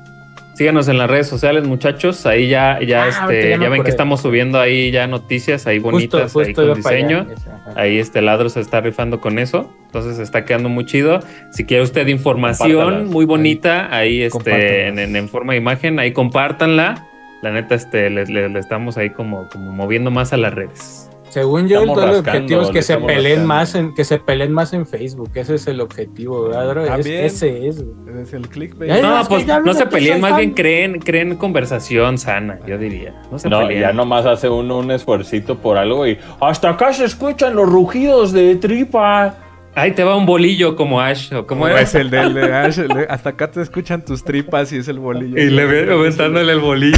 Síganos 0.57 0.87
en 0.87 0.97
las 0.97 1.07
redes 1.07 1.27
sociales, 1.27 1.67
muchachos. 1.67 2.25
Ahí 2.25 2.47
ya, 2.47 2.79
ya, 2.81 3.03
Ah, 3.03 3.09
este, 3.29 3.59
ya 3.59 3.69
ven 3.69 3.83
que 3.83 3.91
estamos 3.91 4.21
subiendo 4.21 4.59
ahí 4.59 4.89
ya 4.89 5.05
noticias 5.05 5.67
ahí 5.67 5.77
Justo, 5.77 5.91
bonitas, 5.91 6.35
ahí 6.35 6.51
con 6.53 6.63
allá. 6.65 6.73
diseño. 6.73 7.27
Ahí 7.75 7.99
este 7.99 8.23
ladro 8.23 8.49
se 8.49 8.59
está 8.61 8.81
rifando 8.81 9.21
con 9.21 9.37
eso. 9.37 9.71
Entonces 9.85 10.17
está 10.17 10.45
quedando 10.45 10.67
muy 10.67 10.85
chido. 10.85 11.19
Si 11.51 11.63
quiere 11.65 11.83
usted 11.83 12.07
información 12.07 13.07
muy 13.07 13.25
bonita, 13.25 13.95
ahí 13.95 14.23
este, 14.23 14.87
en, 14.87 14.97
en- 14.97 15.15
en 15.15 15.29
forma 15.29 15.53
de 15.53 15.59
imagen, 15.59 15.99
ahí 15.99 16.11
compártanla. 16.11 17.05
La 17.43 17.51
neta, 17.51 17.75
este, 17.75 18.09
le, 18.09 18.25
le- 18.25 18.49
le 18.49 18.59
estamos 18.59 18.97
ahí 18.97 19.11
como, 19.11 19.47
como 19.49 19.71
moviendo 19.71 20.09
más 20.09 20.33
a 20.33 20.37
las 20.37 20.55
redes. 20.55 21.06
Según 21.29 21.67
yo, 21.67 21.81
Estamos 21.81 21.97
todo 21.99 22.09
el 22.13 22.19
objetivo 22.19 22.61
es 22.61 22.69
que 22.69 22.81
se 22.81 22.97
peleen 22.97 23.23
rascando. 23.23 23.47
más 23.47 23.75
en, 23.75 23.93
que 23.93 24.03
se 24.05 24.17
peleen 24.17 24.51
más 24.53 24.73
en 24.73 24.85
Facebook. 24.87 25.29
Ese 25.35 25.55
es 25.55 25.67
el 25.67 25.81
objetivo, 25.81 26.43
¿verdad? 26.49 26.99
Es- 26.99 27.05
ese 27.05 27.67
es. 27.67 27.83
güey. 27.83 28.21
Es 28.21 28.33
el 28.33 28.47
clickbait. 28.47 28.89
No, 29.01 29.19
es 29.21 29.27
que 29.27 29.35
pues 29.35 29.47
no 29.65 29.73
se 29.73 29.85
peleen, 29.85 30.15
que 30.15 30.21
más 30.21 30.37
bien 30.37 30.51
creen, 30.53 30.99
creen 30.99 31.35
conversación 31.35 32.17
sana, 32.17 32.59
yo 32.65 32.77
diría. 32.77 33.21
No 33.31 33.37
se 33.37 33.49
No, 33.49 33.59
peleen. 33.59 33.81
ya 33.81 33.93
nomás 33.93 34.25
hace 34.25 34.49
uno 34.49 34.77
un 34.79 34.89
esfuercito 34.91 35.57
por 35.57 35.77
algo 35.77 36.07
y 36.07 36.17
hasta 36.39 36.69
acá 36.69 36.93
se 36.93 37.05
escuchan 37.05 37.55
los 37.55 37.69
rugidos 37.69 38.31
de 38.31 38.55
tripa. 38.55 39.35
Ahí 39.79 39.91
te 39.91 40.03
va 40.03 40.15
un 40.15 40.25
bolillo 40.25 40.75
como 40.75 40.99
Ash, 40.99 41.31
o 41.33 41.45
como 41.45 41.61
Como 41.65 41.67
es 41.77 41.93
el 41.93 42.09
del 42.09 42.33
de 42.33 42.51
Ash, 42.51 42.79
el 42.79 42.87
de- 42.87 43.05
hasta 43.07 43.29
acá 43.29 43.51
te 43.51 43.61
escuchan 43.61 44.03
tus 44.03 44.23
tripas 44.23 44.73
y 44.73 44.77
es 44.77 44.87
el 44.87 44.97
bolillo. 44.97 45.37
Y 45.39 45.51
le 45.51 45.65
ve 45.65 45.93
aventándole 45.93 46.51
el 46.53 46.59
bolillo. 46.59 46.97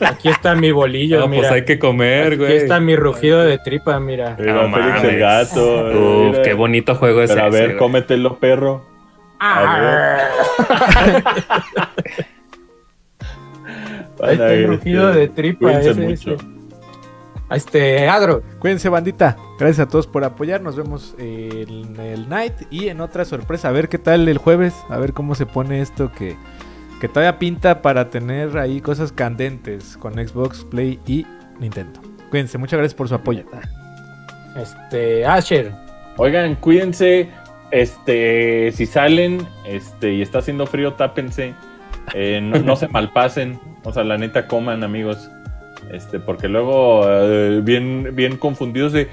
Aquí 0.00 0.28
está 0.28 0.54
mi 0.54 0.70
bolillo, 0.70 1.18
No, 1.18 1.26
mira. 1.26 1.42
pues 1.42 1.52
hay 1.52 1.64
que 1.64 1.80
comer, 1.80 2.28
Aquí 2.28 2.36
güey. 2.36 2.56
está 2.58 2.78
mi 2.78 2.94
rugido 2.94 3.42
de 3.42 3.58
tripa, 3.58 3.98
mira. 3.98 4.36
Mira, 4.38 4.52
No 4.68 4.72
Félix 4.74 5.02
el 5.04 5.18
gato. 5.18 5.86
Uf, 5.88 6.30
mira. 6.30 6.42
qué 6.42 6.54
bonito 6.54 6.94
juego 6.94 7.20
es 7.20 7.30
Pero 7.32 7.44
a 7.44 7.48
ese, 7.48 7.66
ver, 7.66 7.76
cómetelo, 7.78 8.38
perro. 8.38 8.86
A 9.40 10.18
Ahí 14.20 14.32
está 14.32 14.52
el 14.52 14.66
Bueno, 14.66 14.76
rugido 14.76 15.08
este, 15.10 15.20
de 15.20 15.28
tripa. 15.28 15.72
ese, 15.72 15.94
mucho. 15.94 16.34
ese. 16.34 16.44
Este, 17.50 18.08
Adro. 18.08 18.42
Cuídense, 18.58 18.88
bandita. 18.88 19.36
Gracias 19.58 19.86
a 19.86 19.88
todos 19.88 20.06
por 20.06 20.24
apoyar. 20.24 20.60
Nos 20.60 20.76
vemos 20.76 21.14
en 21.18 21.98
el 21.98 22.28
night 22.28 22.54
y 22.70 22.88
en 22.88 23.00
otra 23.00 23.24
sorpresa. 23.24 23.68
A 23.68 23.72
ver 23.72 23.88
qué 23.88 23.98
tal 23.98 24.28
el 24.28 24.38
jueves. 24.38 24.74
A 24.90 24.98
ver 24.98 25.12
cómo 25.12 25.34
se 25.34 25.46
pone 25.46 25.80
esto 25.80 26.12
que, 26.12 26.36
que 27.00 27.08
todavía 27.08 27.38
pinta 27.38 27.80
para 27.80 28.10
tener 28.10 28.58
ahí 28.58 28.80
cosas 28.80 29.12
candentes 29.12 29.96
con 29.96 30.14
Xbox, 30.14 30.64
Play 30.64 31.00
y 31.06 31.26
Nintendo. 31.58 32.00
Cuídense, 32.30 32.58
muchas 32.58 32.78
gracias 32.78 32.94
por 32.94 33.08
su 33.08 33.14
apoyo. 33.14 33.44
Este, 34.56 35.24
Asher. 35.24 35.72
Oigan, 36.18 36.56
cuídense. 36.56 37.30
Este, 37.70 38.72
si 38.72 38.86
salen, 38.86 39.46
este, 39.66 40.14
y 40.14 40.22
está 40.22 40.38
haciendo 40.38 40.66
frío, 40.66 40.94
tápense. 40.94 41.54
Eh, 42.14 42.40
no, 42.42 42.58
no 42.58 42.76
se 42.76 42.88
malpasen. 42.88 43.58
O 43.84 43.92
sea, 43.92 44.04
la 44.04 44.18
neta 44.18 44.46
coman, 44.46 44.84
amigos. 44.84 45.30
Este, 45.92 46.18
porque 46.20 46.48
luego 46.48 47.02
eh, 47.08 47.60
bien, 47.62 48.14
bien 48.14 48.36
confundidos 48.36 48.92
de. 48.92 49.08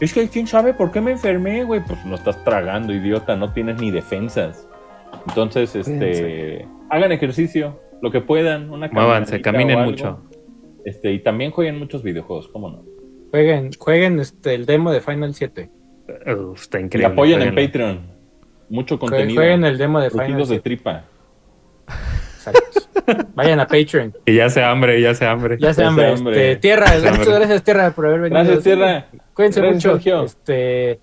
Es 0.00 0.12
que 0.12 0.28
quién 0.28 0.46
sabe 0.46 0.74
por 0.74 0.90
qué 0.90 1.00
me 1.00 1.12
enfermé, 1.12 1.64
güey. 1.64 1.80
Pues 1.86 2.04
no 2.04 2.14
estás 2.16 2.42
tragando, 2.44 2.92
idiota, 2.92 3.36
no 3.36 3.52
tienes 3.52 3.80
ni 3.80 3.90
defensas. 3.90 4.68
Entonces, 5.28 5.74
este, 5.76 5.92
Cuídense. 5.98 6.68
hagan 6.90 7.12
ejercicio, 7.12 7.80
lo 8.02 8.10
que 8.10 8.20
puedan, 8.20 8.70
una 8.70 8.88
Muévanse, 8.88 9.40
caminen 9.40 9.78
algo. 9.78 9.90
mucho. 9.92 10.22
Este, 10.84 11.12
y 11.12 11.20
también 11.20 11.50
jueguen 11.52 11.78
muchos 11.78 12.02
videojuegos, 12.02 12.48
¿cómo 12.48 12.68
no? 12.70 12.82
Jueguen, 13.30 13.70
jueguen 13.78 14.20
este, 14.20 14.54
el 14.54 14.66
demo 14.66 14.90
de 14.92 15.00
Final 15.00 15.34
7. 15.34 15.70
Uf, 16.50 16.60
está 16.62 16.78
Y 16.80 16.84
increíble. 16.84 17.12
apoyen 17.12 17.42
en. 17.42 17.54
Patreon. 17.54 18.12
Mucho 18.68 18.98
contenido. 18.98 19.36
Jueguen 19.40 19.64
el 19.64 19.78
demo 19.78 20.00
de 20.00 20.10
Final 20.10 20.26
Rugidos 20.26 20.48
de 20.48 20.54
7. 20.56 20.62
tripa. 20.62 21.04
Vayan 23.34 23.60
a 23.60 23.66
Patreon. 23.66 24.14
Y 24.26 24.34
ya 24.36 24.48
se 24.50 24.62
hambre, 24.62 25.00
ya 25.00 25.14
se 25.14 25.26
hambre. 25.26 25.56
Ya 25.58 25.74
se 25.74 25.82
Ya 25.82 25.88
hambre. 25.88 26.12
Este, 26.12 26.56
tierra, 26.56 26.86
se 26.88 26.98
muchas 26.98 27.18
hambre. 27.18 27.34
gracias, 27.34 27.62
Tierra, 27.64 27.90
por 27.90 28.06
haber 28.06 28.20
venido. 28.20 28.42
Gracias, 28.42 28.64
Tierra. 28.64 29.06
Cuídense 29.34 29.60
Gracias, 29.60 29.84
mucho. 29.84 29.92
Sergio. 29.94 30.24
Este, 30.24 31.00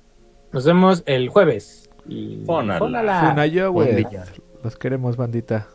nos 0.51 0.65
vemos 0.65 1.03
el 1.05 1.29
jueves. 1.29 1.89
Y 2.07 2.43
Fónala. 2.45 2.79
fónala. 2.79 3.35
Los 4.63 4.75
queremos, 4.75 5.17
bandita. 5.17 5.67